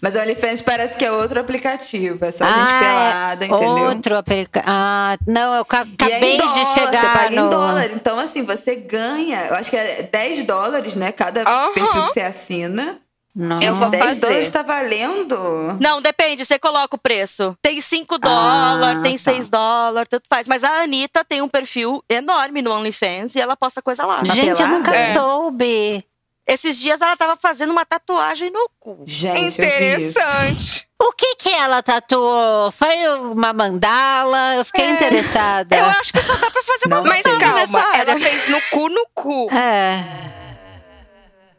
Mas 0.02 0.14
o 0.16 0.20
OnlyFans 0.20 0.62
parece 0.62 0.98
que 0.98 1.04
é 1.04 1.12
outro 1.12 1.40
aplicativo. 1.40 2.24
É 2.24 2.32
só 2.32 2.46
gente 2.46 2.56
Ah, 2.58 2.80
pelada, 2.80 3.46
entendeu? 3.46 3.86
Outro 3.86 4.16
aplica... 4.18 4.64
Ah, 4.66 5.18
não, 5.26 5.54
eu 5.56 5.62
E 5.62 5.76
é 5.76 5.80
acabei 5.80 6.36
em 6.36 6.38
dólar, 6.38 6.54
de 6.54 6.60
Você 6.66 6.74
chegar 6.80 7.14
paga 7.14 7.30
no... 7.42 7.48
em 7.48 7.50
dólar. 7.50 7.92
Então, 7.94 8.20
assim, 8.20 8.44
você 8.44 8.76
ganha. 8.76 9.48
Eu 9.48 9.56
acho 9.56 9.70
que 9.72 9.76
é 9.78 10.04
10 10.04 10.44
dólares, 10.44 10.96
né? 10.96 11.12
Cada 11.12 11.44
perfil 11.44 12.04
que 12.04 12.12
você 12.12 12.22
assina. 12.22 13.00
Nossa. 13.36 13.64
Eu 13.64 13.74
vou 13.74 13.90
10 13.90 14.04
fazer. 14.06 14.20
dólares 14.20 14.52
tá 14.52 14.62
valendo. 14.64 15.78
Não, 15.80 16.02
depende, 16.02 16.44
você 16.46 16.60
coloca 16.60 16.96
o 16.96 17.00
preço. 17.00 17.56
Tem 17.62 17.80
5 17.80 18.16
Ah, 18.16 18.18
dólares, 18.18 19.02
tem 19.02 19.14
tá. 19.18 19.32
6 19.32 19.50
dólares, 19.50 20.10
tanto 20.10 20.28
faz. 20.30 20.48
Mas 20.48 20.64
a 20.64 20.82
Anitta 20.82 21.24
tem 21.24 21.42
um 21.42 21.48
perfil 21.48 22.04
enorme 22.10 22.62
no 22.62 22.72
OnlyFans 22.72 23.36
e 23.36 23.40
ela 23.42 23.56
posta 23.56 23.82
coisa 23.82 24.06
lá. 24.06 24.18
Tá 24.24 24.34
Gente, 24.34 24.62
eu 24.62 24.68
nunca 24.68 24.94
É. 24.96 25.14
soube. 25.14 26.04
Esses 26.52 26.80
dias 26.80 27.00
ela 27.00 27.16
tava 27.16 27.36
fazendo 27.38 27.70
uma 27.72 27.86
tatuagem 27.86 28.50
no 28.50 28.70
cu. 28.80 29.04
Gente, 29.06 29.62
eu 29.62 29.68
vi 29.68 30.04
isso. 30.08 30.20
Interessante. 30.20 30.90
O 31.02 31.12
que 31.14 31.36
que 31.36 31.50
ela 31.50 31.82
tatuou? 31.84 32.72
Foi 32.72 33.08
uma 33.32 33.54
mandala? 33.54 34.56
Eu 34.56 34.66
fiquei 34.66 34.90
interessada. 34.90 35.76
Eu 35.78 35.86
acho 35.86 36.12
que 36.12 36.22
só 36.22 36.34
dá 36.36 36.50
pra 36.52 36.64
fazer 36.64 36.88
uma 36.88 36.96
Não 36.98 37.04
Mas 37.06 37.22
sei. 37.22 37.32
mandala 37.32 37.54
calma, 37.54 37.60
nessa 37.62 37.80
área. 37.88 38.02
ela 38.12 38.20
fez 38.20 38.50
no 38.50 38.62
cu 38.72 38.90
no 38.90 39.08
cu. 39.14 39.48
É. 39.54 40.04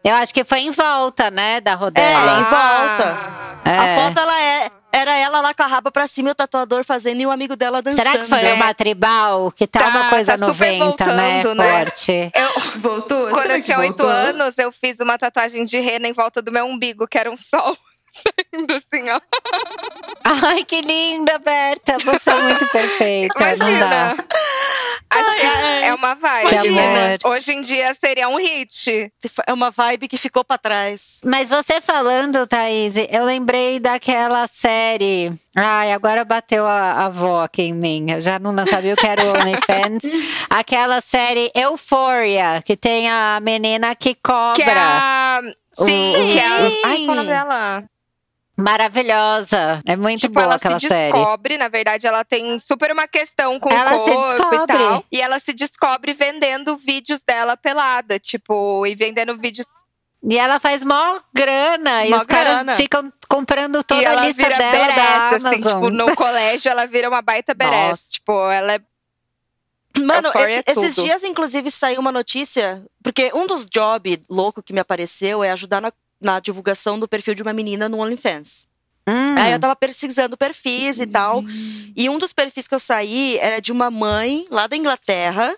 Eu 0.02 0.14
acho 0.16 0.32
que 0.34 0.42
foi 0.44 0.60
em 0.60 0.70
volta, 0.70 1.30
né, 1.30 1.60
da 1.60 1.72
É, 1.72 1.74
rodela. 1.74 2.40
em 2.40 2.44
volta. 2.44 3.60
É. 3.64 3.78
A 3.78 3.96
foto, 3.96 4.20
ela 4.20 4.40
é. 4.42 4.70
Era 4.92 5.16
ela 5.16 5.40
lá 5.40 5.54
com 5.54 5.62
a 5.62 5.66
raba 5.66 5.90
pra 5.92 6.08
cima 6.08 6.30
e 6.30 6.32
o 6.32 6.34
tatuador 6.34 6.84
fazendo 6.84 7.20
e 7.20 7.26
o 7.26 7.30
amigo 7.30 7.54
dela 7.54 7.80
dançando. 7.80 8.02
Será 8.02 8.18
que 8.18 8.28
foi 8.28 8.44
É. 8.44 8.54
uma 8.54 8.74
tribal? 8.74 9.52
Que 9.52 9.66
tá, 9.66 9.78
Tá- 9.80 9.88
uma 9.88 10.10
coisa 10.10 10.36
tá 10.36 10.46
super 10.46 10.72
90, 10.78 11.06
né? 11.14 11.32
voltando, 11.42 11.58
né? 11.58 11.78
Forte. 11.78 12.30
Eu, 12.34 12.80
Voltou? 12.80 13.28
quando 13.30 13.50
eu 13.52 13.62
tinha 13.62 13.78
oito 13.78 14.02
anos, 14.04 14.58
eu 14.58 14.72
fiz 14.72 14.98
uma 14.98 15.16
tatuagem 15.16 15.64
de 15.64 15.78
rena 15.78 16.08
em 16.08 16.12
volta 16.12 16.42
do 16.42 16.50
meu 16.50 16.66
umbigo, 16.66 17.06
que 17.06 17.16
era 17.16 17.30
um 17.30 17.36
sol 17.36 17.76
saindo 18.10 18.72
assim, 18.74 19.08
ó. 19.10 19.20
Ai, 20.24 20.64
que 20.64 20.80
linda, 20.80 21.38
Berta. 21.38 21.96
Você 22.04 22.30
é 22.30 22.42
muito 22.42 22.66
perfeita. 22.70 23.34
Não 23.38 23.56
dá. 23.56 23.56
Imagina. 23.56 24.26
Acho 25.10 25.36
que 25.36 25.46
é, 25.46 25.94
uma 25.94 26.14
vibe. 26.14 26.48
Que 26.48 26.70
né? 26.70 27.18
Hoje 27.24 27.52
em 27.52 27.60
dia 27.62 27.92
seria 27.94 28.28
um 28.28 28.36
hit. 28.36 29.12
É 29.44 29.52
uma 29.52 29.70
vibe 29.70 30.06
que 30.06 30.16
ficou 30.16 30.44
pra 30.44 30.56
trás. 30.56 31.20
Mas 31.24 31.48
você 31.48 31.80
falando, 31.80 32.46
Thaís, 32.46 32.94
eu 32.96 33.24
lembrei 33.24 33.80
daquela 33.80 34.46
série. 34.46 35.32
Ai, 35.56 35.92
agora 35.92 36.24
bateu 36.24 36.64
a, 36.64 36.92
a 36.92 37.06
avó 37.06 37.42
aqui 37.42 37.62
em 37.62 37.74
mim. 37.74 38.12
Eu 38.12 38.20
já 38.20 38.38
não 38.38 38.54
sabia 38.64 38.94
o 38.94 38.96
que 38.96 39.06
era 39.06 39.22
o 39.24 39.30
OnlyFans. 39.30 40.04
Aquela 40.48 41.00
série 41.00 41.50
Euphoria, 41.56 42.62
que 42.64 42.76
tem 42.76 43.10
a 43.10 43.40
menina 43.42 43.94
que 43.96 44.14
cobra. 44.14 44.54
Que 44.54 44.62
é 44.62 44.74
a. 44.78 45.40
Sim, 45.72 46.12
Sim. 46.14 46.32
que 46.32 46.38
é 46.38 46.46
a. 46.46 46.90
Ai, 46.90 47.04
qual 47.04 47.08
é 47.08 47.10
o 47.10 47.14
nome 47.16 47.28
dela? 47.28 47.84
Maravilhosa. 48.60 49.82
É 49.86 49.96
muito 49.96 50.20
tipo, 50.20 50.34
boa 50.34 50.44
ela 50.44 50.54
aquela 50.56 50.78
se 50.80 50.88
série. 50.88 51.12
descobre, 51.12 51.58
na 51.58 51.68
verdade, 51.68 52.06
ela 52.06 52.24
tem 52.24 52.58
super 52.58 52.92
uma 52.92 53.06
questão 53.08 53.58
com 53.58 53.70
Ela 53.70 53.94
o 53.94 54.04
se 54.04 54.12
corpo 54.12 54.30
e 54.30 54.48
descobre. 54.48 54.66
tal. 54.66 55.04
E 55.10 55.20
ela 55.20 55.38
se 55.38 55.52
descobre 55.52 56.12
vendendo 56.12 56.76
vídeos 56.76 57.22
dela 57.22 57.56
pelada, 57.56 58.18
tipo, 58.18 58.86
e 58.86 58.94
vendendo 58.94 59.36
vídeos. 59.38 59.66
E 60.22 60.36
ela 60.38 60.60
faz 60.60 60.84
mó 60.84 61.18
grana. 61.34 62.04
e 62.04 62.10
Mó 62.10 62.16
os 62.16 62.26
caras 62.26 62.54
grana. 62.54 62.74
ficam 62.76 63.12
comprando 63.28 63.82
toda 63.82 64.02
e 64.02 64.06
a 64.06 64.12
ela 64.12 64.26
lista 64.26 64.42
vira 64.42 64.56
dela 64.58 64.86
da 64.88 64.94
badass, 64.94 65.44
assim, 65.44 65.46
Amazon. 65.56 65.82
tipo, 65.82 65.90
no 65.90 66.06
colégio 66.16 66.70
ela 66.70 66.86
vira 66.86 67.08
uma 67.08 67.22
baita 67.22 67.54
badass. 67.54 68.10
Tipo, 68.12 68.32
ela 68.50 68.74
é. 68.74 68.80
Mano, 69.98 70.28
esse- 70.28 70.62
é 70.66 70.72
esses 70.72 70.94
dias, 70.94 71.24
inclusive, 71.24 71.70
saiu 71.70 72.00
uma 72.00 72.12
notícia, 72.12 72.84
porque 73.02 73.30
um 73.34 73.46
dos 73.46 73.66
jobs 73.66 74.18
louco 74.30 74.62
que 74.62 74.72
me 74.72 74.78
apareceu 74.80 75.42
é 75.42 75.50
ajudar 75.50 75.80
na, 75.80 75.90
na 76.20 76.40
divulgação 76.40 76.98
do 76.98 77.08
perfil 77.08 77.34
de 77.34 77.42
uma 77.42 77.52
menina 77.52 77.88
no 77.88 77.98
OnlyFans. 77.98 78.66
Hum. 79.08 79.36
Aí 79.36 79.52
eu 79.52 79.58
tava 79.58 79.74
pesquisando 79.74 80.36
perfis 80.36 81.00
e 81.00 81.06
tal. 81.06 81.42
E 81.96 82.08
um 82.08 82.18
dos 82.18 82.32
perfis 82.32 82.68
que 82.68 82.74
eu 82.74 82.78
saí 82.78 83.38
era 83.38 83.60
de 83.60 83.72
uma 83.72 83.90
mãe 83.90 84.46
lá 84.50 84.66
da 84.66 84.76
Inglaterra. 84.76 85.56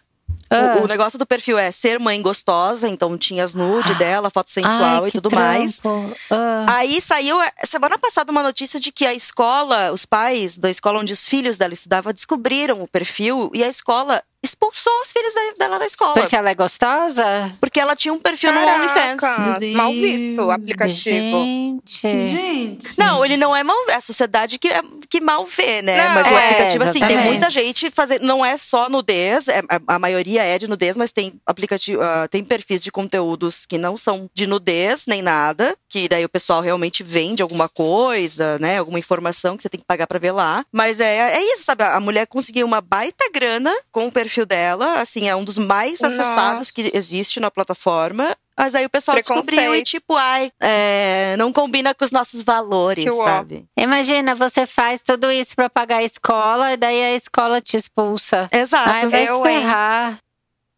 Ah. 0.48 0.76
O, 0.80 0.84
o 0.84 0.86
negócio 0.86 1.18
do 1.18 1.24
perfil 1.24 1.58
é 1.58 1.72
ser 1.72 1.98
mãe 1.98 2.20
gostosa, 2.20 2.86
então 2.86 3.16
tinha 3.16 3.42
as 3.42 3.54
nude 3.54 3.94
dela, 3.94 4.28
foto 4.30 4.50
sensual 4.50 5.04
Ai, 5.04 5.08
e 5.08 5.12
tudo 5.12 5.30
mais. 5.30 5.78
trampo. 5.78 6.14
Ah. 6.30 6.66
Aí 6.68 7.00
saiu 7.00 7.40
eh, 7.40 7.52
semana 7.64 7.96
passada 7.96 8.30
uma 8.30 8.42
notícia 8.42 8.78
de 8.78 8.92
que 8.92 9.06
a 9.06 9.14
escola, 9.14 9.90
os 9.92 10.04
pais 10.04 10.58
da 10.58 10.68
escola 10.70 11.00
onde 11.00 11.12
os 11.12 11.26
filhos 11.26 11.56
dela 11.56 11.72
estudavam, 11.72 12.12
descobriram 12.12 12.82
o 12.82 12.88
perfil 12.88 13.50
e 13.54 13.64
a 13.64 13.68
escola 13.68 14.22
expulsou 14.42 14.92
os 15.02 15.12
filhos 15.12 15.32
da- 15.34 15.64
dela 15.64 15.78
da 15.78 15.86
escola. 15.86 16.14
Porque 16.14 16.34
ela 16.36 16.50
é 16.50 16.54
gostosa? 16.54 17.24
Porque 17.60 17.78
ela 17.78 17.94
tinha 17.94 18.12
um 18.12 18.18
perfil 18.18 18.52
no 18.52 18.60
OnlyFans. 18.60 19.20
Caraca, 19.20 19.66
mal 19.74 19.92
visto 19.92 20.42
o 20.42 20.50
aplicativo. 20.50 21.44
Gente. 21.44 22.00
Gente. 22.02 22.98
Não, 22.98 23.24
ele 23.24 23.36
não 23.36 23.54
é 23.54 23.62
mal. 23.62 23.76
É 23.88 23.94
a 23.94 24.00
sociedade 24.00 24.58
que, 24.58 24.68
é- 24.68 24.82
que 25.08 25.20
mal 25.20 25.44
vê, 25.46 25.80
né? 25.82 25.96
Não, 26.08 26.14
mas 26.14 26.26
o 26.26 26.30
é, 26.34 26.48
aplicativo, 26.48 26.84
assim, 26.84 26.98
tem 26.98 27.02
exatamente. 27.08 27.28
muita 27.30 27.50
gente 27.50 27.90
fazendo. 27.90 28.22
Não 28.24 28.44
é 28.44 28.56
só 28.56 28.88
nudez, 28.88 29.46
é- 29.48 29.62
a, 29.86 29.98
maioria 29.98 30.42
é 30.42 30.58
de 30.58 30.66
nudez, 30.66 30.96
mas 30.96 31.12
tem 31.12 31.34
aplicativo, 31.46 32.02
ah, 32.02 32.26
tem 32.28 32.44
perfis 32.44 32.82
de 32.82 32.90
conteúdos 32.90 33.64
que 33.66 33.78
não 33.78 33.96
são 33.96 34.28
de 34.34 34.46
nudez 34.46 35.04
nem 35.06 35.22
nada. 35.22 35.76
Que 35.88 36.08
daí 36.08 36.24
o 36.24 36.28
pessoal 36.28 36.60
realmente 36.60 37.02
vende 37.02 37.42
alguma 37.42 37.68
coisa, 37.68 38.58
né? 38.58 38.78
Alguma 38.78 38.98
informação 38.98 39.56
que 39.56 39.62
você 39.62 39.68
tem 39.68 39.78
que 39.80 39.86
pagar 39.86 40.06
pra 40.06 40.18
ver 40.18 40.32
lá. 40.32 40.64
Mas 40.72 40.98
é, 41.00 41.34
é 41.36 41.54
isso, 41.54 41.64
sabe? 41.64 41.84
A 41.84 42.00
mulher 42.00 42.26
conseguiu 42.26 42.66
uma 42.66 42.80
baita 42.80 43.30
grana 43.32 43.72
com 43.92 44.06
o 44.06 44.12
perfil 44.12 44.31
dela. 44.46 45.00
Assim, 45.00 45.28
é 45.28 45.36
um 45.36 45.44
dos 45.44 45.58
mais 45.58 46.02
acessados 46.02 46.70
que 46.70 46.90
existe 46.94 47.38
na 47.40 47.50
plataforma. 47.50 48.34
Mas 48.56 48.74
aí 48.74 48.84
o 48.84 48.90
pessoal 48.90 49.16
descobriu 49.16 49.74
e, 49.74 49.82
tipo, 49.82 50.14
ai, 50.14 50.52
é, 50.60 51.34
não 51.38 51.52
combina 51.52 51.94
com 51.94 52.04
os 52.04 52.10
nossos 52.12 52.42
valores, 52.42 53.02
Que 53.04 53.10
uó. 53.10 53.24
sabe? 53.24 53.64
Imagina, 53.76 54.34
você 54.34 54.66
faz 54.66 55.00
tudo 55.02 55.30
isso 55.32 55.56
pra 55.56 55.70
pagar 55.70 55.96
a 55.98 56.02
escola 56.04 56.72
e 56.72 56.76
daí 56.76 57.02
a 57.02 57.14
escola 57.14 57.60
te 57.60 57.76
expulsa. 57.76 58.48
Exato. 58.52 58.88
Ai, 58.90 59.06
vai 59.08 59.24
se 59.26 59.32
Eu, 59.32 59.46
hein? 59.46 59.60
ferrar. 59.60 60.18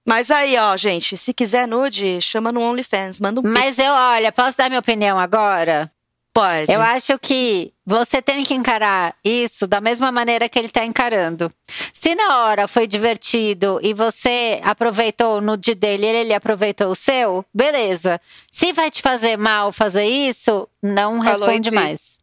Mas 0.07 0.31
aí, 0.31 0.57
ó, 0.57 0.77
gente, 0.77 1.17
se 1.17 1.33
quiser 1.35 1.67
nude, 1.67 2.21
chama 2.21 2.53
no 2.53 2.61
OnlyFans, 2.61 3.21
manda 3.21 3.41
um 3.41 3.43
Mas 3.43 3.77
pix. 3.77 3.79
eu, 3.89 3.93
olha, 3.93 4.31
posso 4.31 4.57
dar 4.57 4.69
minha 4.69 4.81
opinião 4.81 5.19
agora? 5.19 5.91
Pode. 6.35 6.73
Eu 6.73 6.83
acho 6.83 7.17
que 7.17 7.73
você 7.87 8.21
tem 8.21 8.43
que 8.43 8.55
encarar 8.55 9.15
isso 9.25 9.69
da 9.69 9.81
mesma 9.81 10.11
maneira 10.11 10.49
que 10.49 10.59
ele 10.59 10.69
tá 10.69 10.85
encarando. 10.85 11.49
Se 11.93 12.13
na 12.17 12.45
hora 12.45 12.67
foi 12.67 12.89
divertido 12.89 13.79
e 13.81 13.95
você 13.95 14.61
aproveitou 14.65 15.41
no 15.41 15.57
dia 15.57 15.77
dele 15.77 16.05
e 16.05 16.09
ele 16.09 16.35
aproveitou 16.35 16.91
o 16.91 16.97
seu, 16.97 17.45
beleza. 17.55 18.21
Se 18.51 18.73
vai 18.73 18.91
te 18.91 19.01
fazer 19.01 19.37
mal 19.37 19.71
fazer 19.71 20.07
isso, 20.07 20.69
não 20.83 21.23
Falou 21.23 21.47
responde 21.49 21.71
mais. 21.71 22.19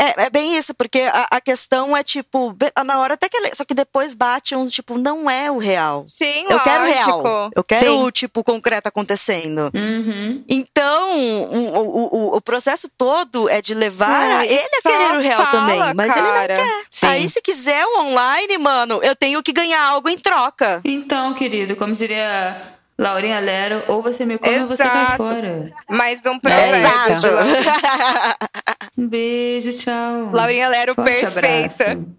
É, 0.00 0.24
é 0.24 0.30
bem 0.30 0.56
isso, 0.56 0.74
porque 0.74 1.00
a, 1.02 1.28
a 1.30 1.40
questão 1.40 1.96
é, 1.96 2.02
tipo, 2.02 2.56
na 2.84 2.98
hora 2.98 3.14
até 3.14 3.28
que 3.28 3.36
ele... 3.36 3.54
Só 3.54 3.64
que 3.64 3.74
depois 3.74 4.14
bate 4.14 4.54
um, 4.54 4.66
tipo, 4.66 4.98
não 4.98 5.30
é 5.30 5.50
o 5.50 5.58
real. 5.58 6.04
Sim, 6.06 6.46
Eu 6.48 6.60
quero 6.60 6.86
lógico. 6.86 7.22
real. 7.22 7.50
Eu 7.54 7.64
quero, 7.64 8.04
Sim. 8.06 8.10
tipo, 8.10 8.42
concreto 8.42 8.88
acontecendo. 8.88 9.70
Uhum. 9.74 10.44
Então, 10.48 11.18
o, 11.18 11.78
o, 11.78 12.16
o, 12.16 12.36
o 12.36 12.40
processo 12.40 12.88
todo 12.96 13.48
é 13.48 13.62
de 13.62 13.74
levar 13.74 14.38
Ai, 14.38 14.48
ele 14.48 14.76
a 14.78 14.82
querer 14.82 15.14
o 15.16 15.20
real 15.20 15.44
fala, 15.44 15.60
também. 15.60 15.94
Mas 15.94 16.16
ele 16.16 16.26
não 16.26 16.34
cara. 16.34 16.56
quer. 16.56 16.84
Sim. 16.90 17.06
Aí, 17.06 17.30
se 17.30 17.40
quiser 17.40 17.86
o 17.86 18.00
online, 18.00 18.58
mano, 18.58 19.00
eu 19.02 19.14
tenho 19.14 19.42
que 19.42 19.52
ganhar 19.52 19.82
algo 19.82 20.08
em 20.08 20.18
troca. 20.18 20.80
Então, 20.84 21.34
querido, 21.34 21.76
como 21.76 21.94
diria 21.94 22.60
Laurinha 22.98 23.40
Lero, 23.40 23.82
ou 23.88 24.00
você 24.02 24.24
me 24.24 24.38
come 24.38 24.60
ou 24.60 24.68
você 24.68 24.84
vai 24.84 25.02
Exato. 25.02 25.16
fora. 25.16 25.72
Mais 25.90 26.20
um 26.26 26.38
provérbio. 26.38 26.76
exato. 26.76 27.26
Um 28.96 29.08
beijo, 29.08 29.72
tchau. 29.72 30.30
Laurinha 30.32 30.68
Lero 30.68 30.94
Forte 30.94 31.10
perfeita. 31.10 31.84
abraço. 31.84 32.14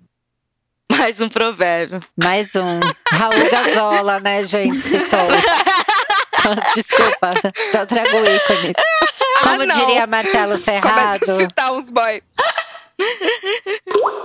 Mais 0.91 1.21
um 1.21 1.29
provérbio. 1.29 2.01
Mais 2.21 2.53
um. 2.55 2.79
Raul 3.13 3.49
Gazola, 3.49 4.19
né, 4.19 4.43
gente? 4.43 4.81
Citou. 4.81 5.19
Desculpa, 6.75 7.33
só 7.71 7.85
trago 7.85 8.09
ícones. 8.09 8.75
Como 9.41 9.63
Ah, 9.63 9.65
diria 9.67 10.05
Marcelo 10.05 10.51
Começa 10.59 10.63
Serrado. 10.63 11.31
a 11.31 11.37
citar 11.37 11.71
os 11.73 11.89
boys. 11.89 12.21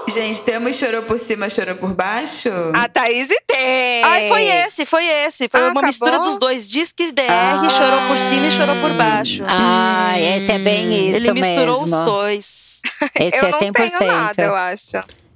Gente, 0.09 0.43
temos 0.43 0.77
chorou 0.77 1.03
por 1.03 1.19
cima, 1.21 1.49
chorou 1.49 1.77
por 1.77 1.95
baixo? 1.95 2.49
A 2.75 2.89
Thaís 2.89 3.29
tem. 3.47 4.03
Ai, 4.05 4.29
foi 4.29 4.45
esse, 4.45 4.85
foi 4.85 5.05
esse. 5.07 5.49
Foi 5.49 5.61
Ah, 5.61 5.65
uma 5.65 5.71
acabou? 5.73 5.87
mistura 5.87 6.19
dos 6.21 6.37
dois. 6.37 6.69
Diz 6.69 6.93
que 6.93 7.13
DR 7.13 7.27
Ah. 7.31 7.69
chorou 7.71 8.01
por 8.09 8.17
cima 8.19 8.47
e 8.47 8.51
chorou 8.51 8.77
por 8.81 8.93
baixo. 8.95 9.45
Ah, 9.47 10.15
esse 10.19 10.51
é 10.51 10.59
bem 10.59 11.11
isso 11.11 11.19
Ele 11.29 11.33
misturou 11.33 11.81
mesmo. 11.83 11.97
os 11.97 12.05
dois. 12.05 12.81
Esse 13.19 13.37
eu 13.39 13.45
é 13.47 13.51
não 13.51 13.59
100%. 13.59 13.99
tenho 13.99 14.13
nada, 14.13 14.43
eu 14.43 14.55
acho. 14.55 14.87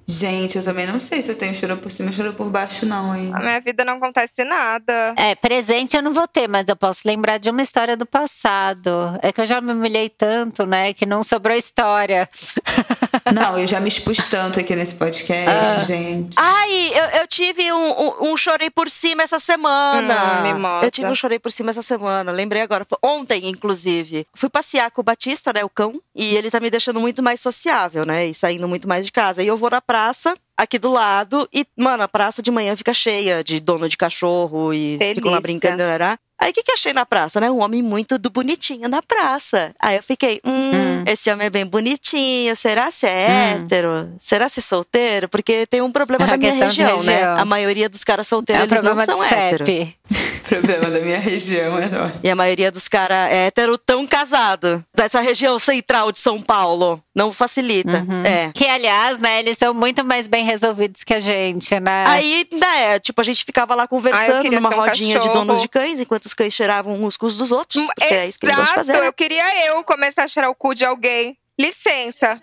Gente, 0.07 0.57
eu 0.59 0.63
também 0.65 0.87
não 0.87 1.01
sei 1.01 1.23
se 1.23 1.31
eu 1.31 1.37
tenho 1.37 1.55
chorou 1.55 1.77
por 1.79 1.91
cima, 1.91 2.13
chorou 2.13 2.33
por 2.35 2.49
baixo, 2.51 2.85
não, 2.85 3.15
hein? 3.17 3.31
Na 3.31 3.41
minha 3.41 3.61
vida 3.61 3.85
não 3.85 3.95
acontece 3.95 4.45
nada. 4.45 5.15
É, 5.17 5.35
presente 5.35 5.97
eu 5.97 6.03
não 6.03 6.13
vou 6.13 6.29
ter, 6.29 6.47
mas 6.47 6.69
eu 6.69 6.77
posso 6.77 7.01
lembrar 7.07 7.39
de 7.39 7.49
uma 7.51 7.63
história 7.63 7.97
do 7.97 8.05
passado. 8.07 8.91
É 9.23 9.33
que 9.33 9.41
eu 9.41 9.47
já 9.47 9.61
me 9.61 9.73
humilhei 9.73 10.09
tanto, 10.11 10.67
né, 10.67 10.93
que 10.93 11.07
não 11.07 11.23
sobrou 11.23 11.57
história. 11.57 12.29
Não, 13.33 13.59
eu 13.59 13.67
já 13.67 13.81
me 13.81 13.89
expus 13.89 14.19
tanto 14.27 14.61
aqui 14.61 14.77
nesse 14.77 14.97
podcast, 14.97 15.49
Ah. 15.81 15.85
gente. 15.85 16.35
Ai, 16.37 16.91
eu, 16.95 17.21
eu 17.21 17.27
tive 17.27 17.73
um, 17.73 17.77
um, 18.03 18.33
um 18.33 18.37
chorei 18.37 18.69
por 18.69 18.91
cima 18.91 19.23
essa 19.23 19.39
semana. 19.41 20.41
Hum, 20.41 20.43
me 20.43 20.53
mostra. 20.55 20.87
Eu 20.87 20.91
tive 20.91 21.09
um 21.09 21.15
chorei 21.15 21.39
por 21.39 21.51
cima 21.51 21.71
essa 21.71 21.81
semana. 21.81 22.31
Lembrei 22.31 22.61
agora. 22.61 22.85
Foi 22.85 22.99
ontem, 23.03 23.49
inclusive. 23.49 24.27
Fui 24.35 24.51
passear 24.51 24.91
com 24.91 25.01
o 25.01 25.05
Batista, 25.05 25.53
né, 25.55 25.65
o 25.65 25.71
cão. 25.71 25.99
E 26.15 26.37
ele 26.37 26.51
tá 26.51 26.61
me 26.61 26.69
deixando 26.71 27.01
muito 27.01 27.23
mais 27.23 27.41
sociável, 27.41 28.05
né? 28.05 28.27
E 28.27 28.35
saindo 28.35 28.69
muito 28.69 28.87
mais 28.87 29.07
de 29.07 29.13
casa. 29.13 29.43
E 29.43 29.47
eu 29.47 29.57
vou 29.57 29.71
na 29.71 29.81
praça. 29.95 30.35
Aqui 30.57 30.79
do 30.79 30.91
lado, 30.91 31.49
e, 31.53 31.67
mano, 31.77 32.05
a 32.05 32.09
praça 32.09 32.41
de 32.41 32.49
manhã 32.49 32.77
fica 32.77 32.95
cheia 32.95 33.43
de 33.43 33.59
dono 33.59 33.89
de 33.89 33.97
cachorro 33.97 34.73
e 34.73 34.99
ficam 35.15 35.33
lá 35.33 35.41
brincando. 35.41 35.79
Larará. 35.79 36.17
Aí 36.45 36.51
o 36.51 36.53
que, 36.53 36.63
que 36.63 36.73
achei 36.73 36.93
na 36.93 37.07
praça, 37.07 37.41
né? 37.41 37.51
Um 37.51 37.61
homem 37.63 37.83
muito 37.83 38.19
do 38.19 38.29
bonitinho 38.29 38.87
na 38.87 39.01
praça. 39.01 39.75
Aí 39.81 39.97
eu 39.97 40.03
fiquei, 40.03 40.43
hum, 40.45 41.03
esse 41.07 41.33
homem 41.33 41.47
é 41.47 41.51
bem 41.51 41.65
bonitinho. 41.65 42.55
Será 42.55 42.91
se 42.91 43.07
é 43.07 43.55
hétero? 43.55 44.13
Será 44.19 44.47
se 44.47 44.61
é 44.61 44.63
solteiro? 44.63 45.27
Porque 45.27 45.65
tem 45.67 45.81
um 45.81 45.91
problema 45.91 46.27
A 46.27 46.29
da 46.29 46.37
minha 46.37 46.53
de 46.53 46.59
região, 46.59 47.03
né? 47.03 47.15
região. 47.15 47.39
A 47.39 47.45
maioria 47.47 47.89
dos 47.89 48.05
caras 48.05 48.29
solteiros, 48.29 48.71
é 48.71 48.75
eles 48.75 48.83
não 48.83 48.99
são 49.07 49.25
héteros. 49.25 49.89
Problema 50.45 50.91
da 50.91 51.01
minha 51.01 51.19
região, 51.19 51.79
é 51.79 51.89
nóis. 51.89 52.13
E 52.23 52.29
a 52.29 52.37
maioria 52.37 52.71
dos 52.71 52.87
caras 52.89 53.33
hétero 53.33 53.79
tão 53.79 54.07
casado. 54.07 54.85
Dessa 54.95 55.23
região 55.23 55.59
central 55.59 56.13
de 56.13 56.19
São 56.19 56.39
Paulo. 56.39 57.03
Não 57.15 57.33
facilita. 57.33 58.05
Uhum. 58.07 58.25
É. 58.25 58.51
Que, 58.53 58.67
aliás, 58.67 59.19
né, 59.19 59.39
eles 59.39 59.57
são 59.57 59.73
muito 59.73 60.05
mais 60.05 60.29
bem 60.29 60.45
resolvidos 60.45 61.03
que 61.03 61.15
a 61.15 61.21
gente, 61.21 61.79
né? 61.81 62.05
Aí, 62.07 62.47
né, 62.53 62.99
tipo, 62.99 63.21
a 63.21 63.25
gente 63.25 63.45
ficava 63.45 63.75
lá 63.75 63.85
Ah, 63.85 63.89
conversando 63.89 64.43
queria 64.43 64.61
numa 64.61 64.75
um 64.75 64.81
rodinha 64.81 65.19
de 65.19 65.33
donos 65.33 65.63
de 65.63 65.69
cães, 65.69 66.01
enquanto 66.01 66.27
os 66.27 66.34
cães 66.35 66.53
cheiravam 66.53 66.95
uns 67.03 67.16
com 67.16 67.26
os 67.26 67.37
dos 67.37 67.51
outros. 67.53 67.85
Porque 67.87 68.05
é 68.05 68.26
isso 68.26 68.39
que 68.39 68.47
eles 68.47 68.57
gostam 68.57 68.74
de 68.74 68.80
Exato, 68.80 68.99
fazer. 68.99 69.07
eu 69.07 69.12
queria 69.12 69.66
eu 69.66 69.82
começar 69.85 70.24
a 70.24 70.28
cheirar 70.28 70.51
o 70.51 70.55
cu 70.55 70.74
de 70.74 70.85
alguém. 70.85 71.39
Licença. 71.59 72.43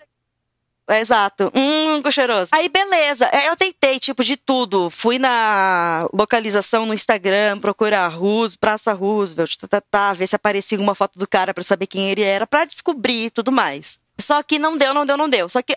Exato. 0.90 1.50
Hum, 1.54 2.02
cheiroso. 2.10 2.50
Aí, 2.52 2.68
beleza. 2.68 3.26
É, 3.26 3.48
Eu 3.48 3.56
tentei, 3.56 3.98
tipo, 4.00 4.22
de 4.24 4.36
tudo. 4.36 4.90
Fui 4.90 5.18
na 5.18 6.08
localização 6.12 6.84
no 6.86 6.92
Instagram, 6.92 7.58
procurar 7.60 8.08
Rus, 8.08 8.56
Praça 8.56 8.92
Roosevelt, 8.92 9.56
tá, 9.56 9.68
tá, 9.68 9.80
tá, 9.80 10.12
ver 10.12 10.26
se 10.26 10.36
aparecia 10.36 10.78
uma 10.78 10.94
foto 10.94 11.18
do 11.18 11.26
cara 11.28 11.54
pra 11.54 11.62
saber 11.62 11.86
quem 11.86 12.10
ele 12.10 12.22
era, 12.22 12.46
pra 12.46 12.64
descobrir 12.64 13.26
e 13.26 13.30
tudo 13.30 13.52
mais. 13.52 13.98
Só 14.22 14.42
que 14.42 14.58
não 14.58 14.76
deu, 14.76 14.94
não 14.94 15.04
deu, 15.04 15.16
não 15.16 15.28
deu. 15.28 15.48
Só 15.48 15.60
que 15.60 15.74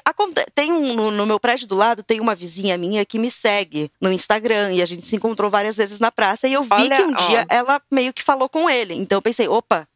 tem 0.54 0.72
um, 0.72 0.94
no, 0.94 1.12
no 1.12 1.26
meu 1.26 1.40
prédio 1.40 1.68
do 1.68 1.76
lado, 1.76 2.04
tem 2.04 2.20
uma 2.20 2.36
vizinha 2.36 2.78
minha 2.78 3.04
que 3.06 3.18
me 3.18 3.30
segue 3.32 3.92
no 4.00 4.12
Instagram 4.12 4.72
e 4.72 4.82
a 4.82 4.86
gente 4.86 5.06
se 5.06 5.16
encontrou 5.16 5.50
várias 5.50 5.78
vezes 5.78 6.00
na 6.00 6.12
praça 6.12 6.48
e 6.48 6.54
eu 6.54 6.64
vi 6.64 6.70
Olha, 6.72 6.96
que 6.96 7.04
um 7.04 7.14
ó. 7.14 7.28
dia 7.28 7.46
ela 7.50 7.82
meio 7.92 8.14
que 8.14 8.24
falou 8.24 8.48
com 8.48 8.70
ele. 8.70 8.94
Então 8.94 9.18
eu 9.18 9.22
pensei, 9.22 9.48
opa, 9.48 9.88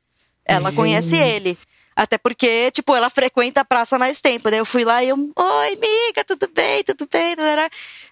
ela 0.43 0.71
conhece 0.71 1.15
ele. 1.15 1.57
Até 1.95 2.17
porque, 2.17 2.71
tipo, 2.71 2.95
ela 2.95 3.09
frequenta 3.09 3.61
a 3.61 3.65
praça 3.65 3.97
há 3.97 3.99
mais 3.99 4.21
tempo. 4.21 4.49
Daí 4.49 4.59
eu 4.59 4.65
fui 4.65 4.85
lá 4.85 5.03
e 5.03 5.09
eu, 5.09 5.17
oi, 5.17 5.73
amiga, 5.73 6.23
tudo 6.25 6.47
bem, 6.47 6.81
tudo 6.83 7.07
bem? 7.11 7.35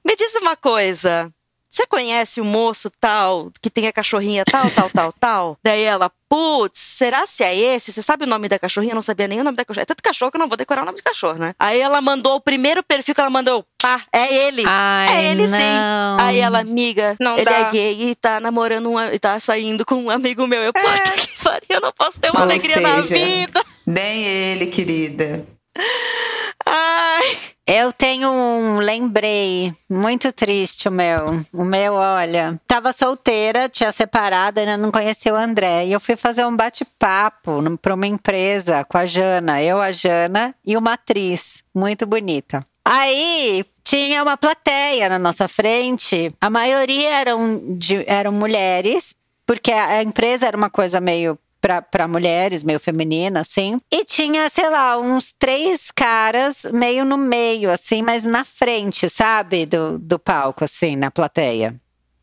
Me 0.06 0.16
diz 0.16 0.36
uma 0.36 0.58
coisa. 0.58 1.34
Você 1.70 1.86
conhece 1.88 2.40
o 2.42 2.46
moço 2.46 2.90
tal, 3.00 3.52
que 3.62 3.70
tem 3.70 3.88
a 3.88 3.94
cachorrinha 3.94 4.44
tal, 4.46 4.70
tal, 4.72 4.90
tal, 4.90 5.14
tal? 5.14 5.58
Daí 5.64 5.82
ela, 5.84 6.12
putz, 6.30 6.80
será 6.80 7.28
se 7.28 7.44
é 7.44 7.56
esse? 7.56 7.92
Você 7.92 8.02
sabe 8.02 8.24
o 8.24 8.28
nome 8.28 8.48
da 8.48 8.58
cachorrinha? 8.58 8.92
Eu 8.92 8.96
não 8.96 9.02
sabia 9.02 9.28
nem 9.28 9.40
o 9.42 9.44
nome 9.44 9.58
da 9.58 9.66
cachorra. 9.66 9.84
É 9.84 9.86
tanto 9.86 10.02
cachorro 10.02 10.32
que 10.32 10.38
eu 10.38 10.40
não 10.40 10.48
vou 10.48 10.58
decorar 10.58 10.84
o 10.84 10.86
nome 10.86 10.98
de 10.98 11.04
cachorro, 11.04 11.38
né? 11.38 11.54
Aí 11.60 11.80
ela 11.80 12.02
mandou 12.02 12.36
o 12.36 12.42
primeiro 12.42 12.82
perfil 12.84 13.14
que 13.14 13.22
ela 13.22 13.30
mandou, 13.30 13.66
pá, 13.82 14.04
é 14.14 14.48
ele. 14.48 14.64
Ai, 14.66 15.08
é 15.16 15.32
ele 15.32 15.48
não. 15.48 15.60
sim. 15.60 16.22
Aí 16.22 16.40
ela, 16.40 16.60
amiga, 16.60 17.16
Não 17.20 17.36
ele 17.36 17.46
dá. 17.46 17.52
é 17.60 17.72
gay 17.72 18.02
e 18.12 18.16
tá 18.16 18.40
namorando 18.40 18.90
um, 18.90 19.00
e 19.00 19.20
tá 19.20 19.40
saindo 19.40 19.86
com 19.86 19.96
um 19.96 20.10
amigo 20.10 20.48
meu. 20.48 20.62
Eu, 20.62 20.74
puta 20.74 21.12
que 21.18 21.44
pariu, 21.44 21.68
eu 21.70 21.82
não 21.82 21.92
posso 21.92 22.20
ter 22.20 22.32
uma 22.32 22.40
Ou 22.40 22.46
alegria 22.46 22.80
na 22.80 23.04
seja, 23.04 23.16
vida. 23.16 23.64
Nem 23.86 24.24
ele, 24.24 24.68
querida. 24.68 25.46
Ai. 26.80 27.38
Eu 27.66 27.92
tenho 27.92 28.30
um 28.30 28.78
lembrei 28.78 29.74
muito 29.90 30.32
triste 30.32 30.88
o 30.88 30.92
meu. 30.92 31.44
O 31.52 31.66
meu, 31.66 31.96
olha, 31.96 32.58
tava 32.66 32.94
solteira, 32.94 33.68
tinha 33.68 33.92
separado, 33.92 34.60
ainda 34.60 34.78
não 34.78 34.90
conhecia 34.92 35.34
o 35.34 35.38
André. 35.38 35.86
E 35.86 35.92
eu 35.92 36.00
fui 36.00 36.16
fazer 36.16 36.46
um 36.46 36.56
bate-papo 36.56 37.62
pra 37.82 37.96
uma 37.96 38.08
empresa 38.08 38.86
com 38.86 38.98
a 38.98 39.06
Jana. 39.06 39.62
Eu, 39.62 39.82
a 39.82 39.92
Jana 39.92 40.56
e 40.66 40.78
uma 40.78 40.94
atriz 40.94 41.62
muito 41.76 42.06
bonita. 42.06 42.62
Aí 42.86 43.66
tinha 43.84 44.24
uma 44.24 44.38
plateia 44.38 45.10
na 45.10 45.20
nossa 45.20 45.48
frente. 45.50 46.32
A 46.40 46.50
maioria 46.50 47.16
eram, 47.20 47.62
de- 47.78 48.06
eram 48.08 48.32
mulheres, 48.32 49.14
porque 49.46 49.74
a 49.74 50.02
empresa 50.04 50.46
era 50.46 50.56
uma 50.56 50.70
coisa 50.70 51.02
meio 51.02 51.38
pra 51.82 52.08
mulheres, 52.08 52.64
meio 52.64 52.80
feminina, 52.80 53.42
assim. 53.42 53.80
E 53.92 54.04
tinha, 54.06 54.50
sei 54.50 54.70
lá, 54.70 54.98
uns 55.00 55.34
três 55.38 55.92
caras 55.92 56.66
meio 56.72 57.06
no 57.06 57.18
meio, 57.18 57.70
assim, 57.72 58.02
mas 58.02 58.24
na 58.24 58.44
frente, 58.46 59.10
sabe? 59.10 59.66
Do, 59.66 59.98
do 60.00 60.18
palco, 60.20 60.64
assim, 60.64 60.96
na 60.96 61.12
plateia. 61.12 61.76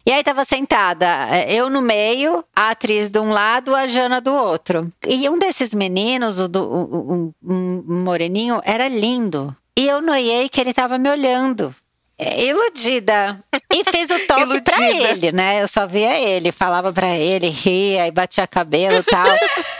E 0.06 0.12
aí 0.12 0.22
tava 0.22 0.44
sentada, 0.44 1.06
eh, 1.30 1.54
eu 1.54 1.70
no 1.70 1.80
meio, 1.80 2.44
a 2.54 2.70
atriz 2.70 3.08
de 3.08 3.18
um 3.18 3.30
lado, 3.30 3.74
a 3.74 3.86
Jana 3.88 4.20
do 4.20 4.34
outro. 4.34 4.92
E 5.06 5.26
um 5.30 5.38
desses 5.38 5.72
meninos, 5.72 6.38
o 6.38 6.46
do, 6.46 6.62
o- 6.62 7.34
o- 7.42 7.84
moreninho, 7.86 8.60
era 8.64 8.86
lindo. 8.86 9.56
E 9.78 9.88
eu 9.88 10.02
noiei 10.02 10.48
que 10.50 10.60
ele 10.60 10.74
tava 10.74 10.98
me 10.98 11.08
olhando. 11.08 11.74
É, 12.16 12.44
Iludida. 12.44 13.40
E 13.72 13.84
fiz 13.84 14.08
o 14.08 14.26
toque 14.26 14.62
pra 14.62 14.90
ele, 14.92 15.32
né? 15.32 15.62
Eu 15.62 15.66
só 15.68 15.86
via 15.86 16.16
ele, 16.18 16.52
falava 16.52 16.92
pra 16.92 17.16
ele, 17.16 17.48
ria 17.48 18.06
e 18.06 18.10
batia 18.12 18.46
cabelo 18.46 18.98
e 18.98 19.02
tal. 19.02 19.26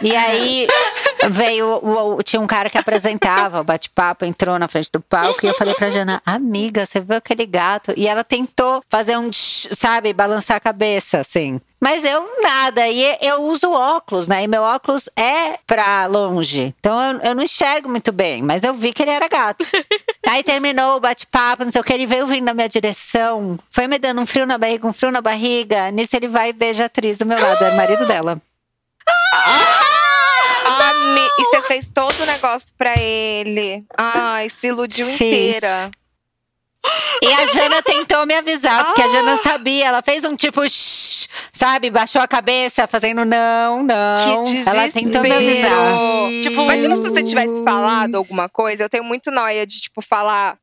E 0.01 0.13
aí 0.15 0.67
veio, 1.29 1.67
o- 1.83 2.21
tinha 2.23 2.41
um 2.41 2.47
cara 2.47 2.69
que 2.69 2.77
apresentava 2.77 3.61
o 3.61 3.63
bate-papo, 3.63 4.25
entrou 4.25 4.57
na 4.59 4.67
frente 4.67 4.89
do 4.91 4.99
palco 5.01 5.45
e 5.45 5.49
eu 5.49 5.53
falei 5.53 5.73
pra 5.73 5.89
Jana, 5.91 6.21
amiga, 6.25 6.85
você 6.85 6.99
viu 6.99 7.17
aquele 7.17 7.45
gato? 7.45 7.93
E 7.95 8.07
ela 8.07 8.23
tentou 8.23 8.83
fazer 8.89 9.17
um, 9.17 9.29
sabe, 9.33 10.13
balançar 10.13 10.57
a 10.57 10.59
cabeça, 10.59 11.19
assim. 11.19 11.59
Mas 11.79 12.03
eu 12.03 12.27
nada, 12.41 12.87
e 12.87 13.17
eu 13.21 13.43
uso 13.43 13.71
óculos, 13.71 14.27
né? 14.27 14.43
E 14.43 14.47
meu 14.47 14.63
óculos 14.63 15.07
é 15.15 15.59
pra 15.67 16.07
longe. 16.07 16.73
Então 16.79 16.99
eu, 17.13 17.19
eu 17.21 17.35
não 17.35 17.43
enxergo 17.43 17.87
muito 17.87 18.11
bem, 18.11 18.41
mas 18.41 18.63
eu 18.63 18.73
vi 18.73 18.91
que 18.91 19.03
ele 19.03 19.11
era 19.11 19.27
gato. 19.27 19.63
Aí 20.27 20.41
terminou 20.43 20.95
o 20.95 20.99
bate-papo, 20.99 21.63
não 21.63 21.71
sei 21.71 21.81
o 21.81 21.83
que, 21.83 21.93
ele 21.93 22.07
veio 22.07 22.25
vindo 22.25 22.45
na 22.45 22.53
minha 22.55 22.69
direção. 22.69 23.59
Foi 23.69 23.87
me 23.87 23.99
dando 23.99 24.19
um 24.21 24.25
frio 24.25 24.47
na 24.47 24.57
barriga, 24.57 24.87
um 24.87 24.93
frio 24.93 25.11
na 25.11 25.21
barriga. 25.21 25.91
Nisso 25.91 26.15
ele 26.15 26.27
vai 26.27 26.49
e 26.49 26.53
beija 26.53 26.83
a 26.83 26.85
atriz 26.87 27.17
do 27.19 27.25
meu 27.25 27.39
lado, 27.39 27.63
era 27.63 27.73
o 27.73 27.77
marido 27.77 28.07
dela. 28.07 28.41
Ami- 30.65 31.29
E 31.39 31.43
você 31.45 31.61
fez 31.63 31.91
todo 31.93 32.21
o 32.21 32.25
negócio 32.25 32.73
pra 32.77 32.93
ele. 32.99 33.83
Ai, 33.97 34.49
se 34.49 34.67
iludiu 34.67 35.05
Fiz. 35.07 35.21
inteira. 35.21 35.91
E 37.21 37.27
a 37.27 37.45
Jana 37.47 37.81
tentou 37.81 38.25
me 38.27 38.35
avisar, 38.35 38.85
porque 38.85 39.01
a 39.01 39.07
Jana 39.07 39.37
sabia. 39.37 39.87
Ela 39.87 40.01
fez 40.03 40.23
um 40.23 40.35
tipo, 40.35 40.61
shh, 40.69 41.27
sabe? 41.51 41.89
Baixou 41.89 42.21
a 42.21 42.27
cabeça, 42.27 42.87
fazendo 42.87 43.25
não, 43.25 43.81
não. 43.81 44.43
Que 44.43 44.69
Ela 44.69 44.89
tentou 44.91 45.21
me 45.23 45.29
desespero. 45.31 45.73
avisar. 45.73 46.29
Tipo, 46.43 46.61
imagina 46.61 46.95
se 46.95 47.01
você 47.09 47.23
tivesse 47.23 47.63
falado 47.63 48.15
alguma 48.15 48.47
coisa. 48.47 48.83
Eu 48.83 48.89
tenho 48.89 49.03
muito 49.03 49.31
noia 49.31 49.65
de, 49.65 49.79
tipo, 49.81 49.99
falar. 50.01 50.57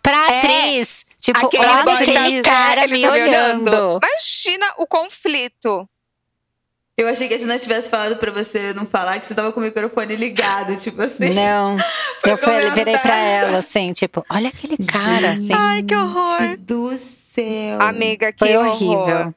Pra 0.00 0.16
É, 0.32 0.38
atriz, 0.38 1.04
tipo, 1.20 1.46
Aquele 1.46 1.66
olha 1.66 1.94
aquele 1.94 2.42
tá- 2.42 2.48
cara 2.50 2.84
ele 2.84 2.94
me 2.98 3.02
tá 3.02 3.10
olhando. 3.10 4.00
Imagina 4.04 4.72
o 4.78 4.86
conflito. 4.86 5.88
Eu 6.96 7.06
achei 7.08 7.28
que 7.28 7.34
a 7.34 7.38
Jana 7.38 7.58
tivesse 7.58 7.90
falado 7.90 8.16
pra 8.16 8.30
você 8.30 8.72
não 8.72 8.86
falar 8.86 9.20
que 9.20 9.26
você 9.26 9.34
tava 9.34 9.52
com 9.52 9.60
o 9.60 9.62
microfone 9.62 10.16
ligado, 10.16 10.74
tipo 10.76 11.02
assim. 11.02 11.34
Não. 11.34 11.76
Eu 12.24 12.38
falei, 12.38 12.70
virei 12.70 12.96
pra 12.96 13.16
ela, 13.18 13.58
assim, 13.58 13.92
tipo, 13.92 14.24
olha 14.30 14.48
aquele 14.48 14.78
cara, 14.78 15.32
assim. 15.32 15.52
Ai, 15.52 15.82
que 15.82 15.94
horror. 15.94 16.56
Do 16.58 16.96
céu. 16.96 17.82
Amiga, 17.82 18.32
que 18.32 18.38
Foi 18.38 18.56
horror. 18.56 18.72
horrível. 18.72 19.34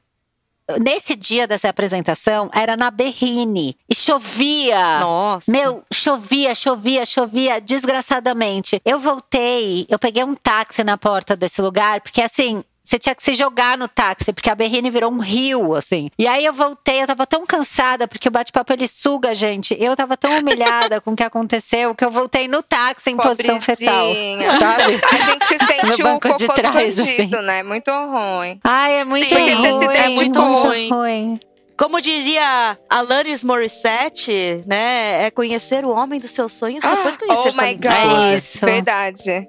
Nesse 0.78 1.16
dia 1.16 1.46
dessa 1.46 1.68
apresentação, 1.68 2.48
era 2.54 2.76
na 2.76 2.90
Berrine. 2.90 3.76
E 3.88 3.94
chovia. 3.94 5.00
Nossa. 5.00 5.50
Meu, 5.50 5.82
chovia, 5.92 6.54
chovia, 6.54 7.04
chovia 7.04 7.60
desgraçadamente. 7.60 8.80
Eu 8.84 8.98
voltei, 8.98 9.86
eu 9.88 9.98
peguei 9.98 10.24
um 10.24 10.34
táxi 10.34 10.84
na 10.84 10.96
porta 10.96 11.36
desse 11.36 11.60
lugar, 11.60 12.00
porque 12.00 12.22
assim. 12.22 12.64
Você 12.90 12.98
tinha 12.98 13.14
que 13.14 13.22
se 13.22 13.34
jogar 13.34 13.78
no 13.78 13.86
táxi, 13.86 14.32
porque 14.32 14.50
a 14.50 14.54
Berrine 14.56 14.90
virou 14.90 15.12
um 15.12 15.20
rio, 15.20 15.76
assim. 15.76 16.10
E 16.18 16.26
aí 16.26 16.44
eu 16.44 16.52
voltei, 16.52 17.00
eu 17.00 17.06
tava 17.06 17.24
tão 17.24 17.46
cansada, 17.46 18.08
porque 18.08 18.26
o 18.26 18.32
bate-papo 18.32 18.72
ele 18.72 18.88
suga, 18.88 19.32
gente. 19.32 19.76
Eu 19.78 19.94
tava 19.94 20.16
tão 20.16 20.40
humilhada 20.40 21.00
com 21.00 21.12
o 21.12 21.16
que 21.16 21.22
aconteceu, 21.22 21.94
que 21.94 22.04
eu 22.04 22.10
voltei 22.10 22.48
no 22.48 22.64
táxi 22.64 23.10
em 23.10 23.16
posição 23.16 23.60
fetal. 23.60 24.08
Pobrezinha. 24.08 24.58
Sabe? 24.58 24.82
A 24.82 25.30
gente 25.30 25.46
se 25.46 25.66
sente 25.66 25.86
No 25.86 25.94
o 25.94 25.98
banco 25.98 26.28
cocô 26.28 26.36
de 26.36 26.46
trás, 26.48 26.96
bandido, 26.96 27.36
assim. 27.36 27.46
né? 27.46 27.62
Muito 27.62 27.92
ruim. 27.92 28.58
Ai, 28.64 28.94
é 28.96 29.04
muito 29.04 29.28
Sim. 29.28 29.54
ruim. 29.54 29.86
É 29.94 30.08
muito 30.08 30.40
ruim. 30.40 30.90
ruim. 30.90 31.40
Como 31.78 32.00
diria 32.00 32.76
Alanis 32.90 33.44
Morissette, 33.44 34.62
né? 34.66 35.26
É 35.26 35.30
conhecer 35.30 35.86
o 35.86 35.90
homem 35.90 36.18
dos 36.18 36.32
seus 36.32 36.52
sonhos 36.52 36.82
e 36.82 36.88
depois 36.88 37.16
conhecer 37.16 37.52
oh 37.56 37.62
my. 37.62 37.74
God. 37.74 38.32
É 38.32 38.36
isso. 38.36 38.66
Verdade. 38.66 39.48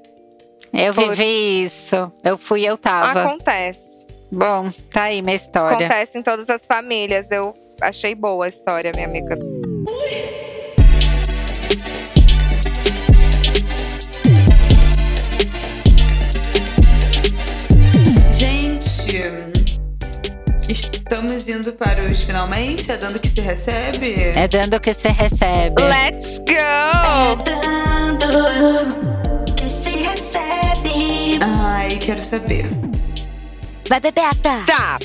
Eu 0.73 0.93
Putz. 0.93 1.10
vivi 1.10 1.64
isso. 1.64 2.11
Eu 2.23 2.38
fui, 2.38 2.64
eu 2.64 2.77
tava. 2.77 3.23
Acontece. 3.23 4.06
Bom, 4.31 4.69
tá 4.91 5.03
aí 5.03 5.22
minha 5.22 5.35
história. 5.35 5.85
Acontece 5.85 6.18
em 6.18 6.23
todas 6.23 6.49
as 6.49 6.65
famílias. 6.65 7.30
Eu 7.30 7.53
achei 7.81 8.15
boa 8.15 8.45
a 8.45 8.48
história, 8.49 8.91
minha 8.95 9.07
amiga. 9.07 9.38
Gente, 18.31 19.18
estamos 20.69 21.49
indo 21.49 21.73
para 21.73 22.06
os 22.06 22.23
finalmente? 22.23 22.89
É 22.89 22.95
dando 22.95 23.19
que 23.19 23.27
se 23.27 23.41
recebe? 23.41 24.15
É 24.35 24.48
dando 24.48 24.77
o 24.77 24.80
que 24.80 24.93
você 24.93 25.10
recebe. 25.10 25.81
Let's 25.81 26.39
go! 26.39 27.41
se 27.43 27.52
recebe. 27.52 29.20
Ai, 31.44 31.98
quero 31.98 32.22
saber. 32.22 32.66
Vai, 33.90 34.00
Bebeta. 34.00 34.64
Tá. 34.68 35.00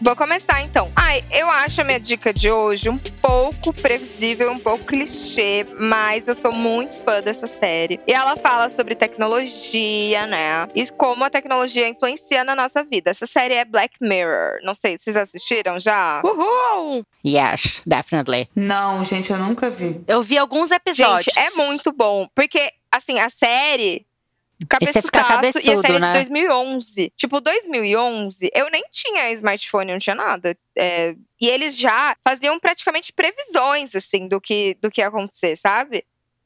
Vou 0.00 0.16
começar 0.16 0.62
então. 0.62 0.90
Ai, 0.96 1.22
eu 1.30 1.50
acho 1.50 1.80
a 1.80 1.84
minha 1.84 2.00
dica 2.00 2.32
de 2.32 2.50
hoje 2.50 2.88
um 2.88 2.98
pouco 2.98 3.72
previsível, 3.72 4.50
um 4.50 4.58
pouco 4.58 4.84
clichê, 4.84 5.66
mas 5.78 6.28
eu 6.28 6.34
sou 6.34 6.52
muito 6.52 6.96
fã 7.02 7.20
dessa 7.22 7.46
série. 7.46 8.00
E 8.06 8.12
ela 8.12 8.36
fala 8.36 8.70
sobre 8.70 8.94
tecnologia, 8.94 10.26
né? 10.26 10.66
E 10.74 10.86
como 10.92 11.24
a 11.24 11.30
tecnologia 11.30 11.88
influencia 11.88 12.42
na 12.42 12.54
nossa 12.54 12.82
vida. 12.82 13.10
Essa 13.10 13.26
série 13.26 13.54
é 13.54 13.64
Black 13.64 13.96
Mirror. 14.00 14.60
Não 14.62 14.74
sei, 14.74 14.96
vocês 14.96 15.16
assistiram 15.16 15.78
já? 15.78 16.22
Uhul! 16.24 17.04
Yes, 17.26 17.82
definitely. 17.86 18.48
Não, 18.54 19.04
gente, 19.04 19.30
eu 19.30 19.38
nunca 19.38 19.68
vi. 19.70 20.00
Eu 20.06 20.22
vi 20.22 20.38
alguns 20.38 20.70
episódios. 20.70 21.34
Gente, 21.34 21.38
é 21.38 21.50
muito 21.56 21.92
bom. 21.92 22.28
Porque, 22.34 22.70
assim, 22.90 23.18
a 23.18 23.28
série. 23.28 24.05
E 24.58 24.86
você 24.86 25.02
fica 25.02 25.22
Cabeçudaço, 25.22 25.58
e 25.58 25.70
a 25.70 25.74
cabeçudo, 25.74 25.80
série 25.82 25.96
é 25.96 26.00
né? 26.00 26.06
de 26.06 26.12
2011. 26.14 27.12
Tipo, 27.14 27.40
2011, 27.40 28.50
eu 28.54 28.70
nem 28.70 28.82
tinha 28.90 29.30
smartphone, 29.32 29.92
não 29.92 29.98
tinha 29.98 30.16
nada. 30.16 30.56
É, 30.74 31.14
e 31.40 31.46
eles 31.46 31.76
já 31.76 32.16
faziam 32.24 32.58
praticamente 32.58 33.12
previsões, 33.12 33.94
assim, 33.94 34.26
do 34.26 34.40
que, 34.40 34.76
do 34.80 34.90
que 34.90 35.02
ia 35.02 35.08
acontecer, 35.08 35.56
sabe? 35.56 36.04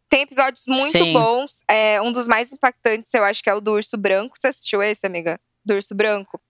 Tem 0.09 0.23
episódios 0.23 0.65
muito 0.67 0.99
Sim. 0.99 1.13
bons. 1.13 1.63
É, 1.69 2.03
um 2.03 2.11
dos 2.11 2.27
mais 2.27 2.53
impactantes, 2.53 3.15
eu 3.15 3.23
acho 3.23 3.43
que 3.43 3.49
é 3.49 3.55
o 3.55 3.61
do 3.61 3.75
Urso 3.75 3.97
Branco. 3.97 4.37
Você 4.37 4.49
assistiu 4.49 4.83
esse, 4.83 5.07
amiga? 5.07 5.41
Do 5.65 5.75
Urso 5.75 5.95
Branco? 5.95 6.41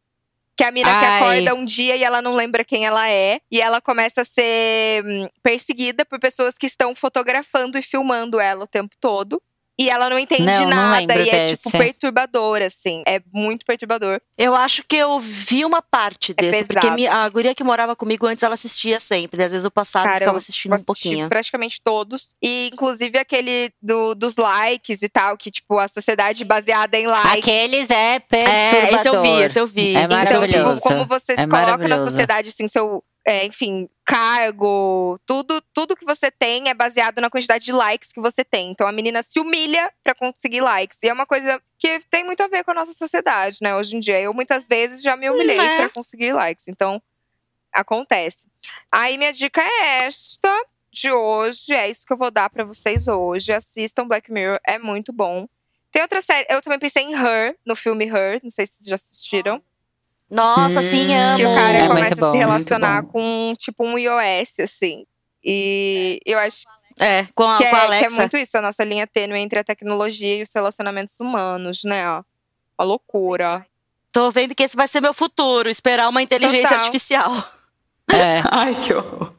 Que 0.56 0.64
a 0.64 0.70
mina 0.70 0.88
que 0.88 1.06
Ai. 1.06 1.16
acorda 1.18 1.54
um 1.54 1.64
dia 1.64 1.96
e 1.96 2.02
ela 2.02 2.22
não 2.22 2.34
lembra 2.34 2.64
quem 2.64 2.86
ela 2.86 3.08
é. 3.08 3.40
E 3.50 3.60
ela 3.60 3.80
começa 3.82 4.22
a 4.22 4.24
ser 4.24 5.04
hum, 5.04 5.28
perseguida 5.42 6.06
por 6.06 6.18
pessoas 6.18 6.56
que 6.56 6.66
estão 6.66 6.94
fotografando 6.94 7.76
e 7.76 7.82
filmando 7.82 8.40
ela 8.40 8.64
o 8.64 8.68
tempo 8.68 8.94
todo. 8.98 9.42
E 9.80 9.88
ela 9.88 10.10
não 10.10 10.18
entende 10.18 10.42
Não, 10.44 10.60
não 10.60 10.68
nada. 10.68 10.98
lembro 10.98 11.22
e 11.22 11.30
é, 11.30 11.46
tipo, 11.56 11.70
desse. 11.70 11.78
perturbador, 11.78 12.60
assim. 12.60 13.02
É 13.06 13.20
muito 13.32 13.64
perturbador. 13.64 14.20
Eu 14.36 14.54
acho 14.54 14.84
que 14.86 14.94
eu 14.96 15.18
vi 15.18 15.64
uma 15.64 15.80
parte 15.80 16.32
É 16.36 16.42
desse, 16.42 16.64
porque 16.64 16.80
pesado. 16.80 16.96
mi- 16.96 17.06
a 17.06 17.26
guria 17.30 17.54
que 17.54 17.64
morava 17.64 17.96
comigo 17.96 18.26
antes, 18.26 18.42
ela 18.42 18.54
assistia 18.54 19.00
sempre. 19.00 19.42
Às 19.42 19.52
vezes 19.52 19.64
eu 19.64 19.70
passava 19.70 20.04
e 20.04 20.08
Cara, 20.08 20.18
ficava 20.18 20.34
eu 20.34 20.38
assistindo 20.38 20.72
um 20.72 20.74
assisti 20.74 20.86
pouquinho. 20.86 21.28
praticamente 21.30 21.80
todos. 21.82 22.34
E, 22.42 22.68
inclusive, 22.72 23.18
aquele 23.18 23.72
do, 23.82 24.14
dos 24.14 24.36
likes 24.36 25.00
e 25.02 25.08
tal, 25.08 25.36
que, 25.38 25.50
tipo, 25.50 25.78
a 25.78 25.88
sociedade 25.88 26.44
baseada 26.44 26.98
em 26.98 27.06
likes. 27.06 27.38
Aqueles 27.38 27.88
é 27.90 28.16
É, 28.16 28.18
perturbador. 28.20 28.94
esse 28.98 29.08
eu 29.08 29.22
vi, 29.22 29.42
esse 29.42 29.60
eu 29.60 29.66
vi. 29.66 29.96
É 29.96 30.02
Então, 30.02 30.16
maravilhoso. 30.18 30.74
tipo, 30.76 30.80
como 30.88 31.06
você 31.06 31.34
se 31.36 31.40
É 31.40 31.46
coloca 31.46 31.88
na 31.88 31.96
sociedade, 31.98 32.48
assim, 32.50 32.68
seu, 32.68 33.02
é, 33.26 33.44
enfim, 33.44 33.88
cargo, 34.04 35.20
tudo, 35.26 35.62
tudo 35.74 35.96
que 35.96 36.04
você 36.04 36.30
tem 36.30 36.68
é 36.68 36.74
baseado 36.74 37.20
na 37.20 37.30
quantidade 37.30 37.64
de 37.64 37.72
likes 37.72 38.12
que 38.12 38.20
você 38.20 38.44
tem. 38.44 38.70
Então 38.70 38.86
a 38.86 38.92
menina 38.92 39.22
se 39.22 39.38
humilha 39.38 39.92
pra 40.02 40.14
conseguir 40.14 40.60
likes. 40.60 40.98
E 41.02 41.08
é 41.08 41.12
uma 41.12 41.26
coisa 41.26 41.62
que 41.78 42.00
tem 42.10 42.24
muito 42.24 42.42
a 42.42 42.48
ver 42.48 42.64
com 42.64 42.70
a 42.70 42.74
nossa 42.74 42.92
sociedade, 42.92 43.58
né? 43.60 43.76
Hoje 43.76 43.96
em 43.96 44.00
dia. 44.00 44.20
Eu 44.20 44.32
muitas 44.32 44.66
vezes 44.66 45.02
já 45.02 45.16
me 45.16 45.28
humilhei 45.28 45.58
é. 45.58 45.76
pra 45.76 45.90
conseguir 45.90 46.32
likes. 46.32 46.66
Então, 46.66 47.00
acontece. 47.72 48.48
Aí 48.90 49.16
minha 49.18 49.32
dica 49.32 49.60
é 49.60 50.06
esta 50.06 50.66
de 50.90 51.12
hoje. 51.12 51.72
É 51.72 51.88
isso 51.88 52.06
que 52.06 52.12
eu 52.12 52.18
vou 52.18 52.30
dar 52.30 52.48
pra 52.50 52.64
vocês 52.64 53.06
hoje. 53.06 53.52
Assistam 53.52 54.08
Black 54.08 54.32
Mirror, 54.32 54.58
é 54.66 54.78
muito 54.78 55.12
bom. 55.12 55.46
Tem 55.92 56.02
outra 56.02 56.22
série, 56.22 56.46
eu 56.48 56.62
também 56.62 56.78
pensei 56.78 57.02
em 57.02 57.14
Her, 57.14 57.56
no 57.66 57.74
filme 57.74 58.06
Her, 58.06 58.40
não 58.42 58.50
sei 58.50 58.64
se 58.64 58.74
vocês 58.74 58.86
já 58.86 58.94
assistiram. 58.94 59.62
Nossa, 60.30 60.80
sim, 60.82 61.08
Hum, 61.08 61.12
amo. 61.12 61.36
Que 61.36 61.46
o 61.46 61.54
cara 61.54 61.78
É 61.78 61.88
começa 61.88 62.26
a 62.28 62.30
se 62.32 62.36
relacionar 62.38 63.02
com, 63.04 63.52
tipo, 63.58 63.84
um 63.84 63.98
iOS, 63.98 64.60
assim. 64.62 65.04
E 65.44 66.20
eu 66.24 66.38
acho 66.38 66.58
É, 67.00 67.26
com 67.34 67.42
a, 67.44 67.56
que 67.56 67.64
é, 67.64 67.70
com 67.70 67.76
a 67.76 67.80
que 67.80 67.86
Alexa. 67.86 68.06
é 68.16 68.18
muito 68.18 68.36
isso, 68.36 68.56
a 68.58 68.62
nossa 68.62 68.84
linha 68.84 69.06
tênue 69.06 69.38
entre 69.40 69.58
a 69.58 69.64
tecnologia 69.64 70.36
e 70.36 70.42
os 70.42 70.50
relacionamentos 70.54 71.18
humanos, 71.18 71.82
né? 71.84 72.08
Ó. 72.10 72.22
Uma 72.78 72.84
loucura. 72.86 73.66
Tô 74.12 74.30
vendo 74.30 74.54
que 74.54 74.62
esse 74.62 74.76
vai 74.76 74.86
ser 74.88 75.00
meu 75.00 75.14
futuro, 75.14 75.68
esperar 75.70 76.08
uma 76.08 76.22
inteligência 76.22 76.62
Total. 76.68 76.78
artificial. 76.78 77.32
É. 78.12 78.40
Ai, 78.50 78.74
que 78.74 78.92
horror. 78.94 79.32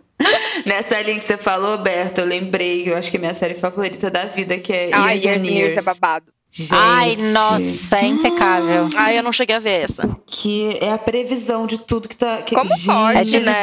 Nessa 0.66 1.02
linha 1.02 1.18
que 1.20 1.24
você 1.26 1.38
falou, 1.38 1.78
Berta, 1.80 2.22
eu 2.22 2.28
lembrei, 2.28 2.88
eu 2.88 2.96
acho 2.96 3.10
que 3.10 3.18
é 3.18 3.20
minha 3.20 3.34
série 3.34 3.56
favorita 3.56 4.10
da 4.12 4.26
vida, 4.26 4.58
que 4.60 4.72
é 4.72 4.90
Ai, 4.94 5.18
Years 5.18 5.26
and 5.42 5.46
Years 5.46 5.74
Years. 5.74 5.78
é 5.78 5.82
babado. 5.94 6.32
Gente, 6.52 6.74
Ai, 6.74 7.16
nossa, 7.32 7.98
é 7.98 8.08
impecável. 8.08 8.90
Ai, 8.98 9.18
eu 9.18 9.24
não 9.24 9.32
cheguei 9.32 9.56
a 9.56 9.60
ver 9.60 9.84
essa. 9.84 10.08
Que 10.28 10.78
é 10.82 10.92
a 10.92 10.98
previsão 10.98 11.66
de 11.66 11.80
tudo 11.80 12.10
que 12.10 12.18
tá. 12.18 12.42
Que, 12.42 12.54
Como 12.56 12.70
gente, 12.76 12.86
pode, 12.86 13.38
É 13.38 13.40
né? 13.40 13.54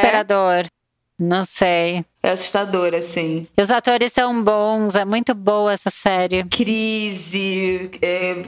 Não 1.18 1.44
sei. 1.44 2.04
É 2.22 2.30
assustador, 2.30 2.94
assim. 2.94 3.46
E 3.56 3.62
os 3.62 3.70
atores 3.70 4.12
são 4.12 4.42
bons, 4.42 4.94
é 4.94 5.04
muito 5.04 5.34
boa 5.34 5.72
essa 5.72 5.90
série. 5.90 6.44
Crise, 6.44 7.90
é, 8.02 8.42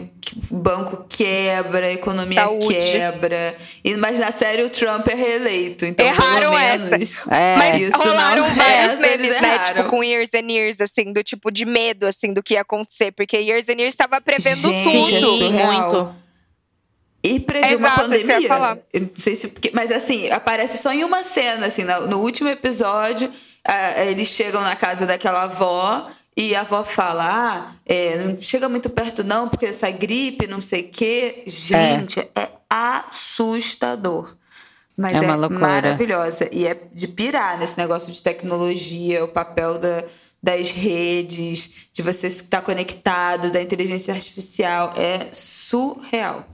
banco 0.51 1.05
quebra, 1.09 1.91
economia 1.93 2.43
Saúde. 2.43 2.67
quebra. 2.75 3.57
E, 3.85 3.97
mas 3.97 4.19
na 4.19 4.31
série 4.31 4.63
o 4.63 4.71
Trump 4.71 5.07
é 5.09 5.15
reeleito. 5.15 5.85
Então, 5.85 6.05
Erraram 6.07 6.51
pelo 6.51 6.59
essa. 6.59 6.91
menos, 6.91 7.27
É. 7.29 7.57
Mas 7.57 7.81
isso 7.83 7.99
rolaram 7.99 8.43
não- 8.49 8.55
vários 8.55 8.99
eles 8.99 8.99
memes, 9.29 9.41
né? 9.41 9.59
Tipo, 9.67 9.85
com 9.85 10.05
Years 10.05 10.31
and 10.35 10.51
Years, 10.53 10.81
assim, 10.81 11.13
do 11.13 11.23
tipo 11.25 11.51
de 11.51 11.65
medo, 11.65 12.07
assim, 12.07 12.33
do 12.33 12.43
que 12.43 12.55
ia 12.55 12.61
acontecer. 12.63 13.13
Porque 13.13 13.37
Years 13.37 13.69
and 13.69 13.79
Years 13.79 13.95
estava 13.95 14.21
prevendo 14.21 14.69
Gente, 14.69 15.17
é 15.17 15.21
tudo. 15.21 15.37
surreal. 15.39 15.73
muito. 15.73 16.15
E 17.23 17.39
previu 17.39 17.79
uma 17.79 17.89
Exato, 17.89 18.01
isso 18.03 18.11
que 18.11 18.17
eu 18.17 18.21
pandemia. 18.27 18.49
falar. 18.49 18.79
Eu 18.93 19.01
não 19.03 19.11
sei 19.15 19.37
se. 19.37 19.49
porque- 19.49 19.71
mas 19.75 19.91
assim, 19.93 20.31
aparece 20.31 20.79
só 20.79 20.93
em 20.93 21.05
uma 21.05 21.23
cena, 21.23 21.67
assim, 21.67 21.85
no, 21.85 22.07
no 22.07 22.19
último 22.21 22.49
episódio, 22.49 23.29
eles 24.07 24.29
chegam 24.29 24.63
na 24.63 24.75
casa 24.75 25.07
daquela 25.07 25.43
avó. 25.43 26.09
E 26.37 26.55
a 26.55 26.61
avó 26.61 26.83
fala: 26.85 27.25
ah, 27.27 27.73
é, 27.85 28.17
não 28.19 28.41
chega 28.41 28.69
muito 28.69 28.89
perto, 28.89 29.23
não, 29.23 29.49
porque 29.49 29.67
essa 29.67 29.91
gripe, 29.91 30.47
não 30.47 30.63
sei 30.63 30.83
o 30.83 30.89
quê. 30.89 31.43
Gente, 31.47 32.21
é, 32.21 32.49
assustador. 32.71 34.35
Mas 34.97 35.15
É 35.21 35.25
é, 35.25 35.49
maravilhosa. 35.49 36.49
E 36.53 36.67
é 36.67 36.79
de 36.93 37.09
pirar 37.09 37.59
nesse 37.59 37.77
negócio 37.77 38.13
de 38.13 38.23
tecnologia, 38.23 39.25
o 39.25 39.29
papel 39.29 39.79
da, 39.79 40.05
das 40.43 40.71
redes, 40.71 41.71
de 41.93 42.03
você 42.03 42.29
estar 42.29 42.63
conectado, 42.63 43.51
da 43.51 43.61
inteligência 43.63 44.15
artificial. 44.15 44.91
É 44.97 45.29
surreal. 45.33 46.47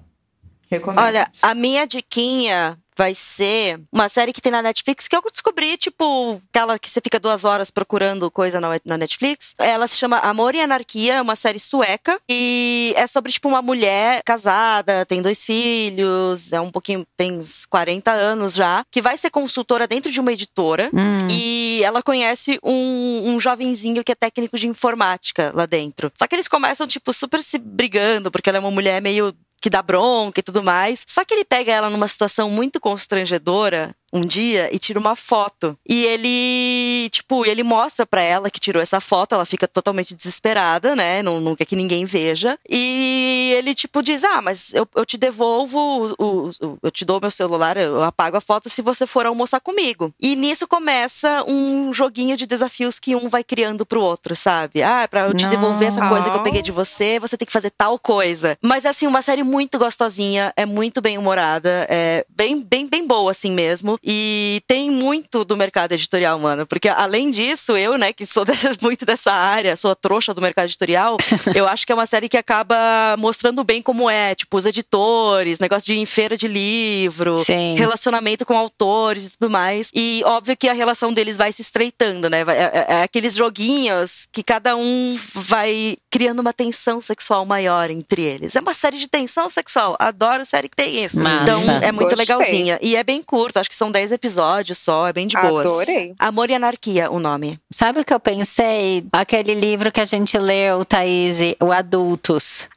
Recomendo. 0.71 1.05
Olha, 1.05 1.31
a 1.43 1.55
minha 1.55 1.87
diquinha 1.87 2.79
vai 2.97 3.15
ser 3.15 3.79
uma 3.93 4.09
série 4.09 4.33
que 4.33 4.41
tem 4.41 4.51
na 4.51 4.63
Netflix 4.63 5.07
que 5.07 5.15
eu 5.15 5.23
descobri, 5.31 5.77
tipo, 5.77 6.41
aquela 6.49 6.79
que 6.79 6.89
você 6.89 7.01
fica 7.01 7.21
duas 7.21 7.45
horas 7.45 7.71
procurando 7.71 8.31
coisa 8.31 8.59
na, 8.59 8.97
Netflix. 8.97 9.55
Ela 9.59 9.87
se 9.87 9.99
chama 9.99 10.19
Amor 10.19 10.55
e 10.55 10.61
Anarquia, 10.61 11.17
é 11.17 11.23
uma 11.23 11.37
série 11.37 11.61
sueca 11.61 12.19
e 12.29 12.95
é 12.97 13.07
sobre, 13.07 13.31
tipo, 13.31 13.49
uma 13.49 13.61
mulher 13.61 14.23
casada, 14.25 15.05
tem 15.05 15.21
dois 15.21 15.45
filhos, 15.45 16.53
é 16.53 16.61
um 16.61 16.71
pouquinho, 16.71 17.05
tem 17.17 17.39
uns 17.39 17.67
40 17.67 18.11
anos 18.11 18.55
já, 18.55 18.83
que 18.91 19.03
vai 19.03 19.19
ser 19.19 19.31
consultora 19.31 19.87
dentro 19.87 20.11
de 20.11 20.19
uma 20.19 20.33
editora 20.33 20.91
Hum. 20.95 21.29
e 21.31 21.83
ela 21.83 22.03
conhece 22.03 22.59
um, 22.63 23.35
um 23.35 23.41
jovenzinho 23.41 24.03
que 24.03 24.13
é 24.13 24.15
técnico 24.15 24.57
de 24.57 24.67
informática 24.67 25.53
lá 25.55 25.67
dentro. 25.67 26.11
Só 26.17 26.27
que 26.27 26.35
eles 26.35 26.49
começam, 26.49 26.87
tipo, 26.87 27.13
super 27.13 27.43
se 27.43 27.59
brigando, 27.59 28.31
porque 28.31 28.49
ela 28.49 28.59
é 28.59 28.61
uma 28.61 28.71
mulher 28.71 29.03
meio 29.03 29.35
que 29.61 29.71
dá 29.71 29.83
bronca 29.83 30.41
e 30.41 30.43
tudo 30.43 30.63
mais. 30.63 31.05
Só 31.07 31.25
que 31.25 31.35
ele 31.35 31.45
pega 31.45 31.73
ela 31.73 31.91
numa 31.91 32.09
situação 32.09 32.51
muito 32.51 32.81
constrangedora 32.81 33.95
um 34.13 34.21
dia 34.23 34.69
e 34.75 34.79
tira 34.79 34.99
uma 34.99 35.17
foto. 35.17 35.77
E 35.89 36.05
ele, 36.07 37.09
tipo, 37.11 37.45
ele 37.45 37.63
mostra 37.63 38.07
pra 38.07 38.21
ela 38.23 38.51
que 38.51 38.61
tirou 38.61 38.81
essa 38.83 39.01
foto, 39.01 39.35
ela 39.35 39.45
fica 39.45 39.67
totalmente 39.67 40.15
desesperada, 40.15 40.95
né? 40.95 41.23
Não, 41.23 41.41
não 41.41 41.57
quer 41.57 41.65
que 41.65 41.77
ninguém 41.77 42.05
veja. 42.05 42.59
E 42.69 43.53
ele, 43.57 43.75
tipo, 43.75 44.03
diz: 44.03 44.23
Ah, 44.25 44.41
mas 44.43 44.73
eu, 44.75 44.87
eu 44.95 45.05
te 45.05 45.17
devolvo, 45.17 46.15
o, 46.19 46.49
o- 46.49 46.79
eu 46.83 46.91
te 46.91 47.05
dou 47.05 47.21
meu 47.21 47.31
celular, 47.31 47.77
eu 47.77 48.03
apago 48.03 48.37
a 48.37 48.41
foto 48.41 48.69
se 48.71 48.83
você 48.83 49.07
for 49.07 49.27
almoçar 49.27 49.61
comigo. 49.61 50.13
E 50.21 50.37
nisso 50.37 50.67
começa 50.69 51.45
um 51.47 51.93
joguinho 51.93 52.37
de 52.37 52.47
desafios 52.47 52.99
que 52.99 53.15
um 53.17 53.29
vai 53.29 53.43
criando 53.45 53.85
pro 53.85 54.01
outro, 54.03 54.35
sabe? 54.37 54.83
Ah, 54.83 55.07
pra 55.09 55.27
eu 55.27 55.35
te 55.35 55.47
devolver 55.49 55.89
essa 55.89 56.09
coisa 56.09 56.31
que 56.31 56.37
eu 56.37 56.43
peguei 56.43 56.63
de 56.63 56.73
você, 56.73 57.19
você 57.19 57.37
tem 57.37 57.47
que 57.47 57.53
fazer 57.53 57.71
tal 57.77 57.99
coisa. 57.99 58.57
Mas 58.63 58.85
é 58.85 58.89
assim, 58.89 59.07
uma 59.07 59.23
série 59.23 59.43
muito 59.43 59.79
gostosinha, 59.79 60.53
é 60.57 60.65
muito 60.65 61.01
bem 61.01 61.19
humorada, 61.19 61.87
é 61.91 62.25
bem, 62.29 62.63
bem, 62.63 62.87
bem 62.87 63.07
boa 63.07 63.31
assim 63.31 63.51
mesmo. 63.51 63.96
E 64.03 64.63
tem 64.67 64.91
muito 64.91 65.45
do 65.45 65.57
mercado 65.57 65.93
editorial, 65.93 66.39
mano. 66.39 66.67
Porque 66.67 66.89
além 66.89 67.31
disso, 67.31 67.77
eu, 67.77 67.97
né, 67.99 68.13
que 68.13 68.25
sou 68.27 68.45
muito 68.83 69.05
dessa 69.05 69.33
área, 69.33 69.77
sou 69.77 69.91
a 69.91 69.95
trouxa 69.95 70.33
do 70.35 70.41
mercado 70.41 70.67
editorial, 70.67 71.17
eu 71.55 71.67
acho 71.69 71.87
que 71.87 71.93
é 71.93 71.95
uma 71.95 72.07
série 72.07 72.29
que 72.29 72.37
acaba 72.37 72.77
mostrando 73.19 73.63
bem 73.65 73.83
como 73.83 74.09
é, 74.09 74.35
tipo, 74.35 74.57
os 74.57 74.67
editores, 74.67 75.59
negócio 75.61 75.95
de 75.95 76.07
feira 76.07 76.37
de 76.37 76.49
livro, 76.49 77.37
Sim. 77.37 77.75
relacionamento 77.77 78.45
com 78.47 78.57
autores 78.57 79.27
e 79.27 79.31
tudo 79.31 79.51
mais. 79.51 79.91
E 79.95 80.23
óbvio 80.25 80.57
que 80.57 80.69
a 80.69 80.73
relação 80.73 81.13
deles 81.13 81.37
vai 81.37 81.53
se 81.53 81.63
estreitando, 81.63 82.29
né? 82.31 82.43
É, 82.49 82.53
é- 82.53 82.87
é 82.99 83.03
aqueles 83.03 83.35
joguinhos 83.35 84.29
que 84.33 84.43
cada 84.43 84.77
um 84.77 85.19
vai 85.35 85.97
criando 86.11 86.41
uma 86.41 86.53
tensão 86.53 87.01
sexual 87.01 87.45
maior 87.45 87.91
entre 87.91 88.23
eles. 88.23 88.57
É 88.57 88.61
uma 88.61 88.75
série 88.75 88.99
de 88.99 89.09
tensão 89.09 89.51
sexual. 89.51 89.97
Adoro 89.99 90.45
série 90.47 90.69
que 90.69 90.77
tem 90.77 91.05
isso. 91.05 91.23
Massa. 91.23 91.43
Então 91.43 91.61
é 91.83 91.93
muito 91.93 92.15
Gostei. 92.17 92.35
legalzinha. 92.37 92.79
E 92.81 92.97
é 92.97 93.05
bem 93.05 93.23
curto, 93.23 93.59
acho 93.59 93.69
que 93.69 93.75
são 93.77 93.86
10 93.91 94.13
episódios 94.13 94.79
só, 94.79 95.09
é 95.09 95.13
bem 95.13 95.27
de 95.27 95.37
boas. 95.41 95.67
Adorei. 95.67 96.15
Amor 96.19 96.51
e 96.51 96.55
Anarquia, 96.55 97.11
o 97.11 97.19
nome. 97.19 97.59
Sabe 97.71 98.01
o 98.01 98.05
que 98.05 98.13
eu 98.13 98.21
pensei? 98.21 99.07
Aquele 99.13 99.55
livro 99.55 99.91
que 99.93 100.01
a 100.01 100.05
gente 100.05 100.39
leu, 100.39 100.85
Thaís, 100.85 101.39
o 101.61 101.73
Adultos. 101.73 102.69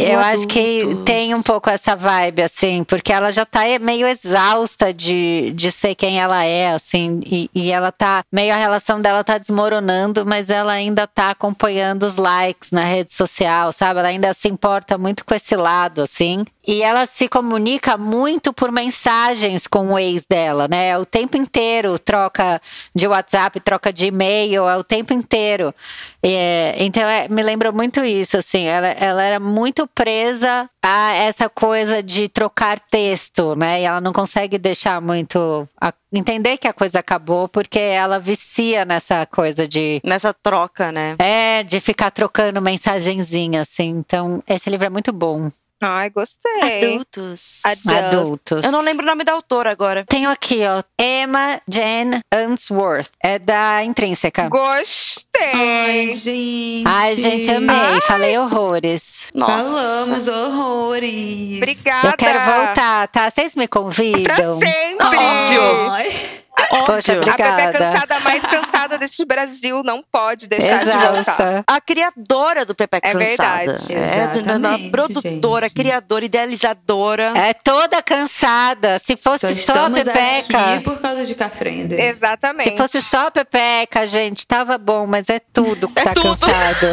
Eu 0.00 0.18
acho 0.18 0.46
que 0.46 0.96
tem 1.04 1.34
um 1.34 1.42
pouco 1.42 1.70
essa 1.70 1.94
vibe, 1.94 2.42
assim, 2.42 2.84
porque 2.84 3.12
ela 3.12 3.30
já 3.30 3.44
tá 3.44 3.60
meio 3.80 4.06
exausta 4.06 4.92
de, 4.92 5.52
de 5.54 5.70
ser 5.70 5.94
quem 5.94 6.20
ela 6.20 6.44
é, 6.44 6.72
assim, 6.72 7.20
e, 7.24 7.50
e 7.54 7.70
ela 7.70 7.90
tá. 7.90 8.24
Meio 8.32 8.52
a 8.52 8.56
relação 8.56 9.00
dela 9.00 9.24
tá 9.24 9.38
desmoronando, 9.38 10.24
mas 10.26 10.50
ela 10.50 10.72
ainda 10.72 11.06
tá 11.06 11.30
acompanhando 11.30 12.04
os 12.04 12.16
likes 12.16 12.70
na 12.70 12.84
rede 12.84 13.12
social, 13.14 13.72
sabe? 13.72 14.00
Ela 14.00 14.08
ainda 14.08 14.32
se 14.34 14.48
importa 14.48 14.96
muito 14.98 15.24
com 15.24 15.34
esse 15.34 15.56
lado, 15.56 16.02
assim. 16.02 16.44
E 16.66 16.82
ela 16.82 17.04
se 17.04 17.28
comunica 17.28 17.96
muito 17.98 18.52
por 18.52 18.72
mensagens 18.72 19.66
com 19.66 19.92
o 19.92 19.98
ex 19.98 20.24
dela, 20.24 20.66
né? 20.66 20.96
O 20.98 21.04
tempo 21.04 21.36
inteiro, 21.36 21.98
troca 21.98 22.60
de 22.94 23.06
WhatsApp, 23.06 23.60
troca 23.60 23.92
de 23.92 24.06
e-mail, 24.06 24.66
é 24.66 24.76
o 24.76 24.82
tempo 24.82 25.12
inteiro. 25.12 25.74
É, 26.22 26.74
então, 26.78 27.02
é, 27.02 27.28
me 27.28 27.42
lembrou 27.42 27.70
muito 27.70 28.02
isso, 28.02 28.38
assim. 28.38 28.64
Ela, 28.64 28.88
ela 28.88 29.22
era 29.22 29.38
muito 29.38 29.73
presa 29.86 30.68
a 30.82 31.12
essa 31.14 31.48
coisa 31.48 32.02
de 32.02 32.28
trocar 32.28 32.78
texto, 32.78 33.54
né? 33.56 33.80
E 33.80 33.84
ela 33.84 34.00
não 34.00 34.12
consegue 34.12 34.58
deixar 34.58 35.00
muito. 35.00 35.68
a- 35.80 35.92
entender 36.12 36.56
que 36.58 36.68
a 36.68 36.72
coisa 36.72 37.00
acabou, 37.00 37.48
porque 37.48 37.78
ela 37.78 38.18
vicia 38.20 38.84
nessa 38.84 39.26
coisa 39.26 39.66
de. 39.66 40.00
Nessa 40.04 40.32
troca, 40.32 40.92
né? 40.92 41.16
É, 41.18 41.62
de 41.64 41.80
ficar 41.80 42.10
trocando 42.10 42.60
mensagenzinha, 42.62 43.60
assim. 43.62 43.88
Então, 43.88 44.42
esse 44.46 44.70
livro 44.70 44.86
é 44.86 44.90
muito 44.90 45.12
bom. 45.12 45.50
Ai, 45.82 46.08
gostei. 46.10 46.94
Adultos. 46.94 47.60
Adultos. 47.64 48.64
Eu 48.64 48.72
não 48.72 48.80
lembro 48.80 49.04
o 49.04 49.06
nome 49.06 49.24
da 49.24 49.32
autora 49.32 49.70
agora. 49.70 50.04
Tenho 50.06 50.30
aqui, 50.30 50.60
ó. 50.64 50.82
Emma 50.98 51.60
Jane 51.68 52.20
Unsworth. 52.34 53.10
É 53.22 53.38
da 53.38 53.84
Intrínseca. 53.84 54.48
Gostei. 54.48 55.52
Ai, 55.52 56.16
gente. 56.16 56.84
Ai, 56.86 57.16
gente, 57.16 57.50
amei. 57.50 58.00
Falei 58.06 58.38
horrores. 58.38 59.26
Nossa. 59.34 59.62
Falamos 59.62 60.28
horrores. 60.28 61.56
Obrigada. 61.58 62.08
Eu 62.08 62.16
quero 62.16 62.38
voltar, 62.40 63.08
tá? 63.08 63.28
Vocês 63.28 63.54
me 63.54 63.68
convidam? 63.68 64.58
Pra 64.58 64.68
sempre. 64.68 65.06
Óbvio. 65.06 65.90
Ai. 65.90 66.43
Poxa, 66.86 67.12
Óbvio. 67.16 67.22
A 67.22 67.36
Pepe 67.36 67.42
obrigada. 67.42 67.72
cansada 67.72 68.20
mais 68.20 68.42
cansada 68.42 68.98
desse 68.98 69.24
Brasil 69.24 69.82
não 69.84 70.02
pode 70.02 70.46
deixar 70.48 70.78
de 70.78 70.84
voltar. 70.90 71.10
Exausta. 71.12 71.64
A 71.66 71.80
criadora 71.80 72.64
do 72.64 72.74
Pepe 72.74 72.96
É 72.98 73.00
Cansada. 73.00 73.72
verdade. 73.74 73.94
É, 73.94 74.26
do- 74.28 74.42
da- 74.42 74.52
da 74.52 74.58
Exatamente, 74.58 74.90
produtora, 74.90 75.68
gente. 75.68 75.74
criadora, 75.76 76.24
idealizadora. 76.24 77.32
É 77.36 77.52
toda 77.54 78.02
cansada. 78.02 78.98
Se 78.98 79.16
fosse 79.16 79.40
só, 79.40 79.46
a 79.46 79.50
estamos 79.52 80.02
Pepeca. 80.04 80.58
aqui 80.74 80.84
por 80.84 81.00
causa 81.00 81.24
de 81.24 81.34
Cafrender. 81.34 81.98
Exatamente. 82.00 82.70
Se 82.70 82.76
fosse 82.76 83.02
só 83.02 83.26
a 83.26 83.30
Pepeca, 83.30 84.06
gente, 84.06 84.46
tava 84.46 84.78
bom, 84.78 85.06
mas 85.06 85.28
é 85.28 85.40
tudo 85.52 85.88
que 85.88 86.00
É 86.00 86.04
tá 86.04 86.14
tudo. 86.14 86.28
cansado. 86.28 86.86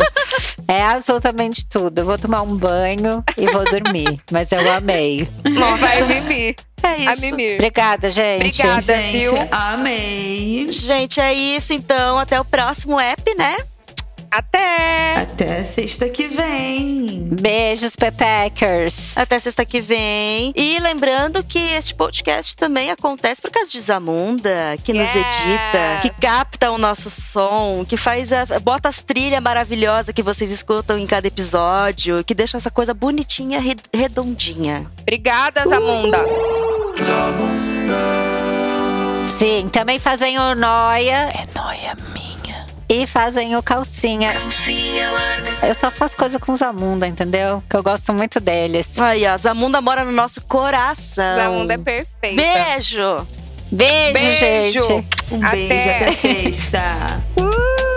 É 0.67 0.83
absolutamente 0.83 1.67
tudo. 1.67 1.99
Eu 1.99 2.05
vou 2.05 2.17
tomar 2.17 2.41
um 2.41 2.55
banho 2.55 3.23
e 3.37 3.45
vou 3.47 3.63
dormir. 3.65 4.19
mas 4.31 4.51
eu 4.51 4.71
amei. 4.73 5.29
Vai 5.79 6.01
mimir. 6.03 6.55
É 6.83 7.07
A 7.07 7.13
isso. 7.13 7.21
mimir. 7.21 7.55
Obrigada, 7.55 8.09
gente. 8.09 8.61
Obrigada, 8.61 8.81
Gente, 8.81 9.19
viu? 9.19 9.33
amei. 9.51 10.67
Gente, 10.71 11.19
é 11.19 11.33
isso 11.33 11.73
então. 11.73 12.17
Até 12.19 12.39
o 12.39 12.45
próximo 12.45 12.99
app, 12.99 13.35
né? 13.35 13.57
Até! 14.33 15.15
Até 15.17 15.61
sexta 15.65 16.07
que 16.07 16.25
vem. 16.25 17.27
Beijos, 17.33 17.97
Pepeckers. 17.97 19.17
Até 19.17 19.37
sexta 19.37 19.65
que 19.65 19.81
vem. 19.81 20.53
E 20.55 20.79
lembrando 20.79 21.43
que 21.43 21.59
este 21.59 21.93
podcast 21.93 22.55
também 22.55 22.89
acontece 22.91 23.41
por 23.41 23.51
causa 23.51 23.69
de 23.69 23.79
Zamunda, 23.81 24.77
que 24.85 24.93
nos 24.93 25.03
Yes. 25.13 25.15
edita, 25.17 25.99
que 26.01 26.09
capta 26.21 26.71
o 26.71 26.77
nosso 26.77 27.09
som, 27.09 27.83
que 27.85 27.97
faz 27.97 28.31
a, 28.31 28.45
bota 28.63 28.87
as 28.87 29.01
trilhas 29.01 29.43
maravilhosas 29.43 30.13
que 30.15 30.23
vocês 30.23 30.49
escutam 30.49 30.97
em 30.97 31.05
cada 31.05 31.27
episódio, 31.27 32.23
que 32.23 32.33
deixa 32.33 32.55
essa 32.55 32.71
coisa 32.71 32.93
bonitinha, 32.93 33.59
re- 33.59 33.75
redondinha. 33.93 34.89
Obrigada, 35.01 35.67
Zamunda. 35.67 36.17
Sim, 39.25 39.67
também 39.69 39.99
fazem 39.99 40.37
o 40.37 40.55
Noia. 40.55 41.29
É 41.33 41.43
Noia 41.55 41.95
minha. 42.13 42.65
E 42.89 43.07
fazem 43.07 43.55
o 43.55 43.63
Calcinha. 43.63 44.33
Eu 45.63 45.73
só 45.75 45.89
faço 45.89 46.17
coisa 46.17 46.39
com 46.39 46.55
Zamunda, 46.55 47.07
entendeu? 47.07 47.63
Que 47.69 47.75
eu 47.75 47.83
gosto 47.83 48.13
muito 48.13 48.39
deles. 48.39 48.99
Aí, 48.99 49.25
ó, 49.25 49.37
Zamunda 49.37 49.81
mora 49.81 50.03
no 50.03 50.11
nosso 50.11 50.41
coração. 50.41 51.35
Zamunda 51.37 51.73
é 51.73 51.77
perfeita. 51.77 52.41
Beijo! 52.41 53.27
Beijo, 53.71 54.13
Beijo. 54.13 54.81
gente. 54.81 55.07
Um 55.31 55.45
Até. 55.45 55.55
beijo, 55.55 55.89
até 55.89 56.11
sexta. 56.11 57.23
Uh! 57.39 57.90